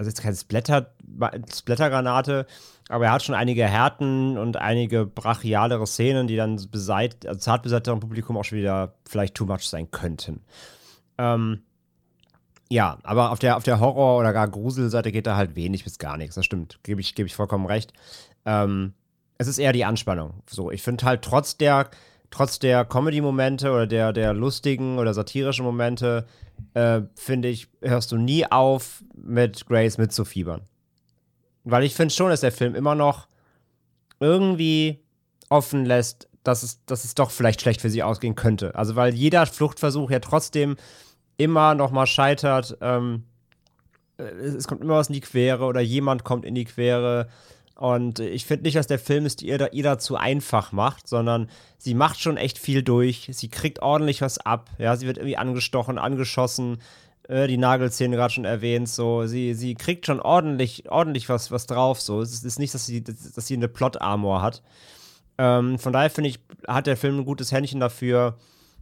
also 0.00 0.08
jetzt 0.08 0.22
keine 0.22 0.34
Splatter, 0.34 0.94
Splattergranate, 1.54 2.46
aber 2.88 3.04
er 3.04 3.12
hat 3.12 3.22
schon 3.22 3.34
einige 3.34 3.66
Härten 3.66 4.38
und 4.38 4.56
einige 4.56 5.04
brachialere 5.04 5.86
Szenen, 5.86 6.26
die 6.26 6.36
dann 6.36 6.58
beseit, 6.70 7.26
also 7.26 7.38
zart 7.38 7.62
beseitterem 7.62 8.00
Publikum 8.00 8.38
auch 8.38 8.44
schon 8.44 8.56
wieder 8.56 8.94
vielleicht 9.06 9.34
too 9.34 9.44
much 9.44 9.68
sein 9.68 9.90
könnten. 9.90 10.40
Ähm, 11.18 11.60
ja, 12.70 12.96
aber 13.02 13.30
auf 13.30 13.38
der, 13.40 13.58
auf 13.58 13.62
der 13.62 13.78
Horror- 13.78 14.18
oder 14.18 14.32
gar 14.32 14.48
Gruselseite 14.48 15.12
geht 15.12 15.26
da 15.26 15.36
halt 15.36 15.54
wenig 15.54 15.84
bis 15.84 15.98
gar 15.98 16.16
nichts. 16.16 16.34
Das 16.34 16.46
stimmt, 16.46 16.78
gebe 16.82 17.02
ich, 17.02 17.14
geb 17.14 17.26
ich 17.26 17.34
vollkommen 17.36 17.66
recht. 17.66 17.92
Ähm, 18.46 18.94
es 19.36 19.48
ist 19.48 19.58
eher 19.58 19.74
die 19.74 19.84
Anspannung. 19.84 20.42
So, 20.48 20.70
ich 20.70 20.80
finde 20.80 21.04
halt 21.04 21.20
trotz 21.20 21.58
der, 21.58 21.90
trotz 22.30 22.58
der 22.58 22.86
Comedy-Momente 22.86 23.70
oder 23.70 23.86
der, 23.86 24.14
der 24.14 24.32
lustigen 24.32 24.98
oder 24.98 25.12
satirischen 25.12 25.66
Momente, 25.66 26.24
äh, 26.74 27.02
finde 27.14 27.48
ich, 27.48 27.68
hörst 27.82 28.12
du 28.12 28.16
nie 28.16 28.46
auf, 28.46 29.02
mit 29.14 29.66
Grace 29.66 29.98
mitzufiebern. 29.98 30.62
Weil 31.64 31.84
ich 31.84 31.94
finde 31.94 32.14
schon, 32.14 32.30
dass 32.30 32.40
der 32.40 32.52
Film 32.52 32.74
immer 32.74 32.94
noch 32.94 33.28
irgendwie 34.18 35.00
offen 35.48 35.84
lässt, 35.84 36.28
dass 36.42 36.62
es, 36.62 36.84
dass 36.86 37.04
es 37.04 37.14
doch 37.14 37.30
vielleicht 37.30 37.60
schlecht 37.60 37.80
für 37.80 37.90
sie 37.90 38.02
ausgehen 38.02 38.34
könnte. 38.34 38.74
Also, 38.74 38.96
weil 38.96 39.14
jeder 39.14 39.46
Fluchtversuch 39.46 40.10
ja 40.10 40.20
trotzdem 40.20 40.76
immer 41.36 41.74
noch 41.74 41.90
mal 41.90 42.06
scheitert. 42.06 42.76
Ähm, 42.80 43.24
es 44.16 44.68
kommt 44.68 44.82
immer 44.82 44.96
was 44.96 45.08
in 45.08 45.14
die 45.14 45.20
Quere 45.20 45.64
oder 45.64 45.80
jemand 45.80 46.24
kommt 46.24 46.44
in 46.44 46.54
die 46.54 46.64
Quere. 46.64 47.28
Und 47.80 48.18
ich 48.18 48.44
finde 48.44 48.64
nicht, 48.64 48.76
dass 48.76 48.88
der 48.88 48.98
Film 48.98 49.24
es 49.24 49.40
ihr, 49.40 49.72
ihr 49.72 49.82
dazu 49.82 50.14
einfach 50.14 50.70
macht, 50.70 51.08
sondern 51.08 51.48
sie 51.78 51.94
macht 51.94 52.20
schon 52.20 52.36
echt 52.36 52.58
viel 52.58 52.82
durch. 52.82 53.30
Sie 53.32 53.48
kriegt 53.48 53.80
ordentlich 53.80 54.20
was 54.20 54.36
ab. 54.36 54.68
Ja, 54.76 54.96
sie 54.96 55.06
wird 55.06 55.16
irgendwie 55.16 55.38
angestochen, 55.38 55.96
angeschossen. 55.96 56.82
Äh, 57.26 57.46
die 57.46 57.56
Nagelzähne 57.56 58.16
gerade 58.16 58.34
schon 58.34 58.44
erwähnt. 58.44 58.86
So, 58.86 59.24
sie, 59.26 59.54
sie 59.54 59.76
kriegt 59.76 60.04
schon 60.04 60.20
ordentlich, 60.20 60.90
ordentlich 60.90 61.30
was, 61.30 61.50
was 61.50 61.66
drauf. 61.66 62.02
So, 62.02 62.20
es 62.20 62.44
ist 62.44 62.58
nicht, 62.58 62.74
dass 62.74 62.84
sie, 62.84 63.02
dass 63.02 63.46
sie 63.46 63.54
eine 63.54 63.68
Plot-Armor 63.68 64.42
hat. 64.42 64.62
Ähm, 65.38 65.78
von 65.78 65.94
daher 65.94 66.10
finde 66.10 66.28
ich, 66.28 66.38
hat 66.68 66.86
der 66.86 66.98
Film 66.98 67.20
ein 67.20 67.24
gutes 67.24 67.50
Händchen 67.50 67.80
dafür, 67.80 68.36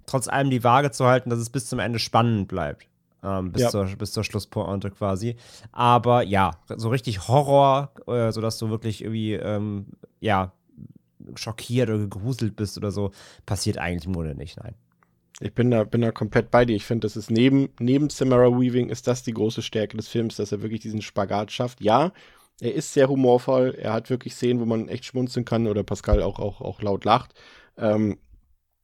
trotz 0.06 0.26
allem 0.26 0.50
die 0.50 0.64
Waage 0.64 0.90
zu 0.90 1.06
halten, 1.06 1.30
dass 1.30 1.38
es 1.38 1.50
bis 1.50 1.68
zum 1.68 1.78
Ende 1.78 2.00
spannend 2.00 2.48
bleibt. 2.48 2.88
Ähm, 3.22 3.50
bis, 3.50 3.62
ja. 3.62 3.70
zur, 3.70 3.84
bis 3.86 4.12
zur 4.12 4.22
Schlusspointe 4.22 4.90
quasi. 4.90 5.36
Aber 5.72 6.22
ja, 6.22 6.52
so 6.76 6.88
richtig 6.88 7.26
Horror, 7.26 7.92
äh, 8.06 8.30
sodass 8.30 8.58
du 8.58 8.70
wirklich 8.70 9.02
irgendwie, 9.02 9.32
ähm, 9.32 9.86
ja, 10.20 10.52
schockiert 11.34 11.88
oder 11.88 11.98
gegruselt 11.98 12.54
bist 12.56 12.76
oder 12.78 12.90
so, 12.90 13.10
passiert 13.44 13.78
eigentlich 13.78 14.06
im 14.06 14.12
Grunde 14.12 14.34
nicht, 14.34 14.56
nein. 14.58 14.74
Ich 15.40 15.54
bin 15.54 15.70
da, 15.70 15.84
bin 15.84 16.00
da 16.00 16.10
komplett 16.10 16.50
bei 16.50 16.64
dir. 16.64 16.74
Ich 16.74 16.84
finde, 16.84 17.06
das 17.06 17.16
ist 17.16 17.30
neben, 17.30 17.68
neben 17.78 18.10
Samara 18.10 18.50
Weaving 18.50 18.88
ist 18.88 19.06
das 19.06 19.22
die 19.22 19.34
große 19.34 19.62
Stärke 19.62 19.96
des 19.96 20.08
Films, 20.08 20.36
dass 20.36 20.50
er 20.50 20.62
wirklich 20.62 20.80
diesen 20.80 21.00
Spagat 21.00 21.52
schafft. 21.52 21.80
Ja, 21.80 22.12
er 22.60 22.74
ist 22.74 22.92
sehr 22.92 23.08
humorvoll. 23.08 23.76
Er 23.78 23.92
hat 23.92 24.10
wirklich 24.10 24.34
Szenen, 24.34 24.60
wo 24.60 24.64
man 24.64 24.88
echt 24.88 25.04
schmunzeln 25.04 25.44
kann 25.44 25.68
oder 25.68 25.84
Pascal 25.84 26.22
auch, 26.22 26.40
auch, 26.40 26.60
auch 26.60 26.82
laut 26.82 27.04
lacht. 27.04 27.34
Ähm, 27.76 28.18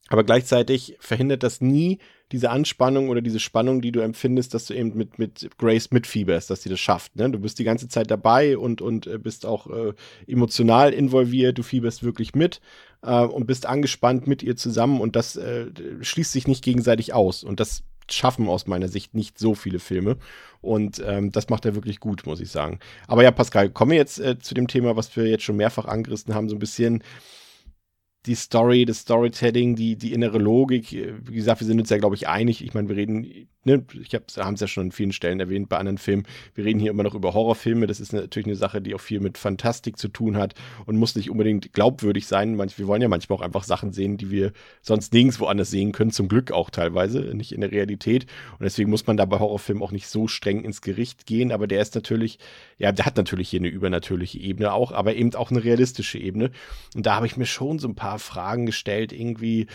aber 0.09 0.23
gleichzeitig 0.23 0.97
verhindert 1.01 1.43
das 1.43 1.61
nie 1.61 1.99
diese 2.35 2.51
Anspannung 2.51 3.11
oder 3.11 3.21
diese 3.21 3.39
Spannung, 3.39 3.81
die 3.81 3.93
du 3.93 4.01
empfindest, 4.01 4.55
dass 4.55 4.67
du 4.67 4.75
eben 4.75 4.97
mit, 4.97 5.21
mit 5.21 5.49
Grace 5.57 5.93
mitfieberst, 5.93 6.51
dass 6.51 6.65
sie 6.65 6.69
das 6.69 6.81
schafft. 6.81 7.15
Ne? 7.15 7.31
Du 7.31 7.39
bist 7.39 7.61
die 7.61 7.65
ganze 7.65 7.87
Zeit 7.87 8.11
dabei 8.11 8.59
und, 8.59 8.83
und 8.83 9.07
äh, 9.07 9.19
bist 9.19 9.47
auch 9.47 9.69
äh, 9.69 9.93
emotional 10.27 10.93
involviert, 10.93 11.59
du 11.59 11.63
fieberst 11.63 12.03
wirklich 12.03 12.35
mit 12.35 12.61
äh, 13.03 13.21
und 13.21 13.47
bist 13.47 13.67
angespannt 13.67 14.27
mit 14.27 14.43
ihr 14.43 14.57
zusammen 14.57 15.01
und 15.01 15.15
das 15.15 15.37
äh, 15.37 15.67
schließt 16.01 16.33
sich 16.33 16.49
nicht 16.49 16.65
gegenseitig 16.65 17.15
aus. 17.15 17.45
Und 17.45 17.61
das 17.61 17.85
schaffen 18.11 18.49
aus 18.49 18.67
meiner 18.67 18.89
Sicht 18.89 19.15
nicht 19.15 19.39
so 19.39 19.55
viele 19.55 19.79
Filme. 19.79 20.17
Und 20.61 21.01
ähm, 21.07 21.31
das 21.31 21.51
macht 21.51 21.65
er 21.67 21.77
wirklich 21.77 22.01
gut, 22.01 22.27
muss 22.27 22.41
ich 22.41 22.51
sagen. 22.51 22.81
Aber 23.07 23.23
ja, 23.23 23.31
Pascal, 23.31 23.71
kommen 23.71 23.93
wir 23.93 23.99
jetzt 23.99 24.19
äh, 24.19 24.41
zu 24.41 24.55
dem 24.55 24.67
Thema, 24.67 24.97
was 24.97 25.15
wir 25.15 25.29
jetzt 25.29 25.45
schon 25.45 25.57
mehrfach 25.57 25.85
angerissen 25.85 26.35
haben, 26.35 26.49
so 26.49 26.57
ein 26.57 26.59
bisschen 26.59 27.05
die 28.27 28.35
Story, 28.35 28.87
das 28.87 29.01
Storytelling, 29.01 29.77
die, 29.77 29.97
die 29.97 30.13
innere 30.13 30.39
Logik. 30.39 30.93
Wie 30.93 31.35
gesagt, 31.35 31.61
wir 31.61 31.67
sind 31.67 31.79
uns 31.79 31.91
ja, 31.91 31.99
glaube 31.99 32.15
ich, 32.15 32.27
einig. 32.27 32.65
Ich 32.65 32.73
meine, 32.73 32.89
wir 32.89 32.97
reden, 32.97 33.49
ne, 33.65 33.85
ich 34.01 34.15
habe 34.15 34.25
es 34.27 34.61
ja 34.61 34.67
schon 34.67 34.87
an 34.87 34.93
vielen 34.93 35.13
Stellen 35.13 35.41
erwähnt 35.41 35.69
bei 35.69 35.77
anderen 35.77 35.99
Filmen. 35.99 36.25
Wir 36.55 36.65
reden 36.65 36.81
hier 36.81 36.91
immer 36.91 37.03
noch 37.03 37.15
über 37.15 37.35
Horrorfilme. 37.35 37.87
Das 37.87 38.01
ist 38.01 38.15
natürlich 38.15 38.47
eine 38.47 38.57
Sache, 38.57 38.81
die 38.81 38.95
auch 38.95 39.01
viel 39.01 39.21
mit 39.21 39.37
Fantastik 39.37 39.99
zu 39.99 40.09
tun 40.09 40.39
hat 40.39 40.55
und 40.87 40.97
muss 40.97 41.17
nicht 41.17 41.31
unbedingt 41.31 41.75
glaubwürdig 41.75 42.27
sein. 42.27 42.57
Manch, 42.57 42.79
wir 42.79 42.87
wollen 42.87 43.03
ja 43.03 43.09
manchmal 43.09 43.39
auch 43.39 43.43
einfach 43.43 43.65
Sachen 43.65 43.93
sehen, 43.93 44.17
die 44.17 44.31
wir 44.31 44.53
sonst 44.81 45.13
nirgendwo 45.13 45.45
anders 45.45 45.71
sehen 45.71 45.93
können. 45.93 46.11
Zum 46.11 46.29
Glück 46.29 46.51
auch 46.51 46.71
teilweise, 46.71 47.21
nicht 47.35 47.53
in 47.53 47.61
der 47.61 47.73
Realität. 47.73 48.25
Und 48.53 48.63
deswegen 48.63 48.89
muss 48.89 49.07
man 49.07 49.19
da 49.19 49.27
bei 49.27 49.39
Horrorfilmen 49.39 49.83
auch 49.83 49.93
nicht 49.93 50.09
so 50.09 50.29
streng 50.29 50.65
ins 50.65 50.81
Gericht 50.81 51.27
gehen. 51.27 51.53
Aber 51.53 51.67
der 51.67 51.83
ist 51.83 51.95
natürlich, 51.95 52.39
ja, 52.79 52.91
der 52.91 53.05
hat 53.05 53.19
natürlich 53.19 53.51
hier 53.51 53.61
eine 53.61 53.69
übernatürliche 53.69 54.39
Ebene 54.39 54.73
auch, 54.73 54.93
aber 54.93 55.15
eben 55.15 55.35
auch 55.35 55.51
eine 55.51 55.63
realistische 55.63 56.19
Ebene. 56.19 56.51
Und 56.95 57.05
da 57.05 57.17
habe 57.17 57.27
ich 57.27 57.37
mir 57.37 57.47
schon 57.47 57.79
so 57.79 57.87
ein 57.89 57.95
paar 57.95 58.14
Fragen 58.19 58.67
gestellt, 58.67 59.13
irgendwie. 59.13 59.67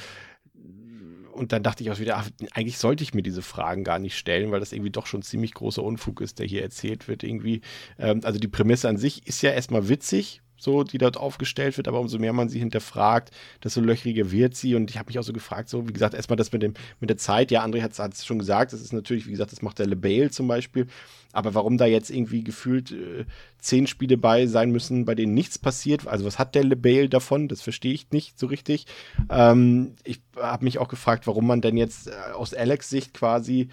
Und 1.32 1.54
dann 1.54 1.64
dachte 1.64 1.84
ich 1.84 1.92
auch 1.92 2.00
wieder, 2.00 2.18
ach, 2.18 2.30
eigentlich 2.54 2.78
sollte 2.78 3.04
ich 3.04 3.14
mir 3.14 3.22
diese 3.22 3.42
Fragen 3.42 3.84
gar 3.84 4.00
nicht 4.00 4.18
stellen, 4.18 4.52
weil 4.52 4.60
das 4.60 4.74
irgendwie 4.74 4.92
doch 4.92 5.06
schon 5.06 5.22
ziemlich 5.22 5.54
großer 5.54 5.82
Unfug 5.82 6.20
ist, 6.22 6.40
der 6.40 6.46
hier 6.46 6.62
erzählt 6.62 7.08
wird. 7.08 7.24
Irgendwie. 7.24 7.62
Ähm, 7.98 8.22
also 8.24 8.40
die 8.40 8.48
Prämisse 8.48 8.90
an 8.90 8.98
sich 8.98 9.26
ist 9.28 9.42
ja 9.42 9.52
erstmal 9.52 9.88
witzig, 9.88 10.42
so, 10.62 10.84
die 10.84 10.98
dort 10.98 11.18
aufgestellt 11.18 11.78
wird, 11.78 11.88
aber 11.88 12.00
umso 12.00 12.20
mehr 12.20 12.34
man 12.34 12.50
sie 12.50 12.60
hinterfragt, 12.60 13.32
desto 13.64 13.82
löchriger 13.82 14.32
wird 14.32 14.56
sie. 14.56 14.76
Und 14.76 14.90
ich 14.90 14.98
habe 14.98 15.08
mich 15.08 15.20
auch 15.20 15.24
so 15.24 15.34
gefragt, 15.34 15.70
so, 15.70 15.88
wie 15.88 15.94
gesagt, 15.94 16.14
erstmal 16.14 16.38
das 16.38 16.52
mit 16.52 16.62
dem, 16.62 16.74
mit 17.00 17.10
der 17.10 17.18
Zeit, 17.18 17.52
ja, 17.52 17.64
André 17.64 17.82
hat 17.82 18.14
es 18.14 18.26
schon 18.26 18.40
gesagt, 18.40 18.74
das 18.74 18.82
ist 18.82 18.94
natürlich, 18.94 19.28
wie 19.28 19.32
gesagt, 19.32 19.52
das 19.52 19.62
macht 19.62 19.80
der 19.80 19.88
LeBale 19.88 20.32
zum 20.32 20.48
Beispiel. 20.48 20.88
Aber 21.32 21.54
warum 21.54 21.78
da 21.78 21.86
jetzt 21.86 22.10
irgendwie 22.10 22.44
gefühlt 22.44 22.92
äh, 22.92 23.26
zehn 23.60 23.86
Spiele 23.86 24.18
bei 24.18 24.48
sein 24.48 24.72
müssen, 24.72 25.06
bei 25.06 25.14
denen 25.16 25.34
nichts 25.34 25.60
passiert, 25.60 26.08
also 26.08 26.26
was 26.26 26.40
hat 26.40 26.56
der 26.56 26.64
LeBale 26.64 27.10
davon? 27.10 27.48
Das 27.48 27.62
verstehe 27.62 27.94
ich 27.94 28.12
nicht 28.12 28.40
so 28.40 28.48
richtig. 28.48 28.88
Ähm, 29.30 29.96
ich 30.04 30.22
habe 30.36 30.64
mich 30.64 30.80
auch 30.80 30.88
gefragt, 30.88 31.28
warum 31.28 31.46
man 31.46 31.62
denn 31.62 31.78
jetzt 31.78 32.08
äh, 32.08 32.32
aus 32.34 32.54
Alex 32.54 32.90
Sicht 32.90 33.14
quasi 33.14 33.70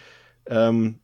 ähm, 0.47 0.99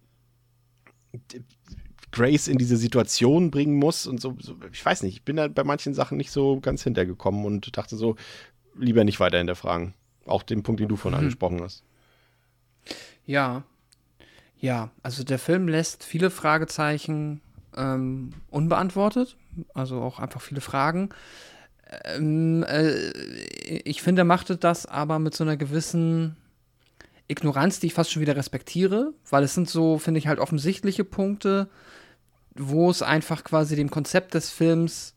Grace 2.12 2.48
in 2.48 2.58
diese 2.58 2.76
Situation 2.76 3.50
bringen 3.50 3.76
muss 3.76 4.06
und 4.06 4.20
so, 4.20 4.36
so, 4.38 4.54
ich 4.72 4.84
weiß 4.84 5.02
nicht, 5.02 5.14
ich 5.14 5.22
bin 5.24 5.36
da 5.36 5.48
bei 5.48 5.64
manchen 5.64 5.94
Sachen 5.94 6.18
nicht 6.18 6.30
so 6.30 6.60
ganz 6.60 6.84
hintergekommen 6.84 7.44
und 7.44 7.76
dachte 7.76 7.96
so, 7.96 8.16
lieber 8.78 9.04
nicht 9.04 9.18
weiter 9.18 9.38
hinterfragen. 9.38 9.94
Auch 10.26 10.42
den 10.42 10.62
Punkt, 10.62 10.80
den 10.80 10.88
du 10.88 10.96
vorhin 10.96 11.18
mhm. 11.18 11.24
angesprochen 11.24 11.60
hast. 11.62 11.82
Ja. 13.26 13.64
Ja, 14.58 14.90
also 15.02 15.24
der 15.24 15.40
Film 15.40 15.66
lässt 15.66 16.04
viele 16.04 16.30
Fragezeichen 16.30 17.40
ähm, 17.76 18.30
unbeantwortet, 18.50 19.36
also 19.74 20.00
auch 20.00 20.20
einfach 20.20 20.40
viele 20.40 20.60
Fragen. 20.60 21.08
Ähm, 22.04 22.62
äh, 22.68 23.10
ich 23.84 24.02
finde, 24.02 24.22
er 24.22 24.26
machte 24.26 24.56
das 24.56 24.86
aber 24.86 25.18
mit 25.18 25.34
so 25.34 25.42
einer 25.42 25.56
gewissen 25.56 26.36
Ignoranz, 27.26 27.80
die 27.80 27.86
ich 27.88 27.94
fast 27.94 28.12
schon 28.12 28.22
wieder 28.22 28.36
respektiere, 28.36 29.12
weil 29.30 29.42
es 29.42 29.54
sind 29.54 29.68
so, 29.68 29.98
finde 29.98 30.18
ich, 30.18 30.28
halt 30.28 30.38
offensichtliche 30.38 31.04
Punkte, 31.04 31.68
wo 32.54 32.90
es 32.90 33.02
einfach 33.02 33.44
quasi 33.44 33.76
dem 33.76 33.90
Konzept 33.90 34.34
des 34.34 34.50
Films 34.50 35.14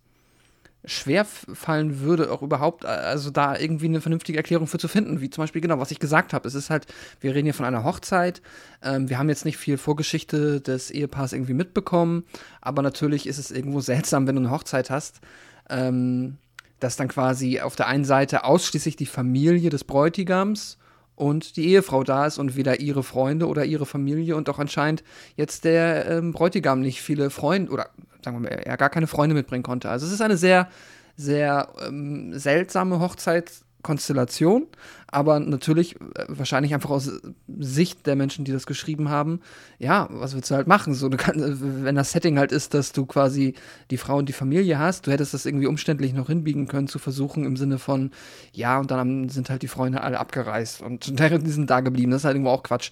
schwer 0.87 1.25
fallen 1.25 1.99
würde, 2.01 2.31
auch 2.31 2.41
überhaupt, 2.41 2.85
also 2.85 3.31
da 3.31 3.57
irgendwie 3.57 3.85
eine 3.85 4.01
vernünftige 4.01 4.37
Erklärung 4.37 4.67
für 4.67 4.77
zu 4.77 4.87
finden, 4.87 5.19
wie 5.21 5.29
zum 5.29 5.41
Beispiel 5.41 5.61
genau, 5.61 5.79
was 5.79 5.91
ich 5.91 5.99
gesagt 5.99 6.33
habe. 6.33 6.47
Es 6.47 6.55
ist 6.55 6.69
halt, 6.69 6.85
wir 7.21 7.33
reden 7.33 7.45
hier 7.45 7.53
von 7.53 7.65
einer 7.65 7.83
Hochzeit, 7.83 8.41
ähm, 8.83 9.09
wir 9.09 9.17
haben 9.17 9.29
jetzt 9.29 9.45
nicht 9.45 9.57
viel 9.57 9.77
Vorgeschichte 9.77 10.61
des 10.61 10.91
Ehepaars 10.91 11.33
irgendwie 11.33 11.53
mitbekommen, 11.53 12.23
aber 12.61 12.81
natürlich 12.81 13.27
ist 13.27 13.39
es 13.39 13.51
irgendwo 13.51 13.79
seltsam, 13.81 14.27
wenn 14.27 14.35
du 14.35 14.41
eine 14.41 14.51
Hochzeit 14.51 14.89
hast, 14.89 15.21
ähm, 15.69 16.37
dass 16.79 16.97
dann 16.97 17.07
quasi 17.07 17.61
auf 17.61 17.75
der 17.75 17.87
einen 17.87 18.05
Seite 18.05 18.43
ausschließlich 18.43 18.95
die 18.95 19.05
Familie 19.05 19.69
des 19.69 19.83
Bräutigams 19.83 20.77
und 21.15 21.55
die 21.55 21.67
Ehefrau 21.67 22.03
da 22.03 22.25
ist 22.25 22.37
und 22.37 22.55
weder 22.55 22.79
ihre 22.79 23.03
Freunde 23.03 23.47
oder 23.47 23.65
ihre 23.65 23.85
Familie 23.85 24.35
und 24.35 24.49
auch 24.49 24.59
anscheinend 24.59 25.03
jetzt 25.35 25.63
der 25.63 26.09
ähm, 26.09 26.33
Bräutigam 26.33 26.81
nicht 26.81 27.01
viele 27.01 27.29
Freunde 27.29 27.71
oder 27.71 27.89
sagen 28.23 28.37
wir 28.37 28.49
mal, 28.49 28.49
er 28.49 28.77
gar 28.77 28.89
keine 28.89 29.07
Freunde 29.07 29.35
mitbringen 29.35 29.63
konnte. 29.63 29.89
Also 29.89 30.05
es 30.05 30.11
ist 30.11 30.21
eine 30.21 30.37
sehr, 30.37 30.67
sehr 31.15 31.69
ähm, 31.87 32.37
seltsame 32.37 32.99
Hochzeit, 32.99 33.51
Konstellation, 33.85 34.65
aber 35.07 35.39
natürlich 35.39 35.95
äh, 35.95 36.25
wahrscheinlich 36.27 36.73
einfach 36.73 36.89
aus 36.89 37.11
Sicht 37.59 38.07
der 38.07 38.15
Menschen, 38.15 38.43
die 38.43 38.51
das 38.51 38.65
geschrieben 38.65 39.09
haben, 39.09 39.41
ja, 39.77 40.07
was 40.09 40.33
willst 40.33 40.49
du 40.49 40.55
halt 40.55 40.65
machen? 40.65 40.95
So, 40.95 41.07
du 41.07 41.17
kann, 41.17 41.83
wenn 41.85 41.93
das 41.93 42.11
Setting 42.11 42.39
halt 42.39 42.51
ist, 42.51 42.73
dass 42.73 42.93
du 42.93 43.05
quasi 43.05 43.53
die 43.91 43.97
Frau 43.97 44.17
und 44.17 44.27
die 44.27 44.33
Familie 44.33 44.79
hast, 44.79 45.05
du 45.05 45.11
hättest 45.11 45.35
das 45.35 45.45
irgendwie 45.45 45.67
umständlich 45.67 46.13
noch 46.13 46.27
hinbiegen 46.27 46.67
können, 46.67 46.87
zu 46.87 46.97
versuchen 46.97 47.45
im 47.45 47.57
Sinne 47.57 47.77
von, 47.77 48.09
ja, 48.53 48.79
und 48.79 48.89
dann 48.89 49.29
sind 49.29 49.51
halt 49.51 49.61
die 49.61 49.67
Freunde 49.67 50.01
alle 50.01 50.19
abgereist 50.19 50.81
und 50.81 51.19
die 51.19 51.51
sind 51.51 51.69
da 51.69 51.81
geblieben. 51.81 52.09
Das 52.09 52.21
ist 52.21 52.25
halt 52.25 52.35
irgendwo 52.35 52.51
auch 52.51 52.63
Quatsch. 52.63 52.89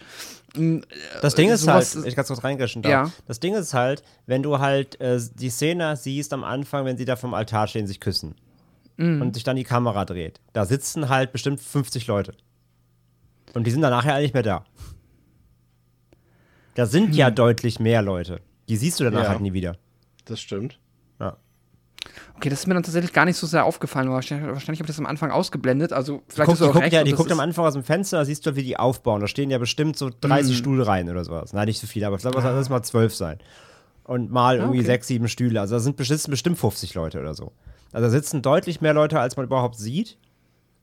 Hm, 0.55 0.83
das 1.23 1.33
Ding 1.33 1.49
ist 1.49 1.67
halt, 1.67 1.87
ich 2.05 2.13
kann 2.13 2.21
es 2.21 2.27
kurz 2.27 2.43
reingreschen 2.43 2.83
da. 2.83 2.89
Ja. 2.89 3.11
Das 3.27 3.39
Ding 3.39 3.55
ist 3.55 3.73
halt, 3.73 4.03
wenn 4.27 4.43
du 4.43 4.59
halt 4.59 5.01
äh, 5.01 5.19
die 5.33 5.49
Szene 5.49 5.97
siehst 5.97 6.33
am 6.33 6.43
Anfang, 6.43 6.85
wenn 6.85 6.97
sie 6.97 7.05
da 7.05 7.15
vom 7.15 7.33
Altar 7.33 7.67
stehen, 7.67 7.87
sich 7.87 7.99
küssen 7.99 8.35
mhm. 8.97 9.21
und 9.21 9.33
sich 9.33 9.43
dann 9.43 9.55
die 9.55 9.63
Kamera 9.63 10.05
dreht. 10.05 10.39
Da 10.53 10.65
sitzen 10.65 11.09
halt 11.09 11.31
bestimmt 11.31 11.59
50 11.59 12.07
Leute. 12.07 12.33
Und 13.53 13.65
die 13.67 13.71
sind 13.71 13.81
dann 13.81 13.91
nachher 13.91 14.19
nicht 14.19 14.33
mehr 14.33 14.43
da. 14.43 14.65
Da 16.75 16.85
sind 16.85 17.15
ja 17.15 17.29
deutlich 17.29 17.79
mehr 17.79 18.01
Leute. 18.01 18.39
Die 18.67 18.77
siehst 18.77 18.99
du 18.99 19.03
danach 19.03 19.23
Ja. 19.23 19.29
halt 19.29 19.41
nie 19.41 19.53
wieder. 19.53 19.77
Das 20.25 20.41
stimmt. 20.41 20.79
Okay, 22.35 22.49
das 22.49 22.59
ist 22.59 22.67
mir 22.67 22.73
dann 22.73 22.83
tatsächlich 22.83 23.13
gar 23.13 23.25
nicht 23.25 23.37
so 23.37 23.47
sehr 23.47 23.63
aufgefallen. 23.65 24.09
Wahrscheinlich, 24.09 24.47
wahrscheinlich 24.51 24.79
habe 24.79 24.87
ich 24.89 24.95
das 24.95 24.99
am 24.99 25.05
Anfang 25.05 25.31
ausgeblendet. 25.31 25.93
Also 25.93 26.23
vielleicht 26.27 26.49
Guck, 26.49 26.57
die 26.57 26.63
auch 26.63 26.73
guckt, 26.73 26.83
recht. 26.83 26.93
ja, 26.93 27.03
die 27.03 27.13
guckt 27.13 27.31
am 27.31 27.37
ist- 27.37 27.43
Anfang 27.43 27.65
aus 27.65 27.73
dem 27.73 27.83
Fenster, 27.83 28.17
da 28.17 28.25
siehst 28.25 28.45
du, 28.45 28.55
wie 28.55 28.63
die 28.63 28.77
aufbauen. 28.77 29.21
Da 29.21 29.27
stehen 29.27 29.49
ja 29.49 29.57
bestimmt 29.57 29.97
so 29.97 30.09
30 30.19 30.57
Stühle 30.57 30.85
rein 30.85 31.09
oder 31.09 31.23
sowas. 31.23 31.53
Nein, 31.53 31.67
nicht 31.67 31.79
so 31.79 31.87
viele, 31.87 32.07
aber 32.07 32.17
ich 32.17 32.21
glaube, 32.21 32.35
das 32.35 32.43
lass 32.43 32.69
mal 32.69 32.83
12 32.83 33.15
sein. 33.15 33.39
Und 34.03 34.31
mal 34.31 34.57
irgendwie 34.57 34.79
okay. 34.79 34.87
sechs, 34.87 35.07
sieben 35.07 35.29
Stühle. 35.29 35.61
Also 35.61 35.75
da 35.75 35.79
sind 35.79 35.95
bestimmt, 35.95 36.29
bestimmt 36.29 36.57
50 36.57 36.93
Leute 36.93 37.19
oder 37.21 37.33
so. 37.33 37.53
Also 37.93 38.07
da 38.07 38.09
sitzen 38.09 38.41
deutlich 38.41 38.81
mehr 38.81 38.93
Leute, 38.93 39.19
als 39.19 39.37
man 39.37 39.45
überhaupt 39.45 39.75
sieht. 39.75 40.17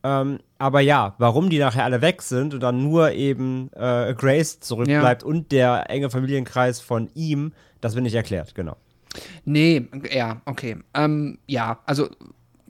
Ähm, 0.02 0.38
aber 0.58 0.80
ja, 0.80 1.14
warum 1.18 1.50
die 1.50 1.58
nachher 1.58 1.84
alle 1.84 2.00
weg 2.00 2.22
sind 2.22 2.54
und 2.54 2.60
dann 2.60 2.82
nur 2.82 3.12
eben 3.12 3.70
äh, 3.74 4.14
Grace 4.14 4.60
zurückbleibt 4.60 5.22
und 5.22 5.52
der 5.52 5.90
enge 5.90 6.08
Familienkreis 6.08 6.80
von 6.80 7.10
ihm, 7.14 7.52
das 7.82 7.94
wird 7.94 8.04
nicht 8.04 8.14
erklärt, 8.14 8.54
genau. 8.54 8.76
Nee, 9.44 9.88
ja, 10.10 10.40
okay. 10.46 10.78
Ähm, 10.94 11.38
ja, 11.46 11.80
also 11.84 12.08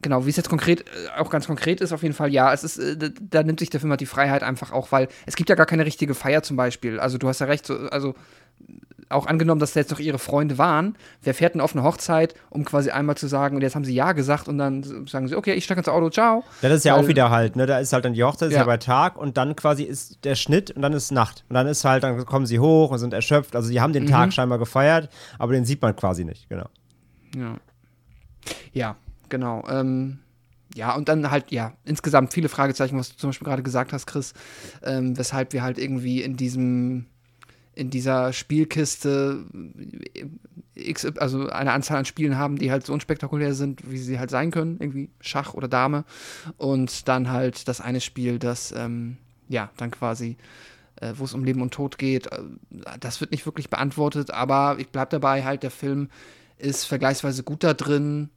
genau, 0.03 0.24
wie 0.26 0.30
es 0.30 0.36
jetzt 0.36 0.49
konkret, 0.49 0.80
äh, 0.80 1.20
auch 1.20 1.30
ganz 1.30 1.47
konkret 1.47 1.80
ist, 1.80 1.93
auf 1.93 2.03
jeden 2.03 2.14
Fall, 2.14 2.32
ja, 2.32 2.53
es 2.53 2.64
ist, 2.64 2.78
äh, 2.78 3.11
da 3.20 3.43
nimmt 3.43 3.61
sich 3.61 3.70
der 3.70 3.80
Film 3.80 3.91
halt 3.91 4.01
die 4.01 4.07
Freiheit 4.07 4.43
einfach 4.43 4.72
auch, 4.72 4.91
weil 4.91 5.09
es 5.26 5.36
gibt 5.36 5.51
ja 5.51 5.55
gar 5.55 5.66
keine 5.66 5.84
richtige 5.84 6.14
Feier 6.14 6.43
zum 6.43 6.57
Beispiel. 6.57 6.99
Also 6.99 7.18
du 7.18 7.28
hast 7.28 7.41
ja 7.41 7.47
recht, 7.47 7.66
so, 7.66 7.74
also 7.74 8.14
auch 9.11 9.27
angenommen, 9.27 9.61
dass 9.61 9.73
da 9.73 9.81
jetzt 9.81 9.91
noch 9.91 9.99
ihre 9.99 10.19
Freunde 10.19 10.57
waren, 10.57 10.97
wer 11.23 11.35
fährt 11.35 11.55
denn 11.55 11.61
auf 11.61 11.75
eine 11.75 11.83
Hochzeit, 11.85 12.35
um 12.49 12.65
quasi 12.65 12.91
einmal 12.91 13.17
zu 13.17 13.27
sagen, 13.27 13.57
und 13.57 13.63
jetzt 13.63 13.75
haben 13.75 13.85
sie 13.85 13.95
Ja 13.95 14.13
gesagt 14.13 14.49
und 14.49 14.57
dann 14.59 15.07
sagen 15.09 15.29
sie, 15.29 15.37
okay, 15.37 15.53
ich 15.55 15.65
steige 15.65 15.81
ins 15.81 15.89
Auto, 15.89 16.11
ciao. 16.11 16.45
Ja, 16.63 16.69
das 16.69 16.79
ist 16.79 16.85
ja 16.85 16.95
auch 16.95 17.01
Weil- 17.01 17.09
wieder 17.09 17.31
halt, 17.31 17.57
ne? 17.57 17.67
Da 17.67 17.79
ist 17.79 17.93
halt 17.93 18.05
dann 18.05 18.15
die 18.15 18.23
Hochzeit, 18.25 18.51
ist 18.51 18.55
ja. 18.57 18.65
Bei 18.65 18.77
Tag 18.77 19.17
und 19.17 19.37
dann 19.37 19.57
quasi 19.57 19.83
ist 19.83 20.25
der 20.25 20.35
Schnitt 20.37 20.71
und 20.71 20.83
dann 20.83 20.93
ist 20.93 21.11
Nacht. 21.11 21.45
Und 21.49 21.55
dann 21.55 21.67
ist 21.67 21.85
halt, 21.85 22.03
dann 22.05 22.25
kommen 22.25 22.47
sie 22.47 22.59
hoch 22.61 22.91
und 22.91 22.99
sind 22.99 23.13
erschöpft. 23.13 23.55
Also 23.57 23.71
die 23.71 23.81
haben 23.81 23.93
den 23.93 24.07
Tag 24.07 24.33
scheinbar 24.33 24.59
gefeiert, 24.59 25.09
aber 25.39 25.53
den 25.53 25.65
sieht 25.65 25.83
man 25.83 25.95
quasi 25.97 26.25
nicht, 26.25 26.49
genau. 26.49 26.67
Ja. 27.37 27.57
Ja, 28.73 28.97
genau. 29.29 29.65
Ähm, 29.69 30.21
ja, 30.75 30.95
und 30.95 31.09
dann 31.09 31.31
halt, 31.31 31.51
ja, 31.51 31.73
insgesamt 31.85 32.33
viele 32.33 32.49
Fragezeichen, 32.49 32.97
was 32.97 33.11
du 33.11 33.17
zum 33.17 33.31
Beispiel 33.31 33.45
gerade 33.47 33.63
gesagt 33.63 33.93
hast, 33.93 34.07
Chris, 34.07 34.35
ähm, 34.85 35.19
weshalb 35.19 35.53
wir 35.53 35.63
halt 35.63 35.79
irgendwie 35.79 36.23
in 36.23 36.37
diesem, 36.37 37.07
in 37.75 37.91
dieser 37.91 38.33
Spielkiste 38.33 39.45
äh, 40.14 40.27
X, 40.75 41.05
also 41.05 41.49
eine 41.49 41.73
Anzahl 41.73 41.99
an 41.99 42.05
Spielen 42.05 42.37
haben, 42.39 42.57
die 42.57 42.71
halt 42.71 42.87
so 42.87 42.93
unspektakulär 42.93 43.55
sind, 43.55 43.91
wie 43.91 43.99
sie 43.99 44.18
halt 44.18 44.31
sein 44.31 44.51
können, 44.51 44.79
irgendwie 44.81 45.11
Schach 45.21 45.55
oder 45.55 45.68
Dame. 45.68 46.05
Und 46.57 47.09
dann 47.09 47.31
halt 47.31 47.68
das 47.68 47.81
eine 47.81 48.01
Spiel, 48.01 48.39
das, 48.39 48.73
ähm, 48.73 49.18
ja, 49.49 49.71
dann 49.77 49.91
quasi 49.91 50.37
äh, 51.01 51.14
wo 51.16 51.25
es 51.25 51.35
um 51.35 51.45
Leben 51.45 51.62
und 51.62 51.73
Tod 51.75 51.99
geht. 51.99 52.27
Äh, 52.33 52.43
Das 53.01 53.21
wird 53.21 53.33
nicht 53.33 53.47
wirklich 53.47 53.71
beantwortet, 53.71 54.31
aber 54.31 54.77
ich 54.79 54.89
bleib 54.89 55.11
dabei, 55.11 55.45
halt, 55.45 55.62
der 55.62 55.71
Film 55.71 56.09
ist 56.59 56.85
vergleichsweise 56.85 57.43
gut 57.43 57.64
da 57.64 57.75
drin, 57.75 58.31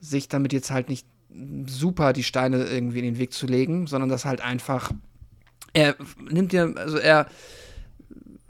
sich 0.00 0.28
damit 0.28 0.52
jetzt 0.52 0.70
halt 0.70 0.88
nicht 0.88 1.06
super 1.66 2.12
die 2.12 2.24
Steine 2.24 2.64
irgendwie 2.64 2.98
in 2.98 3.04
den 3.04 3.18
Weg 3.18 3.32
zu 3.32 3.46
legen, 3.46 3.86
sondern 3.86 4.10
das 4.10 4.24
halt 4.24 4.40
einfach, 4.40 4.92
er 5.72 5.96
nimmt 6.30 6.52
dir, 6.52 6.74
also 6.76 6.98
er 6.98 7.26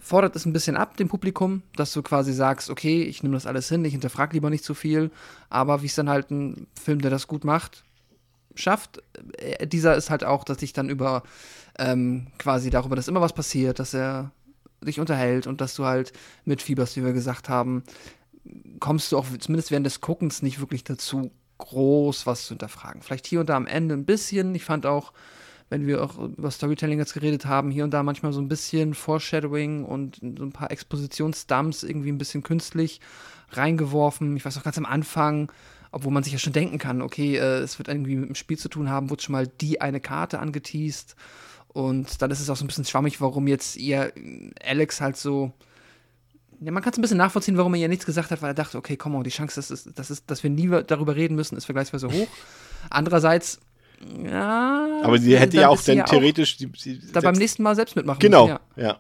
fordert 0.02 0.34
es 0.34 0.44
ein 0.44 0.52
bisschen 0.52 0.76
ab, 0.76 0.96
dem 0.96 1.08
Publikum, 1.08 1.62
dass 1.76 1.92
du 1.92 2.02
quasi 2.02 2.32
sagst, 2.32 2.70
okay, 2.70 3.02
ich 3.02 3.22
nehme 3.22 3.36
das 3.36 3.46
alles 3.46 3.68
hin, 3.68 3.84
ich 3.84 3.92
hinterfrage 3.92 4.34
lieber 4.34 4.50
nicht 4.50 4.64
zu 4.64 4.74
viel, 4.74 5.10
aber 5.48 5.82
wie 5.82 5.86
es 5.86 5.94
dann 5.94 6.10
halt 6.10 6.30
ein 6.30 6.66
Film, 6.78 7.00
der 7.00 7.10
das 7.10 7.28
gut 7.28 7.44
macht, 7.44 7.84
schafft, 8.56 9.00
äh, 9.38 9.66
dieser 9.66 9.96
ist 9.96 10.10
halt 10.10 10.24
auch, 10.24 10.42
dass 10.44 10.60
ich 10.60 10.72
dann 10.72 10.90
über 10.90 11.22
ähm, 11.78 12.26
quasi 12.38 12.68
darüber, 12.68 12.96
dass 12.96 13.08
immer 13.08 13.20
was 13.20 13.32
passiert, 13.32 13.78
dass 13.78 13.94
er 13.94 14.32
dich 14.82 14.98
unterhält 14.98 15.46
und 15.46 15.60
dass 15.60 15.76
du 15.76 15.84
halt 15.84 16.12
mitfieberst, 16.44 16.96
wie 16.96 17.04
wir 17.04 17.12
gesagt 17.12 17.48
haben, 17.48 17.84
kommst 18.80 19.12
du 19.12 19.18
auch 19.18 19.26
zumindest 19.38 19.70
während 19.70 19.86
des 19.86 20.00
Guckens 20.00 20.42
nicht 20.42 20.58
wirklich 20.58 20.82
dazu, 20.82 21.30
groß 21.58 22.26
was 22.26 22.46
zu 22.46 22.54
hinterfragen. 22.54 23.02
Vielleicht 23.02 23.28
hier 23.28 23.38
und 23.38 23.48
da 23.48 23.56
am 23.56 23.68
Ende 23.68 23.94
ein 23.94 24.04
bisschen. 24.04 24.52
Ich 24.56 24.64
fand 24.64 24.84
auch, 24.84 25.12
wenn 25.72 25.86
wir 25.86 26.04
auch 26.04 26.18
über 26.18 26.50
Storytelling 26.50 26.98
jetzt 26.98 27.14
geredet 27.14 27.46
haben, 27.46 27.70
hier 27.70 27.84
und 27.84 27.92
da 27.92 28.02
manchmal 28.02 28.34
so 28.34 28.42
ein 28.42 28.48
bisschen 28.48 28.92
Foreshadowing 28.92 29.86
und 29.86 30.16
so 30.16 30.44
ein 30.44 30.52
paar 30.52 30.70
Expositionsdumps 30.70 31.82
irgendwie 31.82 32.12
ein 32.12 32.18
bisschen 32.18 32.42
künstlich 32.42 33.00
reingeworfen. 33.52 34.36
Ich 34.36 34.44
weiß 34.44 34.58
auch 34.58 34.64
ganz 34.64 34.76
am 34.76 34.84
Anfang, 34.84 35.50
obwohl 35.90 36.12
man 36.12 36.24
sich 36.24 36.34
ja 36.34 36.38
schon 36.38 36.52
denken 36.52 36.76
kann, 36.76 37.00
okay, 37.00 37.36
äh, 37.36 37.60
es 37.60 37.78
wird 37.78 37.88
irgendwie 37.88 38.16
mit 38.16 38.28
dem 38.28 38.34
Spiel 38.34 38.58
zu 38.58 38.68
tun 38.68 38.90
haben, 38.90 39.08
wurde 39.08 39.22
schon 39.22 39.32
mal 39.32 39.46
die 39.46 39.80
eine 39.80 39.98
Karte 39.98 40.40
angeteased. 40.40 41.16
Und 41.68 42.20
dann 42.20 42.30
ist 42.30 42.40
es 42.40 42.50
auch 42.50 42.56
so 42.56 42.64
ein 42.64 42.68
bisschen 42.68 42.84
schwammig, 42.84 43.22
warum 43.22 43.46
jetzt 43.46 43.76
ihr 43.76 44.12
Alex 44.62 45.00
halt 45.00 45.16
so. 45.16 45.52
Ja, 46.60 46.70
man 46.70 46.82
kann 46.82 46.92
es 46.92 46.98
ein 46.98 47.02
bisschen 47.02 47.16
nachvollziehen, 47.16 47.56
warum 47.56 47.72
er 47.72 47.80
ja 47.80 47.88
nichts 47.88 48.04
gesagt 48.04 48.30
hat, 48.30 48.42
weil 48.42 48.50
er 48.50 48.54
dachte, 48.54 48.76
okay, 48.76 48.98
komm 48.98 49.14
on, 49.14 49.24
die 49.24 49.30
Chance, 49.30 49.54
dass, 49.56 49.84
dass, 49.84 50.26
dass 50.26 50.42
wir 50.42 50.50
nie 50.50 50.68
darüber 50.86 51.16
reden 51.16 51.34
müssen, 51.34 51.56
ist 51.56 51.64
vergleichsweise 51.64 52.12
hoch. 52.12 52.28
Andererseits, 52.90 53.58
ja. 54.24 55.00
Aber 55.02 55.18
sie 55.18 55.38
hätte 55.38 55.56
ja 55.58 55.68
auch 55.68 55.80
dann 55.82 56.04
theoretisch. 56.04 56.56
die, 56.56 56.70
sie, 56.76 57.00
da 57.12 57.20
beim 57.20 57.34
nächsten 57.34 57.62
Mal 57.62 57.74
selbst 57.74 57.96
mitmachen 57.96 58.18
Genau, 58.20 58.46
müssen. 58.46 58.58
Ja. 58.76 58.82
ja. 58.84 58.96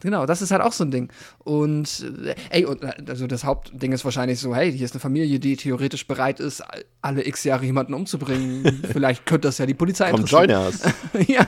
Genau, 0.00 0.26
das 0.26 0.42
ist 0.42 0.50
halt 0.50 0.60
auch 0.60 0.72
so 0.72 0.84
ein 0.84 0.90
Ding. 0.90 1.08
Und 1.44 2.04
äh, 2.26 2.34
ey, 2.50 2.64
und, 2.66 2.82
äh, 2.82 2.92
also 3.08 3.26
das 3.26 3.44
Hauptding 3.44 3.92
ist 3.92 4.04
wahrscheinlich 4.04 4.38
so, 4.38 4.54
hey, 4.54 4.70
hier 4.70 4.84
ist 4.84 4.92
eine 4.92 5.00
Familie, 5.00 5.38
die 5.40 5.56
theoretisch 5.56 6.06
bereit 6.06 6.40
ist, 6.40 6.60
all- 6.60 6.84
alle 7.00 7.26
x 7.26 7.44
Jahre 7.44 7.64
jemanden 7.64 7.94
umzubringen. 7.94 8.82
Vielleicht 8.92 9.24
könnte 9.24 9.48
das 9.48 9.56
ja 9.58 9.64
die 9.66 9.72
Polizei 9.72 10.10
Komm, 10.10 10.20
interessieren. 10.20 10.50
join 10.50 10.66
us. 10.66 10.82
ja. 11.28 11.46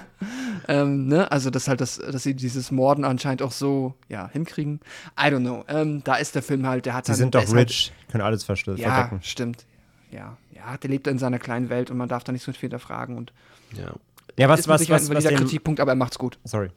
Ähm, 0.68 1.06
ne? 1.06 1.30
Also 1.30 1.50
das 1.50 1.68
halt, 1.68 1.82
das, 1.82 1.98
dass 1.98 2.22
sie 2.22 2.34
dieses 2.34 2.70
Morden 2.70 3.04
anscheinend 3.04 3.42
auch 3.42 3.52
so, 3.52 3.94
ja, 4.08 4.28
hinkriegen. 4.32 4.80
I 5.20 5.24
don't 5.26 5.40
know. 5.40 5.64
Ähm, 5.68 6.02
da 6.04 6.14
ist 6.14 6.34
der 6.34 6.42
Film 6.42 6.66
halt, 6.66 6.86
der 6.86 6.94
hat 6.94 7.04
Sie 7.06 7.12
dann, 7.12 7.16
sind 7.18 7.34
doch 7.34 7.40
halt- 7.46 7.52
rich, 7.68 7.92
können 8.10 8.22
alles 8.24 8.48
verste- 8.48 8.76
ja, 8.78 8.94
verdecken. 8.94 9.20
stimmt. 9.22 9.66
Ja, 10.10 10.38
ja, 10.56 10.76
der 10.76 10.90
lebt 10.90 11.06
in 11.06 11.18
seiner 11.18 11.38
kleinen 11.38 11.68
Welt 11.68 11.90
und 11.90 11.96
man 11.96 12.08
darf 12.08 12.24
da 12.24 12.32
nicht 12.32 12.42
so 12.42 12.52
viel 12.52 12.62
hinterfragen 12.62 13.16
und 13.16 13.32
Ja. 13.76 13.94
Ja, 14.38 14.48
was, 14.48 14.60
ist 14.60 14.66
mit 14.66 14.74
was, 14.74 14.80
was, 14.82 14.90
was, 14.90 15.08
valider 15.08 15.30
den, 15.30 15.38
Kritikpunkt, 15.38 15.80
aber 15.80 15.92
er 15.92 15.96
macht's 15.96 16.18
gut. 16.18 16.38
sorry. 16.44 16.70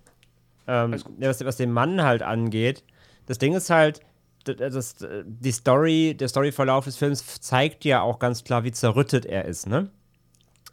Ähm, 0.67 0.91
gut. 0.91 1.05
ja, 1.19 1.29
was, 1.29 1.43
was 1.43 1.57
den 1.57 1.71
Mann 1.71 2.03
halt 2.03 2.21
angeht, 2.21 2.83
das 3.25 3.37
Ding 3.37 3.53
ist 3.53 3.69
halt, 3.69 4.01
das, 4.45 4.95
die 5.25 5.51
Story, 5.51 6.15
der 6.17 6.27
Storyverlauf 6.29 6.85
des 6.85 6.95
Films 6.95 7.41
zeigt 7.41 7.85
ja 7.85 8.01
auch 8.01 8.19
ganz 8.19 8.43
klar, 8.43 8.63
wie 8.63 8.71
zerrüttet 8.71 9.25
er 9.25 9.45
ist, 9.45 9.67
ne? 9.67 9.89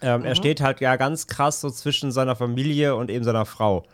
Ähm, 0.02 0.24
Er 0.24 0.34
steht 0.34 0.60
halt 0.60 0.80
ja 0.80 0.96
ganz 0.96 1.26
krass 1.26 1.60
so 1.60 1.70
zwischen 1.70 2.12
seiner 2.12 2.36
Familie 2.36 2.94
und 2.96 3.10
eben 3.10 3.24
seiner 3.24 3.46
Frau. 3.46 3.84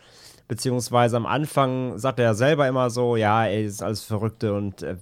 Beziehungsweise 0.49 1.17
am 1.17 1.27
Anfang 1.27 1.99
sagt 1.99 2.19
er 2.19 2.27
ja 2.27 2.35
selber 2.35 2.67
immer 2.67 2.91
so, 2.91 3.17
ja, 3.17 3.47
ey, 3.47 3.65
das 3.65 3.75
ist 3.75 3.83
alles 3.83 4.03
Verrückte 4.03 4.53
und 4.55 4.83
äh, 4.83 4.97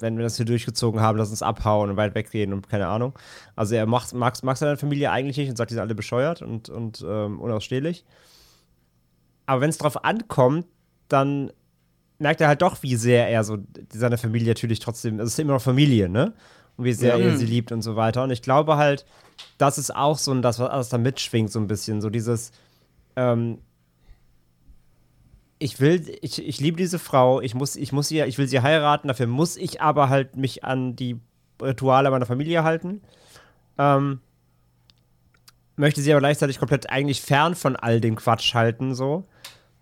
wenn 0.00 0.16
wir 0.16 0.24
das 0.24 0.36
hier 0.36 0.46
durchgezogen 0.46 1.00
haben, 1.00 1.18
lass 1.18 1.30
uns 1.30 1.42
abhauen 1.42 1.90
und 1.90 1.96
weit 1.96 2.14
weggehen 2.14 2.52
und 2.52 2.68
keine 2.68 2.88
Ahnung. 2.88 3.12
Also 3.56 3.74
er 3.74 3.86
macht, 3.86 4.12
mag, 4.14 4.42
mag 4.42 4.56
seine 4.56 4.76
Familie 4.76 5.10
eigentlich 5.10 5.36
nicht 5.36 5.50
und 5.50 5.56
sagt, 5.56 5.70
die 5.70 5.74
sind 5.74 5.82
alle 5.82 5.94
bescheuert 5.94 6.42
und, 6.42 6.68
und 6.68 7.04
ähm, 7.06 7.40
unausstehlich. 7.40 8.04
Aber 9.46 9.60
wenn 9.60 9.70
es 9.70 9.78
drauf 9.78 10.04
ankommt, 10.04 10.66
dann 11.08 11.52
merkt 12.18 12.40
er 12.40 12.48
halt 12.48 12.62
doch, 12.62 12.82
wie 12.82 12.96
sehr 12.96 13.28
er 13.28 13.44
so 13.44 13.58
seine 13.92 14.18
Familie 14.18 14.48
natürlich 14.48 14.78
trotzdem, 14.78 15.18
es 15.20 15.30
ist 15.30 15.38
immer 15.38 15.54
noch 15.54 15.62
Familie, 15.62 16.08
ne? 16.08 16.32
Und 16.76 16.84
wie 16.84 16.92
sehr 16.92 17.18
Ja. 17.18 17.24
er 17.24 17.32
Mhm. 17.32 17.36
sie 17.36 17.46
liebt 17.46 17.72
und 17.72 17.82
so 17.82 17.96
weiter. 17.96 18.22
Und 18.22 18.30
ich 18.30 18.42
glaube 18.42 18.76
halt, 18.76 19.04
das 19.58 19.78
ist 19.78 19.94
auch 19.94 20.18
so 20.18 20.32
ein, 20.32 20.42
das, 20.42 20.58
was 20.58 20.70
alles 20.70 20.88
da 20.88 20.98
mitschwingt, 20.98 21.50
so 21.50 21.58
ein 21.58 21.66
bisschen. 21.66 22.00
So 22.00 22.08
dieses, 22.10 22.52
ähm, 23.16 23.58
ich 25.62 25.80
will, 25.80 26.18
ich, 26.20 26.44
ich 26.44 26.60
liebe 26.60 26.76
diese 26.76 26.98
Frau, 26.98 27.40
ich 27.40 27.54
muss, 27.54 27.76
ich 27.76 27.92
muss 27.92 28.08
sie, 28.08 28.20
ich 28.20 28.36
will 28.38 28.48
sie 28.48 28.60
heiraten, 28.60 29.08
dafür 29.08 29.26
muss 29.26 29.56
ich 29.56 29.80
aber 29.80 30.08
halt 30.08 30.36
mich 30.36 30.64
an 30.64 30.96
die 30.96 31.20
Rituale 31.60 32.10
meiner 32.10 32.26
Familie 32.26 32.64
halten. 32.64 33.00
Ähm, 33.78 34.20
möchte 35.76 36.00
sie 36.00 36.12
aber 36.12 36.20
gleichzeitig 36.20 36.58
komplett 36.58 36.90
eigentlich 36.90 37.22
fern 37.22 37.54
von 37.54 37.76
all 37.76 38.00
dem 38.00 38.16
Quatsch 38.16 38.54
halten, 38.54 38.94
so. 38.94 39.24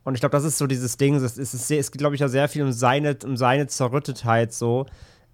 Und 0.04 0.14
ich 0.14 0.20
glaube, 0.20 0.32
das 0.32 0.44
ist 0.44 0.58
so 0.58 0.66
dieses 0.66 0.96
Ding, 0.96 1.14
es, 1.14 1.22
ist, 1.36 1.54
es, 1.54 1.70
es 1.70 1.90
geht, 1.90 1.98
glaube 1.98 2.14
ich, 2.14 2.20
ja 2.20 2.28
sehr 2.28 2.48
viel 2.48 2.62
um 2.62 2.72
seine, 2.72 3.16
um 3.24 3.36
seine 3.36 3.66
Zerrüttetheit, 3.66 4.52
so, 4.52 4.86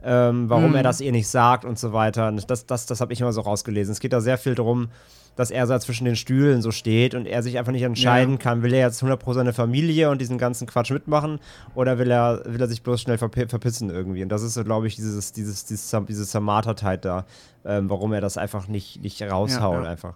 ähm, 0.03 0.49
warum 0.49 0.75
er 0.75 0.83
das 0.83 1.01
ihr 1.01 1.13
nicht 1.13 1.29
sagt 1.29 1.65
und 1.65 1.79
so 1.79 1.93
weiter. 1.93 2.29
Und 2.29 2.49
das, 2.51 2.67
das, 2.67 2.87
das 2.87 3.01
habe 3.01 3.13
ich 3.13 3.21
immer 3.21 3.33
so 3.33 3.41
rausgelesen. 3.41 3.93
Es 3.93 4.01
geht 4.01 4.13
da 4.13 4.21
sehr 4.21 4.39
viel 4.39 4.55
darum, 4.55 4.89
dass 5.37 5.51
er 5.51 5.67
so 5.67 5.79
zwischen 5.79 6.05
den 6.07 6.17
Stühlen 6.17 6.63
so 6.63 6.73
steht 6.73 7.15
und 7.15 7.27
er 7.27 7.43
sich 7.43 7.59
einfach 7.59 7.73
nicht 7.73 7.83
entscheiden 7.83 8.35
Ja. 8.35 8.39
kann, 8.39 8.63
will 8.63 8.73
er 8.75 8.87
jetzt 8.87 9.03
100% 9.03 9.35
seine 9.35 9.53
Familie 9.53 10.11
und 10.11 10.21
diesen 10.21 10.39
ganzen 10.39 10.67
Quatsch 10.67 10.91
mitmachen 10.91 11.39
oder 11.75 11.99
will 11.99 12.11
er, 12.11 12.43
will 12.47 12.61
er 12.61 12.69
sich 12.69 12.83
bloß 12.83 13.01
schnell 13.01 13.19
verpi 13.19 13.47
verpissen 13.47 13.91
irgendwie. 13.91 14.23
Und 14.23 14.31
das 14.31 14.43
ist 14.43 14.55
so, 14.55 14.65
glaube 14.65 14.87
ich, 14.87 14.97
dieses, 14.97 15.33
dieses, 15.33 15.65
dieses, 15.67 15.95
diese 16.09 16.27
Zermartertheit 16.27 17.05
da, 17.05 17.27
ähm, 17.65 17.89
warum 17.91 18.13
er 18.13 18.21
das 18.21 18.37
einfach 18.39 18.67
nicht, 18.67 19.03
nicht 19.03 19.23
raushaut 19.23 19.77
Ja, 19.79 19.85
ja. 19.85 19.91
einfach. 19.91 20.15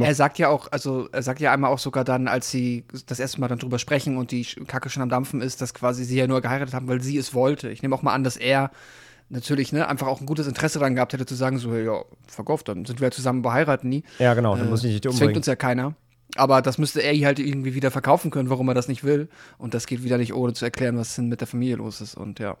Er 0.00 0.14
sagt 0.14 0.38
ja 0.38 0.48
auch, 0.48 0.66
also 0.72 1.08
er 1.12 1.22
sagt 1.22 1.38
ja 1.38 1.52
einmal 1.52 1.70
auch 1.70 1.78
sogar 1.78 2.02
dann, 2.02 2.26
als 2.26 2.50
sie 2.50 2.84
das 3.06 3.20
erste 3.20 3.40
Mal 3.40 3.46
dann 3.46 3.60
drüber 3.60 3.78
sprechen 3.78 4.16
und 4.16 4.32
die 4.32 4.44
Kacke 4.66 4.90
schon 4.90 5.04
am 5.04 5.08
Dampfen 5.08 5.40
ist, 5.40 5.62
dass 5.62 5.72
quasi 5.72 6.02
sie 6.04 6.16
ja 6.18 6.26
nur 6.26 6.40
geheiratet 6.40 6.74
haben, 6.74 6.88
weil 6.88 7.00
sie 7.00 7.16
es 7.16 7.32
wollte. 7.32 7.70
Ich 7.70 7.80
nehme 7.82 7.94
auch 7.94 8.02
mal 8.02 8.12
an, 8.12 8.24
dass 8.24 8.36
er 8.36 8.72
natürlich 9.30 9.72
ne, 9.72 9.86
einfach 9.88 10.06
auch 10.06 10.20
ein 10.20 10.26
gutes 10.26 10.46
Interesse 10.46 10.78
daran 10.78 10.94
gehabt 10.94 11.12
hätte 11.12 11.26
zu 11.26 11.34
sagen, 11.34 11.58
so, 11.58 11.74
ja, 11.74 12.02
verkauft, 12.26 12.68
dann 12.68 12.84
sind 12.84 13.00
wir 13.00 13.08
ja 13.08 13.10
zusammen, 13.12 13.42
beheiraten 13.42 13.88
nie. 13.88 14.04
Ja, 14.18 14.34
genau, 14.34 14.56
dann 14.56 14.66
Äh, 14.66 14.70
muss 14.70 14.84
ich 14.84 14.92
nicht 14.92 15.02
zwingt 15.02 15.14
umbringen. 15.14 15.36
uns 15.36 15.46
ja 15.46 15.56
keiner. 15.56 15.94
Aber 16.36 16.60
das 16.62 16.76
müsste 16.78 17.00
er 17.00 17.14
halt 17.24 17.38
irgendwie 17.38 17.74
wieder 17.74 17.90
verkaufen 17.90 18.30
können, 18.30 18.50
warum 18.50 18.68
er 18.68 18.74
das 18.74 18.86
nicht 18.88 19.02
will. 19.02 19.28
Und 19.56 19.72
das 19.74 19.86
geht 19.86 20.04
wieder 20.04 20.18
nicht, 20.18 20.34
ohne 20.34 20.52
zu 20.52 20.64
erklären, 20.64 20.96
was 20.98 21.14
denn 21.16 21.28
mit 21.28 21.40
der 21.40 21.48
Familie 21.48 21.76
los 21.76 22.00
ist. 22.00 22.14
Und 22.14 22.38
ja, 22.38 22.56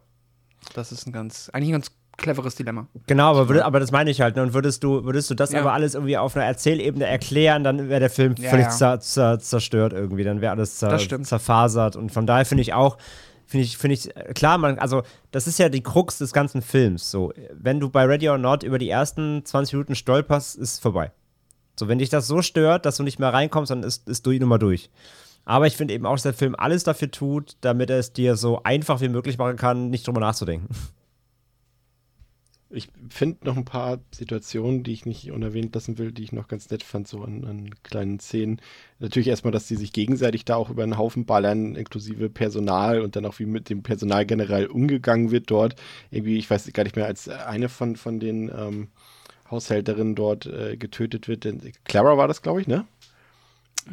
das 0.74 0.90
ist 0.90 1.06
ein 1.06 1.12
ganz, 1.12 1.50
eigentlich 1.52 1.68
ein 1.70 1.72
ganz 1.72 1.90
cleveres 2.16 2.54
Dilemma. 2.56 2.88
Genau, 3.06 3.30
aber, 3.30 3.48
würde, 3.48 3.64
aber 3.64 3.78
das 3.78 3.92
meine 3.92 4.10
ich 4.10 4.20
halt. 4.22 4.36
Ne? 4.36 4.42
Und 4.42 4.54
würdest 4.54 4.82
du, 4.82 5.04
würdest 5.04 5.30
du 5.30 5.34
das 5.34 5.52
Ja. 5.52 5.60
aber 5.60 5.72
alles 5.74 5.94
irgendwie 5.94 6.16
auf 6.16 6.34
einer 6.34 6.46
Erzählebene 6.46 7.04
erklären, 7.06 7.62
dann 7.62 7.88
wäre 7.90 8.00
der 8.00 8.10
Film 8.10 8.34
Ja, 8.38 8.48
völlig 8.50 8.66
ja. 8.66 8.70
zer, 8.70 9.00
zer, 9.00 9.38
zerstört 9.38 9.92
irgendwie. 9.92 10.24
Dann 10.24 10.40
wäre 10.40 10.52
alles 10.52 10.78
zer, 10.78 10.98
zerfasert. 11.22 11.94
Und 11.94 12.10
von 12.10 12.26
daher 12.26 12.44
finde 12.46 12.62
ich 12.62 12.72
auch, 12.72 12.96
finde 13.48 13.64
ich, 13.64 13.78
finde 13.78 13.94
ich, 13.94 14.14
äh, 14.14 14.32
klar, 14.34 14.58
man, 14.58 14.78
also 14.78 15.02
das 15.30 15.46
ist 15.46 15.58
ja 15.58 15.68
die 15.68 15.82
Krux 15.82 16.18
des 16.18 16.32
ganzen 16.32 16.62
Films. 16.62 17.10
So, 17.10 17.32
wenn 17.52 17.80
du 17.80 17.88
bei 17.88 18.04
Ready 18.04 18.28
or 18.28 18.38
Not 18.38 18.62
über 18.62 18.78
die 18.78 18.90
ersten 18.90 19.44
20 19.44 19.72
Minuten 19.72 19.94
stolperst, 19.94 20.56
ist 20.56 20.80
vorbei. 20.80 21.10
So, 21.78 21.88
wenn 21.88 21.98
dich 21.98 22.10
das 22.10 22.26
so 22.26 22.42
stört, 22.42 22.84
dass 22.86 22.96
du 22.96 23.02
nicht 23.02 23.18
mehr 23.18 23.32
reinkommst, 23.32 23.70
dann 23.70 23.82
ist, 23.82 24.08
ist 24.08 24.26
die 24.26 24.38
Nummer 24.38 24.58
durch. 24.58 24.90
Aber 25.44 25.66
ich 25.66 25.76
finde 25.76 25.94
eben 25.94 26.04
auch, 26.04 26.14
dass 26.14 26.24
der 26.24 26.34
Film 26.34 26.54
alles 26.56 26.84
dafür 26.84 27.10
tut, 27.10 27.56
damit 27.62 27.88
er 27.88 27.98
es 27.98 28.12
dir 28.12 28.36
so 28.36 28.62
einfach 28.64 29.00
wie 29.00 29.08
möglich 29.08 29.38
machen 29.38 29.56
kann, 29.56 29.88
nicht 29.88 30.06
drüber 30.06 30.20
nachzudenken. 30.20 30.68
Ich 32.70 32.88
finde 33.08 33.46
noch 33.46 33.56
ein 33.56 33.64
paar 33.64 33.98
Situationen, 34.14 34.82
die 34.82 34.92
ich 34.92 35.06
nicht 35.06 35.30
unerwähnt 35.32 35.74
lassen 35.74 35.96
will, 35.96 36.12
die 36.12 36.22
ich 36.22 36.32
noch 36.32 36.48
ganz 36.48 36.68
nett 36.68 36.82
fand, 36.82 37.08
so 37.08 37.22
an, 37.22 37.44
an 37.44 37.70
kleinen 37.82 38.20
Szenen. 38.20 38.60
Natürlich 38.98 39.28
erstmal, 39.28 39.52
dass 39.52 39.66
die 39.66 39.76
sich 39.76 39.94
gegenseitig 39.94 40.44
da 40.44 40.56
auch 40.56 40.68
über 40.68 40.82
einen 40.82 40.98
Haufen 40.98 41.24
ballern, 41.24 41.76
inklusive 41.76 42.28
Personal 42.28 43.00
und 43.00 43.16
dann 43.16 43.24
auch 43.24 43.38
wie 43.38 43.46
mit 43.46 43.70
dem 43.70 43.82
Personal 43.82 44.26
generell 44.26 44.66
umgegangen 44.66 45.30
wird 45.30 45.50
dort. 45.50 45.76
Irgendwie, 46.10 46.36
ich 46.36 46.50
weiß 46.50 46.70
gar 46.74 46.84
nicht 46.84 46.96
mehr, 46.96 47.06
als 47.06 47.28
eine 47.28 47.70
von, 47.70 47.96
von 47.96 48.20
den 48.20 48.50
ähm, 48.54 48.88
Haushälterinnen 49.50 50.14
dort 50.14 50.44
äh, 50.44 50.76
getötet 50.76 51.26
wird. 51.26 51.44
Denn 51.44 51.60
Clara 51.84 52.18
war 52.18 52.28
das, 52.28 52.42
glaube 52.42 52.60
ich, 52.60 52.66
ne? 52.66 52.86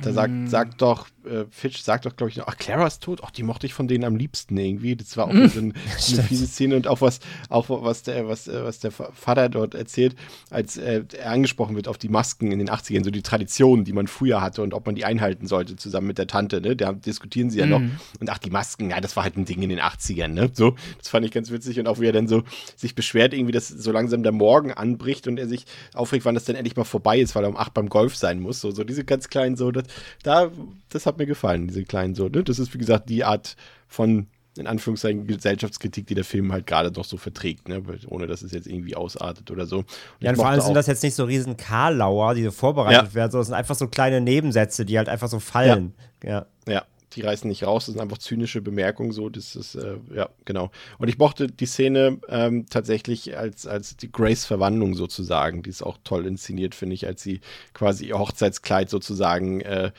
Da 0.01 0.11
sagt, 0.11 0.49
sagt 0.49 0.81
doch, 0.81 1.07
äh, 1.25 1.45
Fitch 1.49 1.81
sagt 1.81 2.05
doch, 2.05 2.15
glaube 2.15 2.29
ich, 2.29 2.37
noch, 2.37 2.47
ach, 2.47 2.57
Clara 2.57 2.87
ist 2.87 3.03
tot. 3.03 3.21
Ach, 3.23 3.31
die 3.31 3.43
mochte 3.43 3.65
ich 3.65 3.73
von 3.73 3.87
denen 3.87 4.03
am 4.03 4.15
liebsten 4.15 4.57
irgendwie. 4.57 4.95
Das 4.95 5.17
war 5.17 5.27
auch 5.27 5.33
so 5.53 5.59
ein, 5.59 5.73
eine 5.73 6.23
fiese 6.23 6.47
Szene 6.47 6.75
und 6.75 6.87
auch 6.87 7.01
was, 7.01 7.19
auch 7.49 7.69
was 7.69 8.03
der, 8.03 8.27
was, 8.27 8.47
äh, 8.47 8.63
was 8.63 8.79
der 8.79 8.91
Vater 8.91 9.49
dort 9.49 9.75
erzählt, 9.75 10.15
als 10.49 10.77
äh, 10.77 11.03
er 11.17 11.31
angesprochen 11.31 11.75
wird 11.75 11.87
auf 11.87 11.97
die 11.97 12.09
Masken 12.09 12.51
in 12.51 12.59
den 12.59 12.69
80ern, 12.69 13.03
so 13.03 13.11
die 13.11 13.21
Traditionen, 13.21 13.85
die 13.85 13.93
man 13.93 14.07
früher 14.07 14.41
hatte 14.41 14.61
und 14.61 14.73
ob 14.73 14.85
man 14.85 14.95
die 14.95 15.05
einhalten 15.05 15.47
sollte, 15.47 15.75
zusammen 15.75 16.07
mit 16.07 16.17
der 16.17 16.27
Tante, 16.27 16.61
ne? 16.61 16.75
Da 16.75 16.93
diskutieren 16.93 17.49
sie 17.49 17.59
ja 17.59 17.65
noch. 17.65 17.81
Und 18.19 18.29
ach, 18.29 18.37
die 18.37 18.49
Masken, 18.49 18.89
ja, 18.89 19.01
das 19.01 19.15
war 19.15 19.23
halt 19.23 19.37
ein 19.37 19.45
Ding 19.45 19.61
in 19.61 19.69
den 19.69 19.79
80ern, 19.79 20.29
ne? 20.29 20.49
So, 20.53 20.75
das 20.97 21.09
fand 21.09 21.25
ich 21.25 21.31
ganz 21.31 21.51
witzig 21.51 21.79
und 21.79 21.87
auch 21.87 21.99
wie 21.99 22.07
er 22.07 22.13
dann 22.13 22.27
so 22.27 22.43
sich 22.75 22.95
beschwert, 22.95 23.33
irgendwie, 23.33 23.51
dass 23.51 23.67
so 23.67 23.91
langsam 23.91 24.23
der 24.23 24.31
Morgen 24.31 24.71
anbricht 24.71 25.27
und 25.27 25.39
er 25.39 25.47
sich 25.47 25.65
aufregt, 25.93 26.25
wann 26.25 26.35
das 26.35 26.45
dann 26.45 26.55
endlich 26.55 26.75
mal 26.75 26.83
vorbei 26.83 27.19
ist, 27.19 27.35
weil 27.35 27.43
er 27.43 27.49
um 27.49 27.57
8 27.57 27.73
beim 27.73 27.89
Golf 27.89 28.15
sein 28.15 28.39
muss. 28.39 28.61
So, 28.61 28.71
so 28.71 28.83
diese 28.83 29.03
ganz 29.03 29.29
kleinen, 29.29 29.55
so, 29.55 29.71
das, 29.71 29.85
da, 30.23 30.51
das 30.89 31.05
hat 31.15 31.19
mir 31.19 31.25
gefallen, 31.25 31.67
diese 31.67 31.83
kleinen, 31.83 32.13
so, 32.15 32.27
ne? 32.27 32.43
Das 32.43 32.59
ist, 32.59 32.73
wie 32.73 32.77
gesagt, 32.77 33.09
die 33.09 33.23
Art 33.23 33.55
von, 33.87 34.27
in 34.57 34.67
Anführungszeichen, 34.67 35.27
Gesellschaftskritik, 35.27 36.07
die 36.07 36.15
der 36.15 36.23
Film 36.23 36.51
halt 36.51 36.67
gerade 36.67 36.91
noch 36.91 37.05
so 37.05 37.17
verträgt, 37.17 37.67
ne? 37.67 37.81
Ohne 38.07 38.27
dass 38.27 38.41
es 38.41 38.51
jetzt 38.51 38.67
irgendwie 38.67 38.95
ausartet 38.95 39.49
oder 39.51 39.65
so. 39.65 39.79
Und 39.79 39.85
Ja, 40.19 40.29
und 40.31 40.35
vor 40.37 40.47
allem 40.47 40.61
sind 40.61 40.73
das 40.75 40.87
jetzt 40.87 41.03
nicht 41.03 41.15
so 41.15 41.23
riesen 41.25 41.57
Karlauer, 41.57 42.35
die 42.35 42.43
so 42.43 42.51
vorbereitet 42.51 43.09
Ja. 43.09 43.13
werden, 43.13 43.31
sondern 43.31 43.41
es 43.43 43.47
sind 43.47 43.55
einfach 43.55 43.75
so 43.75 43.87
kleine 43.87 44.21
Nebensätze, 44.21 44.85
die 44.85 44.97
halt 44.97 45.09
einfach 45.09 45.29
so 45.29 45.39
fallen. 45.39 45.93
Ja. 46.23 46.45
Ja, 46.67 46.83
die 47.13 47.21
reißen 47.21 47.47
nicht 47.47 47.63
raus, 47.65 47.85
das 47.85 47.93
sind 47.93 48.01
einfach 48.01 48.17
zynische 48.17 48.61
Bemerkungen 48.61 49.11
so, 49.11 49.29
das 49.29 49.55
ist, 49.55 49.75
äh, 49.75 49.97
ja, 50.13 50.29
genau. 50.43 50.69
Und 50.97 51.07
ich 51.07 51.17
mochte 51.17 51.47
die 51.47 51.65
Szene 51.65 52.17
ähm, 52.27 52.65
tatsächlich 52.69 53.37
als, 53.37 53.67
als 53.67 53.95
die 53.95 54.11
Grace-Verwandlung 54.11 54.95
sozusagen, 54.95 55.63
die 55.63 55.69
ist 55.69 55.81
auch 55.83 55.97
toll 56.03 56.25
inszeniert, 56.25 56.75
finde 56.75 56.95
ich, 56.95 57.07
als 57.07 57.21
sie 57.23 57.39
quasi 57.73 58.07
ihr 58.07 58.19
Hochzeitskleid 58.19 58.89
sozusagen 58.89 59.61
äh, 59.61 59.91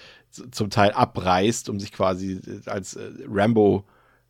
zum 0.51 0.71
Teil 0.71 0.93
abreißt, 0.93 1.69
um 1.69 1.81
sich 1.81 1.93
quasi 1.93 2.41
äh, 2.47 2.69
als 2.69 2.95
äh, 2.95 3.11
Rambo, 3.29 3.85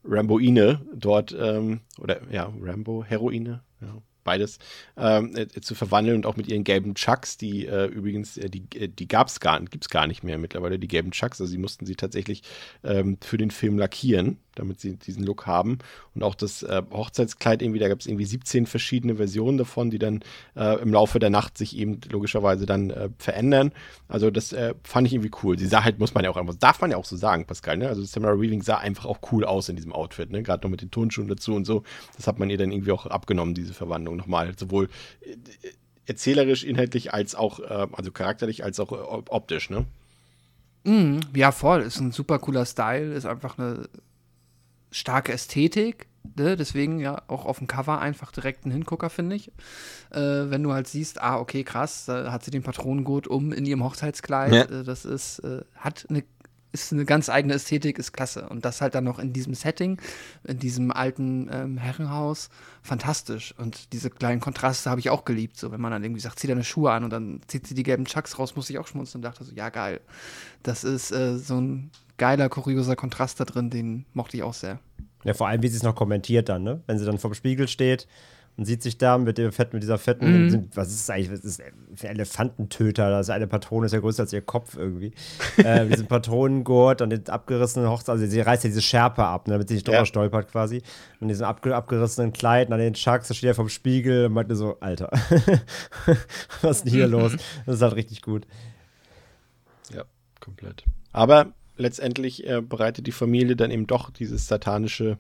Ramboine 0.05 0.81
dort, 0.95 1.37
ähm, 1.39 1.81
oder 1.99 2.21
ja, 2.31 2.53
Rambo, 2.61 3.05
Heroine, 3.05 3.63
ja, 3.81 4.03
beides, 4.25 4.59
ähm, 4.97 5.35
äh, 5.37 5.49
zu 5.49 5.75
verwandeln 5.75 6.17
und 6.17 6.27
auch 6.27 6.37
mit 6.37 6.49
ihren 6.49 6.65
gelben 6.65 6.95
Chucks, 6.95 7.39
die 7.39 7.67
äh, 7.67 7.87
übrigens, 7.87 8.37
äh, 8.37 8.51
die, 8.51 8.65
äh, 8.79 8.89
die 8.89 9.09
gab's 9.09 9.41
gar, 9.41 9.61
gibt's 9.61 9.89
gar 9.89 10.07
nicht 10.07 10.23
mehr 10.23 10.37
mittlerweile, 10.37 10.79
die 10.79 10.89
gelben 10.89 11.13
Chucks, 11.13 11.41
also 11.41 11.51
sie 11.51 11.59
mussten 11.59 11.87
sie 11.87 11.97
tatsächlich 11.97 12.43
ähm, 12.85 13.17
für 13.23 13.39
den 13.39 13.51
Film 13.51 13.79
lackieren, 13.79 14.39
damit 14.57 14.81
sie 14.81 14.97
diesen 14.97 15.25
Look 15.25 15.47
haben. 15.47 15.79
Und 16.15 16.23
auch 16.23 16.35
das 16.35 16.63
äh, 16.63 16.83
Hochzeitskleid 16.91 17.63
irgendwie, 17.63 17.79
da 17.79 17.89
gab 17.89 18.01
es 18.01 18.07
irgendwie 18.07 18.25
17 18.25 18.67
verschiedene 18.67 19.17
Versionen 19.17 19.59
davon, 19.59 19.91
die 19.91 19.99
dann 19.99 20.23
äh, 20.57 20.81
im 20.81 20.93
Laufe 20.93 21.19
der 21.19 21.31
Nacht 21.31 21.57
sich 21.57 21.77
eben 21.77 22.01
logischerweise 22.11 22.67
dann 22.67 22.91
äh, 22.91 23.09
verändern. 23.19 23.73
Also 24.09 24.31
das 24.31 24.53
äh, 24.53 24.75
fand 24.83 25.07
ich 25.07 25.15
irgendwie 25.15 25.31
cool. 25.43 25.59
Sie 25.59 25.67
sah 25.67 25.85
halt, 25.85 25.99
muss 25.99 26.15
man 26.15 26.25
ja 26.25 26.31
auch 26.31 26.37
einfach, 26.37 26.55
darf 26.55 26.81
man 26.81 26.91
ja 26.91 26.97
auch 26.97 27.05
so 27.05 27.17
sagen, 27.17 27.47
Pascal, 27.47 27.77
ne? 27.77 27.89
Also 27.89 28.03
Samara 28.03 28.41
Weaving 28.41 28.63
sah 28.63 28.79
einfach 28.79 29.07
auch 29.07 29.19
cool 29.31 29.45
aus 29.45 29.69
in 29.69 29.77
diesem 29.77 29.93
Outfit, 29.93 30.31
ne? 30.31 30.43
Gerade 30.43 30.67
noch 30.67 30.71
mit 30.71 30.83
den 30.83 30.91
Turnschuhen 30.91 31.29
dazu 31.29 31.55
und 31.55 31.65
so. 31.65 31.85
Das 32.17 32.27
hat 32.27 32.39
man 32.39 32.51
ihr 32.51 32.59
dann 32.59 32.73
irgendwie 32.73 32.93
auch 32.93 33.07
abgenommen, 33.07 33.55
diese 33.55 33.75
Verwandlung 33.75 34.17
nochmal. 34.17 34.53
Sowohl 34.59 34.89
äh, 35.21 35.37
erzählerisch, 36.07 36.65
inhaltlich 36.65 37.13
als 37.13 37.35
auch, 37.35 37.61
äh, 37.61 37.87
also 37.93 38.11
charakterlich 38.11 38.65
als 38.65 38.81
auch 38.81 38.93
optisch, 39.29 39.71
ne? 39.71 39.87
Mhm, 40.87 41.21
ja, 41.35 41.51
voll. 41.51 41.83
Ist 41.83 41.99
ein 41.99 42.13
super 42.13 42.39
cooler 42.39 42.65
Style, 42.65 43.13
ist 43.13 43.27
einfach 43.27 43.59
eine 43.59 43.89
starke 44.97 45.33
Ästhetik. 45.33 46.07
Ne? 46.37 46.57
Deswegen 46.57 46.99
ja 46.99 47.23
auch 47.29 47.45
auf 47.45 47.59
dem 47.59 47.67
Cover 47.67 48.01
einfach 48.01 48.33
direkt 48.33 48.67
ein 48.67 48.71
Hingucker, 48.71 49.11
finde 49.11 49.37
ich. 49.37 49.49
Äh, 50.11 50.21
wenn 50.51 50.63
du 50.63 50.73
halt 50.73 50.89
siehst, 50.89 51.21
ah, 51.21 51.39
okay, 51.39 51.63
krass, 51.63 52.07
da 52.07 52.33
hat 52.33 52.45
sie 52.45 52.51
den 52.51 52.63
Patronengurt 52.63 53.29
um 53.29 53.53
in 53.53 53.67
ihrem 53.67 53.85
Hochzeitskleid. 53.85 54.53
Ja. 54.53 54.63
Äh, 54.63 54.85
das 54.85 55.05
ist, 55.05 55.41
äh, 55.41 55.63
hat 55.77 56.07
eine 56.09 56.25
ist 56.73 56.93
eine 56.93 57.07
ganz 57.07 57.31
eigene 57.31 57.55
Ästhetik, 57.55 57.99
ist 57.99 58.13
klasse. 58.13 58.49
Und 58.49 58.65
das 58.67 58.83
halt 58.83 58.95
dann 58.95 59.05
noch 59.05 59.19
in 59.19 59.33
diesem 59.33 59.55
Setting, 59.55 59.99
in 60.45 60.59
diesem 60.59 60.91
alten 60.91 61.49
ähm, 61.51 61.79
Herrenhaus, 61.79 62.51
fantastisch. 62.83 63.55
Und 63.57 63.95
diese 63.95 64.11
kleinen 64.11 64.41
Kontraste 64.41 64.91
habe 64.91 65.01
ich 65.01 65.09
auch 65.09 65.25
geliebt. 65.25 65.57
So, 65.57 65.73
wenn 65.73 65.81
man 65.81 65.93
dann 65.93 66.05
irgendwie 66.05 66.21
sagt, 66.21 66.39
zieh 66.39 66.49
deine 66.49 66.65
Schuhe 66.65 66.93
an 66.93 67.05
und 67.05 67.11
dann 67.11 67.41
zieht 67.47 67.67
sie 67.67 67.75
die 67.75 67.83
gelben 67.83 68.05
Chucks 68.05 68.39
raus, 68.39 68.57
muss 68.57 68.69
ich 68.69 68.79
auch 68.79 68.87
schmunzeln 68.87 69.21
und 69.21 69.23
dachte 69.23 69.45
so, 69.45 69.55
ja, 69.55 69.71
geil. 69.71 70.01
Das 70.63 70.85
ist 70.85 71.13
äh, 71.13 71.39
so 71.39 71.59
ein 71.59 71.91
geiler, 72.19 72.49
kurioser 72.49 72.97
Kontrast 72.97 73.39
da 73.41 73.45
drin, 73.45 73.71
den 73.71 74.07
mochte 74.15 74.37
ich 74.37 74.43
auch 74.43 74.55
sehr. 74.55 74.79
ja, 75.25 75.35
vor 75.35 75.49
allem, 75.49 75.63
wie 75.63 75.69
sie 75.69 75.77
es 75.77 75.83
noch 75.83 75.95
kommentiert 75.95 76.49
dann, 76.49 76.63
ne? 76.63 76.83
Wenn 76.87 76.99
sie 76.99 77.05
dann 77.05 77.19
vorm 77.19 77.35
Spiegel 77.35 77.67
steht 77.69 78.07
und 78.57 78.65
sieht 78.65 78.83
sich 78.83 78.97
da 78.97 79.19
mit 79.19 79.37
dem 79.37 79.53
Fett, 79.53 79.75
mit 79.75 79.83
dieser 79.83 79.99
fetten, 79.99 80.47
Mhm. 80.47 80.69
was 80.75 80.89
ist 80.89 81.01
das 81.09 81.11
eigentlich, 81.15 81.31
was 81.31 81.41
ist 81.41 81.61
ein 81.61 81.73
Elefantentöter? 82.11 83.11
Das 83.11 83.27
ist 83.27 83.31
eine 83.31 83.47
Patrone, 83.47 83.85
ist 83.87 83.93
ja 83.93 84.01
größer 84.01 84.23
als 84.23 84.33
ihr 84.33 84.41
Kopf 84.41 84.77
irgendwie. 84.79 85.13
äh, 85.59 85.87
diesen 85.87 86.07
Patronengurt 86.07 87.03
und 87.03 87.11
den 87.11 87.29
abgerissenen 87.29 87.89
Hochzeit, 87.91 88.15
also 88.15 88.27
sie 88.27 88.41
reißt 88.41 88.65
ja 88.65 88.69
diese 88.69 88.81
Schärpe 88.81 89.25
ab, 89.25 89.47
ne, 89.47 89.55
damit 89.55 89.69
sie 89.69 89.75
nicht 89.75 89.87
drüber 89.87 89.99
Ja. 89.99 90.07
stolpert 90.07 90.51
quasi. 90.51 90.83
Und 91.21 91.29
diesen 91.29 91.45
abge 91.45 91.75
abgerissenen 91.77 92.33
Kleid 92.33 92.69
und 92.69 92.73
an 92.75 92.81
den 92.81 92.95
Chucks, 92.95 93.29
da 93.29 93.35
steht 93.35 93.49
er 93.49 93.55
vom 93.55 93.69
Spiegel 93.69 94.27
und 94.27 94.33
meinte 94.33 94.57
so, 94.57 94.79
Alter, 94.81 95.11
was 96.63 96.79
ist 96.79 96.85
denn 96.87 96.93
hier 96.93 97.07
los? 97.09 97.37
Das 97.67 97.75
ist 97.77 97.83
halt 97.83 97.97
richtig 97.97 98.23
gut. 98.23 98.47
Ja, 99.95 100.05
komplett. 100.41 100.85
Aber 101.13 101.53
letztendlich 101.77 102.47
äh, 102.47 102.61
bereitet 102.61 103.07
die 103.07 103.13
Familie 103.13 103.57
dann 103.57 103.71
eben 103.71 103.87
doch 103.87 104.11
dieses 104.11 104.47
satanische, 104.47 105.19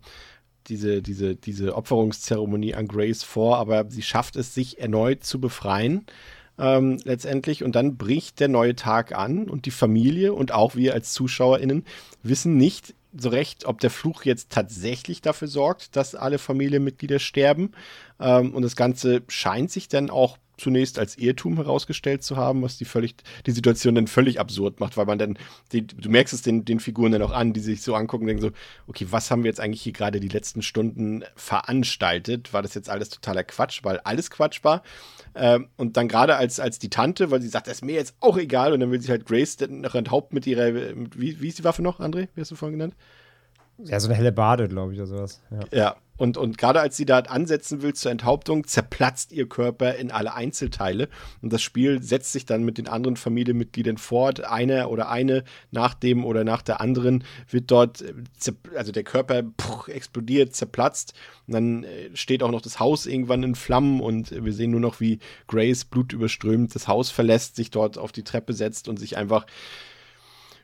diese, 0.68 1.02
diese, 1.02 1.36
diese 1.36 1.74
Opferungszeremonie 1.74 2.74
an 2.74 2.88
Grace 2.88 3.22
vor, 3.22 3.58
aber 3.58 3.86
sie 3.88 4.02
schafft 4.02 4.36
es, 4.36 4.54
sich 4.54 4.78
erneut 4.78 5.24
zu 5.24 5.40
befreien. 5.40 6.06
Ähm, 6.58 6.98
letztendlich 7.04 7.62
und 7.62 7.76
dann 7.76 7.98
bricht 7.98 8.40
der 8.40 8.48
neue 8.48 8.74
Tag 8.74 9.14
an 9.14 9.48
und 9.50 9.66
die 9.66 9.70
Familie 9.70 10.32
und 10.32 10.52
auch 10.52 10.74
wir 10.74 10.94
als 10.94 11.12
ZuschauerInnen 11.12 11.84
wissen 12.22 12.56
nicht 12.56 12.94
so 13.18 13.28
recht, 13.28 13.66
ob 13.66 13.80
der 13.80 13.90
Fluch 13.90 14.24
jetzt 14.24 14.50
tatsächlich 14.50 15.20
dafür 15.22 15.48
sorgt, 15.48 15.96
dass 15.96 16.14
alle 16.14 16.38
Familienmitglieder 16.38 17.18
sterben. 17.18 17.72
Ähm, 18.20 18.54
und 18.54 18.62
das 18.62 18.76
Ganze 18.76 19.22
scheint 19.28 19.70
sich 19.70 19.88
dann 19.88 20.10
auch 20.10 20.38
zunächst 20.56 20.98
als 20.98 21.16
Irrtum 21.18 21.56
herausgestellt 21.56 22.22
zu 22.22 22.36
haben, 22.36 22.62
was 22.62 22.78
die 22.78 22.84
völlig, 22.84 23.16
die 23.46 23.50
Situation 23.50 23.94
dann 23.94 24.06
völlig 24.06 24.40
absurd 24.40 24.80
macht, 24.80 24.96
weil 24.96 25.06
man 25.06 25.18
dann, 25.18 25.38
die, 25.72 25.86
du 25.86 26.08
merkst 26.08 26.32
es 26.32 26.42
den, 26.42 26.64
den 26.64 26.80
Figuren 26.80 27.12
dann 27.12 27.22
auch 27.22 27.32
an, 27.32 27.52
die 27.52 27.60
sich 27.60 27.82
so 27.82 27.94
angucken 27.94 28.24
und 28.24 28.28
denken 28.28 28.42
so, 28.42 28.50
okay, 28.86 29.06
was 29.10 29.30
haben 29.30 29.44
wir 29.44 29.50
jetzt 29.50 29.60
eigentlich 29.60 29.82
hier 29.82 29.92
gerade 29.92 30.20
die 30.20 30.28
letzten 30.28 30.62
Stunden 30.62 31.24
veranstaltet? 31.34 32.52
War 32.52 32.62
das 32.62 32.74
jetzt 32.74 32.88
alles 32.88 33.10
totaler 33.10 33.44
Quatsch, 33.44 33.80
weil 33.82 33.98
alles 34.00 34.30
Quatsch 34.30 34.64
war? 34.64 34.82
Ähm, 35.34 35.68
und 35.76 35.96
dann 35.96 36.08
gerade 36.08 36.36
als, 36.36 36.60
als 36.60 36.78
die 36.78 36.90
Tante, 36.90 37.30
weil 37.30 37.42
sie 37.42 37.48
sagt, 37.48 37.66
das 37.66 37.74
ist 37.74 37.84
mir 37.84 37.94
jetzt 37.94 38.16
auch 38.20 38.38
egal, 38.38 38.72
und 38.72 38.80
dann 38.80 38.90
will 38.90 39.00
sie 39.00 39.10
halt 39.10 39.26
Grace 39.26 39.56
dann 39.56 39.82
noch 39.82 39.94
enthaupten 39.94 40.34
mit 40.34 40.46
ihrer, 40.46 40.72
mit, 40.94 41.20
wie, 41.20 41.40
wie 41.40 41.48
ist 41.48 41.58
die 41.58 41.64
Waffe 41.64 41.82
noch, 41.82 42.00
André? 42.00 42.28
Wie 42.34 42.40
hast 42.40 42.50
du 42.50 42.56
vorhin 42.56 42.78
genannt? 42.78 42.96
Ja, 43.78 44.00
so 44.00 44.08
eine 44.08 44.16
helle 44.16 44.32
Bade, 44.32 44.68
glaube 44.68 44.94
ich, 44.94 44.98
oder 44.98 45.06
sowas. 45.06 45.42
Ja. 45.50 45.78
Ja, 45.78 45.96
und, 46.16 46.36
und 46.36 46.58
gerade 46.58 46.80
als 46.80 46.96
sie 46.96 47.04
da 47.04 47.18
ansetzen 47.18 47.82
will 47.82 47.94
zur 47.94 48.10
Enthauptung, 48.10 48.66
zerplatzt 48.66 49.32
ihr 49.32 49.48
Körper 49.48 49.96
in 49.96 50.10
alle 50.10 50.34
Einzelteile. 50.34 51.08
Und 51.42 51.52
das 51.52 51.62
Spiel 51.62 52.02
setzt 52.02 52.32
sich 52.32 52.46
dann 52.46 52.64
mit 52.64 52.78
den 52.78 52.88
anderen 52.88 53.16
Familienmitgliedern 53.16 53.98
fort. 53.98 54.44
Einer 54.44 54.90
oder 54.90 55.08
eine 55.08 55.44
nach 55.70 55.94
dem 55.94 56.24
oder 56.24 56.44
nach 56.44 56.62
der 56.62 56.80
anderen 56.80 57.24
wird 57.50 57.70
dort, 57.70 58.02
äh, 58.02 58.12
also 58.76 58.92
der 58.92 59.04
Körper 59.04 59.42
puh, 59.42 59.90
explodiert, 59.90 60.54
zerplatzt. 60.54 61.14
Und 61.46 61.54
dann 61.54 61.84
äh, 61.84 62.10
steht 62.14 62.42
auch 62.42 62.50
noch 62.50 62.62
das 62.62 62.80
Haus 62.80 63.06
irgendwann 63.06 63.42
in 63.42 63.54
Flammen 63.54 64.00
und 64.00 64.30
wir 64.30 64.52
sehen 64.52 64.70
nur 64.70 64.80
noch, 64.80 65.00
wie 65.00 65.18
Grace 65.46 65.84
blutüberströmt 65.84 66.74
das 66.74 66.88
Haus 66.88 67.10
verlässt, 67.10 67.56
sich 67.56 67.70
dort 67.70 67.98
auf 67.98 68.12
die 68.12 68.24
Treppe 68.24 68.52
setzt 68.52 68.88
und 68.88 68.98
sich 68.98 69.16
einfach 69.16 69.46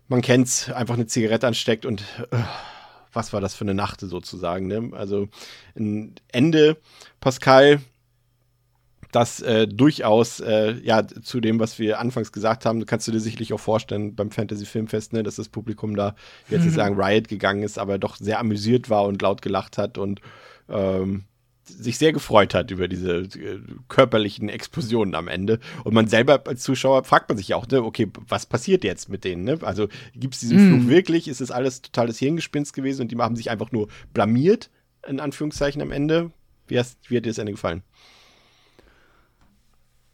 man 0.08 0.20
kennt's, 0.20 0.70
einfach 0.70 0.94
eine 0.94 1.06
Zigarette 1.06 1.46
ansteckt 1.46 1.86
und 1.86 2.02
äh, 2.30 2.36
was 3.12 3.32
war 3.32 3.40
das 3.40 3.54
für 3.54 3.64
eine 3.64 3.74
Nacht 3.74 4.00
sozusagen. 4.00 4.66
Ne? 4.66 4.90
Also 4.92 5.28
ein 5.76 6.14
Ende, 6.28 6.78
Pascal, 7.20 7.80
das 9.12 9.40
äh, 9.40 9.68
durchaus 9.68 10.40
äh, 10.40 10.72
ja 10.82 11.06
zu 11.06 11.40
dem, 11.40 11.60
was 11.60 11.78
wir 11.78 12.00
anfangs 12.00 12.32
gesagt 12.32 12.64
haben, 12.64 12.86
kannst 12.86 13.06
du 13.06 13.12
dir 13.12 13.20
sicherlich 13.20 13.52
auch 13.52 13.60
vorstellen 13.60 14.16
beim 14.16 14.30
Fantasy 14.30 14.64
Filmfest, 14.64 15.12
ne, 15.12 15.22
dass 15.22 15.36
das 15.36 15.50
Publikum 15.50 15.94
da 15.94 16.16
jetzt 16.48 16.64
nicht 16.64 16.74
sagen 16.76 17.00
Riot 17.00 17.28
gegangen 17.28 17.62
ist, 17.62 17.78
aber 17.78 17.98
doch 17.98 18.16
sehr 18.16 18.40
amüsiert 18.40 18.88
war 18.88 19.04
und 19.04 19.20
laut 19.20 19.42
gelacht 19.42 19.76
hat 19.76 19.98
und 19.98 20.20
ähm, 20.68 21.24
sich 21.64 21.98
sehr 21.98 22.12
gefreut 22.12 22.54
hat 22.54 22.70
über 22.70 22.88
diese 22.88 23.18
äh, 23.18 23.60
körperlichen 23.88 24.48
Explosionen 24.48 25.14
am 25.14 25.28
Ende. 25.28 25.60
Und 25.84 25.94
man 25.94 26.08
selber 26.08 26.42
als 26.46 26.62
Zuschauer 26.62 27.04
fragt 27.04 27.28
man 27.28 27.38
sich 27.38 27.48
ja 27.48 27.56
auch, 27.56 27.66
ne, 27.68 27.82
okay, 27.82 28.08
was 28.28 28.46
passiert 28.46 28.84
jetzt 28.84 29.08
mit 29.08 29.24
denen? 29.24 29.44
Ne? 29.44 29.58
Also 29.62 29.88
gibt 30.14 30.34
es 30.34 30.40
diesen 30.40 30.56
Mm. 30.56 30.80
Fluch 30.80 30.90
wirklich? 30.90 31.28
Ist 31.28 31.40
das 31.40 31.50
alles 31.50 31.82
totales 31.82 32.18
Hirngespinst 32.18 32.74
gewesen 32.74 33.02
und 33.02 33.12
die 33.12 33.16
haben 33.16 33.36
sich 33.36 33.50
einfach 33.50 33.72
nur 33.72 33.88
blamiert, 34.12 34.70
in 35.06 35.20
Anführungszeichen 35.20 35.80
am 35.82 35.92
Ende? 35.92 36.30
Wie, 36.66 36.78
hast, 36.78 36.98
wie 37.08 37.16
hat 37.16 37.24
dir 37.24 37.30
das 37.30 37.38
Ende 37.38 37.52
gefallen? 37.52 37.82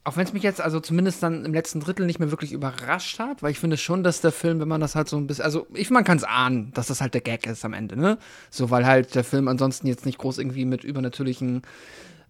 Auch 0.09 0.17
wenn 0.17 0.25
es 0.25 0.33
mich 0.33 0.43
jetzt 0.43 0.63
also 0.63 0.81
zumindest 0.81 1.23
dann 1.23 1.45
im 1.45 1.53
letzten 1.53 1.81
Drittel 1.81 2.07
nicht 2.07 2.19
mehr 2.19 2.31
wirklich 2.31 2.53
überrascht 2.53 3.19
hat, 3.19 3.43
weil 3.43 3.51
ich 3.51 3.59
finde 3.59 3.77
schon, 3.77 4.03
dass 4.03 4.23
der 4.23 4.33
Film, 4.33 4.59
wenn 4.59 4.67
man 4.67 4.81
das 4.81 4.95
halt 4.95 5.07
so 5.07 5.19
ein 5.19 5.27
bisschen, 5.27 5.45
also 5.45 5.67
ich, 5.75 5.91
man 5.91 6.03
kann 6.03 6.17
es 6.17 6.25
ahnen, 6.25 6.73
dass 6.73 6.87
das 6.87 7.03
halt 7.03 7.13
der 7.13 7.21
Gag 7.21 7.47
ist 7.47 7.63
am 7.63 7.75
Ende, 7.75 7.95
ne? 7.95 8.17
So, 8.49 8.71
weil 8.71 8.87
halt 8.87 9.15
der 9.15 9.23
Film 9.23 9.49
ansonsten 9.49 9.87
jetzt 9.87 10.07
nicht 10.07 10.17
groß 10.17 10.39
irgendwie 10.39 10.65
mit 10.65 10.83
übernatürlichen 10.83 11.61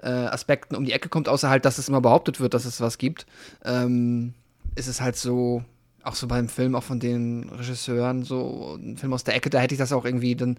äh, 0.02 0.08
Aspekten 0.08 0.74
um 0.74 0.86
die 0.86 0.92
Ecke 0.92 1.08
kommt, 1.08 1.28
außer 1.28 1.50
halt, 1.50 1.64
dass 1.64 1.78
es 1.78 1.88
immer 1.88 2.00
behauptet 2.00 2.40
wird, 2.40 2.52
dass 2.52 2.64
es 2.64 2.80
was 2.80 2.98
gibt. 2.98 3.26
Ähm, 3.64 4.34
ist 4.74 4.88
es 4.88 5.00
halt 5.00 5.14
so, 5.14 5.62
auch 6.02 6.16
so 6.16 6.26
beim 6.26 6.48
Film, 6.48 6.74
auch 6.74 6.82
von 6.82 6.98
den 6.98 7.48
Regisseuren, 7.48 8.24
so 8.24 8.76
ein 8.76 8.96
Film 8.96 9.12
aus 9.12 9.22
der 9.22 9.36
Ecke, 9.36 9.50
da 9.50 9.60
hätte 9.60 9.74
ich 9.74 9.78
das 9.78 9.92
auch 9.92 10.04
irgendwie 10.04 10.34
dann 10.34 10.56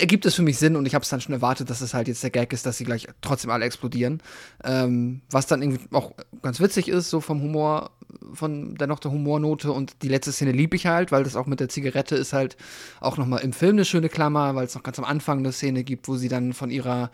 ergibt 0.00 0.24
es 0.24 0.34
für 0.34 0.42
mich 0.42 0.58
Sinn 0.58 0.76
und 0.76 0.86
ich 0.86 0.94
habe 0.94 1.02
es 1.02 1.08
dann 1.10 1.20
schon 1.20 1.34
erwartet, 1.34 1.68
dass 1.68 1.80
es 1.80 1.92
halt 1.92 2.08
jetzt 2.08 2.22
der 2.22 2.30
Gag 2.30 2.52
ist, 2.52 2.64
dass 2.64 2.78
sie 2.78 2.84
gleich 2.84 3.08
trotzdem 3.20 3.50
alle 3.50 3.66
explodieren. 3.66 4.22
Ähm, 4.64 5.20
was 5.30 5.46
dann 5.46 5.62
irgendwie 5.62 5.84
auch 5.92 6.12
ganz 6.42 6.60
witzig 6.60 6.88
ist, 6.88 7.10
so 7.10 7.20
vom 7.20 7.42
Humor, 7.42 7.90
von 8.32 8.74
dennoch 8.76 9.00
der 9.00 9.10
Humornote 9.10 9.70
und 9.70 10.02
die 10.02 10.08
letzte 10.08 10.32
Szene 10.32 10.52
lieb 10.52 10.72
ich 10.72 10.86
halt, 10.86 11.12
weil 11.12 11.24
das 11.24 11.36
auch 11.36 11.46
mit 11.46 11.60
der 11.60 11.68
Zigarette 11.68 12.16
ist 12.16 12.32
halt 12.32 12.56
auch 13.00 13.18
nochmal 13.18 13.40
im 13.40 13.52
Film 13.52 13.72
eine 13.72 13.84
schöne 13.84 14.08
Klammer, 14.08 14.54
weil 14.54 14.64
es 14.64 14.74
noch 14.74 14.82
ganz 14.82 14.98
am 14.98 15.04
Anfang 15.04 15.40
eine 15.40 15.52
Szene 15.52 15.84
gibt, 15.84 16.08
wo 16.08 16.16
sie 16.16 16.28
dann 16.28 16.54
von 16.54 16.70
ihrer 16.70 17.10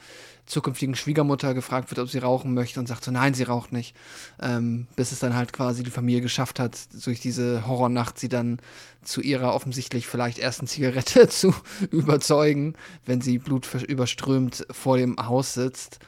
zukünftigen 0.46 0.94
Schwiegermutter 0.94 1.54
gefragt 1.54 1.90
wird, 1.90 1.98
ob 1.98 2.08
sie 2.08 2.18
rauchen 2.18 2.54
möchte 2.54 2.80
und 2.80 2.86
sagt 2.86 3.04
so, 3.04 3.10
nein, 3.10 3.34
sie 3.34 3.42
raucht 3.42 3.72
nicht. 3.72 3.96
Ähm, 4.40 4.86
bis 4.96 5.12
es 5.12 5.18
dann 5.18 5.34
halt 5.34 5.52
quasi 5.52 5.82
die 5.82 5.90
Familie 5.90 6.20
geschafft 6.22 6.60
hat, 6.60 6.78
durch 7.04 7.20
diese 7.20 7.66
Horrornacht 7.66 8.18
sie 8.18 8.28
dann 8.28 8.60
zu 9.02 9.20
ihrer 9.20 9.54
offensichtlich 9.54 10.06
vielleicht 10.06 10.38
ersten 10.38 10.66
Zigarette 10.66 11.28
zu 11.28 11.54
überzeugen, 11.90 12.74
wenn 13.04 13.20
sie 13.20 13.38
blutüberströmt 13.38 14.66
vor 14.70 14.96
dem 14.96 15.16
Haus 15.18 15.54
sitzt. 15.54 15.98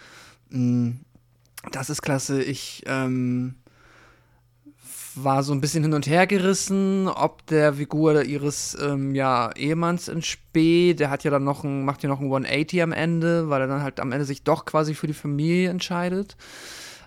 Mm, 0.50 0.92
Das 1.72 1.90
ist 1.90 2.02
klasse. 2.02 2.42
Ich 2.42 2.84
ähm, 2.86 3.56
war 5.24 5.42
so 5.42 5.52
ein 5.52 5.60
bisschen 5.60 5.82
hin 5.82 5.94
und 5.94 6.06
her 6.06 6.26
gerissen, 6.26 7.08
ob 7.08 7.46
der 7.46 7.74
Figur 7.74 8.22
ihres 8.22 8.76
ähm, 8.80 9.14
ja, 9.14 9.50
Ehemanns 9.54 10.08
in 10.08 10.22
Spee, 10.22 10.94
der 10.94 11.10
hat 11.10 11.24
ja 11.24 11.30
dann 11.30 11.44
noch 11.44 11.64
ein, 11.64 11.84
macht 11.84 12.02
ja 12.02 12.08
noch 12.08 12.20
ein 12.20 12.26
180 12.26 12.82
am 12.82 12.92
Ende, 12.92 13.48
weil 13.48 13.60
er 13.60 13.66
dann 13.66 13.82
halt 13.82 14.00
am 14.00 14.12
Ende 14.12 14.24
sich 14.24 14.42
doch 14.42 14.64
quasi 14.64 14.94
für 14.94 15.06
die 15.06 15.14
Familie 15.14 15.70
entscheidet. 15.70 16.36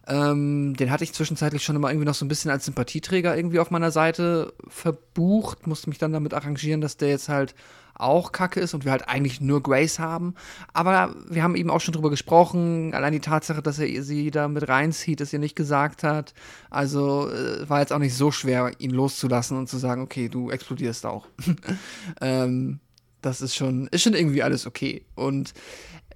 Ähm, 0.07 0.75
den 0.75 0.89
hatte 0.89 1.03
ich 1.03 1.13
zwischenzeitlich 1.13 1.63
schon 1.63 1.75
immer 1.75 1.89
irgendwie 1.89 2.07
noch 2.07 2.15
so 2.15 2.25
ein 2.25 2.27
bisschen 2.27 2.51
als 2.51 2.65
Sympathieträger 2.65 3.35
irgendwie 3.35 3.59
auf 3.59 3.71
meiner 3.71 3.91
Seite 3.91 4.53
verbucht, 4.67 5.67
musste 5.67 5.89
mich 5.89 5.99
dann 5.99 6.13
damit 6.13 6.33
arrangieren, 6.33 6.81
dass 6.81 6.97
der 6.97 7.09
jetzt 7.09 7.29
halt 7.29 7.53
auch 8.01 8.31
kacke 8.31 8.59
ist 8.59 8.73
und 8.73 8.85
wir 8.85 8.91
halt 8.91 9.07
eigentlich 9.07 9.41
nur 9.41 9.61
Grace 9.61 9.99
haben. 9.99 10.35
Aber 10.73 11.15
wir 11.29 11.43
haben 11.43 11.55
eben 11.55 11.69
auch 11.69 11.81
schon 11.81 11.93
drüber 11.93 12.09
gesprochen. 12.09 12.93
Allein 12.93 13.13
die 13.13 13.19
Tatsache, 13.19 13.61
dass 13.61 13.79
er 13.79 14.03
sie 14.03 14.31
da 14.31 14.47
mit 14.47 14.67
reinzieht, 14.67 15.19
dass 15.19 15.33
er 15.33 15.39
nicht 15.39 15.55
gesagt 15.55 16.03
hat. 16.03 16.33
Also 16.69 17.29
äh, 17.29 17.69
war 17.69 17.79
jetzt 17.79 17.93
auch 17.93 17.99
nicht 17.99 18.15
so 18.15 18.31
schwer, 18.31 18.71
ihn 18.79 18.91
loszulassen 18.91 19.57
und 19.57 19.67
zu 19.67 19.77
sagen, 19.77 20.01
okay, 20.01 20.29
du 20.29 20.49
explodierst 20.51 21.05
auch. 21.05 21.27
ähm, 22.21 22.79
das 23.21 23.41
ist 23.41 23.55
schon, 23.55 23.87
ist 23.87 24.01
schon 24.03 24.13
irgendwie 24.13 24.43
alles 24.43 24.65
okay. 24.65 25.05
Und 25.15 25.53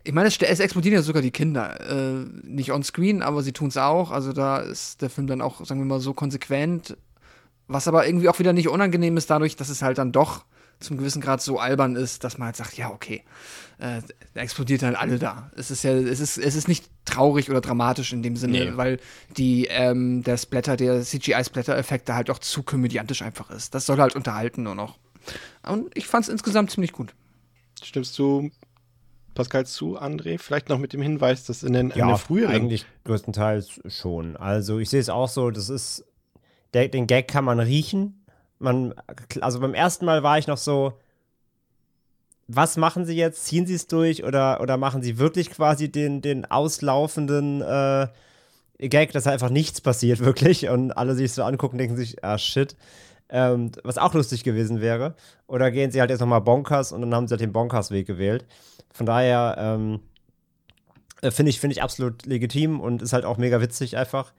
ich 0.03 0.13
meine, 0.13 0.27
es, 0.27 0.37
es 0.37 0.59
explodieren 0.59 0.95
ja 0.95 1.01
sogar 1.01 1.21
die 1.21 1.31
Kinder. 1.31 1.79
Äh, 1.89 2.25
nicht 2.43 2.71
on 2.71 2.83
screen, 2.83 3.21
aber 3.21 3.41
sie 3.43 3.53
tun 3.53 3.69
es 3.69 3.77
auch. 3.77 4.11
Also 4.11 4.33
da 4.33 4.59
ist 4.59 5.01
der 5.01 5.09
Film 5.09 5.27
dann 5.27 5.41
auch, 5.41 5.65
sagen 5.65 5.81
wir 5.81 5.85
mal, 5.85 5.99
so 5.99 6.13
konsequent. 6.13 6.95
Was 7.67 7.87
aber 7.87 8.05
irgendwie 8.05 8.29
auch 8.29 8.37
wieder 8.37 8.53
nicht 8.53 8.69
unangenehm 8.69 9.17
ist, 9.17 9.29
dadurch, 9.29 9.55
dass 9.55 9.69
es 9.69 9.81
halt 9.81 9.97
dann 9.97 10.11
doch 10.11 10.45
zum 10.79 10.97
gewissen 10.97 11.21
Grad 11.21 11.41
so 11.41 11.59
albern 11.59 11.95
ist, 11.95 12.23
dass 12.23 12.37
man 12.37 12.47
halt 12.47 12.55
sagt, 12.55 12.77
ja, 12.77 12.89
okay, 12.91 13.23
äh, 13.79 14.01
da 14.33 14.41
explodiert 14.41 14.83
halt 14.83 14.95
alle 14.97 15.19
da. 15.19 15.51
Es 15.55 15.71
ist 15.71 15.83
ja, 15.83 15.91
es 15.93 16.19
ist, 16.19 16.37
es 16.37 16.55
ist 16.55 16.67
nicht 16.67 16.85
traurig 17.05 17.49
oder 17.49 17.61
dramatisch 17.61 18.13
in 18.13 18.23
dem 18.23 18.35
Sinne, 18.35 18.71
Nee. 18.71 18.77
weil 18.77 18.99
die, 19.37 19.67
ähm, 19.69 20.23
der 20.23 20.37
Splatter, 20.37 20.75
der 20.77 21.01
CGI-Splatter-Effekt 21.01 22.09
da 22.09 22.15
halt 22.15 22.29
doch 22.29 22.39
zu 22.39 22.63
komödiantisch 22.63 23.21
einfach 23.21 23.49
ist. 23.51 23.73
Das 23.75 23.85
soll 23.85 23.97
halt 23.97 24.15
unterhalten 24.15 24.63
nur 24.63 24.75
noch. 24.75 24.97
Und 25.63 25.89
ich 25.97 26.07
fand 26.07 26.23
es 26.25 26.29
insgesamt 26.29 26.71
ziemlich 26.71 26.91
gut. 26.91 27.13
Stimmst 27.81 28.17
du 28.19 28.51
Pascal 29.33 29.65
zu, 29.65 29.99
André? 29.99 30.37
Vielleicht 30.39 30.69
noch 30.69 30.77
mit 30.77 30.93
dem 30.93 31.01
Hinweis, 31.01 31.43
dass 31.45 31.63
in 31.63 31.73
den, 31.73 31.91
in 31.91 32.07
der 32.07 32.17
früheren 32.17 32.53
eigentlich 32.55 32.85
größtenteils 33.05 33.81
schon. 33.87 34.37
Also 34.37 34.79
ich 34.79 34.89
sehe 34.89 34.99
es 35.01 35.09
auch 35.09 35.27
so, 35.29 35.51
das 35.51 35.69
ist, 35.69 36.05
der, 36.73 36.87
den 36.87 37.07
Gag 37.07 37.27
kann 37.27 37.43
man 37.45 37.59
riechen. 37.59 38.24
Man, 38.59 38.93
also 39.41 39.59
beim 39.59 39.73
ersten 39.73 40.05
Mal 40.05 40.23
war 40.23 40.37
ich 40.37 40.47
noch 40.47 40.57
so, 40.57 40.93
was 42.47 42.77
machen 42.77 43.05
sie 43.05 43.15
jetzt? 43.15 43.45
Ziehen 43.45 43.65
sie 43.65 43.73
es 43.73 43.87
durch 43.87 44.23
oder, 44.23 44.61
oder 44.61 44.77
machen 44.77 45.01
sie 45.01 45.17
wirklich 45.17 45.51
quasi 45.51 45.91
den, 45.91 46.21
den 46.21 46.45
auslaufenden 46.45 47.61
äh, 47.61 48.07
Gag, 48.79 49.13
dass 49.13 49.27
einfach 49.27 49.49
nichts 49.49 49.81
passiert 49.81 50.19
wirklich 50.25 50.69
und 50.69 50.91
alle 50.91 51.15
sich 51.15 51.33
so 51.33 51.43
angucken, 51.43 51.77
denken 51.77 51.95
sich, 51.95 52.23
ah 52.23 52.37
shit. 52.37 52.75
Ähm, 53.27 53.71
was 53.83 53.97
auch 53.97 54.13
lustig 54.13 54.43
gewesen 54.43 54.81
wäre. 54.81 55.15
Oder 55.47 55.71
gehen 55.71 55.89
sie 55.89 55.99
halt 55.99 56.11
jetzt 56.11 56.19
nochmal 56.19 56.41
Bonkers 56.41 56.91
und 56.91 57.01
dann 57.01 57.15
haben 57.15 57.27
sie 57.27 57.31
halt 57.31 57.41
den 57.41 57.53
Bonkers-Weg 57.53 58.05
gewählt. 58.05 58.45
Von 58.93 59.07
daher, 59.07 59.55
ähm, 59.57 59.99
äh, 61.21 61.31
finde 61.31 61.49
ich, 61.49 61.59
finde 61.59 61.73
ich 61.73 61.81
absolut 61.81 62.25
legitim 62.27 62.79
und 62.79 63.01
ist 63.01 63.13
halt 63.13 63.25
auch 63.25 63.37
mega 63.37 63.59
witzig 63.61 63.97
einfach. 63.97 64.31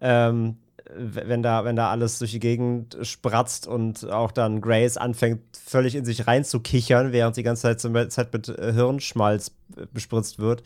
Ähm, 0.00 0.56
wenn 0.94 1.42
da, 1.42 1.64
wenn 1.64 1.76
da 1.76 1.90
alles 1.90 2.18
durch 2.18 2.32
die 2.32 2.40
Gegend 2.40 2.96
spratzt 3.02 3.66
und 3.66 4.08
auch 4.10 4.32
dann 4.32 4.60
Grace 4.60 4.96
anfängt, 4.96 5.40
völlig 5.56 5.94
in 5.94 6.04
sich 6.04 6.26
reinzukichern, 6.26 7.12
während 7.12 7.36
die 7.36 7.42
ganze 7.42 7.62
Zeit, 7.62 7.80
so, 7.80 7.92
Zeit 8.06 8.32
mit 8.32 8.48
äh, 8.48 8.72
Hirnschmalz 8.72 9.52
äh, 9.76 9.86
bespritzt 9.92 10.38
wird, 10.38 10.62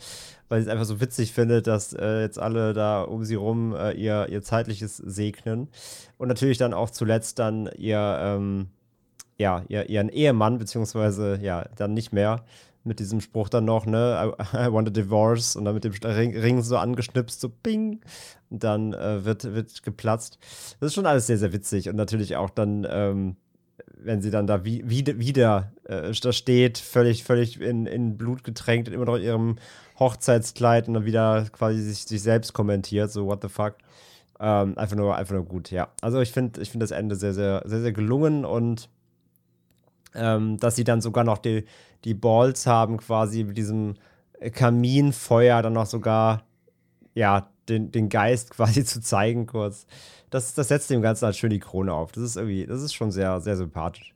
weil 0.49 0.61
sie 0.61 0.67
es 0.67 0.71
einfach 0.71 0.85
so 0.85 1.01
witzig 1.01 1.33
findet, 1.33 1.67
dass 1.67 1.93
äh, 1.93 2.21
jetzt 2.21 2.39
alle 2.39 2.73
da 2.73 3.03
um 3.03 3.23
sie 3.23 3.35
rum 3.35 3.75
äh, 3.75 3.91
ihr, 3.91 4.27
ihr 4.29 4.41
zeitliches 4.41 4.97
segnen. 4.97 5.69
Und 6.17 6.27
natürlich 6.27 6.57
dann 6.57 6.73
auch 6.73 6.89
zuletzt 6.89 7.39
dann 7.39 7.69
ihr, 7.77 8.17
ähm, 8.21 8.67
ja, 9.37 9.63
ihr, 9.67 9.89
ihren 9.89 10.09
Ehemann, 10.09 10.57
beziehungsweise 10.57 11.39
ja, 11.41 11.65
dann 11.75 11.93
nicht 11.93 12.13
mehr, 12.13 12.43
mit 12.85 12.99
diesem 12.99 13.19
Spruch 13.19 13.49
dann 13.49 13.65
noch, 13.65 13.85
ne, 13.85 14.33
I, 14.53 14.57
I 14.67 14.71
want 14.71 14.87
a 14.87 14.91
divorce 14.91 15.55
und 15.55 15.65
dann 15.65 15.73
mit 15.73 15.83
dem 15.83 15.93
Ring, 15.93 16.37
Ring 16.37 16.61
so 16.61 16.77
angeschnipst, 16.77 17.41
so 17.41 17.49
bing, 17.49 18.01
und 18.49 18.63
dann 18.63 18.93
äh, 18.93 19.25
wird, 19.25 19.43
wird 19.43 19.83
geplatzt. 19.83 20.37
Das 20.79 20.87
ist 20.87 20.93
schon 20.93 21.05
alles 21.05 21.27
sehr, 21.27 21.37
sehr 21.37 21.53
witzig 21.53 21.89
und 21.89 21.95
natürlich 21.95 22.35
auch 22.35 22.49
dann, 22.49 22.87
ähm, 22.89 23.35
wenn 23.97 24.21
sie 24.21 24.31
dann 24.31 24.47
da 24.47 24.63
wie, 24.63 24.87
wieder, 24.87 25.17
wieder 25.17 25.71
äh, 25.85 26.11
da 26.11 26.31
steht, 26.31 26.77
völlig, 26.77 27.23
völlig 27.23 27.59
in, 27.59 27.85
in 27.87 28.17
Blut 28.17 28.43
getränkt, 28.43 28.87
immer 28.87 29.05
noch 29.05 29.15
in 29.15 29.23
ihrem 29.23 29.55
Hochzeitskleid 29.99 30.87
und 30.87 30.93
dann 30.93 31.05
wieder 31.05 31.45
quasi 31.51 31.81
sich, 31.81 32.03
sich 32.05 32.21
selbst 32.21 32.53
kommentiert, 32.53 33.11
so 33.11 33.25
what 33.25 33.41
the 33.41 33.49
fuck. 33.49 33.75
Ähm, 34.39 34.77
einfach 34.77 34.97
nur, 34.97 35.15
einfach 35.15 35.33
nur 35.33 35.45
gut, 35.45 35.71
ja. 35.71 35.87
Also 36.01 36.19
ich 36.19 36.31
finde, 36.31 36.61
ich 36.61 36.69
finde 36.69 36.83
das 36.83 36.91
Ende 36.91 37.15
sehr, 37.15 37.33
sehr, 37.33 37.63
sehr, 37.65 37.81
sehr 37.81 37.93
gelungen 37.93 38.43
und 38.43 38.89
ähm, 40.15 40.57
dass 40.57 40.75
sie 40.75 40.83
dann 40.83 41.01
sogar 41.01 41.23
noch 41.23 41.37
die, 41.37 41.65
die 42.03 42.13
Balls 42.13 42.67
haben, 42.67 42.97
quasi 42.97 43.43
mit 43.43 43.57
diesem 43.57 43.95
Kaminfeuer 44.51 45.61
dann 45.61 45.73
noch 45.73 45.85
sogar, 45.85 46.45
ja, 47.13 47.49
den, 47.69 47.91
den 47.91 48.09
Geist 48.09 48.49
quasi 48.51 48.83
zu 48.83 49.01
zeigen, 49.01 49.45
kurz. 49.45 49.87
Das, 50.29 50.53
das 50.53 50.67
setzt 50.67 50.89
dem 50.89 51.01
Ganzen 51.01 51.25
halt 51.25 51.35
schön 51.35 51.49
die 51.49 51.59
Krone 51.59 51.93
auf. 51.93 52.11
Das 52.11 52.23
ist 52.23 52.35
irgendwie, 52.35 52.65
das 52.65 52.81
ist 52.81 52.93
schon 52.93 53.11
sehr, 53.11 53.39
sehr 53.41 53.55
sympathisch. 53.55 54.13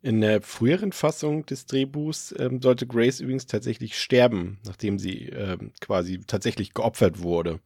In 0.00 0.20
der 0.20 0.42
früheren 0.42 0.90
Fassung 0.90 1.46
des 1.46 1.66
Drehbuchs 1.66 2.34
ähm, 2.36 2.60
sollte 2.60 2.88
Grace 2.88 3.20
übrigens 3.20 3.46
tatsächlich 3.46 3.96
sterben, 3.96 4.58
nachdem 4.66 4.98
sie 4.98 5.26
ähm, 5.28 5.72
quasi 5.80 6.20
tatsächlich 6.26 6.74
geopfert 6.74 7.22
wurde. 7.22 7.60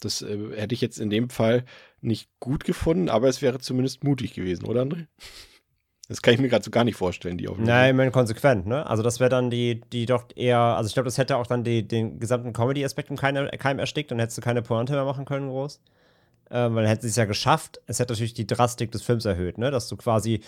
Das 0.00 0.22
äh, 0.22 0.56
hätte 0.56 0.74
ich 0.74 0.80
jetzt 0.80 0.98
in 0.98 1.10
dem 1.10 1.30
Fall 1.30 1.64
nicht 2.00 2.30
gut 2.40 2.64
gefunden, 2.64 3.08
aber 3.08 3.28
es 3.28 3.42
wäre 3.42 3.60
zumindest 3.60 4.02
mutig 4.02 4.34
gewesen, 4.34 4.64
oder 4.64 4.82
André? 4.82 5.06
Das 6.08 6.22
kann 6.22 6.32
ich 6.32 6.40
mir 6.40 6.48
gerade 6.48 6.64
so 6.64 6.70
gar 6.70 6.84
nicht 6.84 6.96
vorstellen, 6.96 7.36
die 7.36 7.48
Auflösung. 7.48 7.66
Nein, 7.66 7.90
ich 7.90 7.96
meine 7.96 8.10
konsequent, 8.10 8.66
ne? 8.66 8.86
Also 8.86 9.02
das 9.02 9.20
wäre 9.20 9.28
dann 9.28 9.50
die, 9.50 9.82
die 9.92 10.06
doch 10.06 10.24
eher, 10.34 10.58
also 10.58 10.88
ich 10.88 10.94
glaube, 10.94 11.04
das 11.04 11.18
hätte 11.18 11.36
auch 11.36 11.46
dann 11.46 11.64
die, 11.64 11.86
den 11.86 12.18
gesamten 12.18 12.54
Comedy-Aspekt 12.54 13.10
im 13.10 13.16
Keim, 13.16 13.78
erstickt, 13.78 14.10
dann 14.10 14.18
hättest 14.18 14.38
du 14.38 14.42
keine 14.42 14.62
Pointe 14.62 14.94
mehr 14.94 15.04
machen 15.04 15.26
können, 15.26 15.50
groß. 15.50 15.80
Ähm, 16.50 16.74
weil 16.74 16.84
dann 16.84 16.90
hätten 16.90 17.02
sie 17.02 17.08
es 17.08 17.16
ja 17.16 17.26
geschafft. 17.26 17.82
Es 17.86 17.98
hätte 17.98 18.14
natürlich 18.14 18.32
die 18.32 18.46
Drastik 18.46 18.90
des 18.90 19.02
Films 19.02 19.26
erhöht, 19.26 19.58
ne? 19.58 19.70
Dass 19.70 19.88
du 19.88 19.96
quasi 19.96 20.40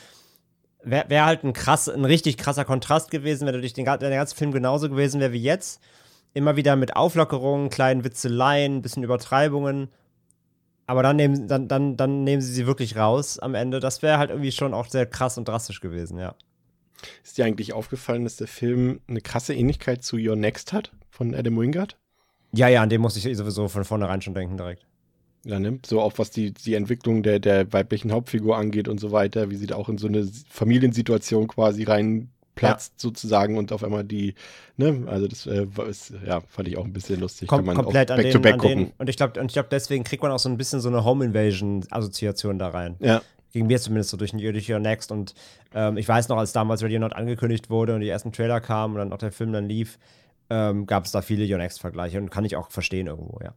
wäre 0.83 1.09
wär 1.09 1.27
halt 1.27 1.45
ein 1.45 1.53
krass, 1.53 1.89
ein 1.89 2.05
richtig 2.05 2.37
krasser 2.37 2.65
Kontrast 2.65 3.11
gewesen, 3.11 3.47
wenn 3.47 3.61
durch 3.61 3.73
den, 3.73 3.87
wenn 3.87 3.99
der 3.99 4.11
ganze 4.11 4.37
Film 4.37 4.53
genauso 4.53 4.89
gewesen 4.89 5.21
wäre 5.21 5.33
wie 5.33 5.43
jetzt. 5.43 5.83
Immer 6.33 6.57
wieder 6.57 6.77
mit 6.77 6.97
Auflockerungen, 6.97 7.71
kleinen 7.71 8.05
Witzeleien, 8.05 8.83
bisschen 8.83 9.03
Übertreibungen. 9.03 9.89
Aber 10.91 11.05
dann 11.05 11.15
nehmen, 11.15 11.47
dann, 11.47 11.69
dann, 11.69 11.97
dann 11.97 12.25
nehmen 12.25 12.43
sie 12.43 12.53
sie 12.53 12.67
wirklich 12.67 12.97
raus 12.97 13.39
am 13.39 13.55
Ende. 13.55 13.79
Das 13.79 14.03
wäre 14.03 14.19
halt 14.19 14.31
irgendwie 14.31 14.51
schon 14.51 14.75
auch 14.75 14.89
sehr 14.89 15.07
krass 15.07 15.39
und 15.39 15.47
drastisch 15.47 15.81
gewesen, 15.81 16.19
ja. 16.19 16.35
Ist 17.23 17.39
dir 17.39 17.45
eigentlich 17.45 17.73
aufgefallen, 17.73 18.25
dass 18.25 18.35
der 18.35 18.49
Film 18.49 18.99
eine 19.07 19.21
krasse 19.21 19.55
Ähnlichkeit 19.55 20.03
zu 20.03 20.17
Your 20.17 20.35
Next 20.35 20.73
hat 20.73 20.91
von 21.09 21.33
Adam 21.33 21.57
Wingard? 21.61 21.97
Ja, 22.51 22.67
ja, 22.67 22.83
an 22.83 22.89
dem 22.89 23.03
muss 23.03 23.17
ich 23.17 23.37
sowieso 23.37 23.69
von 23.69 23.85
vornherein 23.85 24.21
schon 24.21 24.35
denken 24.35 24.57
direkt. 24.57 24.85
Ja, 25.45 25.61
ne? 25.61 25.79
So 25.87 26.01
auch 26.01 26.15
was 26.17 26.33
die, 26.33 26.53
die 26.53 26.75
Entwicklung 26.75 27.23
der, 27.23 27.39
der 27.39 27.73
weiblichen 27.73 28.11
Hauptfigur 28.11 28.57
angeht 28.57 28.89
und 28.89 28.99
so 28.99 29.13
weiter, 29.13 29.49
wie 29.49 29.57
sie 29.57 29.69
da 29.69 29.77
auch 29.77 29.89
in 29.89 29.97
so 29.97 30.09
eine 30.09 30.29
Familiensituation 30.49 31.47
quasi 31.47 31.85
reinplatzt 32.61 32.93
ja. 32.97 33.01
sozusagen 33.03 33.59
und 33.59 33.73
auf 33.73 33.85
einmal 33.85 34.05
die, 34.05 34.35
ne, 34.77 35.05
also 35.07 35.27
das 35.27 35.47
äh, 35.47 35.67
ist, 35.89 36.13
ja, 36.27 36.41
fand 36.41 36.69
ich 36.69 36.77
auch 36.77 36.85
ein 36.85 36.93
bisschen 36.93 37.21
lustig. 37.21 37.49
Kom 37.49 37.59
Kann 37.59 37.67
man 37.67 37.77
komplett 37.77 38.11
auch 38.11 38.17
back 38.17 38.25
den, 38.25 38.33
to 38.33 38.41
back 38.41 38.59
gucken. 38.59 38.79
Den, 38.79 38.93
und 38.99 39.09
ich 39.09 39.17
glaube, 39.17 39.41
und 39.41 39.47
ich 39.47 39.53
glaube, 39.55 39.69
deswegen 39.71 40.05
kriegt 40.05 40.23
man 40.23 40.33
auch 40.33 40.39
so 40.39 40.49
ein 40.49 40.57
bisschen 40.57 40.81
so 40.81 40.89
eine 40.89 41.05
Home 41.05 41.25
Invasion 41.25 41.85
Assoziation 41.91 42.59
da 42.59 42.69
rein. 42.69 42.97
Ja. 43.01 43.23
Gegen 43.53 43.67
mir 43.67 43.81
zumindest 43.81 44.11
so 44.11 44.17
durch, 44.17 44.31
durch 44.31 44.71
Your 44.71 44.79
Next. 44.79 45.11
Und 45.11 45.35
ähm, 45.75 45.97
ich 45.97 46.07
weiß 46.07 46.29
noch, 46.29 46.37
als 46.39 46.53
damals 46.53 46.83
Ready 46.83 46.95
or 46.95 47.01
Not 47.01 47.15
angekündigt 47.15 47.69
wurde 47.69 47.95
und 47.95 48.01
die 48.01 48.09
ersten 48.09 48.31
Trailer 48.33 48.61
kamen 48.61 48.95
und 48.95 49.01
dann 49.01 49.13
auch 49.13 49.19
der 49.19 49.33
Film 49.33 49.53
dann 49.53 49.69
lief, 49.69 49.99
ähm, 50.51 50.87
gab 50.87 51.05
es 51.05 51.11
da 51.11 51.21
viele 51.21 51.51
Your 51.51 51.59
Next-Vergleiche 51.59 52.19
und 52.19 52.31
kann 52.31 52.45
ich 52.45 52.57
auch 52.57 52.71
verstehen 52.71 53.09
irgendwo, 53.09 53.41
ja. 53.43 53.55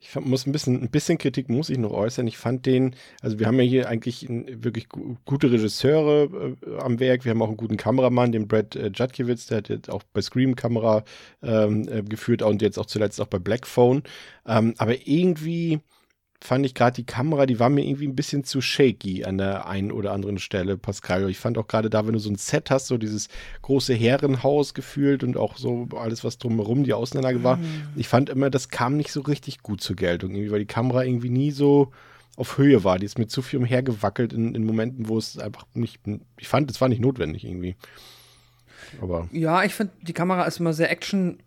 Ich 0.00 0.14
muss 0.14 0.46
ein 0.46 0.52
bisschen, 0.52 0.80
ein 0.80 0.90
bisschen 0.90 1.18
Kritik 1.18 1.48
muss 1.48 1.70
ich 1.70 1.78
noch 1.78 1.90
äußern. 1.90 2.26
Ich 2.28 2.38
fand 2.38 2.66
den, 2.66 2.94
also 3.20 3.38
wir 3.38 3.46
haben 3.46 3.58
ja 3.58 3.64
hier 3.64 3.88
eigentlich 3.88 4.26
wirklich 4.28 4.88
gute 4.88 5.50
Regisseure 5.50 6.54
äh, 6.64 6.78
am 6.78 7.00
Werk. 7.00 7.24
Wir 7.24 7.30
haben 7.30 7.42
auch 7.42 7.48
einen 7.48 7.56
guten 7.56 7.76
Kameramann, 7.76 8.30
den 8.30 8.46
Brad 8.46 8.76
äh, 8.76 8.90
Judkiewicz, 8.94 9.46
der 9.46 9.58
hat 9.58 9.68
jetzt 9.68 9.90
auch 9.90 10.04
bei 10.12 10.22
Scream 10.22 10.54
Kamera 10.54 11.02
ähm, 11.42 11.88
äh, 11.88 12.02
geführt 12.02 12.42
und 12.42 12.62
jetzt 12.62 12.78
auch 12.78 12.86
zuletzt 12.86 13.20
auch 13.20 13.26
bei 13.26 13.38
Black 13.40 13.66
Phone. 13.66 14.02
Ähm, 14.46 14.74
aber 14.78 15.06
irgendwie, 15.06 15.80
fand 16.40 16.64
ich 16.64 16.74
gerade 16.74 16.94
die 16.94 17.04
Kamera, 17.04 17.46
die 17.46 17.58
war 17.58 17.68
mir 17.68 17.84
irgendwie 17.84 18.06
ein 18.06 18.14
bisschen 18.14 18.44
zu 18.44 18.60
shaky 18.60 19.24
an 19.24 19.38
der 19.38 19.66
einen 19.66 19.90
oder 19.90 20.12
anderen 20.12 20.38
Stelle, 20.38 20.76
Pascal. 20.76 21.28
Ich 21.30 21.38
fand 21.38 21.58
auch 21.58 21.66
gerade 21.66 21.90
da, 21.90 22.06
wenn 22.06 22.12
du 22.12 22.20
so 22.20 22.30
ein 22.30 22.36
Set 22.36 22.70
hast, 22.70 22.86
so 22.86 22.96
dieses 22.96 23.28
große 23.62 23.94
Herrenhaus 23.94 24.72
gefühlt 24.72 25.24
und 25.24 25.36
auch 25.36 25.56
so 25.56 25.88
alles, 25.96 26.22
was 26.22 26.38
drumherum 26.38 26.84
die 26.84 26.92
Außenanlage 26.92 27.42
war, 27.42 27.56
mhm. 27.56 27.88
ich 27.96 28.06
fand 28.06 28.30
immer, 28.30 28.50
das 28.50 28.68
kam 28.68 28.96
nicht 28.96 29.10
so 29.10 29.20
richtig 29.22 29.62
gut 29.62 29.80
zur 29.80 29.96
Geltung, 29.96 30.30
irgendwie, 30.30 30.52
weil 30.52 30.60
die 30.60 30.66
Kamera 30.66 31.04
irgendwie 31.04 31.30
nie 31.30 31.50
so 31.50 31.90
auf 32.36 32.56
Höhe 32.56 32.84
war. 32.84 33.00
Die 33.00 33.06
ist 33.06 33.18
mit 33.18 33.32
zu 33.32 33.42
viel 33.42 33.58
umhergewackelt 33.58 34.32
in, 34.32 34.54
in 34.54 34.64
Momenten, 34.64 35.08
wo 35.08 35.18
es 35.18 35.38
einfach 35.38 35.66
nicht, 35.74 36.00
ich 36.38 36.46
fand, 36.46 36.70
es 36.70 36.80
war 36.80 36.88
nicht 36.88 37.00
notwendig 37.00 37.44
irgendwie. 37.44 37.74
Aber. 39.02 39.28
Ja, 39.32 39.64
ich 39.64 39.74
finde, 39.74 39.92
die 40.02 40.12
Kamera 40.12 40.44
ist 40.44 40.60
immer 40.60 40.72
sehr 40.72 40.90
action 40.90 41.38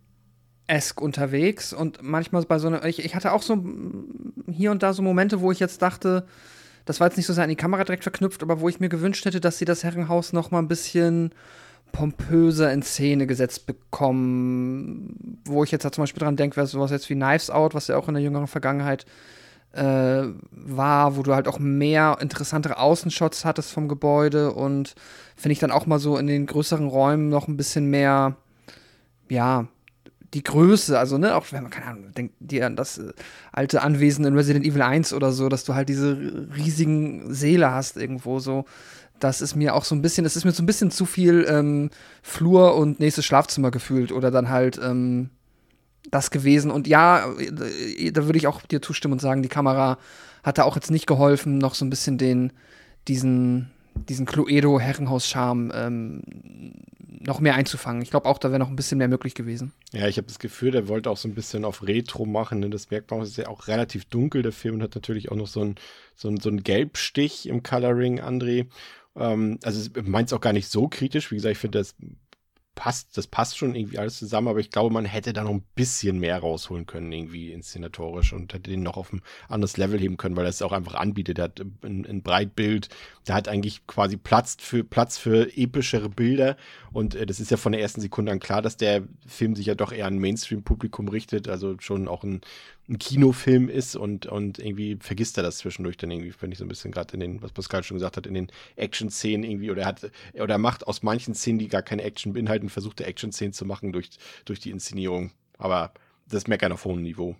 esk 0.71 1.01
unterwegs 1.01 1.73
und 1.73 2.01
manchmal 2.01 2.43
bei 2.43 2.57
so 2.57 2.67
einer, 2.67 2.85
ich, 2.85 3.03
ich 3.03 3.13
hatte 3.13 3.33
auch 3.33 3.41
so 3.41 3.61
hier 4.49 4.71
und 4.71 4.81
da 4.81 4.93
so 4.93 5.01
Momente, 5.01 5.41
wo 5.41 5.51
ich 5.51 5.59
jetzt 5.59 5.81
dachte, 5.81 6.25
das 6.85 6.99
war 6.99 7.07
jetzt 7.07 7.17
nicht 7.17 7.25
so 7.25 7.33
sehr 7.33 7.43
an 7.43 7.49
die 7.49 7.57
Kamera 7.57 7.83
direkt 7.83 8.03
verknüpft, 8.03 8.41
aber 8.41 8.61
wo 8.61 8.69
ich 8.69 8.79
mir 8.79 8.89
gewünscht 8.89 9.25
hätte, 9.25 9.41
dass 9.41 9.57
sie 9.57 9.65
das 9.65 9.83
Herrenhaus 9.83 10.31
noch 10.31 10.49
mal 10.49 10.59
ein 10.59 10.69
bisschen 10.69 11.31
pompöser 11.91 12.71
in 12.71 12.83
Szene 12.83 13.27
gesetzt 13.27 13.65
bekommen. 13.67 15.41
Wo 15.45 15.63
ich 15.65 15.71
jetzt 15.71 15.83
halt 15.83 15.93
zum 15.93 16.03
Beispiel 16.03 16.23
dran 16.23 16.37
denke, 16.37 16.55
wäre 16.55 16.67
sowas 16.67 16.89
jetzt 16.89 17.09
wie 17.09 17.15
Knives 17.15 17.49
Out, 17.49 17.73
was 17.73 17.87
ja 17.87 17.97
auch 17.97 18.07
in 18.07 18.13
der 18.13 18.23
jüngeren 18.23 18.47
Vergangenheit 18.47 19.05
äh, 19.73 20.23
war, 20.51 21.17
wo 21.17 21.23
du 21.23 21.35
halt 21.35 21.49
auch 21.49 21.59
mehr 21.59 22.17
interessantere 22.21 22.77
Außenshots 22.77 23.43
hattest 23.43 23.71
vom 23.71 23.89
Gebäude 23.89 24.53
und 24.53 24.95
finde 25.35 25.53
ich 25.53 25.59
dann 25.59 25.71
auch 25.71 25.85
mal 25.85 25.99
so 25.99 26.17
in 26.17 26.27
den 26.27 26.45
größeren 26.45 26.87
Räumen 26.87 27.27
noch 27.27 27.49
ein 27.49 27.57
bisschen 27.57 27.89
mehr, 27.89 28.37
ja, 29.29 29.67
die 30.33 30.43
Größe, 30.43 30.97
also 30.97 31.17
ne, 31.17 31.35
auch 31.35 31.45
wenn 31.51 31.63
man, 31.63 31.71
keine 31.71 31.87
Ahnung, 31.87 32.13
denkt 32.13 32.35
dir 32.39 32.65
an 32.65 32.75
das 32.75 32.97
äh, 32.97 33.11
alte 33.51 33.81
Anwesen 33.81 34.25
in 34.25 34.35
Resident 34.35 34.65
Evil 34.65 34.81
1 34.81 35.13
oder 35.13 35.31
so, 35.31 35.49
dass 35.49 35.65
du 35.65 35.75
halt 35.75 35.89
diese 35.89 36.47
riesigen 36.55 37.33
Seele 37.33 37.71
hast 37.71 37.97
irgendwo 37.97 38.39
so. 38.39 38.65
Das 39.19 39.41
ist 39.41 39.55
mir 39.55 39.75
auch 39.75 39.83
so 39.83 39.93
ein 39.93 40.01
bisschen, 40.01 40.23
das 40.23 40.35
ist 40.35 40.45
mir 40.45 40.51
so 40.51 40.63
ein 40.63 40.65
bisschen 40.65 40.89
zu 40.89 41.05
viel 41.05 41.45
ähm, 41.47 41.89
Flur 42.23 42.75
und 42.75 42.99
nächstes 42.99 43.25
Schlafzimmer 43.25 43.71
gefühlt 43.71 44.11
oder 44.11 44.31
dann 44.31 44.49
halt 44.49 44.79
ähm, 44.81 45.29
das 46.09 46.31
gewesen. 46.31 46.71
Und 46.71 46.87
ja, 46.87 47.25
äh, 47.37 48.11
da 48.11 48.25
würde 48.25 48.37
ich 48.37 48.47
auch 48.47 48.61
dir 48.61 48.81
zustimmen 48.81 49.13
und 49.13 49.19
sagen, 49.19 49.43
die 49.43 49.49
Kamera 49.49 49.97
hat 50.43 50.57
da 50.57 50.63
auch 50.63 50.75
jetzt 50.75 50.91
nicht 50.91 51.07
geholfen, 51.07 51.57
noch 51.57 51.75
so 51.75 51.85
ein 51.85 51.89
bisschen 51.89 52.17
den, 52.17 52.53
diesen, 53.07 53.69
diesen 53.95 54.25
Cluedo-Herrenhaus-Charme 54.25 55.71
ähm, 55.73 56.21
noch 57.23 57.39
mehr 57.39 57.55
einzufangen. 57.55 58.01
Ich 58.01 58.09
glaube 58.09 58.27
auch, 58.27 58.37
da 58.37 58.49
wäre 58.49 58.59
noch 58.59 58.69
ein 58.69 58.75
bisschen 58.75 58.97
mehr 58.97 59.07
möglich 59.07 59.35
gewesen. 59.35 59.73
Ja, 59.91 60.07
ich 60.07 60.17
habe 60.17 60.27
das 60.27 60.39
Gefühl, 60.39 60.71
der 60.71 60.87
wollte 60.87 61.09
auch 61.09 61.17
so 61.17 61.27
ein 61.27 61.35
bisschen 61.35 61.65
auf 61.65 61.87
Retro 61.87 62.25
machen. 62.25 62.59
Ne? 62.59 62.69
Das 62.69 62.87
es 62.89 63.29
ist 63.29 63.37
ja 63.37 63.47
auch 63.47 63.67
relativ 63.67 64.05
dunkel, 64.05 64.41
der 64.41 64.51
Film, 64.51 64.75
und 64.75 64.83
hat 64.83 64.95
natürlich 64.95 65.31
auch 65.31 65.35
noch 65.35 65.47
so 65.47 65.61
einen 65.61 65.75
so 66.15 66.33
so 66.37 66.49
ein 66.49 66.63
Gelbstich 66.63 67.47
im 67.47 67.63
Coloring, 67.63 68.19
André. 68.21 68.67
Ähm, 69.15 69.59
also 69.63 69.89
meint 70.03 70.29
es 70.29 70.33
auch 70.33 70.41
gar 70.41 70.53
nicht 70.53 70.69
so 70.69 70.87
kritisch. 70.87 71.31
Wie 71.31 71.35
gesagt, 71.35 71.53
ich 71.53 71.57
finde, 71.57 71.79
das 71.79 71.95
passt, 72.81 73.15
das 73.15 73.27
passt 73.27 73.59
schon 73.59 73.75
irgendwie 73.75 73.99
alles 73.99 74.17
zusammen, 74.17 74.47
aber 74.47 74.57
ich 74.57 74.71
glaube, 74.71 74.91
man 74.91 75.05
hätte 75.05 75.33
da 75.33 75.43
noch 75.43 75.51
ein 75.51 75.63
bisschen 75.75 76.17
mehr 76.17 76.39
rausholen 76.39 76.87
können, 76.87 77.11
irgendwie 77.11 77.51
inszenatorisch 77.51 78.33
und 78.33 78.55
hätte 78.55 78.71
den 78.71 78.81
noch 78.81 78.97
auf 78.97 79.13
ein 79.13 79.21
anderes 79.47 79.77
Level 79.77 79.99
heben 79.99 80.17
können, 80.17 80.35
weil 80.35 80.47
er 80.47 80.49
es 80.49 80.63
auch 80.63 80.71
einfach 80.71 80.95
anbietet. 80.95 81.37
Der 81.37 81.43
hat 81.43 81.61
ein, 81.83 82.07
ein 82.07 82.23
Breitbild, 82.23 82.89
der 83.27 83.35
hat 83.35 83.47
eigentlich 83.47 83.85
quasi 83.85 84.17
Platz 84.17 84.57
für, 84.59 84.83
Platz 84.83 85.19
für 85.19 85.55
epischere 85.55 86.09
Bilder 86.09 86.57
und 86.91 87.13
äh, 87.13 87.27
das 87.27 87.39
ist 87.39 87.51
ja 87.51 87.57
von 87.57 87.71
der 87.71 87.81
ersten 87.81 88.01
Sekunde 88.01 88.31
an 88.31 88.39
klar, 88.39 88.63
dass 88.63 88.77
der 88.77 89.03
Film 89.27 89.55
sich 89.55 89.67
ja 89.67 89.75
doch 89.75 89.91
eher 89.91 90.07
an 90.07 90.17
Mainstream-Publikum 90.17 91.07
richtet, 91.07 91.47
also 91.49 91.75
schon 91.77 92.07
auch 92.07 92.23
ein, 92.23 92.41
ein 92.91 92.99
Kinofilm 92.99 93.69
ist 93.69 93.95
und, 93.95 94.25
und 94.25 94.59
irgendwie 94.59 94.97
vergisst 94.99 95.37
er 95.37 95.43
das 95.43 95.59
zwischendurch 95.59 95.95
dann 95.95 96.11
irgendwie, 96.11 96.31
finde 96.31 96.53
ich 96.53 96.59
so 96.59 96.65
ein 96.65 96.67
bisschen 96.67 96.91
gerade 96.91 97.13
in 97.13 97.21
den, 97.21 97.41
was 97.41 97.53
Pascal 97.53 97.83
schon 97.83 97.95
gesagt 97.95 98.17
hat, 98.17 98.27
in 98.27 98.33
den 98.33 98.51
Action-Szenen 98.75 99.49
irgendwie, 99.49 99.71
oder 99.71 99.83
er 99.83 99.87
hat, 99.87 100.11
oder 100.33 100.55
er 100.55 100.57
macht 100.57 100.85
aus 100.85 101.01
manchen 101.01 101.33
Szenen, 101.33 101.59
die 101.59 101.69
gar 101.69 101.83
keine 101.83 102.03
Action 102.03 102.33
beinhalten, 102.33 102.67
versucht 102.67 102.99
er 102.99 103.07
Action-Szenen 103.07 103.53
zu 103.53 103.65
machen 103.65 103.93
durch, 103.93 104.09
durch 104.43 104.59
die 104.59 104.71
Inszenierung. 104.71 105.31
Aber 105.57 105.93
das 106.27 106.47
merkt 106.47 106.63
er 106.63 106.73
auf 106.73 106.83
hohem 106.83 107.01
Niveau. 107.01 107.37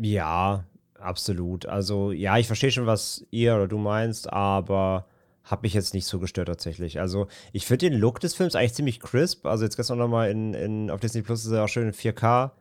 Ja, 0.00 0.64
absolut. 0.98 1.66
Also, 1.66 2.12
ja, 2.12 2.38
ich 2.38 2.46
verstehe 2.46 2.70
schon, 2.70 2.86
was 2.86 3.26
ihr 3.32 3.56
oder 3.56 3.66
du 3.66 3.78
meinst, 3.78 4.32
aber 4.32 5.08
hat 5.42 5.62
mich 5.64 5.74
jetzt 5.74 5.94
nicht 5.94 6.06
so 6.06 6.20
gestört 6.20 6.46
tatsächlich. 6.46 7.00
Also, 7.00 7.26
ich 7.52 7.66
finde 7.66 7.90
den 7.90 7.98
Look 7.98 8.20
des 8.20 8.34
Films 8.34 8.54
eigentlich 8.54 8.74
ziemlich 8.74 9.00
crisp. 9.00 9.46
Also, 9.46 9.64
jetzt 9.64 9.76
gestern 9.76 9.98
nochmal 9.98 10.30
in, 10.30 10.54
in, 10.54 10.90
auf 10.90 11.00
Disney 11.00 11.22
Plus 11.22 11.44
ist 11.44 11.50
er 11.50 11.64
auch 11.64 11.68
schön 11.68 11.88
in 11.88 11.92
4K 11.92 12.52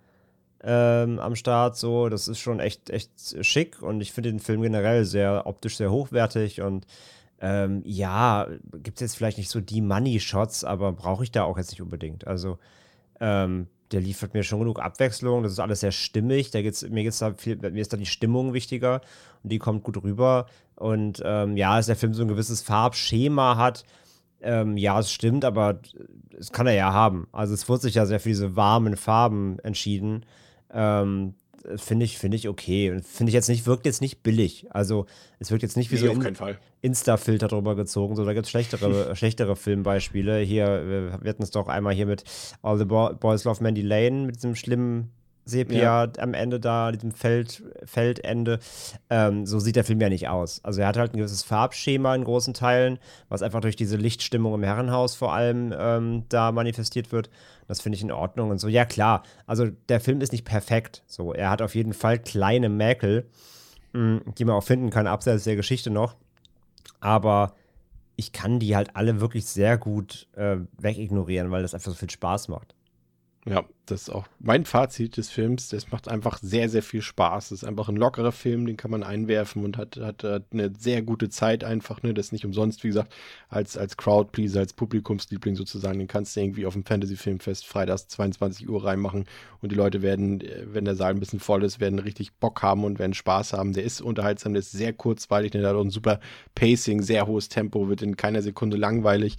ähm, 0.63 1.19
am 1.19 1.35
Start. 1.35 1.77
So, 1.77 2.09
das 2.09 2.27
ist 2.27 2.39
schon 2.39 2.59
echt, 2.59 2.89
echt 2.89 3.11
schick 3.41 3.81
und 3.81 4.01
ich 4.01 4.11
finde 4.11 4.31
den 4.31 4.39
Film 4.39 4.61
generell 4.61 5.05
sehr 5.05 5.45
optisch 5.45 5.77
sehr 5.77 5.91
hochwertig 5.91 6.61
und 6.61 6.85
ähm, 7.39 7.81
ja, 7.85 8.47
gibt 8.81 8.97
es 8.97 9.01
jetzt 9.01 9.17
vielleicht 9.17 9.37
nicht 9.37 9.49
so 9.49 9.59
die 9.59 9.81
Money-Shots, 9.81 10.63
aber 10.63 10.93
brauche 10.93 11.25
ich 11.25 11.31
da 11.31 11.43
auch 11.43 11.57
jetzt 11.57 11.71
nicht 11.71 11.81
unbedingt. 11.81 12.25
Also, 12.25 12.57
ähm, 13.19 13.67
der 13.91 14.01
liefert 14.01 14.33
mir 14.33 14.43
schon 14.43 14.59
genug 14.59 14.79
Abwechslung, 14.79 15.43
das 15.43 15.51
ist 15.51 15.59
alles 15.59 15.81
sehr 15.81 15.91
stimmig. 15.91 16.51
Da 16.51 16.61
geht's, 16.61 16.87
mir, 16.89 17.03
geht's 17.03 17.19
da 17.19 17.33
viel, 17.33 17.57
mir 17.57 17.81
ist 17.81 17.93
da 17.93 17.97
die 17.97 18.05
Stimmung 18.05 18.53
wichtiger 18.53 19.01
und 19.43 19.51
die 19.51 19.59
kommt 19.59 19.83
gut 19.83 20.01
rüber. 20.01 20.47
Und 20.75 21.21
ähm, 21.23 21.57
ja, 21.57 21.75
dass 21.77 21.85
der 21.85 21.95
Film 21.95 22.13
so 22.13 22.23
ein 22.23 22.27
gewisses 22.27 22.61
Farbschema 22.61 23.57
hat, 23.57 23.83
ähm, 24.41 24.77
ja, 24.77 24.99
es 24.99 25.11
stimmt, 25.11 25.45
aber 25.45 25.79
es 26.37 26.51
kann 26.51 26.67
er 26.67 26.73
ja 26.73 26.91
haben. 26.91 27.27
Also 27.31 27.53
es 27.53 27.69
wurde 27.69 27.83
sich 27.83 27.95
ja 27.95 28.05
sehr 28.05 28.19
für 28.19 28.29
diese 28.29 28.55
warmen 28.55 28.97
Farben 28.97 29.59
entschieden. 29.59 30.25
Ähm, 30.73 31.35
finde 31.75 32.05
ich, 32.05 32.17
finde 32.17 32.37
ich 32.37 32.47
okay. 32.49 32.99
Finde 33.03 33.29
ich 33.29 33.33
jetzt 33.33 33.49
nicht, 33.49 33.65
wirkt 33.65 33.85
jetzt 33.85 34.01
nicht 34.01 34.23
billig. 34.23 34.67
Also 34.71 35.05
es 35.39 35.51
wirkt 35.51 35.63
jetzt 35.63 35.77
nicht 35.77 35.91
wie 35.91 35.95
nee, 35.95 36.01
so 36.01 36.11
in, 36.11 36.57
Insta-Filter 36.81 37.47
drüber 37.47 37.75
gezogen. 37.75 38.15
So, 38.15 38.25
da 38.25 38.33
gibt 38.33 38.45
es 38.45 38.51
schlechtere, 38.51 39.15
schlechtere 39.15 39.55
Filmbeispiele. 39.55 40.39
Hier, 40.39 41.19
wir 41.21 41.29
hatten 41.29 41.43
es 41.43 41.51
doch 41.51 41.67
einmal 41.67 41.93
hier 41.93 42.05
mit 42.05 42.23
All 42.61 42.77
the 42.77 42.85
Boys 42.85 43.43
Love 43.45 43.63
Mandy 43.63 43.81
Lane, 43.81 44.25
mit 44.25 44.37
diesem 44.37 44.55
schlimmen 44.55 45.11
Sepia 45.45 46.05
ja. 46.05 46.11
am 46.19 46.33
Ende 46.33 46.59
da, 46.59 46.91
diesem 46.91 47.11
Feld, 47.11 47.63
Feldende. 47.83 48.59
Ähm, 49.09 49.45
so 49.45 49.59
sieht 49.59 49.75
der 49.75 49.83
Film 49.83 49.99
ja 49.99 50.09
nicht 50.09 50.27
aus. 50.29 50.63
Also 50.63 50.81
er 50.81 50.87
hat 50.87 50.97
halt 50.97 51.13
ein 51.13 51.17
gewisses 51.17 51.43
Farbschema 51.43 52.15
in 52.15 52.23
großen 52.23 52.53
Teilen, 52.53 52.99
was 53.29 53.41
einfach 53.41 53.61
durch 53.61 53.75
diese 53.75 53.97
Lichtstimmung 53.97 54.53
im 54.53 54.63
Herrenhaus 54.63 55.15
vor 55.15 55.33
allem 55.33 55.73
ähm, 55.77 56.23
da 56.29 56.51
manifestiert 56.51 57.11
wird. 57.11 57.29
Das 57.67 57.81
finde 57.81 57.97
ich 57.97 58.01
in 58.01 58.11
Ordnung 58.11 58.49
und 58.49 58.59
so. 58.59 58.67
Ja, 58.67 58.85
klar. 58.85 59.23
Also 59.45 59.67
der 59.89 59.99
Film 59.99 60.21
ist 60.21 60.31
nicht 60.31 60.45
perfekt. 60.45 61.03
So, 61.07 61.33
er 61.33 61.49
hat 61.49 61.61
auf 61.61 61.75
jeden 61.75 61.93
Fall 61.93 62.19
kleine 62.19 62.69
Mäkel, 62.69 63.29
mh, 63.93 63.99
hm, 63.99 64.33
die 64.37 64.45
man 64.45 64.55
auch 64.55 64.63
finden 64.63 64.89
kann, 64.89 65.07
abseits 65.07 65.43
der 65.43 65.55
Geschichte 65.55 65.89
noch. 65.89 66.15
Aber 66.99 67.53
ich 68.15 68.31
kann 68.31 68.59
die 68.59 68.75
halt 68.75 68.95
alle 68.95 69.19
wirklich 69.19 69.45
sehr 69.45 69.77
gut 69.77 70.27
äh, 70.35 70.57
wegignorieren, 70.77 71.51
weil 71.51 71.63
das 71.63 71.73
einfach 71.73 71.91
so 71.91 71.97
viel 71.97 72.09
Spaß 72.09 72.47
macht. 72.47 72.75
Ja, 73.45 73.65
das 73.87 74.03
ist 74.03 74.09
auch 74.09 74.25
mein 74.39 74.63
Fazit 74.63 75.17
des 75.17 75.29
Films. 75.29 75.67
Das 75.67 75.91
macht 75.91 76.07
einfach 76.07 76.37
sehr, 76.41 76.69
sehr 76.69 76.81
viel 76.81 77.01
Spaß. 77.01 77.51
Es 77.51 77.63
ist 77.63 77.67
einfach 77.67 77.89
ein 77.89 77.97
lockerer 77.97 78.31
Film, 78.31 78.65
den 78.65 78.77
kann 78.77 78.89
man 78.89 79.03
einwerfen 79.03 79.65
und 79.65 79.77
hat, 79.77 79.97
hat, 79.97 80.23
hat 80.23 80.45
eine 80.53 80.71
sehr 80.79 81.01
gute 81.01 81.27
Zeit 81.27 81.65
einfach. 81.65 82.01
Ne? 82.03 82.13
Das 82.13 82.27
ist 82.27 82.31
nicht 82.31 82.45
umsonst, 82.45 82.85
wie 82.85 82.87
gesagt, 82.87 83.13
als, 83.49 83.77
als 83.77 83.97
Crowdpleaser, 83.97 84.61
als 84.61 84.71
Publikumsliebling 84.71 85.57
sozusagen. 85.57 85.99
Den 85.99 86.07
kannst 86.07 86.37
du 86.37 86.39
irgendwie 86.39 86.65
auf 86.65 86.73
dem 86.73 86.85
Fantasy-Filmfest 86.85 87.65
freitags 87.65 88.07
22 88.07 88.69
Uhr 88.69 88.85
reinmachen 88.85 89.25
und 89.61 89.73
die 89.73 89.75
Leute 89.75 90.01
werden, 90.01 90.39
äh, 90.39 90.63
wenn 90.67 90.85
der 90.85 90.95
Saal 90.95 91.11
ein 91.11 91.19
bisschen 91.19 91.41
voll 91.41 91.65
ist, 91.65 91.81
werden 91.81 91.99
richtig 91.99 92.31
Bock 92.35 92.61
haben 92.61 92.85
und 92.85 92.97
werden 92.97 93.13
Spaß 93.13 93.51
haben. 93.51 93.73
Der 93.73 93.83
ist 93.83 93.99
unterhaltsam, 93.99 94.53
der 94.53 94.61
ist 94.61 94.71
sehr 94.71 94.93
kurzweilig, 94.93 95.51
der 95.51 95.67
hat 95.67 95.75
auch 95.75 95.83
ein 95.83 95.89
super 95.89 96.21
Pacing, 96.55 97.01
sehr 97.01 97.27
hohes 97.27 97.49
Tempo, 97.49 97.89
wird 97.89 98.01
in 98.01 98.15
keiner 98.15 98.41
Sekunde 98.41 98.77
langweilig 98.77 99.35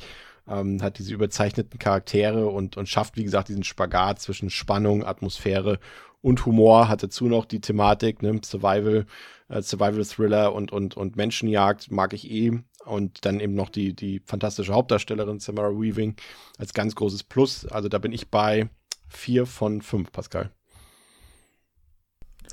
ähm, 0.48 0.82
hat 0.82 0.98
diese 0.98 1.14
überzeichneten 1.14 1.78
Charaktere 1.78 2.46
und, 2.46 2.76
und 2.76 2.88
schafft, 2.88 3.16
wie 3.16 3.24
gesagt, 3.24 3.48
diesen 3.48 3.64
Spagat 3.64 4.20
zwischen 4.20 4.50
Spannung, 4.50 5.04
Atmosphäre 5.04 5.78
und 6.20 6.44
Humor. 6.46 6.88
Hat 6.88 7.02
dazu 7.02 7.26
noch 7.26 7.44
die 7.44 7.60
Thematik, 7.60 8.22
ne, 8.22 8.40
Survival, 8.44 9.06
äh, 9.48 9.62
Survival 9.62 10.04
Thriller 10.04 10.54
und, 10.54 10.72
und, 10.72 10.96
und 10.96 11.16
Menschenjagd 11.16 11.90
mag 11.90 12.12
ich 12.12 12.30
eh. 12.30 12.52
Und 12.84 13.24
dann 13.24 13.40
eben 13.40 13.54
noch 13.54 13.70
die, 13.70 13.94
die 13.94 14.20
fantastische 14.26 14.74
Hauptdarstellerin 14.74 15.40
Samara 15.40 15.70
Weaving 15.70 16.16
als 16.58 16.74
ganz 16.74 16.94
großes 16.94 17.22
Plus. 17.22 17.66
Also 17.66 17.88
da 17.88 17.98
bin 17.98 18.12
ich 18.12 18.28
bei 18.28 18.68
vier 19.08 19.46
von 19.46 19.80
fünf, 19.80 20.12
Pascal. 20.12 20.50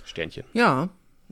Sternchen. 0.05 0.45
Ja, 0.53 0.89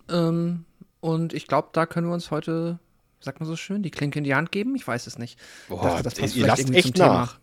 ähm, 0.09 0.65
und 0.99 1.33
ich 1.33 1.47
glaube, 1.47 1.69
da 1.71 1.85
können 1.85 2.07
wir 2.07 2.13
uns 2.13 2.29
heute 2.31 2.79
sagt 3.19 3.39
man 3.39 3.47
so 3.47 3.55
schön, 3.55 3.83
die 3.83 3.91
Klinke 3.91 4.19
in 4.19 4.23
die 4.23 4.35
Hand 4.35 4.51
geben? 4.51 4.75
Ich 4.75 4.87
weiß 4.87 5.07
es 5.07 5.17
nicht. 5.17 5.39
Boah, 5.67 5.83
dachte, 5.83 6.03
das 6.03 6.15
passt 6.15 6.35
ihr 6.35 6.47
lasst 6.47 6.73
echt 6.73 6.97
nach. 6.97 7.33
Thema. 7.33 7.39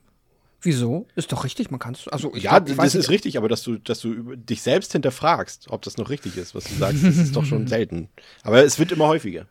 Wieso? 0.62 1.06
Ist 1.14 1.30
doch 1.32 1.44
richtig, 1.44 1.70
man 1.70 1.78
kann 1.78 1.94
es. 1.94 2.08
Also 2.08 2.34
ich 2.34 2.42
ja, 2.42 2.58
glaub, 2.58 2.68
ich 2.68 2.76
das 2.76 2.94
ist 2.94 3.10
richtig, 3.10 3.38
aber 3.38 3.48
dass 3.48 3.62
du, 3.62 3.78
dass 3.78 4.00
du 4.00 4.34
dich 4.36 4.62
selbst 4.62 4.92
hinterfragst, 4.92 5.66
ob 5.70 5.82
das 5.82 5.96
noch 5.96 6.10
richtig 6.10 6.36
ist, 6.36 6.54
was 6.54 6.64
du 6.64 6.74
sagst, 6.74 7.04
das 7.04 7.16
ist 7.18 7.36
doch 7.36 7.44
schon 7.44 7.66
selten. 7.68 8.08
Aber 8.42 8.64
es 8.64 8.78
wird 8.78 8.90
immer 8.90 9.06
häufiger. 9.06 9.46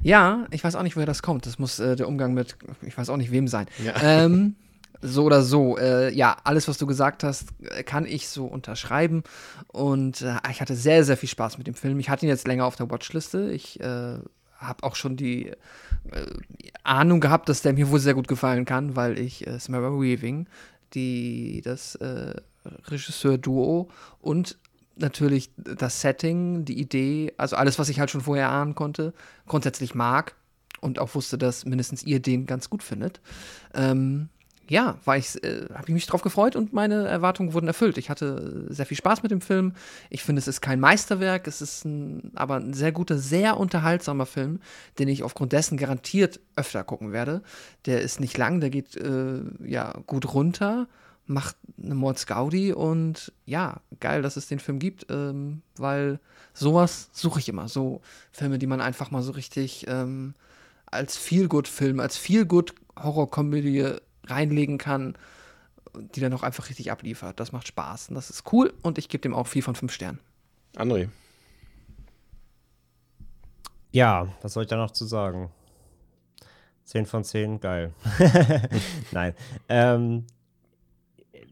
Ja, 0.00 0.46
ich 0.50 0.64
weiß 0.64 0.76
auch 0.76 0.82
nicht, 0.82 0.96
woher 0.96 1.06
das 1.06 1.22
kommt. 1.22 1.46
Das 1.46 1.58
muss 1.58 1.78
äh, 1.78 1.94
der 1.94 2.08
Umgang 2.08 2.34
mit, 2.34 2.56
ich 2.82 2.96
weiß 2.96 3.10
auch 3.10 3.16
nicht, 3.16 3.30
wem 3.30 3.48
sein. 3.48 3.66
Ja. 3.84 3.94
Ähm, 4.02 4.56
so 5.02 5.24
oder 5.24 5.42
so, 5.42 5.76
äh, 5.78 6.12
ja, 6.12 6.36
alles, 6.44 6.66
was 6.66 6.78
du 6.78 6.86
gesagt 6.86 7.22
hast, 7.22 7.48
kann 7.84 8.06
ich 8.06 8.28
so 8.28 8.46
unterschreiben. 8.46 9.22
Und 9.68 10.22
äh, 10.22 10.36
ich 10.50 10.60
hatte 10.60 10.74
sehr, 10.74 11.04
sehr 11.04 11.16
viel 11.16 11.28
Spaß 11.28 11.58
mit 11.58 11.66
dem 11.66 11.74
Film. 11.74 12.00
Ich 12.00 12.08
hatte 12.08 12.24
ihn 12.24 12.30
jetzt 12.30 12.48
länger 12.48 12.64
auf 12.64 12.76
der 12.76 12.90
Watchliste. 12.90 13.52
Ich 13.52 13.78
äh, 13.80 14.18
habe 14.66 14.82
auch 14.82 14.96
schon 14.96 15.16
die 15.16 15.48
äh, 15.48 15.56
Ahnung 16.82 17.20
gehabt, 17.20 17.48
dass 17.48 17.62
der 17.62 17.72
mir 17.72 17.90
wohl 17.90 18.00
sehr 18.00 18.14
gut 18.14 18.28
gefallen 18.28 18.64
kann, 18.64 18.96
weil 18.96 19.18
ich 19.18 19.46
äh, 19.46 19.58
Samara 19.58 19.90
Weaving, 19.90 20.46
die 20.94 21.60
das 21.64 21.94
äh, 21.96 22.34
Regisseur-Duo 22.88 23.88
und 24.20 24.58
natürlich 24.96 25.50
das 25.56 26.00
Setting, 26.00 26.64
die 26.64 26.78
Idee, 26.78 27.32
also 27.36 27.56
alles, 27.56 27.78
was 27.78 27.88
ich 27.88 28.00
halt 28.00 28.10
schon 28.10 28.20
vorher 28.20 28.50
ahnen 28.50 28.74
konnte, 28.74 29.12
grundsätzlich 29.46 29.94
mag 29.94 30.34
und 30.80 30.98
auch 30.98 31.14
wusste, 31.14 31.38
dass 31.38 31.64
mindestens 31.64 32.04
ihr 32.04 32.20
den 32.20 32.46
ganz 32.46 32.70
gut 32.70 32.82
findet. 32.82 33.20
Ähm, 33.74 34.28
ja, 34.68 34.98
war 35.04 35.16
ich, 35.16 35.42
äh, 35.44 35.66
habe 35.74 35.84
ich 35.88 35.94
mich 35.94 36.06
drauf 36.06 36.22
gefreut 36.22 36.56
und 36.56 36.72
meine 36.72 37.06
Erwartungen 37.06 37.52
wurden 37.52 37.66
erfüllt. 37.66 37.98
Ich 37.98 38.10
hatte 38.10 38.66
sehr 38.68 38.86
viel 38.86 38.96
Spaß 38.96 39.22
mit 39.22 39.30
dem 39.30 39.40
Film. 39.40 39.74
Ich 40.10 40.22
finde, 40.22 40.40
es 40.40 40.48
ist 40.48 40.60
kein 40.60 40.80
Meisterwerk, 40.80 41.46
es 41.46 41.60
ist 41.60 41.84
ein, 41.84 42.32
aber 42.34 42.56
ein 42.56 42.74
sehr 42.74 42.92
guter, 42.92 43.18
sehr 43.18 43.58
unterhaltsamer 43.58 44.26
Film, 44.26 44.60
den 44.98 45.08
ich 45.08 45.22
aufgrund 45.22 45.52
dessen 45.52 45.76
garantiert 45.76 46.40
öfter 46.56 46.84
gucken 46.84 47.12
werde. 47.12 47.42
Der 47.86 48.00
ist 48.00 48.20
nicht 48.20 48.36
lang, 48.38 48.60
der 48.60 48.70
geht 48.70 48.96
äh, 48.96 49.40
ja 49.64 49.92
gut 50.06 50.32
runter, 50.32 50.88
macht 51.26 51.56
eine 51.82 51.94
Mordsgaudi 51.94 52.72
und 52.72 53.32
ja, 53.46 53.80
geil, 54.00 54.22
dass 54.22 54.36
es 54.36 54.46
den 54.46 54.58
Film 54.58 54.78
gibt, 54.78 55.06
ähm, 55.10 55.62
weil 55.76 56.20
sowas 56.52 57.08
suche 57.12 57.40
ich 57.40 57.48
immer. 57.48 57.68
So 57.68 58.00
Filme, 58.32 58.58
die 58.58 58.66
man 58.66 58.80
einfach 58.80 59.10
mal 59.10 59.22
so 59.22 59.32
richtig 59.32 59.86
ähm, 59.88 60.34
als 60.86 61.16
Feel-Good-Film, 61.16 62.00
als 62.00 62.16
Feel-Good-Horrorkomödie 62.16 63.96
reinlegen 64.26 64.78
kann, 64.78 65.16
die 65.94 66.20
dann 66.20 66.32
auch 66.32 66.42
einfach 66.42 66.68
richtig 66.68 66.90
abliefert. 66.90 67.38
Das 67.40 67.52
macht 67.52 67.68
Spaß 67.68 68.08
und 68.08 68.14
das 68.14 68.30
ist 68.30 68.52
cool 68.52 68.72
und 68.82 68.98
ich 68.98 69.08
gebe 69.08 69.22
dem 69.22 69.34
auch 69.34 69.46
4 69.46 69.62
von 69.62 69.74
5 69.74 69.92
Sternen. 69.92 70.20
André. 70.76 71.08
Ja, 73.92 74.28
was 74.42 74.54
soll 74.54 74.64
ich 74.64 74.68
da 74.68 74.76
noch 74.76 74.90
zu 74.90 75.04
sagen? 75.04 75.50
10 76.84 77.06
von 77.06 77.24
10, 77.24 77.60
geil. 77.60 77.94
Nein. 79.12 79.34
Ähm, 79.68 80.26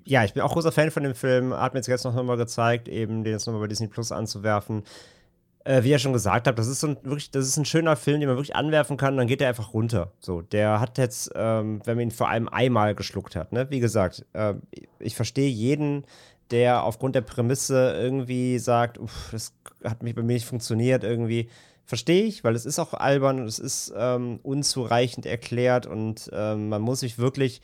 ja, 0.05 0.24
ich 0.24 0.35
bin 0.35 0.43
auch 0.43 0.53
großer 0.53 0.73
Fan 0.73 0.90
von 0.90 1.05
dem 1.05 1.15
Film. 1.15 1.55
Hat 1.55 1.73
mir 1.73 1.78
jetzt 1.78 1.86
gestern 1.86 2.15
noch 2.15 2.23
mal 2.24 2.36
gezeigt, 2.36 2.89
eben 2.89 3.23
den 3.23 3.32
jetzt 3.32 3.47
nochmal 3.47 3.62
bei 3.62 3.69
Disney 3.69 3.86
Plus 3.86 4.11
anzuwerfen 4.11 4.82
äh, 5.65 5.83
wie 5.83 5.91
ihr 5.91 5.99
schon 5.99 6.13
gesagt 6.13 6.47
habt, 6.47 6.59
das 6.59 6.67
ist 6.67 6.81
so 6.81 6.89
ein, 6.89 6.97
wirklich, 7.03 7.31
das 7.31 7.47
ist 7.47 7.57
ein 7.57 7.65
schöner 7.65 7.97
Film, 7.97 8.21
den 8.21 8.29
man 8.29 8.37
wirklich 8.37 8.57
anwerfen 8.57 8.97
kann, 8.97 9.17
dann 9.17 9.27
geht 9.27 9.41
er 9.41 9.49
einfach 9.49 9.75
runter. 9.75 10.13
So, 10.21 10.43
der 10.43 10.81
hat 10.81 10.99
jetzt, 10.99 11.31
ähm, 11.35 11.81
wenn 11.85 11.97
man 11.97 12.09
ihn 12.09 12.11
vor 12.11 12.29
allem 12.29 12.49
einmal 12.49 12.95
geschluckt 12.95 13.37
hat, 13.37 13.53
ne? 13.53 13.71
Wie 13.71 13.81
gesagt, 13.81 14.27
äh, 14.33 14.55
ich 14.99 15.15
verstehe 15.15 15.49
jeden, 15.49 16.05
der 16.51 16.83
aufgrund 16.85 17.15
der 17.15 17.23
Prämisse 17.23 17.95
irgendwie 17.97 18.59
sagt, 18.59 18.99
uff, 18.99 19.29
das 19.33 19.55
hat 19.85 20.03
mich 20.03 20.15
bei 20.15 20.23
mir 20.23 20.35
nicht 20.35 20.47
funktioniert, 20.47 21.05
irgendwie. 21.05 21.49
Verstehe 21.85 22.25
ich, 22.25 22.45
weil 22.45 22.55
es 22.55 22.65
ist 22.65 22.79
auch 22.79 22.95
albern 22.95 23.41
und 23.41 23.47
es 23.47 23.59
ist 23.59 23.93
ähm, 23.97 24.39
unzureichend 24.45 25.27
erklärt 25.27 25.85
und 25.85 26.31
ähm, 26.33 26.69
man 26.69 26.81
muss 26.81 27.01
sich 27.01 27.19
wirklich 27.19 27.61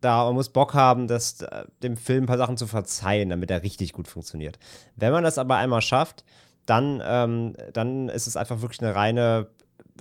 da, 0.00 0.24
man 0.24 0.34
muss 0.34 0.48
Bock 0.48 0.74
haben, 0.74 1.08
das, 1.08 1.42
äh, 1.42 1.64
dem 1.82 1.96
Film 1.96 2.24
ein 2.24 2.26
paar 2.26 2.38
Sachen 2.38 2.56
zu 2.56 2.66
verzeihen, 2.66 3.28
damit 3.28 3.50
er 3.50 3.62
richtig 3.62 3.92
gut 3.92 4.08
funktioniert. 4.08 4.58
Wenn 4.96 5.12
man 5.12 5.24
das 5.24 5.38
aber 5.38 5.56
einmal 5.56 5.82
schafft, 5.82 6.24
dann, 6.70 7.02
ähm, 7.04 7.54
dann 7.72 8.08
ist 8.08 8.28
es 8.28 8.36
einfach 8.36 8.62
wirklich 8.62 8.80
eine 8.80 8.94
reine 8.94 9.48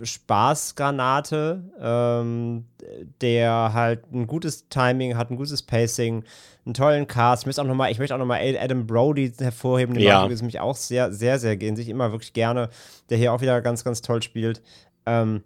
Spaßgranate, 0.01 1.63
ähm, 1.81 2.65
der 3.21 3.73
halt 3.73 4.11
ein 4.13 4.27
gutes 4.27 4.69
Timing 4.69 5.17
hat, 5.17 5.31
ein 5.31 5.35
gutes 5.35 5.63
Pacing, 5.63 6.23
einen 6.65 6.73
tollen 6.75 7.07
Cast. 7.07 7.43
Ich 7.43 7.45
möchte 7.47 7.61
auch 7.63 7.65
nochmal, 7.65 7.91
ich 7.91 7.97
möchte 7.97 8.13
auch 8.13 8.19
nochmal 8.19 8.41
Adam 8.57 8.85
Brody 8.85 9.33
hervorheben, 9.39 9.95
den 9.95 10.03
ja. 10.03 10.21
mag 10.21 10.31
ich 10.31 10.41
mich 10.43 10.59
auch 10.59 10.75
sehr, 10.75 11.11
sehr, 11.11 11.39
sehr 11.39 11.57
gehen, 11.57 11.75
sich 11.75 11.89
immer 11.89 12.11
wirklich 12.11 12.33
gerne, 12.33 12.69
der 13.09 13.17
hier 13.17 13.33
auch 13.33 13.41
wieder 13.41 13.61
ganz, 13.61 13.83
ganz 13.83 14.03
toll 14.03 14.21
spielt. 14.21 14.61
Ähm, 15.07 15.43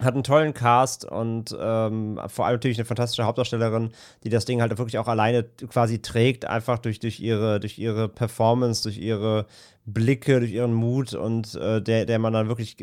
hat 0.00 0.14
einen 0.14 0.24
tollen 0.24 0.54
Cast 0.54 1.04
und 1.04 1.56
ähm, 1.58 2.20
vor 2.26 2.46
allem 2.46 2.56
natürlich 2.56 2.78
eine 2.78 2.84
fantastische 2.84 3.24
Hauptdarstellerin, 3.24 3.90
die 4.24 4.28
das 4.28 4.44
Ding 4.44 4.60
halt 4.60 4.76
wirklich 4.76 4.98
auch 4.98 5.06
alleine 5.06 5.44
quasi 5.44 6.02
trägt, 6.02 6.46
einfach 6.46 6.78
durch, 6.78 6.98
durch, 6.98 7.20
ihre, 7.20 7.60
durch 7.60 7.78
ihre 7.78 8.08
Performance, 8.08 8.82
durch 8.82 8.98
ihre 8.98 9.46
Blicke, 9.86 10.40
durch 10.40 10.52
ihren 10.52 10.74
Mut 10.74 11.14
und 11.14 11.54
äh, 11.54 11.80
der, 11.80 12.06
der 12.06 12.18
man 12.18 12.32
dann 12.32 12.48
wirklich 12.48 12.76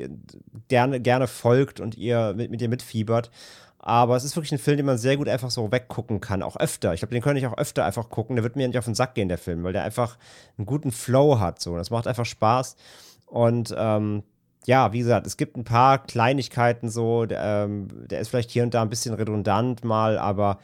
gerne, 0.70 1.02
gerne 1.02 1.28
folgt 1.28 1.80
und 1.80 1.98
ihr 1.98 2.34
mit, 2.36 2.50
mit 2.50 2.62
ihr 2.62 2.70
mitfiebert. 2.70 3.30
Aber 3.84 4.16
es 4.16 4.24
ist 4.24 4.36
wirklich 4.36 4.52
ein 4.52 4.60
Film, 4.60 4.78
den 4.78 4.86
man 4.86 5.00
sehr 5.00 5.18
gut 5.18 5.28
einfach 5.28 5.50
so 5.50 5.72
weggucken 5.72 6.22
kann, 6.22 6.44
auch 6.44 6.56
öfter. 6.56 6.94
Ich 6.94 7.02
glaube, 7.02 7.16
den 7.16 7.24
könnte 7.24 7.40
ich 7.40 7.48
auch 7.48 7.58
öfter 7.58 7.84
einfach 7.84 8.10
gucken. 8.10 8.36
Der 8.36 8.44
wird 8.44 8.56
mir 8.56 8.68
nicht 8.68 8.78
auf 8.78 8.86
den 8.86 8.94
Sack 8.94 9.16
gehen, 9.16 9.28
der 9.28 9.40
Film, 9.40 9.64
weil 9.64 9.74
der 9.74 9.84
einfach 9.84 10.18
einen 10.58 10.68
guten 10.68 10.92
Flow 10.92 11.40
hat. 11.40 11.60
So. 11.60 11.76
Das 11.76 11.90
macht 11.90 12.06
einfach 12.06 12.26
Spaß. 12.26 12.76
Und 13.26 13.74
ähm, 13.76 14.22
ja, 14.66 14.94
wie 14.94 15.00
gesagt, 15.00 15.26
es 15.26 15.38
gibt 15.38 15.58
ein 15.58 15.64
paar 15.64 16.04
Kleinigkeiten 16.04 16.90
so, 16.90 17.26
der, 17.26 17.66
ähm, 17.66 17.88
der 18.08 18.20
ist 18.20 18.30
vielleicht 18.30 18.52
hier 18.52 18.64
und 18.64 18.74
da 18.74 18.82
ein 18.82 18.90
bisschen 18.90 19.14
redundant 19.14 19.84
mal, 19.84 20.18
aber 20.18 20.60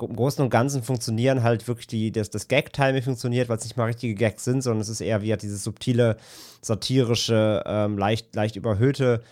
im 0.00 0.16
Großen 0.16 0.42
und 0.42 0.50
Ganzen 0.50 0.82
funktionieren 0.82 1.42
halt 1.42 1.66
wirklich 1.68 1.86
die, 1.86 2.12
das, 2.12 2.30
das 2.30 2.48
Gag-Timing 2.48 3.02
funktioniert, 3.02 3.48
weil 3.48 3.58
es 3.58 3.64
nicht 3.64 3.76
mal 3.76 3.84
richtige 3.84 4.14
Gags 4.14 4.44
sind, 4.44 4.62
sondern 4.62 4.80
es 4.80 4.88
ist 4.88 5.00
eher 5.00 5.20
wie 5.20 5.30
halt 5.30 5.42
dieses 5.42 5.62
subtile, 5.62 6.16
satirische, 6.62 7.62
ähm, 7.66 7.98
leicht, 7.98 8.34
leicht 8.34 8.56
überhöhte. 8.56 9.22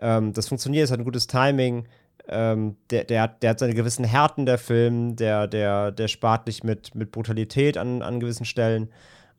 Ähm, 0.00 0.32
das 0.32 0.48
funktioniert, 0.48 0.84
es 0.84 0.90
hat 0.90 0.98
ein 0.98 1.04
gutes 1.04 1.28
Timing. 1.28 1.86
Ähm, 2.28 2.76
der, 2.90 3.04
der, 3.04 3.22
hat, 3.22 3.42
der 3.42 3.50
hat 3.50 3.58
seine 3.58 3.74
gewissen 3.74 4.04
Härten, 4.04 4.44
der 4.44 4.58
Film, 4.58 5.16
der, 5.16 5.46
der, 5.46 5.92
der 5.92 6.08
spart 6.08 6.46
nicht 6.46 6.62
mit, 6.62 6.94
mit 6.94 7.10
Brutalität 7.10 7.78
an, 7.78 8.02
an 8.02 8.20
gewissen 8.20 8.44
Stellen 8.44 8.90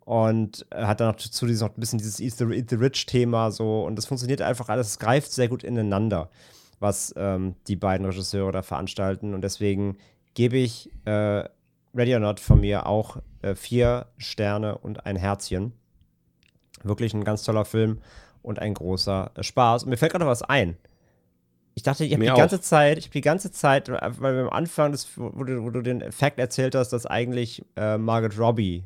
und 0.10 0.66
hat 0.74 1.02
dann 1.02 1.10
noch 1.10 1.18
zu 1.18 1.46
diesem 1.46 1.68
noch 1.68 1.78
ein 1.78 1.80
bisschen 1.80 2.00
dieses 2.00 2.20
Eat 2.20 2.34
the, 2.34 2.46
Eat 2.46 2.72
the 2.72 2.78
Rich-Thema 2.78 3.52
so 3.52 3.84
und 3.84 3.96
das 3.96 4.08
funktioniert 4.08 4.42
einfach 4.42 4.68
alles, 4.68 4.88
es 4.88 4.98
greift 4.98 5.32
sehr 5.32 5.48
gut 5.48 5.64
ineinander, 5.64 6.32
was 6.80 7.14
ähm, 7.16 7.54
die 7.68 7.76
beiden 7.76 8.08
Regisseure 8.08 8.52
da 8.52 8.64
veranstalten 8.64 9.36
und 9.36 9.42
deswegen 9.42 10.00
gebe 10.34 10.58
ich 10.58 10.90
äh, 11.06 11.44
Ready 11.94 12.16
or 12.16 12.22
Not 12.22 12.40
von 12.40 12.60
mir 12.60 12.88
auch 12.88 13.18
äh, 13.44 13.54
vier 13.54 14.08
Sterne 14.18 14.80
und 14.80 15.06
ein 15.06 15.16
Herzchen. 15.16 15.74
Wirklich 16.82 17.14
ein 17.14 17.24
ganz 17.24 17.44
toller 17.44 17.66
Film 17.66 18.00
und 18.42 18.58
ein 18.58 18.74
großer 18.74 19.30
äh, 19.36 19.44
Spaß. 19.44 19.84
Und 19.84 19.90
mir 19.90 19.98
fällt 19.98 20.14
gerade 20.14 20.26
was 20.26 20.42
ein. 20.42 20.76
Ich 21.76 21.84
dachte, 21.84 22.04
ich 22.04 22.14
habe 22.14 22.24
die 22.24 22.32
ganze 22.32 22.62
Zeit, 22.62 22.98
ich 22.98 23.06
habe 23.06 23.14
die 23.14 23.22
ganze 23.22 23.52
Zeit, 23.52 23.90
weil 23.90 24.36
wir 24.36 24.42
am 24.42 24.50
Anfang, 24.50 24.92
des, 24.92 25.08
wo, 25.18 25.44
du, 25.44 25.64
wo 25.64 25.70
du 25.70 25.82
den 25.82 26.12
Fakt 26.12 26.40
erzählt 26.40 26.74
hast, 26.74 26.90
dass 26.90 27.06
eigentlich 27.06 27.64
äh, 27.76 27.98
Margaret 28.00 28.40
Robbie 28.40 28.84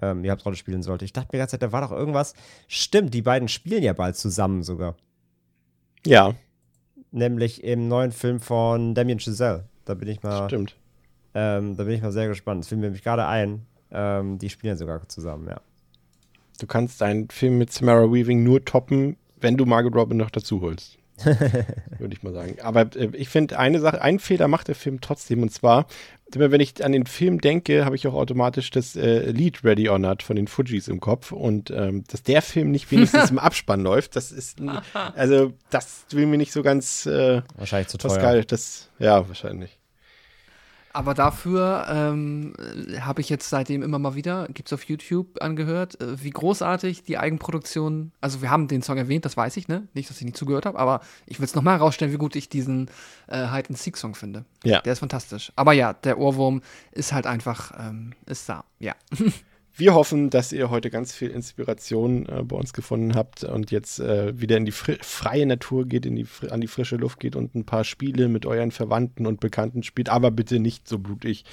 ähm, 0.00 0.22
die 0.22 0.30
Hauptrolle 0.30 0.56
spielen 0.56 0.82
sollte. 0.82 1.04
Ich 1.04 1.12
dachte 1.12 1.28
mir 1.28 1.38
die 1.38 1.38
ganze 1.38 1.52
Zeit, 1.52 1.62
da 1.62 1.72
war 1.72 1.80
doch 1.80 1.92
irgendwas. 1.92 2.34
Stimmt, 2.68 3.14
die 3.14 3.22
beiden 3.22 3.48
spielen 3.48 3.82
ja 3.82 3.92
bald 3.92 4.16
zusammen 4.16 4.62
sogar. 4.62 4.96
Ja. 6.06 6.34
Nämlich 7.10 7.62
im 7.62 7.88
neuen 7.88 8.12
Film 8.12 8.40
von 8.40 8.94
Damien 8.94 9.20
Chazelle. 9.20 9.64
Da 9.84 9.94
bin 9.94 10.08
ich 10.08 10.22
mal. 10.22 10.48
Stimmt. 10.48 10.76
Ähm, 11.34 11.76
da 11.76 11.84
bin 11.84 11.94
ich 11.94 12.02
mal 12.02 12.12
sehr 12.12 12.28
gespannt. 12.28 12.62
Das 12.62 12.68
fiel 12.68 12.78
mir 12.78 12.84
nämlich 12.84 13.02
gerade 13.02 13.26
ein. 13.26 13.66
Ähm, 13.90 14.38
die 14.38 14.50
spielen 14.50 14.76
sogar 14.76 15.08
zusammen, 15.08 15.48
ja. 15.48 15.60
Du 16.60 16.66
kannst 16.66 17.00
deinen 17.00 17.28
Film 17.30 17.58
mit 17.58 17.72
Samara 17.72 18.10
Weaving 18.12 18.42
nur 18.44 18.64
toppen, 18.64 19.16
wenn 19.40 19.56
du 19.56 19.66
Margot 19.66 19.94
Robin 19.94 20.18
noch 20.18 20.30
dazu 20.30 20.60
holst. 20.60 20.98
Würde 21.98 22.12
ich 22.12 22.22
mal 22.22 22.32
sagen. 22.32 22.56
Aber 22.62 22.82
äh, 22.96 23.10
ich 23.14 23.28
finde, 23.28 23.58
eine 23.58 23.80
Sache, 23.80 24.02
einen 24.02 24.18
Fehler 24.18 24.48
macht 24.48 24.68
der 24.68 24.74
Film 24.74 25.00
trotzdem. 25.00 25.42
Und 25.42 25.52
zwar, 25.52 25.86
immer 26.34 26.50
wenn 26.50 26.60
ich 26.60 26.84
an 26.84 26.92
den 26.92 27.06
Film 27.06 27.40
denke, 27.40 27.84
habe 27.84 27.96
ich 27.96 28.06
auch 28.06 28.14
automatisch 28.14 28.70
das 28.70 28.96
äh, 28.96 29.30
Lied 29.30 29.64
Ready 29.64 29.88
or 29.88 29.98
Not 29.98 30.22
von 30.22 30.36
den 30.36 30.48
Fujis 30.48 30.88
im 30.88 31.00
Kopf. 31.00 31.32
Und 31.32 31.70
ähm, 31.70 32.04
dass 32.08 32.22
der 32.22 32.42
Film 32.42 32.70
nicht 32.70 32.90
wenigstens 32.90 33.30
im 33.30 33.38
Abspann 33.38 33.80
läuft, 33.80 34.16
das 34.16 34.32
ist, 34.32 34.58
also, 35.14 35.52
das 35.70 36.06
will 36.10 36.26
mir 36.26 36.38
nicht 36.38 36.52
so 36.52 36.62
ganz, 36.62 37.06
äh, 37.06 37.42
Wahrscheinlich 37.56 37.88
zu 37.88 37.98
teuer. 37.98 38.10
Pascal, 38.10 38.44
das, 38.44 38.90
ja, 38.98 39.26
wahrscheinlich. 39.28 39.78
Aber 40.94 41.12
dafür 41.12 41.86
ähm, 41.88 42.54
habe 43.00 43.20
ich 43.20 43.28
jetzt 43.28 43.50
seitdem 43.50 43.82
immer 43.82 43.98
mal 43.98 44.14
wieder, 44.14 44.46
gibt 44.54 44.68
es 44.68 44.72
auf 44.72 44.84
YouTube 44.84 45.42
angehört, 45.42 46.00
äh, 46.00 46.22
wie 46.22 46.30
großartig 46.30 47.02
die 47.02 47.18
Eigenproduktion, 47.18 48.12
also 48.20 48.42
wir 48.42 48.50
haben 48.50 48.68
den 48.68 48.80
Song 48.80 48.96
erwähnt, 48.96 49.24
das 49.24 49.36
weiß 49.36 49.56
ich, 49.56 49.66
ne? 49.66 49.88
Nicht, 49.92 50.08
dass 50.08 50.18
ich 50.18 50.24
nicht 50.24 50.36
zugehört 50.36 50.66
habe, 50.66 50.78
aber 50.78 51.00
ich 51.26 51.40
will 51.40 51.46
es 51.46 51.56
nochmal 51.56 51.78
herausstellen, 51.78 52.12
wie 52.12 52.16
gut 52.16 52.36
ich 52.36 52.48
diesen 52.48 52.88
äh, 53.26 53.48
Hide 53.48 53.70
and 53.70 53.78
Seek 53.78 53.96
Song 53.96 54.14
finde. 54.14 54.44
Ja. 54.62 54.82
Der 54.82 54.92
ist 54.92 55.00
fantastisch. 55.00 55.52
Aber 55.56 55.72
ja, 55.72 55.94
der 55.94 56.16
Ohrwurm 56.16 56.62
ist 56.92 57.12
halt 57.12 57.26
einfach, 57.26 57.72
ähm, 57.76 58.12
ist 58.26 58.48
da, 58.48 58.64
ja. 58.78 58.94
Wir 59.76 59.94
hoffen, 59.94 60.30
dass 60.30 60.52
ihr 60.52 60.70
heute 60.70 60.88
ganz 60.88 61.12
viel 61.12 61.30
Inspiration 61.30 62.26
äh, 62.26 62.44
bei 62.44 62.54
uns 62.54 62.72
gefunden 62.72 63.16
habt 63.16 63.42
und 63.42 63.72
jetzt 63.72 63.98
äh, 63.98 64.40
wieder 64.40 64.56
in 64.56 64.66
die 64.66 64.70
freie 64.70 65.46
Natur 65.46 65.86
geht, 65.86 66.06
in 66.06 66.14
die, 66.14 66.26
an 66.48 66.60
die 66.60 66.68
frische 66.68 66.94
Luft 66.94 67.18
geht 67.18 67.34
und 67.34 67.56
ein 67.56 67.64
paar 67.64 67.82
Spiele 67.82 68.28
mit 68.28 68.46
euren 68.46 68.70
Verwandten 68.70 69.26
und 69.26 69.40
Bekannten 69.40 69.82
spielt, 69.82 70.10
aber 70.10 70.30
bitte 70.30 70.60
nicht 70.60 70.86
so 70.86 71.00
blutig 71.00 71.44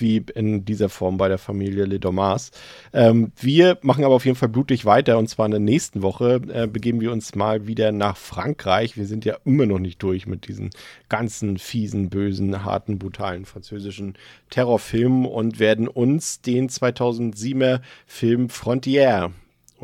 wie 0.00 0.24
in 0.34 0.64
dieser 0.64 0.88
Form 0.88 1.16
bei 1.16 1.28
der 1.28 1.38
Familie 1.38 1.84
Le 1.84 1.98
Dommars. 1.98 2.50
Ähm, 2.92 3.32
wir 3.36 3.78
machen 3.82 4.04
aber 4.04 4.14
auf 4.14 4.24
jeden 4.24 4.36
Fall 4.36 4.48
blutig 4.48 4.84
weiter 4.84 5.18
und 5.18 5.28
zwar 5.28 5.46
in 5.46 5.52
der 5.52 5.60
nächsten 5.60 6.02
Woche 6.02 6.40
äh, 6.52 6.66
begeben 6.66 7.00
wir 7.00 7.12
uns 7.12 7.34
mal 7.34 7.66
wieder 7.66 7.92
nach 7.92 8.16
Frankreich. 8.16 8.96
Wir 8.96 9.06
sind 9.06 9.24
ja 9.24 9.36
immer 9.44 9.66
noch 9.66 9.78
nicht 9.78 10.02
durch 10.02 10.26
mit 10.26 10.48
diesen 10.48 10.70
ganzen 11.08 11.58
fiesen, 11.58 12.10
bösen, 12.10 12.64
harten, 12.64 12.98
brutalen 12.98 13.44
französischen 13.44 14.14
Terrorfilmen 14.50 15.26
und 15.26 15.58
werden 15.58 15.88
uns 15.88 16.40
den 16.40 16.68
2007er 16.68 17.80
Film 18.06 18.48
Frontier 18.48 19.32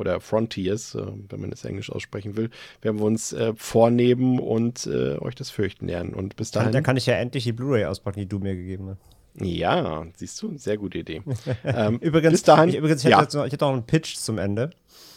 oder 0.00 0.20
Frontiers, 0.20 0.94
äh, 0.94 1.06
wenn 1.28 1.40
man 1.40 1.52
es 1.52 1.64
Englisch 1.64 1.90
aussprechen 1.90 2.36
will, 2.36 2.50
werden 2.82 2.98
wir 2.98 3.04
uns 3.04 3.32
äh, 3.32 3.52
vornehmen 3.54 4.38
und 4.38 4.86
äh, 4.86 5.18
euch 5.18 5.34
das 5.34 5.50
Fürchten 5.50 5.86
lernen. 5.86 6.14
Und 6.14 6.36
bis 6.36 6.50
dahin. 6.50 6.72
Da 6.72 6.80
kann 6.80 6.96
ich 6.96 7.06
ja 7.06 7.14
endlich 7.14 7.44
die 7.44 7.52
Blu-ray 7.52 7.84
auspacken, 7.84 8.20
die 8.20 8.26
du 8.26 8.38
mir 8.38 8.56
gegeben 8.56 8.88
hast. 8.90 9.19
Ja, 9.40 10.04
siehst 10.16 10.40
du, 10.42 10.56
sehr 10.56 10.76
gute 10.76 10.98
Idee. 10.98 11.22
ähm, 11.64 11.98
Übrigens, 11.98 12.32
bis 12.32 12.42
dahin, 12.42 12.68
ich, 12.70 12.76
übrigens, 12.76 13.04
ich 13.04 13.10
ja. 13.10 13.20
hätte, 13.20 13.38
noch, 13.38 13.46
ich 13.46 13.52
hätte 13.52 13.64
noch 13.64 13.72
einen 13.72 13.86
Pitch 13.86 14.16
zum 14.16 14.38
Ende. 14.38 14.70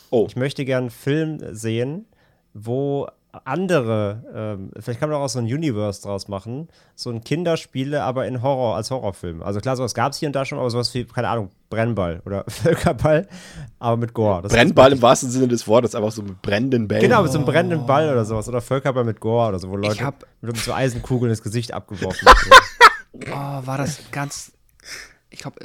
Oh. 0.10 0.26
Ich 0.28 0.36
möchte 0.36 0.66
gerne 0.66 0.84
einen 0.86 0.90
Film 0.92 1.40
sehen, 1.54 2.06
wo 2.54 3.08
andere, 3.46 4.24
ähm, 4.36 4.72
vielleicht 4.80 5.00
kann 5.00 5.10
man 5.10 5.20
auch 5.20 5.28
so 5.28 5.40
ein 5.40 5.46
Universe 5.46 6.04
draus 6.04 6.28
machen, 6.28 6.68
so 6.96 7.10
ein 7.10 7.24
Kinderspiele, 7.24 8.04
aber 8.04 8.28
in 8.28 8.44
Horror, 8.44 8.76
als 8.76 8.92
Horrorfilm. 8.92 9.42
Also 9.42 9.60
klar, 9.60 9.76
sowas 9.76 9.96
gab 9.96 10.12
es 10.12 10.20
hier 10.20 10.30
und 10.30 10.34
da 10.36 10.46
schon, 10.46 10.60
aber 10.60 10.70
sowas 10.70 10.94
wie, 10.94 11.06
keine 11.06 11.30
Ahnung, 11.30 11.50
Brennball 11.72 12.22
oder 12.28 12.44
Völkerball, 12.48 13.28
aber 13.80 13.98
mit 13.98 14.14
Gore. 14.14 14.44
Das 14.44 14.54
Brennball 14.54 14.92
im 14.92 15.02
wahrsten 15.02 15.32
Sinne 15.32 15.48
des 15.48 15.68
Wortes, 15.68 15.96
einfach 15.96 16.12
so 16.12 16.22
mit 16.22 16.44
brennenden 16.44 16.88
Bällen. 16.88 17.02
Genau, 17.02 17.24
mit 17.24 17.32
so 17.32 17.40
einem 17.40 17.48
brennenden 17.48 17.88
Ball 17.88 18.12
oder 18.12 18.24
sowas. 18.24 18.48
Oder 18.48 18.62
Völkerball 18.62 19.04
mit 19.04 19.20
Gore 19.20 19.50
oder 19.50 19.60
so, 19.60 19.70
wo 19.70 19.78
Leute 19.78 20.06
hab- 20.06 20.28
mit 20.42 20.56
so 20.58 20.72
Eisenkugeln 20.72 21.32
ins 21.32 21.42
Gesicht 21.42 21.74
abgeworfen 21.74 22.26
werden. 22.28 22.52
Oh, 23.14 23.30
war 23.30 23.78
das 23.78 24.12
ganz. 24.12 24.52
Ich 25.30 25.40
glaube, 25.40 25.60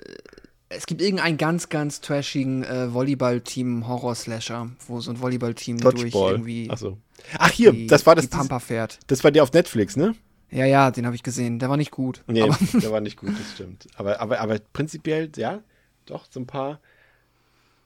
es 0.68 0.86
gibt 0.86 1.00
irgendeinen 1.00 1.38
ganz, 1.38 1.68
ganz 1.68 2.00
trashigen 2.00 2.62
äh, 2.62 2.92
Volleyball-Team, 2.92 3.88
Horror-Slasher, 3.88 4.70
wo 4.86 5.00
so 5.00 5.10
ein 5.10 5.20
Volleyball-Team 5.20 5.78
durch 5.78 6.14
irgendwie. 6.14 6.68
Ach 6.70 6.78
so. 6.78 6.98
Ach 7.38 7.50
hier, 7.50 7.72
die, 7.72 7.86
das 7.86 8.06
war 8.06 8.14
das. 8.14 8.28
Die 8.28 8.36
Pampa 8.36 8.58
fährt. 8.60 8.98
Das 9.06 9.24
war 9.24 9.30
der 9.30 9.42
auf 9.42 9.52
Netflix, 9.52 9.96
ne? 9.96 10.14
Ja, 10.50 10.64
ja, 10.64 10.90
den 10.90 11.04
habe 11.04 11.16
ich 11.16 11.22
gesehen. 11.22 11.58
Der 11.58 11.68
war 11.68 11.76
nicht 11.76 11.90
gut. 11.90 12.22
Nee, 12.26 12.48
der 12.74 12.90
war 12.90 13.00
nicht 13.00 13.18
gut, 13.18 13.30
das 13.30 13.52
stimmt. 13.52 13.86
Aber, 13.96 14.20
aber, 14.20 14.40
aber 14.40 14.58
prinzipiell, 14.72 15.30
ja, 15.36 15.60
doch, 16.06 16.26
so 16.30 16.40
ein 16.40 16.46
paar. 16.46 16.80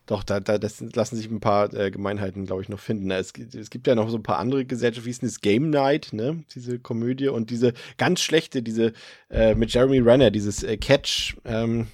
Doch, 0.06 0.24
da, 0.24 0.40
da 0.40 0.58
das 0.58 0.80
lassen 0.94 1.16
sich 1.16 1.30
ein 1.30 1.38
paar 1.40 1.72
äh, 1.74 1.90
Gemeinheiten, 1.90 2.44
glaube 2.44 2.62
ich, 2.62 2.68
noch 2.68 2.80
finden. 2.80 3.10
Es, 3.12 3.32
gibt- 3.32 3.54
es 3.54 3.70
gibt 3.70 3.86
ja 3.86 3.94
noch 3.94 4.08
so 4.10 4.16
ein 4.16 4.22
paar 4.22 4.38
andere 4.38 4.64
Gesellschaften, 4.64 5.06
wie 5.06 5.10
ist 5.10 5.22
denn 5.22 5.28
das 5.28 5.40
Game 5.40 5.70
Night, 5.70 6.08
ne? 6.12 6.42
Diese 6.54 6.78
Komödie 6.80 7.28
und 7.28 7.50
diese 7.50 7.72
ganz 7.98 8.20
schlechte, 8.20 8.62
diese 8.62 8.92
äh, 9.30 9.54
mit 9.54 9.72
Jeremy 9.72 10.00
Renner, 10.00 10.30
dieses 10.32 10.64
äh, 10.64 10.76
Catch, 10.76 11.36
ähm, 11.44 11.86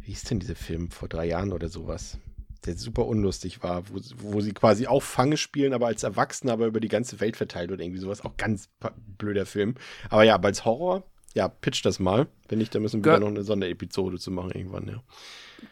wie 0.00 0.12
ist 0.12 0.30
denn 0.30 0.40
dieser 0.40 0.56
Film 0.56 0.90
vor 0.90 1.08
drei 1.08 1.26
Jahren 1.26 1.52
oder 1.52 1.68
sowas? 1.68 2.18
Der 2.66 2.76
super 2.76 3.06
unlustig 3.06 3.62
war, 3.62 3.84
wo, 3.90 4.00
wo 4.16 4.40
sie 4.40 4.52
quasi 4.52 4.86
auch 4.86 5.02
Fange 5.02 5.36
spielen, 5.36 5.72
aber 5.72 5.86
als 5.86 6.02
Erwachsene, 6.02 6.50
aber 6.52 6.66
über 6.66 6.80
die 6.80 6.88
ganze 6.88 7.20
Welt 7.20 7.36
verteilt 7.36 7.70
oder 7.70 7.82
irgendwie 7.84 8.00
sowas. 8.00 8.22
Auch 8.24 8.36
ganz 8.36 8.68
blöder 9.18 9.46
Film. 9.46 9.74
Aber 10.10 10.24
ja, 10.24 10.34
aber 10.34 10.48
als 10.48 10.64
Horror, 10.64 11.04
ja, 11.34 11.46
pitch 11.48 11.84
das 11.84 11.98
mal. 12.00 12.26
Wenn 12.48 12.58
nicht, 12.58 12.74
dann 12.74 12.82
müssen 12.82 13.04
wir 13.04 13.12
wieder 13.12 13.20
noch 13.20 13.34
eine 13.34 13.44
Sonderepisode 13.44 14.18
zu 14.18 14.30
machen 14.30 14.50
irgendwann, 14.52 14.88
ja. 14.88 15.02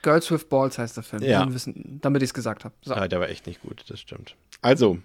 Girls 0.02 0.30
with 0.30 0.44
Balls 0.48 0.78
heißt 0.78 0.96
der 0.96 1.04
Film. 1.04 1.22
Ja. 1.22 1.52
Wissen, 1.52 1.98
damit 2.00 2.22
ich 2.22 2.30
es 2.30 2.34
gesagt 2.34 2.64
habe. 2.64 2.74
So. 2.82 2.94
Ah, 2.94 3.08
der 3.08 3.20
war 3.20 3.28
echt 3.28 3.46
nicht 3.46 3.62
gut, 3.62 3.84
das 3.88 4.00
stimmt. 4.00 4.36
Also, 4.60 4.98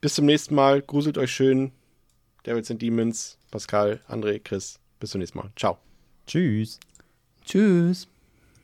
bis 0.00 0.14
zum 0.14 0.26
nächsten 0.26 0.54
Mal. 0.54 0.82
Gruselt 0.82 1.18
euch 1.18 1.32
schön. 1.32 1.72
Devils 2.46 2.70
and 2.70 2.80
Demons, 2.80 3.38
Pascal, 3.50 4.00
André, 4.08 4.40
Chris. 4.42 4.78
Bis 4.98 5.10
zum 5.10 5.20
nächsten 5.20 5.38
Mal. 5.38 5.50
Ciao. 5.56 5.78
Tschüss. 6.26 6.80
Tschüss. 7.44 8.08